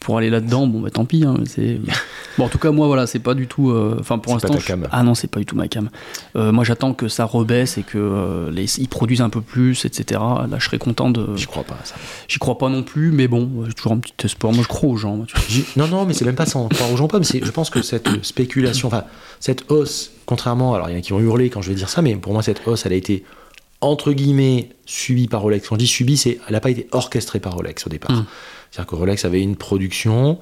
pour 0.00 0.16
aller 0.16 0.30
là-dedans 0.30 0.66
bon 0.66 0.80
bah 0.80 0.90
tant 0.90 1.04
pis. 1.04 1.24
hein, 1.24 1.36
c'est 1.46 1.78
bon 2.38 2.44
en 2.44 2.48
tout 2.48 2.58
cas 2.58 2.70
moi 2.70 2.86
voilà 2.86 3.06
c'est 3.06 3.18
pas 3.18 3.34
du 3.34 3.46
tout. 3.46 3.70
euh, 3.70 3.96
Enfin 4.00 4.18
pour 4.18 4.32
C'est 4.40 4.48
pas 4.48 4.54
l'instant 4.54 4.74
je- 4.76 4.86
ah 4.90 5.02
non 5.02 5.14
c'est 5.14 5.28
pas 5.28 5.38
du 5.40 5.46
tout 5.46 5.54
ma 5.56 5.68
cam. 5.68 5.90
Euh, 6.36 6.52
moi 6.52 6.64
j'attends 6.64 6.94
que 6.94 7.06
ça 7.08 7.24
rebaisse 7.26 7.76
et 7.78 7.82
que 7.82 7.98
euh, 7.98 8.50
les, 8.50 8.80
ils 8.80 8.88
produisent 8.88 9.20
un 9.20 9.28
peu 9.30 9.40
plus 9.42 9.84
etc. 9.84 10.18
Là 10.20 10.56
je 10.58 10.64
serais 10.64 10.78
content 10.78 11.10
de. 11.10 11.36
J'y 11.36 11.46
crois 11.46 11.64
pas 11.64 11.76
ça. 11.84 11.96
J'y 12.28 12.38
crois 12.38 12.56
pas 12.58 12.68
non 12.70 12.82
plus 12.82 13.12
mais 13.12 13.28
bon 13.28 13.64
j'ai 13.66 13.74
toujours 13.74 13.92
un 13.92 13.98
petit 13.98 14.14
espoir. 14.24 14.52
Moi 14.52 14.62
je 14.62 14.68
crois 14.68 14.88
aux 14.90 14.96
gens. 14.96 15.16
moi, 15.16 15.26
Non, 15.76 15.86
non, 15.86 16.06
mais 16.06 16.14
c'est 16.14 16.24
même 16.24 16.34
pas 16.34 16.46
sans 16.46 16.68
croire 16.68 16.90
aux 16.92 16.96
gens 16.96 17.06
pommes. 17.08 17.24
C'est, 17.24 17.44
je 17.44 17.50
pense 17.50 17.68
que 17.70 17.82
cette 17.82 18.08
spéculation, 18.24 18.88
enfin, 18.88 19.04
cette 19.38 19.70
hausse, 19.70 20.12
contrairement, 20.26 20.74
alors 20.74 20.88
il 20.88 20.92
y 20.92 20.94
en 20.96 20.98
a 20.98 21.02
qui 21.02 21.12
vont 21.12 21.20
hurler 21.20 21.50
quand 21.50 21.60
je 21.62 21.68
vais 21.68 21.74
dire 21.74 21.88
ça, 21.90 22.00
mais 22.00 22.16
pour 22.16 22.32
moi, 22.32 22.42
cette 22.42 22.66
hausse, 22.66 22.86
elle 22.86 22.92
a 22.92 22.96
été 22.96 23.22
entre 23.82 24.12
guillemets 24.12 24.70
subie 24.86 25.26
par 25.28 25.40
Rolex. 25.42 25.68
Quand 25.68 25.74
je 25.76 25.80
dis 25.80 25.86
subie, 25.86 26.16
c'est, 26.16 26.38
elle 26.46 26.52
n'a 26.54 26.60
pas 26.60 26.70
été 26.70 26.86
orchestrée 26.92 27.40
par 27.40 27.54
Rolex 27.54 27.86
au 27.86 27.90
départ. 27.90 28.12
Mm. 28.12 28.24
C'est-à-dire 28.70 28.88
que 28.90 28.94
Rolex 28.96 29.24
avait 29.24 29.42
une 29.42 29.56
production 29.56 30.38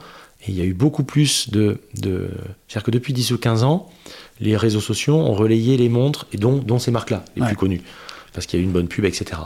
Et 0.46 0.50
il 0.52 0.56
y 0.56 0.60
a 0.60 0.64
eu 0.64 0.74
beaucoup 0.74 1.02
plus 1.02 1.50
de. 1.50 1.80
de... 2.00 2.30
C'est-à-dire 2.68 2.84
que 2.84 2.90
depuis 2.92 3.12
10 3.12 3.32
ou 3.32 3.38
15 3.38 3.64
ans, 3.64 3.90
les 4.40 4.56
réseaux 4.56 4.80
sociaux 4.80 5.16
ont 5.16 5.34
relayé 5.34 5.76
les 5.76 5.88
montres, 5.88 6.26
et 6.32 6.36
dont, 6.36 6.58
dont 6.58 6.78
ces 6.78 6.92
marques-là, 6.92 7.24
les 7.34 7.42
Ouais. 7.42 7.48
plus 7.48 7.56
connues. 7.56 7.82
Parce 8.32 8.46
qu'il 8.46 8.58
y 8.58 8.62
a 8.62 8.62
eu 8.62 8.66
une 8.66 8.72
bonne 8.72 8.86
pub, 8.86 9.04
etc. 9.04 9.40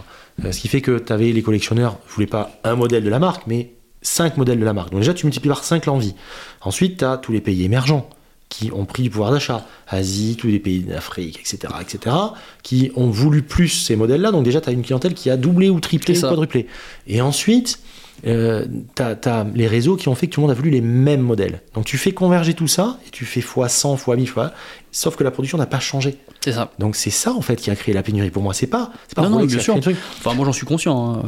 Euh, 0.44 0.52
ce 0.52 0.60
qui 0.60 0.68
fait 0.68 0.82
que 0.82 0.98
tu 0.98 1.12
avais 1.12 1.32
les 1.32 1.42
collectionneurs, 1.42 1.92
ne 2.06 2.12
voulaient 2.12 2.26
pas 2.26 2.60
un 2.64 2.74
modèle 2.74 3.02
de 3.04 3.08
la 3.08 3.18
marque, 3.18 3.46
mais 3.46 3.70
5 4.02 4.36
modèles 4.36 4.60
de 4.60 4.64
la 4.66 4.74
marque. 4.74 4.90
Donc 4.90 5.00
déjà, 5.00 5.14
tu 5.14 5.24
multiplies 5.24 5.48
par 5.48 5.64
5 5.64 5.86
l'envie. 5.86 6.14
Ensuite, 6.60 6.98
tu 6.98 7.04
as 7.06 7.16
tous 7.16 7.32
les 7.32 7.40
pays 7.40 7.64
émergents 7.64 8.08
qui 8.50 8.70
ont 8.70 8.84
pris 8.84 9.02
du 9.04 9.08
pouvoir 9.08 9.30
d'achat, 9.30 9.66
Asie, 9.88 10.36
tous 10.38 10.48
les 10.48 10.58
pays 10.58 10.80
d'Afrique, 10.80 11.40
etc., 11.40 11.72
etc., 11.80 12.14
qui 12.62 12.92
ont 12.96 13.08
voulu 13.08 13.40
plus 13.42 13.68
ces 13.68 13.96
modèles-là. 13.96 14.30
Donc 14.30 14.44
déjà, 14.44 14.60
tu 14.60 14.68
as 14.68 14.72
une 14.72 14.82
clientèle 14.82 15.14
qui 15.14 15.30
a 15.30 15.38
doublé 15.38 15.70
ou 15.70 15.80
triplé 15.80 16.18
ou 16.18 16.20
quadruplé. 16.20 16.66
Et 17.06 17.22
ensuite, 17.22 17.78
euh, 18.26 18.64
tu 18.94 19.02
as, 19.02 19.46
les 19.54 19.66
réseaux 19.66 19.96
qui 19.96 20.08
ont 20.08 20.14
fait 20.14 20.26
que 20.26 20.34
tout 20.34 20.40
le 20.40 20.46
monde 20.46 20.52
a 20.52 20.54
voulu 20.54 20.70
les 20.70 20.80
mêmes 20.80 21.20
modèles. 21.20 21.60
Donc 21.74 21.84
tu 21.84 21.98
fais 21.98 22.12
converger 22.12 22.54
tout 22.54 22.68
ça, 22.68 22.98
et 23.06 23.10
tu 23.10 23.24
fais 23.24 23.40
fois 23.40 23.68
100, 23.68 23.96
fois 23.96 24.16
1000, 24.16 24.28
fois... 24.28 24.52
Sauf 24.94 25.16
que 25.16 25.24
la 25.24 25.30
production 25.30 25.56
n'a 25.56 25.64
pas 25.66 25.80
changé. 25.80 26.18
C'est 26.44 26.52
ça. 26.52 26.70
Donc 26.78 26.96
c'est 26.96 27.08
ça, 27.10 27.32
en 27.32 27.40
fait, 27.40 27.56
qui 27.56 27.70
a 27.70 27.76
créé 27.76 27.94
la 27.94 28.02
pénurie. 28.02 28.30
Pour 28.30 28.42
moi, 28.42 28.52
c'est 28.52 28.66
pas, 28.66 28.90
c'est 29.08 29.14
pas 29.16 29.22
Non, 29.22 29.30
non, 29.38 29.44
bien 29.46 29.58
sûr. 29.58 29.80
truc. 29.80 29.96
Enfin, 30.18 30.34
moi 30.34 30.44
j'en 30.44 30.52
suis 30.52 30.66
conscient. 30.66 31.14
hein. 31.14 31.22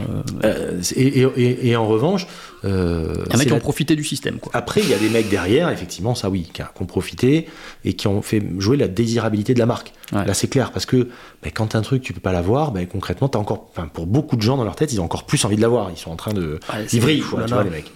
Euh, 0.45 0.81
et, 0.97 1.20
et- 1.20 1.28
et- 1.36 1.69
et 1.69 1.77
en 1.77 1.86
revanche... 1.86 2.27
euh, 2.65 3.15
Il 3.28 3.32
y 3.32 3.36
en 3.36 3.39
a 3.41 3.43
qui 3.45 3.49
la- 3.51 3.57
ont 3.57 3.61
profité 3.61 3.97
du 3.97 4.05
système. 4.05 4.39
Quoi. 4.39 4.51
après, 4.55 4.82
il 4.82 4.89
y 4.91 4.95
a 4.95 4.99
des 4.99 5.09
mecs 5.09 5.28
derrière, 5.31 5.70
effectivement, 5.70 6.15
ça 6.15 6.28
oui, 6.31 6.49
qui, 6.53 6.62
ont 6.81 6.86
profité 6.86 7.47
et 7.85 7.95
qui 7.95 8.07
ont 8.07 8.20
fait 8.23 8.43
jouer 8.59 8.77
la 8.77 8.89
désirabilité 8.89 9.55
de 9.55 9.59
la 9.59 9.66
marque. 9.66 9.93
Ouais. 10.12 10.24
Là, 10.27 10.35
c'est 10.35 10.49
clair, 10.49 10.70
parce 10.70 10.85
que 10.85 11.09
ben, 11.43 11.51
quand 11.53 11.74
un 11.74 11.81
truc, 11.82 12.03
tu 12.03 12.12
peux 12.12 12.20
pas 12.20 12.32
l'avoir, 12.32 12.70
ben, 12.73 12.86
concrètement, 12.86 13.28
t'as 13.28 13.39
encore, 13.39 13.69
enfin, 13.70 13.89
pour 13.93 14.07
beaucoup 14.07 14.36
de 14.36 14.43
gens 14.43 14.57
dans 14.59 14.65
leur 14.65 14.77
tête, 14.77 14.93
ils 14.93 15.01
ont 15.01 15.05
encore 15.05 15.24
plus 15.24 15.43
envie 15.47 15.57
de 15.57 15.62
l'avoir. 15.62 15.91
Ils 15.91 15.99
sont 15.99 16.11
en 16.11 16.16
train 16.16 16.32
de. 16.35 16.59
Ouais, 16.73 16.86
Ils 16.93 17.01
vrillent, 17.01 17.20
quoi, 17.20 17.45
tu 17.45 17.55
vois, 17.55 17.65
les 17.65 17.70
mecs. 17.70 17.91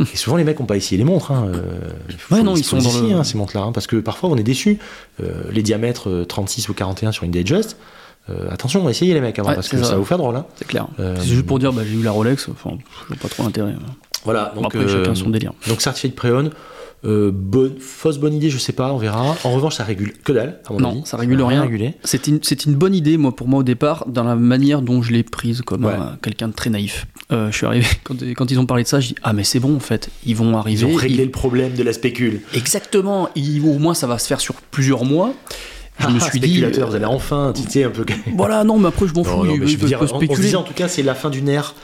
et 0.00 0.16
souvent, 0.16 0.36
les 0.36 0.44
mecs 0.44 0.60
ont 0.60 0.66
pas 0.66 0.76
essayé 0.76 0.98
les 0.98 1.04
montres. 1.04 1.32
Hein. 1.32 1.50
euh, 1.54 1.80
Ouais, 2.30 2.42
non, 2.42 2.56
ils 2.56 2.64
sont 2.64 2.78
dans 2.78 2.92
le- 3.00 3.12
hein, 3.14 3.24
ces 3.24 3.38
montres-là, 3.38 3.62
hein, 3.62 3.72
parce 3.72 3.86
que 3.86 3.96
parfois, 3.96 4.28
on 4.30 4.36
est 4.36 4.42
déçus. 4.42 4.78
Euh, 5.22 5.42
les 5.52 5.62
diamètres 5.62 6.08
euh, 6.10 6.24
36 6.24 6.68
ou 6.68 6.74
41 6.74 7.12
sur 7.12 7.24
une 7.24 7.30
Datejust, 7.32 7.76
euh, 8.30 8.50
attention, 8.50 8.88
essayez 8.88 9.14
les 9.14 9.20
mecs 9.20 9.38
avant, 9.38 9.48
Ouais, 9.48 9.54
parce 9.54 9.68
c'est 9.68 9.76
que 9.76 9.82
ça. 9.82 9.88
ça. 9.88 9.92
va 9.94 9.98
vous 9.98 10.04
faire 10.04 10.18
drôle. 10.18 10.36
Hein. 10.36 10.44
C'est 10.56 10.66
clair. 10.68 10.86
Euh, 11.00 11.16
C'est 11.18 11.26
juste 11.28 11.46
pour 11.46 11.58
dire, 11.58 11.72
bah, 11.72 11.82
j'ai 11.84 11.94
eu 11.96 12.02
la 12.02 12.10
Rolex, 12.10 12.48
enfin, 12.50 12.76
pas 13.20 13.28
trop 13.28 13.42
l'intérêt. 13.44 13.74
Voilà, 14.24 14.52
Bon, 14.54 14.62
donc. 14.62 14.74
après, 14.74 14.84
euh, 14.86 15.02
chacun 15.04 15.14
son 15.14 15.30
délire. 15.30 15.52
Donc 15.68 15.80
certifié 15.80 16.10
de 16.10 16.50
euh, 17.04 17.30
bonne, 17.32 17.78
fausse 17.78 18.18
bonne 18.18 18.34
idée, 18.34 18.50
je 18.50 18.58
sais 18.58 18.72
pas, 18.72 18.92
on 18.92 18.98
verra. 18.98 19.36
En 19.44 19.52
revanche, 19.52 19.76
ça 19.76 19.84
régule 19.84 20.12
que 20.24 20.32
dalle, 20.32 20.58
à 20.68 20.72
mon 20.72 20.80
Non, 20.80 20.90
avis. 20.90 21.02
ça 21.04 21.16
régule 21.16 21.40
rien. 21.42 21.68
C'était 22.02 22.30
une, 22.32 22.74
bonne 22.74 22.94
idée, 22.94 23.16
moi, 23.16 23.34
pour 23.34 23.46
moi, 23.46 23.60
au 23.60 23.62
départ, 23.62 24.04
dans 24.08 24.24
la 24.24 24.34
manière 24.34 24.82
dont 24.82 25.00
je 25.00 25.12
l'ai 25.12 25.22
prise 25.22 25.62
comme 25.62 25.84
Ouais. 25.84 25.94
quelqu'un 26.22 26.48
de 26.48 26.54
très 26.54 26.70
naïf. 26.70 27.06
Euh, 27.30 27.50
je 27.50 27.56
suis 27.56 27.66
arrivé, 27.66 27.86
quand, 28.04 28.14
quand 28.36 28.50
ils 28.50 28.58
ont 28.58 28.66
parlé 28.66 28.84
de 28.84 28.88
ça, 28.88 29.00
je 29.00 29.08
dis 29.08 29.14
Ah, 29.22 29.32
mais 29.32 29.44
c'est 29.44 29.60
bon, 29.60 29.76
en 29.76 29.80
fait, 29.80 30.08
ils 30.24 30.34
vont 30.36 30.50
Ils 30.52 30.56
arriver. 30.56 30.84
ont 30.86 30.94
réglé 30.94 31.22
ils- 31.22 31.26
le 31.26 31.30
problème 31.30 31.74
de 31.74 31.82
la 31.82 31.92
spécule. 31.92 32.40
Exactement, 32.54 33.28
ils- 33.34 33.60
au 33.60 33.78
moins 33.78 33.94
ça 33.94 34.06
va 34.06 34.18
se 34.18 34.26
faire 34.26 34.40
sur 34.40 34.54
plusieurs 34.54 35.04
mois. 35.04 35.34
Je 36.00 36.06
me 36.06 36.16
Ah, 36.20 36.30
suis 36.30 36.38
dit. 36.40 36.46
spéculateur, 36.48 36.86
euh, 36.86 36.90
vous 36.90 36.96
allez 36.96 37.04
enfin 37.04 37.52
titiller 37.54 37.84
un 37.84 37.90
peu. 37.90 38.04
Voilà, 38.36 38.62
non, 38.64 38.78
mais 38.78 38.88
après, 38.88 39.06
je 39.08 39.14
m'en 39.14 39.22
Non, 39.22 39.24
fous, 39.24 39.44
non, 39.46 39.56
mais 39.58 39.66
je 39.66 39.76
veux 39.76 39.88
dire, 39.88 39.98
peuvent 39.98 40.10
on, 40.12 40.16
on 40.16 40.20
se 40.20 40.24
spéculer. 40.26 40.42
disait 40.46 40.56
en 40.56 40.62
tout 40.62 40.74
cas, 40.74 40.86
c'est 40.88 41.02
la 41.02 41.14
fin 41.14 41.28
d'une 41.30 41.48
ère. 41.48 41.74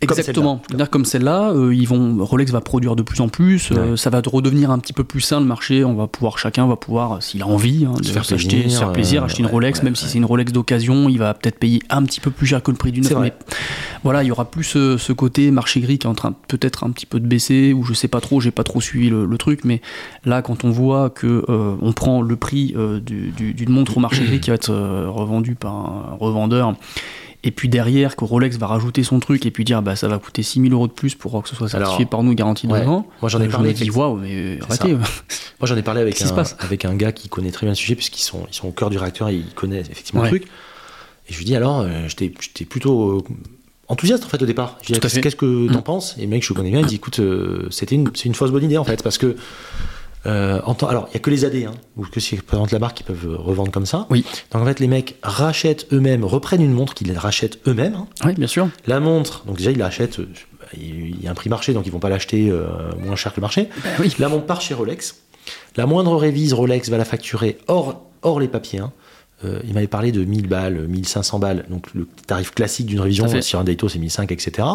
Exactement. 0.00 0.62
Dire 0.74 0.88
comme 0.90 1.04
celle-là, 1.04 1.50
euh, 1.52 1.74
ils 1.74 1.86
vont 1.86 2.24
Rolex 2.24 2.50
va 2.52 2.60
produire 2.60 2.96
de 2.96 3.02
plus 3.02 3.20
en 3.20 3.28
plus. 3.28 3.70
euh, 3.72 3.96
ça 3.96 4.10
va 4.10 4.22
redevenir 4.26 4.70
un 4.70 4.78
petit 4.78 4.92
peu 4.92 5.04
plus 5.04 5.20
sain 5.20 5.40
le 5.40 5.46
marché. 5.46 5.84
On 5.84 5.94
va 5.94 6.06
pouvoir 6.06 6.38
chacun 6.38 6.66
va 6.66 6.76
pouvoir, 6.76 7.12
euh, 7.12 7.20
s'il 7.20 7.42
a 7.42 7.46
envie, 7.46 7.84
hein, 7.86 7.94
de 7.98 8.04
Se 8.04 8.12
faire 8.12 8.24
s'acheter, 8.24 8.60
plaisir, 8.60 8.70
se 8.72 8.78
faire 8.78 8.92
plaisir, 8.92 9.22
euh, 9.22 9.26
acheter 9.26 9.40
une 9.42 9.48
Rolex, 9.48 9.78
ouais, 9.80 9.84
même 9.84 9.96
si 9.96 10.06
c'est 10.08 10.18
une 10.18 10.24
Rolex 10.24 10.52
d'occasion, 10.52 11.08
il 11.08 11.18
va 11.18 11.34
peut-être 11.34 11.58
payer 11.58 11.80
un 11.90 12.02
petit 12.04 12.20
peu 12.20 12.30
plus 12.30 12.46
cher 12.46 12.62
que 12.62 12.70
le 12.70 12.76
prix 12.76 12.92
d'une. 12.92 13.06
Mais 13.20 13.32
voilà, 14.04 14.22
il 14.22 14.26
y 14.26 14.30
aura 14.32 14.50
plus 14.50 14.64
ce, 14.64 14.96
ce 14.96 15.12
côté 15.12 15.50
marché 15.50 15.80
gris 15.80 15.98
qui 15.98 16.06
est 16.06 16.10
en 16.10 16.14
train 16.14 16.34
peut-être 16.48 16.84
un 16.84 16.90
petit 16.90 17.06
peu 17.06 17.20
de 17.20 17.26
baisser, 17.26 17.72
ou 17.72 17.84
je 17.84 17.92
sais 17.92 18.08
pas 18.08 18.20
trop, 18.20 18.40
j'ai 18.40 18.50
pas 18.50 18.64
trop 18.64 18.80
suivi 18.80 19.10
le, 19.10 19.26
le 19.26 19.38
truc, 19.38 19.60
mais 19.64 19.80
là, 20.24 20.40
quand 20.42 20.64
on 20.64 20.70
voit 20.70 21.10
que 21.10 21.44
euh, 21.48 21.76
on 21.82 21.92
prend 21.92 22.22
le 22.22 22.36
prix 22.36 22.74
euh, 22.76 23.00
du- 23.00 23.30
du- 23.36 23.49
d'une 23.54 23.70
montre 23.70 23.96
au 23.96 24.00
marché 24.00 24.24
gris 24.24 24.40
qui 24.40 24.50
va 24.50 24.54
être 24.56 24.70
euh, 24.70 25.08
revendue 25.08 25.54
par 25.54 25.72
un 25.74 26.16
revendeur. 26.18 26.74
Et 27.42 27.52
puis 27.52 27.70
derrière, 27.70 28.16
que 28.16 28.24
Rolex 28.24 28.58
va 28.58 28.66
rajouter 28.66 29.02
son 29.02 29.18
truc 29.18 29.46
et 29.46 29.50
puis 29.50 29.64
dire 29.64 29.80
bah 29.80 29.96
ça 29.96 30.08
va 30.08 30.18
coûter 30.18 30.42
6000 30.42 30.72
euros 30.74 30.86
de 30.88 30.92
plus 30.92 31.14
pour 31.14 31.42
que 31.42 31.48
ce 31.48 31.56
soit 31.56 31.70
certifié 31.70 31.96
Alors, 32.02 32.10
par 32.10 32.22
nous, 32.22 32.34
garantie 32.34 32.66
de 32.66 32.72
ouais. 32.72 32.84
ans. 32.84 33.06
Moi, 33.22 33.30
j'en 33.30 33.40
ai 33.40 33.46
Euh, 33.46 33.50
parlé 33.50 33.72
dis, 33.72 33.82
avec- 33.84 33.96
waouh, 33.96 34.16
mais 34.16 34.58
C'est 34.58 34.64
arrêtez. 34.82 34.92
Moi, 35.60 35.66
j'en 35.66 35.76
ai 35.76 35.82
parlé 35.82 36.02
avec 36.02 36.20
un, 36.20 36.44
avec 36.58 36.84
un 36.84 36.94
gars 36.94 37.12
qui 37.12 37.28
connaît 37.30 37.50
très 37.50 37.64
bien 37.64 37.70
le 37.72 37.76
sujet, 37.76 37.94
puisqu'ils 37.94 38.22
sont, 38.22 38.46
ils 38.50 38.54
sont 38.54 38.68
au 38.68 38.72
cœur 38.72 38.90
du 38.90 38.98
réacteur 38.98 39.30
et 39.30 39.36
ils 39.36 39.54
connaissent 39.54 39.88
effectivement 39.90 40.20
Ouais. 40.20 40.30
le 40.30 40.38
truc. 40.40 40.50
Et 41.28 41.32
je 41.32 41.38
lui 41.38 41.46
dis 41.46 41.56
alors, 41.56 41.80
euh, 41.80 42.08
j'étais 42.08 42.30
j'étais 42.40 42.66
plutôt 42.66 43.10
euh, 43.18 43.22
enthousiaste 43.88 44.24
en 44.26 44.28
fait 44.28 44.42
au 44.42 44.46
départ. 44.46 44.76
Je 44.82 44.92
lui 44.92 45.00
dis 45.00 45.20
qu'est-ce 45.22 45.36
que 45.36 45.66
t'en 45.72 45.78
Mm. 45.78 45.82
penses? 45.82 46.16
Et 46.18 46.22
le 46.22 46.28
mec, 46.28 46.42
je 46.44 46.50
le 46.52 46.56
connais 46.56 46.70
bien, 46.70 46.80
il 46.80 46.86
dit 46.86 46.96
écoute, 46.96 47.20
euh, 47.20 47.68
c'était 47.70 47.94
une, 47.94 48.10
c'est 48.14 48.26
une 48.26 48.34
fausse 48.34 48.50
bonne 48.50 48.64
idée 48.64 48.76
en 48.76 48.84
fait, 48.84 49.02
parce 49.02 49.16
que. 49.16 49.34
Euh, 50.26 50.60
en 50.64 50.74
temps- 50.74 50.88
alors, 50.88 51.06
il 51.08 51.10
n'y 51.12 51.16
a 51.16 51.20
que 51.20 51.30
les 51.30 51.44
AD, 51.44 51.54
hein, 51.66 51.72
ou 51.96 52.04
que 52.04 52.20
si 52.20 52.36
représente 52.36 52.72
la 52.72 52.78
marque, 52.78 52.98
qui 52.98 53.02
peuvent 53.02 53.26
euh, 53.26 53.36
revendre 53.36 53.70
comme 53.72 53.86
ça. 53.86 54.06
Oui. 54.10 54.24
Donc 54.52 54.62
en 54.62 54.66
fait, 54.66 54.80
les 54.80 54.86
mecs 54.86 55.16
rachètent 55.22 55.86
eux-mêmes, 55.92 56.24
reprennent 56.24 56.62
une 56.62 56.72
montre 56.72 56.94
qu'ils 56.94 57.16
rachètent 57.16 57.58
eux-mêmes. 57.66 57.94
hein. 57.94 58.06
Oui, 58.26 58.34
bien 58.34 58.46
sûr. 58.46 58.68
La 58.86 59.00
montre, 59.00 59.44
donc 59.46 59.56
déjà 59.56 59.70
ils 59.70 59.78
l'achètent, 59.78 60.18
euh, 60.20 60.28
il 60.76 61.22
y 61.22 61.26
a 61.26 61.30
un 61.30 61.34
prix 61.34 61.48
marché, 61.50 61.72
donc 61.72 61.86
ils 61.86 61.92
vont 61.92 61.98
pas 62.00 62.08
l'acheter 62.10 62.50
euh, 62.50 62.68
moins 63.04 63.16
cher 63.16 63.32
que 63.32 63.38
le 63.38 63.42
marché. 63.42 63.68
Ben 63.82 63.90
oui. 64.00 64.14
La 64.18 64.28
montre 64.28 64.46
part 64.46 64.60
chez 64.60 64.74
Rolex. 64.74 65.16
La 65.76 65.86
moindre 65.86 66.14
révise, 66.16 66.52
Rolex 66.52 66.90
va 66.90 66.98
la 66.98 67.04
facturer 67.04 67.58
hors, 67.66 68.02
hors 68.22 68.40
les 68.40 68.48
papiers. 68.48 68.80
hein. 68.80 68.92
Euh, 69.42 69.58
il 69.66 69.72
m'avait 69.72 69.86
parlé 69.86 70.12
de 70.12 70.22
1000 70.22 70.48
balles, 70.48 70.86
1500 70.86 71.38
balles, 71.38 71.64
donc 71.70 71.86
le 71.94 72.06
tarif 72.26 72.50
classique 72.52 72.84
d'une 72.84 73.00
révision 73.00 73.26
sur 73.40 73.58
un 73.58 73.64
Daito 73.64 73.88
c'est 73.88 73.98
1500, 73.98 74.24
etc. 74.28 74.68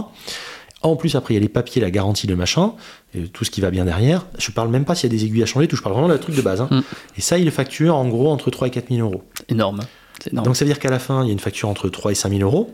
En 0.81 0.95
plus, 0.95 1.15
après, 1.15 1.33
il 1.33 1.37
y 1.37 1.39
a 1.39 1.41
les 1.41 1.49
papiers, 1.49 1.81
la 1.81 1.89
garantie, 1.89 2.27
le 2.27 2.35
machin, 2.35 2.73
et 3.15 3.23
tout 3.27 3.43
ce 3.43 3.49
qui 3.49 3.59
va 3.61 3.71
bien 3.71 3.85
derrière. 3.85 4.25
Je 4.37 4.51
parle 4.51 4.69
même 4.69 4.85
pas 4.85 4.93
s'il 4.93 5.11
y 5.11 5.15
a 5.15 5.17
des 5.17 5.25
aiguilles 5.25 5.41
à 5.41 5.47
changer, 5.47 5.67
tout. 5.67 5.75
Je 5.75 5.81
parle 5.81 5.93
vraiment 5.93 6.07
de 6.09 6.13
la 6.13 6.19
truc 6.19 6.35
de 6.35 6.41
base. 6.41 6.61
hein. 6.61 6.67
Mm. 6.69 6.81
Et 7.17 7.21
ça, 7.21 7.37
il 7.39 7.49
facture 7.49 7.95
en 7.95 8.07
gros 8.07 8.29
entre 8.31 8.51
3 8.51 8.67
et 8.67 8.71
4 8.71 8.89
000 8.93 9.01
euros. 9.01 9.23
Énorme. 9.49 10.45
Donc 10.45 10.55
ça 10.55 10.63
veut 10.65 10.69
dire 10.69 10.79
qu'à 10.79 10.89
la 10.91 10.99
fin, 10.99 11.23
il 11.23 11.27
y 11.27 11.29
a 11.29 11.33
une 11.33 11.39
facture 11.39 11.69
entre 11.69 11.89
3 11.89 12.11
et 12.11 12.15
5 12.15 12.29
000 12.29 12.41
euros. 12.41 12.71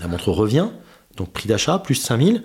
La 0.00 0.08
montre 0.08 0.30
revient, 0.30 0.68
donc 1.16 1.32
prix 1.32 1.48
d'achat 1.48 1.78
plus 1.78 1.96
5 1.96 2.22
000. 2.22 2.38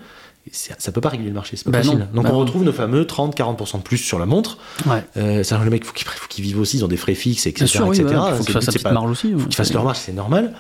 Et 0.47 0.51
Ça 0.77 0.91
peut 0.91 1.01
pas 1.01 1.09
réguler 1.09 1.29
le 1.29 1.35
marché, 1.35 1.55
c'est 1.57 1.65
pas 1.65 1.71
Bah 1.71 1.77
possible. 1.79 1.99
non, 1.99 2.07
donc 2.15 2.23
bah 2.23 2.29
on 2.31 2.33
non. 2.33 2.39
retrouve 2.39 2.63
nos 2.63 2.71
fameux 2.71 3.03
30-40% 3.03 3.77
de 3.77 3.83
plus 3.83 3.97
sur 3.97 4.17
la 4.19 4.25
montre. 4.25 4.57
ouais. 4.87 5.03
Euh, 5.17 5.43
ça, 5.43 5.59
les 5.63 5.69
mecs, 5.69 5.85
faut 5.85 5.93
qu'ils 5.93 6.07
faut 6.07 6.27
qu'ils 6.29 6.43
vivent 6.43 6.59
aussi, 6.59 6.77
ils 6.77 6.85
ont 6.85 6.87
des 6.87 6.97
frais 6.97 7.15
fixes, 7.15 7.47
etc. 7.47 7.65
Sûr, 7.67 7.87
oui, 7.87 7.97
etc. 7.99 8.13
voilà, 8.15 8.31
il 8.35 8.37
faut 8.37 8.43
qu'ils 8.43 8.53
fassent 8.53 8.77
pas- 8.77 8.91
marge 8.91 9.11
aussi. 9.11 9.31
faut 9.33 9.45
qu'ils 9.45 9.55
fassent 9.55 9.73
leur 9.73 9.83
marge, 9.83 9.97
c'est 9.97 10.13
normal. 10.13 10.53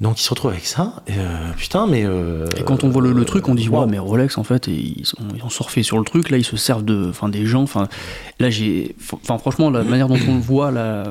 Donc 0.00 0.18
ils 0.20 0.24
se 0.24 0.30
retrouvent 0.30 0.50
avec 0.50 0.66
ça. 0.66 1.02
Et, 1.06 1.12
euh, 1.16 1.50
putain, 1.56 1.86
mais. 1.86 2.04
euh, 2.04 2.46
Et 2.56 2.64
quand 2.64 2.82
on 2.82 2.88
voit 2.88 3.00
le, 3.00 3.12
le 3.12 3.24
truc, 3.24 3.48
on 3.48 3.54
dit 3.54 3.68
ouais, 3.68 3.86
mais 3.86 3.98
Rolex 4.00 4.36
en 4.38 4.42
fait, 4.42 4.66
ils, 4.66 5.06
sont, 5.06 5.16
ils 5.36 5.42
ont 5.44 5.48
surfé 5.50 5.84
sur 5.84 5.98
le 5.98 6.04
truc. 6.04 6.30
Là, 6.30 6.36
ils 6.36 6.44
se 6.44 6.56
servent 6.56 6.84
de, 6.84 7.06
enfin, 7.10 7.28
des 7.28 7.46
gens. 7.46 7.62
Enfin, 7.62 7.86
là, 8.40 8.50
j'ai, 8.50 8.96
enfin, 9.22 9.38
franchement, 9.38 9.70
la 9.70 9.84
manière 9.84 10.08
dont 10.08 10.18
on 10.28 10.34
le 10.34 10.40
voit 10.40 10.72
là, 10.72 11.04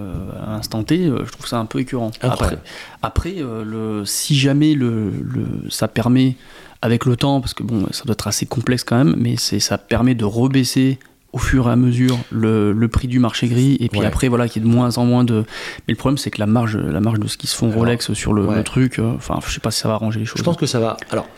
à 0.46 0.50
l'instant 0.52 0.84
T, 0.84 0.98
euh, 1.06 1.24
je 1.26 1.32
trouve 1.32 1.48
ça 1.48 1.60
un 1.60 1.66
peu 1.66 1.80
écœurant. 1.80 2.12
Incroyable. 2.22 2.62
après, 3.02 3.36
euh, 3.38 3.64
le, 3.64 4.06
si 4.06 4.36
jamais 4.38 4.74
le, 4.74 5.12
le, 5.12 5.70
ça 5.70 5.88
permet 5.88 6.36
avec 6.84 7.06
le 7.06 7.16
temps, 7.16 7.40
parce 7.42 7.54
que 7.54 7.64
bon, 7.64 7.88
ça 7.92 8.04
doit 8.04 8.14
être 8.14 8.28
assez 8.28 8.46
complexe 8.46 8.84
quand 8.84 8.98
même, 8.98 9.16
mais 9.18 9.36
c'est, 9.38 9.60
ça 9.60 9.78
permet 9.78 10.16
de 10.16 10.26
rebaisser 10.26 11.00
au 11.32 11.38
fur 11.40 11.68
et 11.68 11.72
à 11.72 11.76
mesure 11.76 12.18
le, 12.30 12.74
le 12.74 12.88
prix 12.90 13.08
du 13.08 13.18
marché 13.20 13.48
gris 13.48 13.76
et 13.80 13.90
puis 13.90 14.02
Ouais. 14.02 14.06
après 14.06 14.28
voilà 14.28 14.48
qu'il 14.48 14.62
y 14.62 14.66
ait 14.66 14.70
de 14.70 14.72
moins 14.76 15.00
en 15.00 15.06
moins 15.06 15.24
de 15.24 15.46
mais 15.88 15.94
le 15.94 15.96
problème 15.96 16.20
c'est 16.20 16.30
que 16.30 16.40
la 16.40 16.46
marge 16.46 16.78
la 16.78 17.00
marge 17.00 17.20
de 17.20 17.28
ce 17.28 17.38
qui 17.38 17.48
se 17.48 17.56
font 17.56 17.68
Alors, 17.70 17.80
Rolex 17.80 18.14
sur 18.14 18.34
le, 18.34 18.46
ouais. 18.46 18.56
le 18.58 18.64
truc 18.64 19.00
euh, 19.00 19.14
enfin 19.16 19.40
je 19.44 19.52
sais 19.52 19.60
pas 19.60 19.72
si 19.72 19.80
ça 19.80 19.88
va 19.88 19.96
arranger 19.96 20.20
les 20.20 20.26
choses 20.28 20.38
Je 20.38 20.44
pense 20.44 20.58
que 20.58 20.68
ça 20.68 20.80
va. 20.80 20.96
Alors, 21.10 21.24
de 21.26 21.30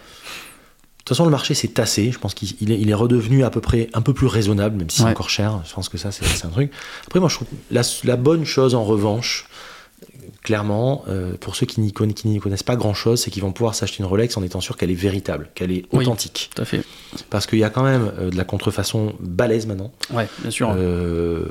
toute 1.00 1.10
façon, 1.10 1.24
le 1.26 1.32
marché 1.32 1.54
s'est 1.54 1.68
tassé. 1.70 2.12
Je 2.12 2.18
pense 2.20 2.34
qu'il 2.34 2.56
il 2.60 2.72
est, 2.74 2.80
il 2.82 2.90
est 2.90 2.94
redevenu 2.96 3.44
à 3.46 3.50
peu 3.52 3.62
près 3.62 3.90
un 3.94 4.02
peu 4.02 4.12
plus 4.14 4.26
raisonnable, 4.28 4.76
même 4.78 4.90
si 4.90 4.98
c'est 5.04 5.08
encore 5.08 5.30
cher. 5.30 5.62
Je 5.66 5.74
pense 5.74 5.88
que 5.88 5.98
ça, 6.00 6.12
c'est 6.12 6.26
c'est 6.26 6.46
un 6.48 6.50
truc. 6.50 6.72
Après, 7.06 7.20
moi, 7.20 7.30
je 7.30 7.36
trouve 7.36 7.48
la, 7.70 7.84
la 8.06 8.16
bonne 8.18 8.44
chose, 8.44 8.74
en 8.74 8.84
revanche, 8.84 9.46
clairement, 10.46 11.04
euh, 11.10 11.34
pour 11.40 11.56
ceux 11.56 11.66
qui 11.66 11.82
n'y 11.82 11.92
connaissent 11.92 12.64
pas 12.64 12.76
grand-chose, 12.78 13.20
c'est 13.22 13.32
qu'ils 13.32 13.42
vont 13.42 13.52
pouvoir 13.52 13.76
s'acheter 13.76 13.98
une 14.00 14.06
Rolex 14.06 14.38
en 14.38 14.44
étant 14.44 14.62
sûr 14.62 14.78
qu'elle 14.78 14.92
est 14.92 14.94
véritable, 14.94 15.50
qu'elle 15.56 15.72
est 15.72 15.86
Oui. 15.92 16.06
authentique. 16.06 16.50
tout 16.56 16.62
à 16.62 16.66
fait 16.66 16.84
Parce 17.30 17.48
qu'il 17.48 17.60
y 17.60 17.64
a 17.64 17.70
quand 17.70 17.84
même 17.84 18.12
euh, 18.20 18.30
de 18.30 18.38
la 18.38 18.44
contrefaçon 18.46 19.14
balèze 19.20 19.66
maintenant. 19.66 19.92
ouais 20.14 20.28
bien 20.42 20.52
sûr 20.52 20.72
Euh, 20.78 21.46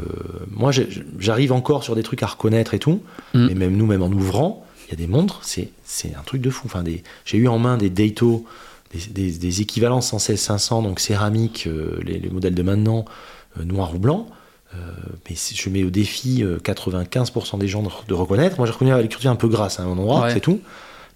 moi, 0.51 0.71
j'arrive 1.19 1.53
encore 1.53 1.83
sur 1.85 1.95
des 1.97 2.03
trucs 2.03 2.23
à 2.23 2.27
reconnaître 2.27 2.73
et 2.73 2.79
tout, 2.79 3.01
Mm. 3.35 3.47
mais 3.49 3.55
même 3.55 3.77
nous, 3.77 3.87
même 3.87 4.03
en 4.03 4.09
ouvrant, 4.13 4.65
il 4.87 4.91
y 4.93 4.95
a 4.95 4.97
des 4.97 5.07
montres, 5.09 5.41
c'est 5.43 5.71
un 6.19 6.23
truc 6.25 6.41
de 6.41 6.51
fou. 6.51 6.63
Enfin, 6.67 6.85
j'ai 7.25 7.37
eu 7.39 7.49
en 7.49 7.59
main 7.59 7.77
des 7.77 7.91
Dato, 7.91 8.45
des, 8.93 9.01
des, 9.11 9.33
des 9.39 9.61
équivalents 9.61 9.99
116-500, 10.01 10.83
donc 10.85 11.01
céramique, 11.01 11.69
les, 12.05 12.19
les 12.21 12.29
modèles 12.31 12.55
de 12.55 12.63
maintenant, 12.63 13.05
noir 13.63 13.93
ou 13.95 13.99
blanc. 13.99 14.29
Euh, 14.75 14.77
mais 15.31 15.37
je 15.37 15.71
mets 15.71 15.85
au 15.85 15.91
défi 15.91 16.43
euh, 16.43 16.59
95% 16.59 17.59
des 17.59 17.69
gens 17.69 17.83
de, 17.83 17.89
de 18.09 18.15
reconnaître. 18.15 18.57
Moi, 18.59 18.67
j'ai 18.67 18.73
reconnu 18.73 18.93
avec 18.93 19.05
l'écriture 19.05 19.31
un 19.31 19.37
peu 19.37 19.49
grasse 19.49 19.79
à 19.79 19.85
un 19.85 19.87
endroit, 19.87 20.23
Ouais. 20.23 20.33
c'est 20.33 20.41
tout. 20.41 20.61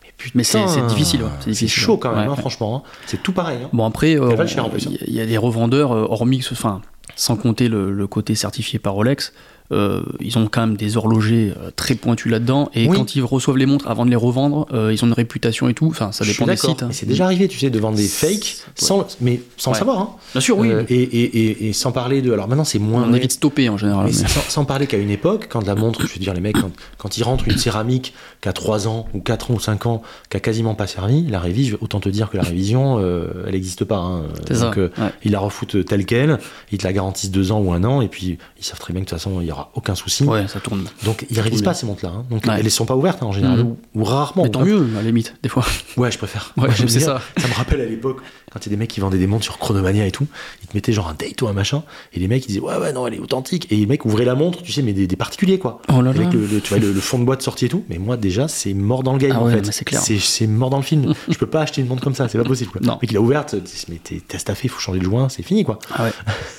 Mais 0.03 0.13
putain, 0.17 0.33
Mais 0.37 0.45
c'est- 0.45 0.87
difficile, 0.87 1.23
ouais, 1.25 1.53
c'est 1.55 1.67
chaud 1.69 1.95
ouais. 1.95 1.99
quand 1.99 2.11
même, 2.11 2.19
Ouais, 2.21 2.25
hein, 2.27 2.31
ouais. 2.31 2.37
franchement. 2.41 2.85
hein. 2.87 2.89
C'est 3.07 3.23
tout 3.23 3.33
pareil. 3.33 3.59
hein. 3.65 3.69
Bon 3.73 3.85
après, 3.85 4.17
euh, 4.17 4.31
il 4.37 4.93
y, 4.93 4.97
a- 4.97 5.05
il 5.07 5.13
y 5.15 5.21
a 5.21 5.27
des 5.27 5.37
revendeurs, 5.39 5.93
euh, 5.93 6.07
hormis, 6.09 6.47
enfin, 6.53 6.81
sans 7.17 7.37
compter 7.37 7.69
le, 7.69 7.91
le 7.91 8.07
côté 8.07 8.35
certifié 8.37 8.79
par 8.79 8.95
Rolex, 8.95 9.33
euh, 9.71 10.03
ils 10.21 10.39
ont 10.39 10.49
quand 10.51 10.63
même 10.67 10.77
des 10.77 10.97
horlogers 10.97 11.53
euh, 11.61 11.71
très 11.77 11.95
pointus 11.95 12.31
là-dedans. 12.33 12.71
Et 12.75 12.89
Oui. 12.89 12.97
quand 12.97 13.15
ils 13.15 13.23
reçoivent 13.23 13.57
les 13.59 13.67
montres 13.67 13.87
avant 13.89 14.05
de 14.07 14.11
les 14.11 14.17
revendre, 14.17 14.67
euh, 14.73 14.93
ils 14.93 15.05
ont 15.05 15.09
une 15.09 15.13
réputation 15.13 15.69
et 15.69 15.75
tout. 15.75 15.87
Enfin, 15.89 16.11
ça 16.13 16.25
dépend 16.25 16.47
des 16.47 16.57
sites. 16.57 16.83
hein. 16.83 16.89
c'est 16.91 17.07
déjà 17.07 17.25
arrivé, 17.25 17.49
tu 17.49 17.59
sais, 17.59 17.69
de 17.71 17.79
vendre 17.79 17.97
des 17.97 18.07
fakes, 18.09 18.57
sans, 18.75 19.07
mais 19.21 19.41
sans 19.57 19.71
Ouais. 19.73 19.77
le 19.77 19.79
savoir. 19.79 19.99
Hein. 20.01 20.11
Bien 20.33 20.41
sûr, 20.41 20.59
oui. 20.59 20.71
Euh, 20.71 20.85
et, 20.89 20.95
et, 21.03 21.25
et, 21.25 21.69
et 21.69 21.73
sans 21.73 21.93
parler 21.93 22.23
de. 22.23 22.33
Alors 22.33 22.49
maintenant, 22.49 22.65
c'est 22.65 22.79
moins. 22.79 23.05
on 23.07 23.13
évite 23.15 23.29
de 23.29 23.33
stopper 23.33 23.69
en 23.69 23.77
général. 23.77 24.07
Mais 24.07 24.13
mais- 24.23 24.29
sans, 24.29 24.41
sans 24.49 24.65
parler 24.65 24.87
qu'à 24.87 24.97
une 24.99 25.11
époque, 25.11 25.49
quand 25.51 25.67
la 25.67 25.75
montre, 25.75 26.07
je 26.07 26.13
veux 26.15 26.21
dire, 26.21 26.33
les 26.35 26.41
mecs, 26.41 26.57
quand, 26.59 26.71
quand 26.97 27.19
ils 27.19 27.23
rentrent 27.23 27.47
une 27.49 27.59
céramique 27.59 28.15
qui 28.41 28.49
a 28.49 28.53
3 28.53 28.89
ans, 28.89 29.07
ou 29.15 29.21
4 29.21 29.51
ans, 29.51 29.55
ou 29.55 29.61
5 29.61 29.87
ans, 29.87 30.03
qui 30.31 30.37
a 30.37 30.41
quasiment 30.41 30.75
pas 30.75 30.87
servi, 30.87 31.27
la 31.27 31.41
révise, 31.41 31.77
autant 31.81 32.01
te 32.01 32.09
dire 32.09 32.31
que 32.31 32.37
la 32.37 32.43
révision, 32.43 33.01
elle 33.47 33.53
n'existe 33.53 33.85
pas. 33.85 33.99
Hein. 33.99 34.23
Donc, 34.49 34.77
ouais. 34.77 34.91
ils 35.25 35.33
la 35.33 35.41
refoutent 35.41 35.85
telle 35.85 36.07
quelle, 36.07 36.39
ils 36.73 36.79
te 36.79 36.85
la 36.87 36.93
garantissent 36.93 37.31
2 37.31 37.53
ans 37.53 37.61
ou 37.61 37.73
1 37.73 37.85
an, 37.85 38.01
et 38.01 38.09
puis 38.09 38.39
ils 38.59 38.65
savent 38.65 38.79
très 38.79 38.93
bien 38.93 39.03
que 39.03 39.07
de 39.07 39.11
toute 39.11 39.19
façon, 39.19 39.41
il 39.41 39.45
n'y 39.45 39.51
aura 39.59 39.71
aucun 39.75 39.95
souci. 39.95 40.25
Ouais, 40.25 40.47
ça 40.49 40.61
tourne. 40.61 40.85
Donc 41.05 41.27
ils 41.31 41.41
révisent 41.41 41.63
pas 41.63 41.75
ces 41.75 41.87
montres-là. 41.87 42.13
hein. 42.15 42.25
Donc 42.31 42.45
Ouais. 42.47 42.55
elles 42.59 42.65
ne 42.65 42.69
sont 42.71 42.87
pas 42.87 42.97
ouvertes 42.97 43.23
hein, 43.23 43.27
en 43.27 43.33
général, 43.33 43.59
Mhm. 43.61 43.67
ou, 43.95 44.01
ou 44.01 44.05
rarement. 44.05 44.45
Mais 44.45 44.51
tant 44.51 44.65
mieux, 44.65 44.87
à 44.95 44.97
la 44.97 45.03
limite, 45.03 45.35
des 45.43 45.49
fois. 45.49 45.65
Ouais, 45.97 46.11
je 46.13 46.19
préfère. 46.19 46.53
Ouais, 46.57 46.69
j'aime 46.77 46.89
ça. 46.89 47.21
Ça 47.37 47.49
me 47.49 47.55
rappelle 47.55 47.81
à 47.81 47.85
l'époque, 47.87 48.19
quand 48.53 48.61
il 48.65 48.67
y 48.67 48.69
a 48.69 48.71
des 48.71 48.77
mecs 48.77 48.89
qui 48.91 49.01
vendaient 49.01 49.19
des 49.19 49.27
montres 49.27 49.45
sur 49.45 49.59
Chronomania 49.59 50.07
et 50.07 50.11
tout, 50.13 50.27
ils 50.63 50.69
te 50.69 50.77
mettaient 50.77 50.93
genre 50.93 51.09
un 51.09 51.15
date 51.15 51.43
ou 51.43 51.49
un 51.49 51.53
machin, 51.53 51.83
et 52.13 52.21
les 52.21 52.29
mecs 52.29 52.45
ils 52.45 52.49
disaient 52.49 52.61
ouais, 52.61 52.77
ouais, 52.77 52.93
non, 52.93 53.07
elle 53.07 53.15
est 53.15 53.19
authentique. 53.19 53.67
Et 53.73 53.77
les 53.77 53.87
mecs 53.87 54.05
ouvraient 54.05 54.25
la 54.25 54.35
montre, 54.35 54.63
tu 54.63 54.71
sais, 54.73 54.83
mais 54.83 54.93
des, 54.93 55.07
des 55.07 55.17
particuliers 55.17 55.59
quoi. 55.59 55.81
Oh 55.93 56.01
là 56.03 56.13
là. 56.13 56.21
Avec 56.21 56.33
le, 56.33 56.47
le- 56.47 56.61
tu 56.61 56.69
vois, 56.71 56.79
le, 56.79 56.93
le 56.93 57.01
fond 57.01 57.19
de 57.19 57.25
boîte 57.25 57.43
sorti 57.43 57.65
et 57.67 57.69
tout. 57.69 57.85
Mais 57.89 57.99
moi, 57.99 58.17
déjà, 58.17 58.47
c'est 58.49 58.75
mort 58.75 59.03
dans 59.03 59.13
le 59.13 59.19
game 59.19 59.33
Ah 59.35 59.41
en 59.43 59.49
fait. 59.51 59.63
mais 59.67 60.19
c'est 60.21 60.47
mort 60.47 60.71
dans 60.71 60.77
le 60.77 60.83
film. 60.83 61.15
je 61.29 61.37
peux 61.39 61.47
pas 61.47 61.63
acheter 61.63 61.81
une 61.81 61.89
montre 61.89 62.03
comme 62.03 62.15
ça, 62.15 62.29
c'est 62.29 62.39
pas 62.39 62.45
possible. 62.45 62.71
Quoi. 62.71 62.81
Non. 62.83 62.95
Le 62.95 62.99
mec 63.07 63.11
il 63.11 63.17
a 63.17 63.21
ouverte, 63.21 63.55
mais 63.89 63.97
t'es 64.03 64.39
staffé, 64.39 64.69
faut 64.69 64.79
changer 64.81 65.01
le 65.01 65.05
joint, 65.05 65.29
c'est 65.29 65.43
fini 65.43 65.65
quoi. 65.65 65.79
Ah 65.95 66.05
ouais. 66.05 66.13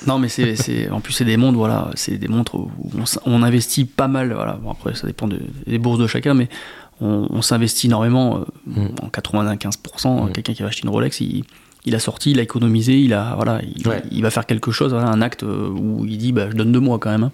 Non, 0.06 0.18
mais 0.18 0.28
c'est, 0.28 0.56
c'est, 0.56 0.88
en 0.90 1.00
plus, 1.00 1.12
c'est 1.12 1.24
des 1.24 1.36
montres, 1.36 1.56
voilà, 1.58 1.90
c'est 1.94 2.16
des 2.18 2.28
montres 2.28 2.56
où 2.56 2.70
on, 3.26 3.42
investit 3.42 3.84
pas 3.84 4.08
mal, 4.08 4.32
voilà. 4.32 4.54
Bon, 4.62 4.70
après, 4.70 4.94
ça 4.94 5.06
dépend 5.06 5.28
de- 5.28 5.40
des 5.66 5.78
bourses 5.78 5.98
de 5.98 6.06
chacun, 6.06 6.34
mais 6.34 6.48
on, 7.00 7.26
on 7.30 7.42
s'investit 7.42 7.86
énormément, 7.86 8.38
euh, 8.38 8.44
Mm. 8.66 8.86
en 9.02 9.08
95%. 9.08 10.26
Mm. 10.26 10.32
Quelqu'un 10.32 10.54
qui 10.54 10.62
va 10.62 10.68
acheter 10.68 10.82
une 10.84 10.90
Rolex, 10.90 11.20
il, 11.20 11.44
il 11.86 11.94
a 11.94 11.98
sorti, 11.98 12.32
il 12.32 12.38
a 12.38 12.42
économisé, 12.42 12.98
il 12.98 13.12
a, 13.14 13.34
voilà, 13.36 13.60
il, 13.76 13.86
Ouais. 13.88 14.02
il 14.10 14.22
va 14.22 14.30
faire 14.30 14.46
quelque 14.46 14.70
chose, 14.70 14.92
voilà, 14.92 15.08
un 15.08 15.22
acte 15.22 15.42
euh, 15.42 15.68
où 15.68 16.04
il 16.04 16.18
dit, 16.18 16.32
bah, 16.32 16.48
je 16.50 16.54
donne 16.56 16.72
deux 16.72 16.80
mois 16.80 16.98
quand 16.98 17.10
même. 17.10 17.24
hein. 17.24 17.32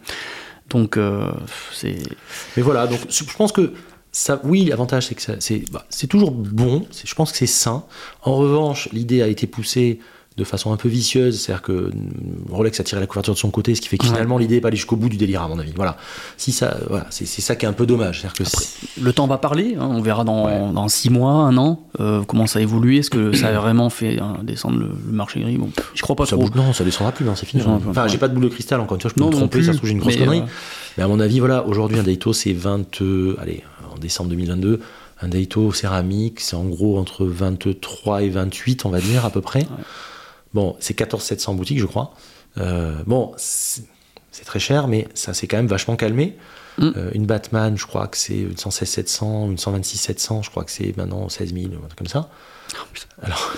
Donc, 0.71 0.97
euh, 0.97 1.31
c'est. 1.73 1.97
Mais 2.57 2.63
voilà, 2.63 2.87
donc 2.87 2.99
je 3.09 3.23
pense 3.37 3.53
que 3.53 3.73
ça, 4.13 4.41
oui, 4.45 4.65
l'avantage 4.65 5.07
c'est 5.09 5.15
que 5.15 5.23
c'est 5.41 5.71
bah, 5.71 5.85
c'est 5.91 6.07
toujours 6.07 6.31
bon, 6.33 6.87
je 7.05 7.15
pense 7.15 7.31
que 7.33 7.39
c'est 7.39 7.47
sain. 7.47 7.85
En 8.23 8.35
revanche, 8.35 8.89
l'idée 8.93 9.21
a 9.23 9.29
été 9.29 9.47
poussée 9.47 10.01
de 10.37 10.45
façon 10.45 10.71
un 10.73 10.77
peu 10.77 10.89
vicieuse, 10.89 11.41
c'est-à-dire 11.41 11.63
que 11.63 11.73
mm, 11.73 11.93
Rolex 12.51 12.79
a 12.79 12.85
tiré 12.85 13.01
la 13.01 13.07
couverture 13.07 13.33
de 13.33 13.39
son 13.39 13.51
côté, 13.51 13.75
ce 13.75 13.81
qui 13.81 13.89
fait 13.89 13.97
que 13.97 14.05
Ouais. 14.05 14.11
finalement 14.13 14.37
l'idée 14.37 14.57
n'est 14.57 14.61
pas 14.61 14.69
allée 14.69 14.77
jusqu'au 14.77 14.97
bout 14.97 15.09
du 15.09 15.17
délire 15.17 15.41
à 15.43 15.49
mon 15.49 15.59
avis. 15.59 15.73
Voilà, 15.75 15.97
si 16.37 16.53
ça, 16.53 16.77
voilà, 16.91 17.07
c'est 17.11 17.25
c'est 17.27 17.41
ça 17.41 17.57
qui 17.57 17.65
est 17.65 17.69
un 17.69 17.73
peu 17.73 17.87
dommage, 17.87 18.27
que 18.37 18.45
c'est- 18.45 19.01
Le 19.01 19.13
temps 19.15 19.27
va 19.27 19.39
parler, 19.39 19.77
hein, 19.81 19.89
on 19.91 20.03
verra 20.03 20.25
dans, 20.25 20.45
Ouais. 20.47 20.73
dans 20.75 20.89
six 20.89 21.09
mois, 21.09 21.33
un 21.33 21.57
an, 21.57 21.81
euh, 22.01 22.23
comment 22.27 22.47
ça 22.47 22.59
a 22.59 22.63
évolué, 22.63 22.99
est-ce 22.99 23.09
que 23.11 23.33
ça 23.35 23.49
a 23.49 23.53
vraiment 23.61 23.89
fait 23.89 24.21
hein, 24.21 24.37
descendre 24.43 24.79
le, 24.79 24.89
le 25.07 25.13
marché 25.13 25.41
gris? 25.41 25.57
Bon, 25.57 25.71
je 25.95 26.03
crois 26.03 26.17
pas 26.17 26.27
ça 26.27 26.37
trop. 26.37 26.47
bouge, 26.47 26.55
non, 26.55 26.73
ça 26.75 26.85
descendra 26.85 27.13
plus, 27.13 27.25
non, 27.25 27.35
c'est 27.35 27.47
fini. 27.47 27.63
Descendra 27.63 27.89
Enfin, 27.91 28.07
j'ai 28.07 28.19
pas 28.19 28.29
de 28.29 28.35
boule 28.35 28.45
de 28.45 28.49
cristal 28.51 28.81
encore 28.81 28.97
une 28.97 29.01
fois, 29.01 29.09
je 29.11 29.15
peux 29.15 29.21
Non, 29.23 29.29
me 29.29 29.33
tromper, 29.33 29.59
plus, 29.59 29.65
ça 29.65 29.73
se 29.73 29.79
trouve 29.79 29.89
j'ai 29.89 29.95
une 29.95 30.01
grosse 30.01 30.15
mais, 30.19 30.25
connerie. 30.27 30.41
euh, 30.41 30.97
Mais 30.99 31.03
à 31.05 31.09
mon 31.09 31.19
avis, 31.19 31.39
voilà, 31.41 31.65
aujourd'hui 31.67 31.99
un 31.99 32.03
Daito 32.03 32.35
c'est 32.35 32.53
20, 32.53 33.01
euh, 33.01 33.37
allez, 33.41 33.65
en 33.95 33.99
décembre 33.99 34.29
2022, 34.31 34.81
un 35.23 35.29
Daito 35.29 35.73
céramique, 35.73 36.41
c'est 36.41 36.57
en 36.57 36.65
gros 36.65 36.99
entre 36.99 37.25
23 37.25 38.23
et 38.23 38.29
28, 38.29 38.85
on 38.85 38.91
va 38.91 39.01
dire 39.01 39.25
à 39.25 39.31
peu 39.31 39.41
près. 39.41 39.67
Bon, 40.57 40.75
c'est 40.81 40.95
14 40.95 41.23
700 41.23 41.53
boutiques, 41.53 41.79
je 41.79 41.85
crois. 41.85 42.15
Euh, 42.57 42.95
bon, 43.07 43.35
c'est 43.37 43.85
très 44.47 44.59
cher, 44.59 44.89
mais 44.89 45.07
ça 45.13 45.35
s'est 45.35 45.47
quand 45.47 45.59
même 45.59 45.67
vachement 45.67 45.97
calmé. 45.97 46.35
Mm. 46.79 46.91
Euh, 46.97 47.11
une 47.13 47.27
Batman, 47.27 47.77
je 47.77 47.85
crois 47.87 48.07
que 48.07 48.17
c'est 48.17 48.39
une 48.39 48.57
116 48.57 48.89
700, 48.89 49.51
une 49.51 49.59
126 49.59 49.99
700, 49.99 50.43
je 50.45 50.49
crois 50.51 50.65
que 50.65 50.71
c'est 50.71 50.97
maintenant 50.97 51.29
16 51.29 51.53
000, 51.53 51.67
ou 51.67 51.85
un 51.85 51.89
truc 51.89 51.99
comme 51.99 52.07
ça. 52.07 52.31
Alors, 53.23 53.53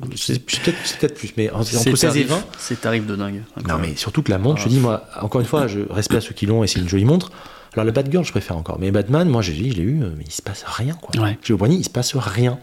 c'est 0.16 0.38
peut-être 0.42 1.16
plus, 1.16 1.34
mais 1.36 1.50
entre 1.50 1.66
C'est 1.66 1.94
16 1.94 2.16
et 2.16 2.24
tarif- 2.24 2.26
20. 2.28 2.44
C'est 2.58 2.80
tarif 2.80 3.06
de 3.06 3.14
dingue. 3.14 3.42
Non, 3.68 3.76
mais 3.76 3.94
surtout 3.94 4.22
que 4.22 4.30
la 4.30 4.38
montre, 4.38 4.60
je 4.60 4.64
te 4.64 4.68
dis, 4.70 4.80
moi, 4.80 5.04
encore 5.20 5.42
une 5.42 5.46
fois, 5.46 5.66
je 5.66 5.80
respecte 5.90 6.24
à 6.24 6.26
ceux 6.26 6.32
qui 6.34 6.46
l'ont 6.46 6.64
et 6.64 6.66
c'est 6.66 6.80
une 6.80 6.88
jolie 6.88 7.04
montre. 7.04 7.30
Alors, 7.74 7.84
le 7.84 7.92
Batgirl, 7.92 8.24
je 8.24 8.30
préfère 8.30 8.56
encore. 8.56 8.78
Mais 8.78 8.90
Batman, 8.90 9.28
moi, 9.28 9.42
j'ai 9.42 9.52
dit, 9.52 9.70
je 9.70 9.76
l'ai 9.76 9.82
eu, 9.82 10.00
mais 10.16 10.24
il 10.26 10.32
se 10.32 10.40
passe 10.40 10.64
rien, 10.66 10.94
quoi. 10.94 11.22
Ouais. 11.22 11.38
J'ai 11.42 11.52
au 11.52 11.58
poignet, 11.58 11.74
il 11.76 11.84
se 11.84 11.90
passe 11.90 12.16
rien. 12.16 12.58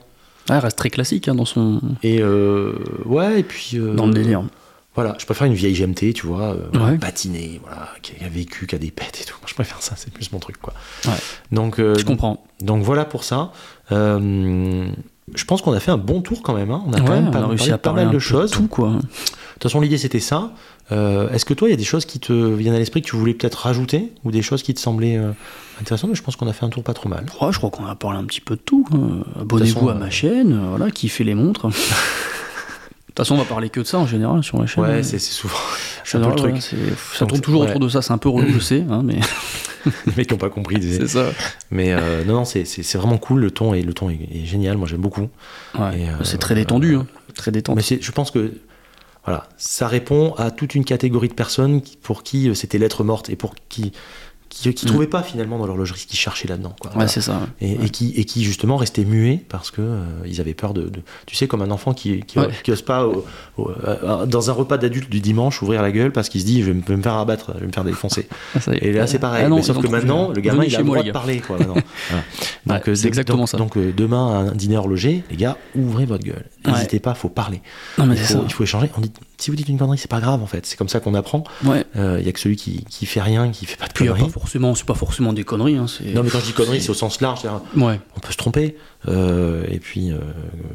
Elle 0.50 0.58
reste 0.60 0.78
très 0.78 0.90
classique 0.90 1.28
hein, 1.28 1.36
dans 1.36 1.46
son 1.46 1.82
Et 2.04 2.22
euh, 2.22 2.74
ouais, 3.06 3.40
et 3.40 3.44
puis. 3.44 3.72
euh, 3.76 3.94
dans 3.96 4.08
le 4.08 4.14
délire. 4.14 4.44
Voilà, 4.94 5.16
je 5.20 5.26
préfère 5.26 5.46
une 5.48 5.54
vieille 5.56 5.74
GMT, 5.74 6.14
tu 6.14 6.26
vois, 6.26 6.56
euh, 6.56 6.70
Ouais. 6.86 6.98
patinée, 6.98 7.60
voilà, 7.64 7.90
qui 8.02 8.14
a 8.24 8.30
vécu, 8.30 8.66
qui 8.66 8.76
a 8.76 8.78
des 8.78 8.92
pètes 8.92 9.20
et 9.22 9.26
tout. 9.26 9.36
Moi, 9.42 9.48
je 9.48 9.54
préfère 9.54 9.82
ça, 9.82 9.96
c'est 9.98 10.14
plus 10.14 10.32
mon 10.32 10.40
truc, 10.40 10.56
quoi. 10.62 10.74
Ouais. 11.06 11.12
Donc, 11.52 11.80
euh, 11.80 11.96
Je 11.98 12.06
comprends. 12.06 12.46
donc 12.62 12.82
voilà 12.82 13.04
pour 13.04 13.26
ça. 13.26 13.52
Euh, 13.92 14.88
je 15.34 15.44
pense 15.46 15.62
qu'on 15.62 15.74
a 15.74 15.80
fait 15.80 15.92
un 15.92 15.98
bon 15.98 16.22
tour 16.22 16.42
quand 16.44 16.54
même. 16.54 16.72
hein. 16.72 16.82
On 16.88 16.94
a 16.94 17.02
quand 17.02 17.10
même 17.10 17.28
on 17.28 17.32
pas, 17.32 17.40
a 17.40 17.48
réussi 17.48 17.70
à 17.72 17.74
de 17.74 17.82
pas 17.82 17.90
parler 17.90 18.06
mal 18.06 18.14
de 18.14 18.20
choses. 18.20 18.52
Tout 18.52 18.68
quoi. 18.68 18.90
De 18.92 19.00
toute 19.02 19.64
façon, 19.64 19.82
l'idée 19.82 19.98
c'était 19.98 20.20
ça. 20.20 20.52
Euh, 20.92 21.30
Est-ce 21.32 21.46
que 21.46 21.54
toi, 21.54 21.68
il 21.68 21.72
y 21.72 21.74
a 21.74 21.78
des 21.78 21.84
choses 21.84 22.06
qui 22.06 22.20
te 22.20 22.32
viennent 22.34 22.76
à 22.76 22.80
l'esprit 22.80 23.02
que 23.02 23.08
tu 23.08 23.16
voulais 23.16 23.34
peut-être 23.34 23.56
rajouter 23.56 24.12
ou 24.24 24.32
des 24.32 24.42
choses 24.44 24.62
qui 24.64 24.74
te 24.74 24.80
semblaient 24.80 25.18
euh, 25.18 25.32
intéressantes 25.82 26.12
Mais 26.12 26.16
je 26.16 26.22
pense 26.24 26.36
qu'on 26.36 26.48
a 26.48 26.54
fait 26.54 26.66
un 26.66 26.70
tour 26.70 26.84
pas 26.84 26.94
trop 26.94 27.10
mal. 27.10 27.26
Ouais, 27.42 27.52
je 27.52 27.58
crois 27.58 27.72
qu'on 27.72 27.86
a 27.86 27.96
parlé 27.96 28.20
un 28.20 28.24
petit 28.26 28.42
peu 28.42 28.56
de 28.56 28.62
tout. 28.62 28.86
hein. 28.94 29.24
Abonnez-vous 29.42 29.90
à 29.90 29.96
ma 29.96 30.10
chaîne, 30.12 30.54
euh, 30.54 30.70
voilà, 30.70 30.92
kiffez 30.92 31.24
les 31.24 31.34
montres. 31.36 31.68
De 33.08 33.20
toute 33.22 33.26
façon, 33.28 33.36
on 33.36 33.44
va 33.44 33.46
parler 33.46 33.70
que 33.70 33.80
de 33.80 33.86
ça 33.86 33.98
en 33.98 34.06
général 34.06 34.44
sur 34.44 34.60
la 34.60 34.66
chaîne. 34.68 34.84
Ouais, 34.84 34.96
hein. 35.00 35.02
c'est 35.04 35.20
c'est 35.20 35.32
souvent 35.32 35.56
Je 36.04 36.10
c'est 36.12 36.18
un 36.18 36.22
peu 36.22 36.30
le 36.32 36.36
truc. 36.36 36.54
ouais, 36.56 36.60
c'est- 36.60 36.76
ça 37.18 37.26
tourne 37.26 37.40
toujours 37.40 37.62
ouais. 37.62 37.70
autour 37.70 37.80
de 37.80 37.88
ça, 37.88 38.02
c'est 38.02 38.12
un 38.12 38.18
peu 38.18 38.28
relou, 38.28 38.52
je 38.54 38.60
sais, 38.60 38.84
hein, 38.90 39.04
mais 39.06 39.20
Les 40.06 40.14
mecs 40.18 40.28
qui 40.28 40.34
n'ont 40.34 40.38
pas 40.38 40.50
compris. 40.50 40.80
des- 40.80 41.08
ça. 41.08 41.28
Mais 41.72 41.94
euh, 41.94 42.26
non, 42.26 42.34
non, 42.34 42.44
c'est- 42.46 42.66
c'est 42.66 42.84
c'est 42.84 42.98
vraiment 42.98 43.18
cool. 43.18 43.40
Le 43.40 43.52
ton 43.52 43.74
est, 43.74 43.84
le 43.84 43.94
ton 43.94 44.10
est, 44.10 44.20
est 44.34 44.46
génial. 44.46 44.76
Moi, 44.78 44.86
j'aime 44.90 45.00
beaucoup. 45.00 45.30
Ouais. 45.80 46.10
Euh, 46.10 46.24
c'est 46.26 46.40
très 46.40 46.56
détendu, 46.56 46.96
hein. 46.98 47.08
très 47.36 47.52
détendu. 47.52 47.78
Mais 47.78 47.84
c'est- 47.84 48.02
je 48.02 48.12
pense 48.12 48.32
que 48.32 48.52
voilà, 49.26 49.48
ça 49.58 49.88
répond 49.88 50.34
à 50.38 50.52
toute 50.52 50.76
une 50.76 50.86
catégorie 50.86 51.30
de 51.30 51.34
personnes 51.34 51.82
pour 52.02 52.24
qui 52.24 52.50
euh, 52.50 52.54
c'était 52.54 52.78
lettre 52.78 53.04
morte 53.04 53.30
et 53.30 53.36
pour 53.36 53.56
qui 53.70 53.92
qui, 54.58 54.74
qui 54.74 54.86
Mm. 54.86 54.90
trouvaient 54.90 55.08
pas 55.08 55.22
finalement 55.22 55.58
dans 55.60 55.66
l'horlogerie 55.68 56.00
ce 56.00 56.08
qu'ils 56.08 56.18
cherchaient 56.20 56.48
là-dedans. 56.48 56.74
quoi. 56.80 56.90
Ouais, 56.92 56.96
Voilà. 56.96 57.10
c'est 57.10 57.22
ça. 57.22 57.42
et, 57.60 57.74
et 57.74 57.90
qui, 57.90 58.14
et 58.16 58.24
qui 58.26 58.44
justement 58.44 58.78
restaient 58.78 59.04
muets 59.06 59.42
parce 59.50 59.70
que 59.70 59.82
euh, 59.82 60.04
ils 60.26 60.40
avaient 60.40 60.54
peur 60.54 60.74
de, 60.74 60.84
de- 60.84 61.02
tu 61.26 61.36
sais 61.36 61.48
comme 61.48 61.62
un 61.62 61.72
enfant 61.72 61.94
qui 61.94 62.22
qui, 62.22 62.40
ose 62.72 62.82
pas 62.82 63.06
au- 63.06 63.26
au- 63.58 63.70
euh, 63.86 64.26
dans 64.26 64.50
un 64.50 64.54
repas 64.54 64.78
d'adulte 64.78 65.10
du 65.10 65.20
dimanche 65.20 65.62
ouvrir 65.62 65.82
la 65.82 65.92
gueule 65.92 66.12
parce 66.12 66.30
qu'il 66.30 66.40
se 66.42 66.46
dit 66.46 66.62
je 66.64 66.72
vais 66.72 66.96
me, 66.96 67.02
faire 67.02 67.14
abattre 67.16 67.52
je 67.56 67.60
vais 67.62 67.68
me 67.68 67.72
faire 67.72 67.84
défoncer 67.84 68.28
Ah, 68.56 68.60
et 68.82 68.94
là 68.94 69.08
c'est 69.08 69.20
pareil 69.20 69.44
Ah 69.46 69.50
non, 69.50 69.58
mais 69.58 69.62
sauf 69.62 69.82
que 69.82 69.88
maintenant 69.88 70.30
le 70.30 70.40
gamin 70.42 70.64
il 70.64 70.74
a 70.76 70.80
le 70.80 70.84
droit 70.86 71.04
de 71.04 71.12
parler 71.12 71.40
quoi. 71.42 71.58
Voilà. 72.66 72.82
Euh, 72.88 72.96
c'est 72.96 73.08
exactement 73.08 73.40
donc- 73.40 73.50
ça. 73.50 73.58
donc 73.58 73.78
euh, 73.78 73.92
demain 73.96 74.28
à 74.28 74.38
un 74.52 74.56
dîner 74.56 74.78
horloger 74.78 75.24
les 75.30 75.36
gars 75.36 75.58
ouvrez 75.76 76.06
votre 76.06 76.24
gueule 76.24 76.46
n'hésitez 76.66 77.00
pas 77.00 77.14
faut 77.14 77.30
parler 77.30 77.62
Non, 77.98 78.06
mais 78.06 78.16
il 78.16 78.22
faut, 78.22 78.34
ça. 78.34 78.42
il 78.48 78.54
faut 78.54 78.64
échanger 78.64 78.90
on 78.98 79.02
dit 79.02 79.12
si 79.38 79.50
vous 79.52 79.56
dites 79.56 79.70
une 79.70 79.78
connerie 79.78 79.98
c'est 79.98 80.10
pas 80.10 80.20
grave 80.20 80.42
en 80.42 80.46
fait 80.48 80.66
c'est 80.66 80.76
comme 80.78 80.90
ça 80.90 81.00
qu'on 81.00 81.14
apprend 81.14 81.44
Ouais. 81.64 81.86
Euh, 81.96 82.18
il 82.20 82.26
y 82.26 82.30
a 82.30 82.32
que 82.32 82.40
celui 82.40 82.56
qui, 82.56 82.84
qui 82.86 83.06
fait 83.06 83.22
rien 83.22 83.50
qui 83.52 83.66
fait 83.66 83.76
pas 83.78 83.88
de 83.88 83.94
Puis, 83.94 84.06
il 84.06 84.08
conneries 84.10 84.26
pas 84.26 84.30
forcément, 84.40 84.76
c'est 84.76 84.86
pas 84.86 84.94
forcément 84.94 85.34
des 85.34 85.44
conneries. 85.44 85.78
Hein, 85.78 85.86
non 86.14 86.24
mais 86.24 86.30
quand 86.30 86.40
je 86.40 86.46
dis 86.46 86.54
conneries 86.54 86.82
c'est 86.82 86.90
au 86.90 86.94
sens 86.94 87.22
large 87.22 87.42
Ouais. 87.76 88.00
on 88.16 88.20
peut 88.20 88.32
se 88.32 88.38
tromper 88.38 88.76
euh, 89.08 89.64
et 89.70 89.80
puis 89.80 90.12
euh, 90.12 90.18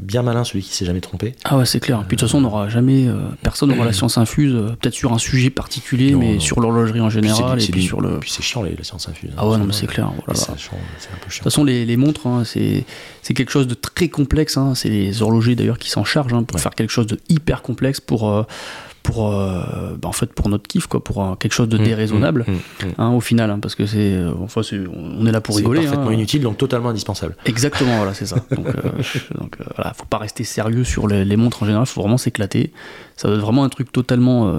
bien 0.01 0.23
malin 0.23 0.44
celui 0.44 0.62
qui 0.62 0.74
s'est 0.74 0.85
jamais 0.85 1.01
trompé 1.01 1.35
Ah 1.44 1.57
ouais, 1.59 1.66
c'est 1.66 1.81
clair. 1.81 1.98
Puis 2.07 2.16
de 2.16 2.20
toute 2.20 2.28
façon, 2.28 2.39
on 2.39 2.43
n'aura 2.43 2.69
jamais, 2.69 3.09
euh, 3.09 3.15
personne 3.43 3.70
n'aura 3.70 3.85
la 3.86 3.93
science 3.93 4.19
infuse, 4.19 4.52
peut-être 4.81 4.94
sur 4.94 5.12
un 5.12 5.19
sujet 5.19 5.51
particulier, 5.51 6.12
Non, 6.12 6.19
mais 6.20 6.35
non. 6.35 6.40
sur 6.40 6.61
l'horlogerie 6.61 7.01
en 7.01 7.11
général, 7.11 7.62
et 7.62 7.66
puis 7.66 7.82
sur 7.82 8.01
le. 8.01 8.11
De 8.12 8.16
puis 8.19 8.31
c'est 8.31 8.43
chiant 8.43 8.62
les, 8.62 8.74
la 8.77 8.85
science 8.85 9.09
infuse 9.09 9.31
Ah 9.36 9.48
ouais, 9.48 9.59
non, 9.59 9.65
mais 9.65 9.73
c'est 9.73 9.86
clair. 9.86 10.11
voilà. 10.27 10.39
c'est 10.39 10.59
chiant, 10.59 10.77
c'est 10.98 11.09
un 11.09 11.16
peu 11.16 11.31
chiant 11.31 11.43
toute 11.43 11.44
façon, 11.44 11.65
les, 11.65 11.85
les 11.86 11.97
montres, 11.97 12.27
hein, 12.27 12.43
c'est 12.44 12.85
c'est 13.23 13.35
quelque 13.35 13.51
chose 13.52 13.66
de 13.66 13.74
très 13.74 14.09
complexe. 14.09 14.57
hein. 14.57 14.74
C'est 14.74 14.89
les 14.89 15.23
horlogers 15.23 15.55
d'ailleurs 15.57 15.78
qui 15.78 15.90
s'en 15.90 16.05
chargent 16.05 16.32
hein, 16.35 16.43
pour 16.44 16.57
Ouais. 16.57 16.62
faire 16.62 16.74
quelque 16.74 16.90
chose 16.90 17.07
de 17.07 17.19
hyper 17.28 17.62
complexe 17.62 18.01
pour, 18.01 18.47
pour, 19.02 19.32
euh, 19.32 19.97
bah, 20.01 20.09
en 20.09 20.12
fait, 20.12 20.32
pour 20.32 20.48
notre 20.48 20.66
kiff, 20.68 20.86
quoi, 20.86 21.02
pour 21.02 21.24
euh, 21.24 21.35
quelque 21.35 21.52
chose 21.52 21.68
de 21.68 21.78
Mmh, 21.78 21.85
déraisonnable. 21.85 22.44
mmh, 22.47 22.52
mmh, 22.52 22.86
mmh. 22.89 22.93
hein, 22.98 23.10
au 23.10 23.20
final, 23.20 23.51
hein, 23.51 23.59
parce 23.60 23.74
que 23.74 23.86
c'est, 23.86 24.12
euh, 24.14 24.32
enfin, 24.43 24.62
c'est- 24.62 24.81
on 24.94 25.27
est 25.27 25.32
là 25.32 25.40
pour 25.40 25.56
rigoler. 25.56 25.82
parfaitement 25.82 26.09
hein. 26.09 26.12
inutile 26.12 26.43
donc 26.43 26.59
totalement 26.59 26.90
indispensable 26.90 27.35
Exactement, 27.47 27.97
voilà, 27.97 28.14
c'est 28.14 28.27
ça. 28.27 28.36
Donc, 28.55 28.66
euh, 28.66 28.72
donc 29.39 29.56
voilà, 29.77 29.93
faut 29.94 30.05
pas 30.05 30.18
rester 30.18 30.44
sérieux 30.44 30.85
sur 30.85 31.09
les, 31.09 31.24
les 31.24 31.36
montres 31.36 31.62
en 31.62 31.66
général, 31.66 31.86
faut 31.86 32.01
vraiment 32.02 32.18
s'éclater. 32.18 32.72
Ça 33.16 33.28
doit 33.28 33.36
être 33.36 33.43
vraiment 33.43 33.64
un 33.64 33.68
truc 33.68 33.90
totalement 33.93 34.59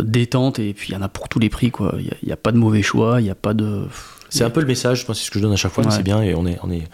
détente 0.00 0.58
et 0.60 0.74
puis 0.74 0.90
il 0.90 0.94
y 0.94 0.96
en 0.96 1.02
a 1.02 1.08
pour 1.08 1.28
tous 1.28 1.38
les 1.40 1.48
prix, 1.50 1.70
quoi. 1.70 1.94
Il 1.98 2.10
n'y 2.26 2.32
a, 2.32 2.36
pas 2.36 2.52
de 2.52 2.56
mauvais 2.56 2.82
choix, 2.82 3.20
il 3.20 3.24
n'y 3.24 3.30
a 3.30 3.34
pas 3.34 3.52
de. 3.54 3.82
c'est 4.28 4.44
un 4.44 4.50
peu 4.50 4.60
le 4.60 4.66
message 4.66 5.06
moi 5.08 5.14
c'est 5.14 5.24
ce 5.24 5.30
que 5.30 5.38
je 5.38 5.42
donne 5.44 5.52
à 5.52 5.56
chaque 5.56 5.72
fois 5.72 5.82
mais 5.84 5.90
Ouais. 5.90 5.96
c'est 5.96 6.02
bien 6.04 6.22
et 6.22 6.34
on 6.34 6.46
est 6.46 6.58
on 6.62 6.70
est 6.70 6.88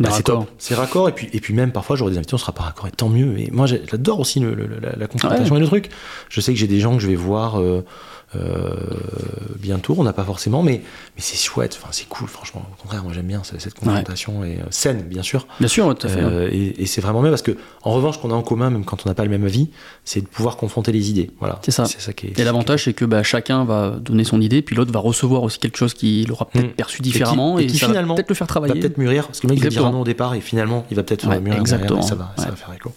Bah, 0.00 0.08
c'est 0.12 0.22
top. 0.22 0.48
C'est 0.58 0.74
raccord 0.74 1.08
et 1.08 1.12
puis 1.12 1.28
et 1.34 1.40
puis 1.40 1.52
même 1.52 1.70
parfois 1.70 1.96
j'aurai 1.96 2.12
des 2.12 2.16
invités 2.18 2.32
on 2.34 2.38
sera 2.38 2.52
pas 2.52 2.62
raccord 2.62 2.86
et 2.86 2.90
tant 2.90 3.10
mieux 3.10 3.38
et 3.38 3.50
moi 3.50 3.66
j'adore 3.66 4.20
aussi 4.20 4.40
le- 4.40 4.54
le- 4.54 4.66
la, 4.80 4.96
la 4.96 5.06
confrontation 5.06 5.56
et 5.56 5.60
le 5.60 5.66
truc. 5.66 5.90
Je 6.30 6.40
sais 6.40 6.52
que 6.54 6.58
j'ai 6.58 6.66
des 6.66 6.80
gens 6.80 6.94
que 6.94 7.02
je 7.02 7.08
vais 7.08 7.14
voir 7.14 7.60
euh, 7.60 7.84
euh, 8.36 8.74
bientôt. 9.58 9.94
On 9.98 10.04
n'a 10.04 10.12
pas 10.12 10.24
forcément, 10.24 10.62
mais, 10.62 10.82
mais 11.16 11.22
c'est 11.22 11.36
chouette. 11.36 11.78
Enfin, 11.80 11.88
c'est 11.92 12.08
cool, 12.08 12.28
franchement. 12.28 12.62
Au 12.78 12.82
contraire, 12.82 13.02
moi 13.04 13.12
j'aime 13.12 13.26
bien 13.26 13.42
cette 13.44 13.74
confrontation 13.74 14.44
et 14.44 14.58
euh, 14.58 14.64
saine, 14.70 15.02
bien 15.02 15.22
sûr. 15.22 15.46
Bien 15.58 15.68
sûr, 15.68 15.94
tout 15.94 16.06
à 16.06 16.10
fait. 16.10 16.20
Euh, 16.22 16.48
et, 16.50 16.82
et 16.82 16.86
c'est 16.86 17.00
vraiment 17.00 17.20
bien 17.22 17.30
parce 17.30 17.42
que, 17.42 17.56
en 17.82 17.92
revanche, 17.92 18.18
qu'on 18.20 18.30
a 18.30 18.34
en 18.34 18.42
commun, 18.42 18.70
même 18.70 18.84
quand 18.84 19.04
on 19.04 19.08
n'a 19.08 19.14
pas 19.14 19.24
le 19.24 19.30
même 19.30 19.44
avis, 19.44 19.68
c'est 20.04 20.20
de 20.20 20.26
pouvoir 20.26 20.56
confronter 20.56 20.92
les 20.92 21.10
idées. 21.10 21.30
Voilà. 21.40 21.60
C'est 21.64 21.70
ça. 21.70 21.84
Ça 21.84 22.12
qui 22.12 22.28
est. 22.28 22.38
Et 22.38 22.44
l'avantage, 22.44 22.84
c'est 22.84 22.94
que 22.94 23.04
bah, 23.04 23.22
chacun 23.22 23.64
va 23.64 23.90
donner 24.00 24.24
son 24.24 24.40
idée, 24.40 24.62
puis 24.62 24.74
l'autre 24.76 24.92
va 24.92 25.00
recevoir 25.00 25.42
aussi 25.42 25.58
quelque 25.58 25.76
chose 25.76 25.94
qu'il 25.94 26.30
aura 26.32 26.46
peut-être 26.46 26.62
Mm. 26.62 26.74
perçu 26.74 27.02
différemment, 27.02 27.58
et 27.58 27.64
et, 27.64 27.66
qui 27.66 27.78
ça 27.78 27.86
va 27.86 27.92
finalement 27.92 28.14
peut-être 28.14 28.28
le 28.28 28.34
faire 28.34 28.46
va 28.46 28.48
travailler. 28.48 28.80
peut-être 28.80 28.98
mûrir 28.98 29.26
parce 29.26 29.40
que 29.40 29.46
le 29.46 29.54
mec 29.54 29.62
va 29.62 29.68
dire 29.68 29.90
non 29.90 30.00
au 30.02 30.04
départ 30.04 30.34
et 30.34 30.40
finalement 30.40 30.84
il 30.90 30.96
va 30.96 31.02
peut-être 31.02 31.26
Ouais, 31.28 31.40
mûrir 31.40 31.60
exactement. 31.60 32.00
derrière 32.00 32.06
et 32.06 32.08
ça 32.08 32.14
va, 32.14 32.32
ça 32.36 32.50
va 32.50 32.56
faire 32.56 32.72
écho. 32.74 32.92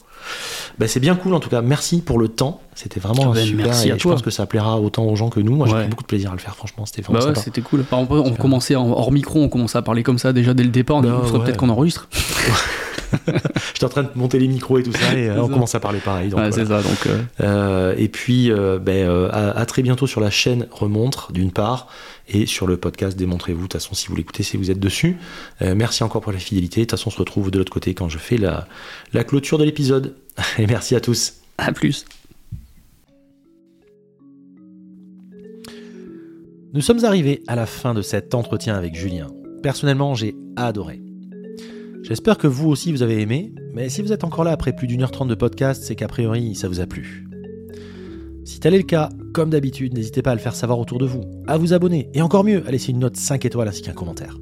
Bah, 0.78 0.88
c'est 0.88 1.00
bien 1.00 1.16
cool 1.16 1.34
en 1.34 1.40
tout 1.40 1.50
cas. 1.50 1.62
Merci 1.62 2.02
pour 2.02 2.20
le 2.20 2.28
temps. 2.28 2.60
C'était 2.76 3.00
vraiment 3.00 3.32
Ah 3.32 3.36
ben, 3.36 3.46
super. 3.46 3.66
merci 3.68 3.88
et 3.88 3.92
à 3.92 3.98
je 3.98 4.02
toi. 4.02 4.14
pense 4.14 4.22
que 4.22 4.30
ça 4.30 4.46
plaira 4.46 4.80
autant 4.80 5.06
aux 5.06 5.16
gens 5.16 5.30
que 5.30 5.40
nous. 5.40 5.56
Moi 5.56 5.68
j'ai 5.68 5.74
Ouais. 5.74 5.80
pris 5.82 5.90
beaucoup 5.90 6.04
de 6.04 6.08
plaisir 6.08 6.32
à 6.32 6.34
le 6.34 6.40
faire. 6.40 6.56
Franchement, 6.56 6.86
c'était 6.86 7.02
vraiment 7.02 7.20
Bah 7.20 7.30
ouais, 7.32 7.36
c'était 7.36 7.62
cool. 7.62 7.84
Par 7.84 8.00
exemple, 8.00 8.18
on 8.26 8.32
commençait 8.36 8.76
en- 8.76 8.90
hors 8.92 9.12
micro, 9.12 9.42
on 9.42 9.48
commençait 9.50 9.78
à 9.78 9.82
parler 9.82 10.04
comme 10.04 10.18
ça 10.20 10.34
déjà 10.34 10.54
dès 10.54 10.64
le 10.64 10.70
départ. 10.70 10.98
On 10.98 11.02
Bah 11.02 11.22
ouais. 11.32 11.40
peut-être 11.40 11.58
qu'on 11.58 11.70
enregistre. 11.70 12.10
J'étais 13.74 13.86
en 13.86 13.90
train 13.90 14.04
de 14.04 14.10
monter 14.16 14.40
les 14.40 14.48
micros 14.48 14.78
et 14.80 14.84
tout 14.84 14.92
ça 14.94 15.14
et 15.14 15.30
euh, 15.30 15.42
on 15.42 15.48
ça. 15.48 15.54
commence 15.54 15.76
à 15.76 15.80
parler 15.80 16.00
pareil. 16.00 16.30
Donc, 16.30 16.40
voilà. 16.40 16.52
ça. 16.52 16.82
Donc, 16.82 17.08
euh, 17.08 17.22
Euh, 17.42 17.96
et 17.98 18.08
puis, 18.08 18.52
euh, 18.52 18.80
ben, 18.80 19.08
euh, 19.08 19.30
à, 19.32 19.52
à 19.60 19.66
très 19.66 19.82
bientôt 19.82 20.08
sur 20.08 20.22
la 20.22 20.30
chaîne 20.30 20.68
Remontre, 20.72 21.32
d'une 21.32 21.52
part, 21.52 21.88
et 22.28 22.46
sur 22.46 22.66
le 22.68 22.78
podcast 22.78 23.18
Démontrez-vous. 23.18 23.60
De 23.64 23.68
toute 23.68 23.74
façon, 23.74 23.94
si 23.96 24.08
vous 24.08 24.16
l'écoutez, 24.16 24.44
si 24.44 24.58
vous 24.58 24.72
êtes 24.72 24.80
dessus. 24.80 25.18
Euh, 25.62 25.76
merci 25.76 26.04
encore 26.04 26.22
pour 26.22 26.32
la 26.32 26.40
fidélité. 26.40 26.82
De 26.82 26.86
toute 26.86 26.92
façon, 26.92 27.10
on 27.10 27.12
se 27.12 27.18
retrouve 27.20 27.52
de 27.52 27.58
l'autre 27.60 27.72
côté 27.72 27.94
quand 27.94 28.10
je 28.10 28.18
fais 28.18 28.38
la, 28.38 28.68
la 29.14 29.24
clôture 29.24 29.58
de 29.58 29.64
l'épisode. 29.64 30.16
Et 30.60 30.68
merci 30.68 30.96
à 30.96 31.02
tous. 31.02 31.36
à 31.58 31.72
plus. 31.72 32.06
Nous 36.74 36.82
sommes 36.82 37.06
arrivés 37.06 37.42
à 37.48 37.56
la 37.56 37.66
fin 37.66 37.94
de 37.94 38.02
cet 38.02 38.36
entretien 38.36 38.76
avec 38.76 38.96
Julien. 38.96 39.28
Personnellement, 39.64 40.14
j'ai 40.14 40.36
adoré. 40.58 41.00
J'espère 42.08 42.38
que 42.38 42.46
vous 42.46 42.70
aussi 42.70 42.92
vous 42.92 43.02
avez 43.02 43.20
aimé, 43.20 43.52
mais 43.74 43.90
si 43.90 44.04
vous 44.04 44.14
êtes 44.14 44.24
encore 44.24 44.44
là 44.44 44.52
après 44.52 44.76
plus 44.76 44.86
d'une 44.86 45.02
heure 45.02 45.10
trente 45.10 45.28
de 45.28 45.34
podcast, 45.34 45.82
c'est 45.84 45.96
qu'a 45.96 46.08
priori 46.08 46.54
ça 46.54 46.68
vous 46.68 46.80
a 46.80 46.86
plu. 46.86 47.26
Si 48.44 48.60
tel 48.60 48.76
est 48.76 48.78
le 48.78 48.84
cas, 48.84 49.10
comme 49.34 49.50
d'habitude, 49.50 49.96
n'hésitez 49.96 50.22
pas 50.22 50.30
à 50.30 50.36
le 50.36 50.40
faire 50.40 50.54
savoir 50.54 50.78
autour 50.78 51.00
de 51.00 51.08
vous, 51.08 51.24
à 51.48 51.58
vous 51.58 51.74
abonner 51.74 52.12
et 52.14 52.22
encore 52.22 52.44
mieux, 52.44 52.62
à 52.68 52.72
laisser 52.72 52.92
une 52.92 53.00
note 53.00 53.18
5 53.18 53.44
étoiles 53.46 53.68
ainsi 53.68 53.82
qu'un 53.82 53.94
commentaire. 53.94 54.38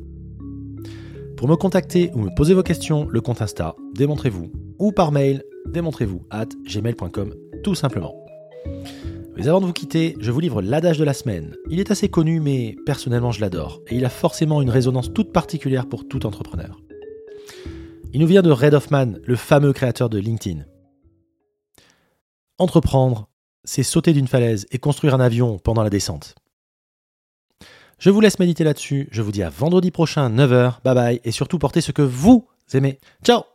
Pour 1.38 1.48
me 1.48 1.56
contacter 1.56 2.12
ou 2.14 2.20
me 2.20 2.36
poser 2.36 2.54
vos 2.54 2.64
questions, 2.64 3.08
le 3.10 3.22
compte 3.22 3.42
Insta, 3.42 3.78
démontrez-vous, 3.96 4.52
ou 4.78 4.92
par 4.92 5.14
mail, 5.14 5.42
démontrez-vous 5.66 6.26
at 6.32 6.50
gmail.com, 6.66 7.34
tout 7.64 7.76
simplement. 7.76 8.14
Mais 9.38 9.48
avant 9.48 9.62
de 9.62 9.68
vous 9.68 9.74
quitter, 9.74 10.18
je 10.20 10.32
vous 10.32 10.42
livre 10.42 10.62
l'adage 10.62 10.98
de 11.00 11.06
la 11.06 11.14
semaine. 11.14 11.56
Il 11.70 11.80
est 11.80 11.92
assez 11.92 12.10
connu, 12.10 12.42
mais 12.42 12.76
personnellement 12.86 13.32
je 13.32 13.40
l'adore, 13.40 13.82
et 13.88 13.96
il 13.96 14.04
a 14.04 14.10
forcément 14.10 14.62
une 14.62 14.70
résonance 14.70 15.14
toute 15.14 15.32
particulière 15.32 15.88
pour 15.88 16.06
tout 16.10 16.26
entrepreneur. 16.26 16.78
Il 18.14 18.22
nous 18.22 18.28
vient 18.28 18.44
de 18.44 18.52
Red 18.52 18.76
Hoffman, 18.76 19.14
le 19.24 19.36
fameux 19.36 19.74
créateur 19.74 20.08
de 20.08 20.20
LinkedIn. 20.20 20.66
Entreprendre, 22.60 23.28
c'est 23.64 23.82
sauter 23.82 24.14
d'une 24.14 24.28
falaise 24.28 24.68
et 24.70 24.78
construire 24.78 25.16
un 25.16 25.20
avion 25.20 25.58
pendant 25.58 25.82
la 25.82 25.90
descente. 25.90 26.36
Je 27.98 28.12
vous 28.12 28.22
laisse 28.22 28.38
méditer 28.38 28.64
là-dessus, 28.64 29.10
je 29.12 29.24
vous 29.24 29.32
dis 29.32 29.42
à 29.42 29.50
vendredi 29.50 29.90
prochain, 29.90 30.30
9h, 30.30 30.84
bye 30.84 30.94
bye, 30.94 31.22
et 31.24 31.32
surtout 31.32 31.58
portez 31.58 31.82
ce 31.82 31.92
que 31.92 32.04
vous 32.04 32.48
aimez. 32.74 33.00
Ciao 33.24 33.53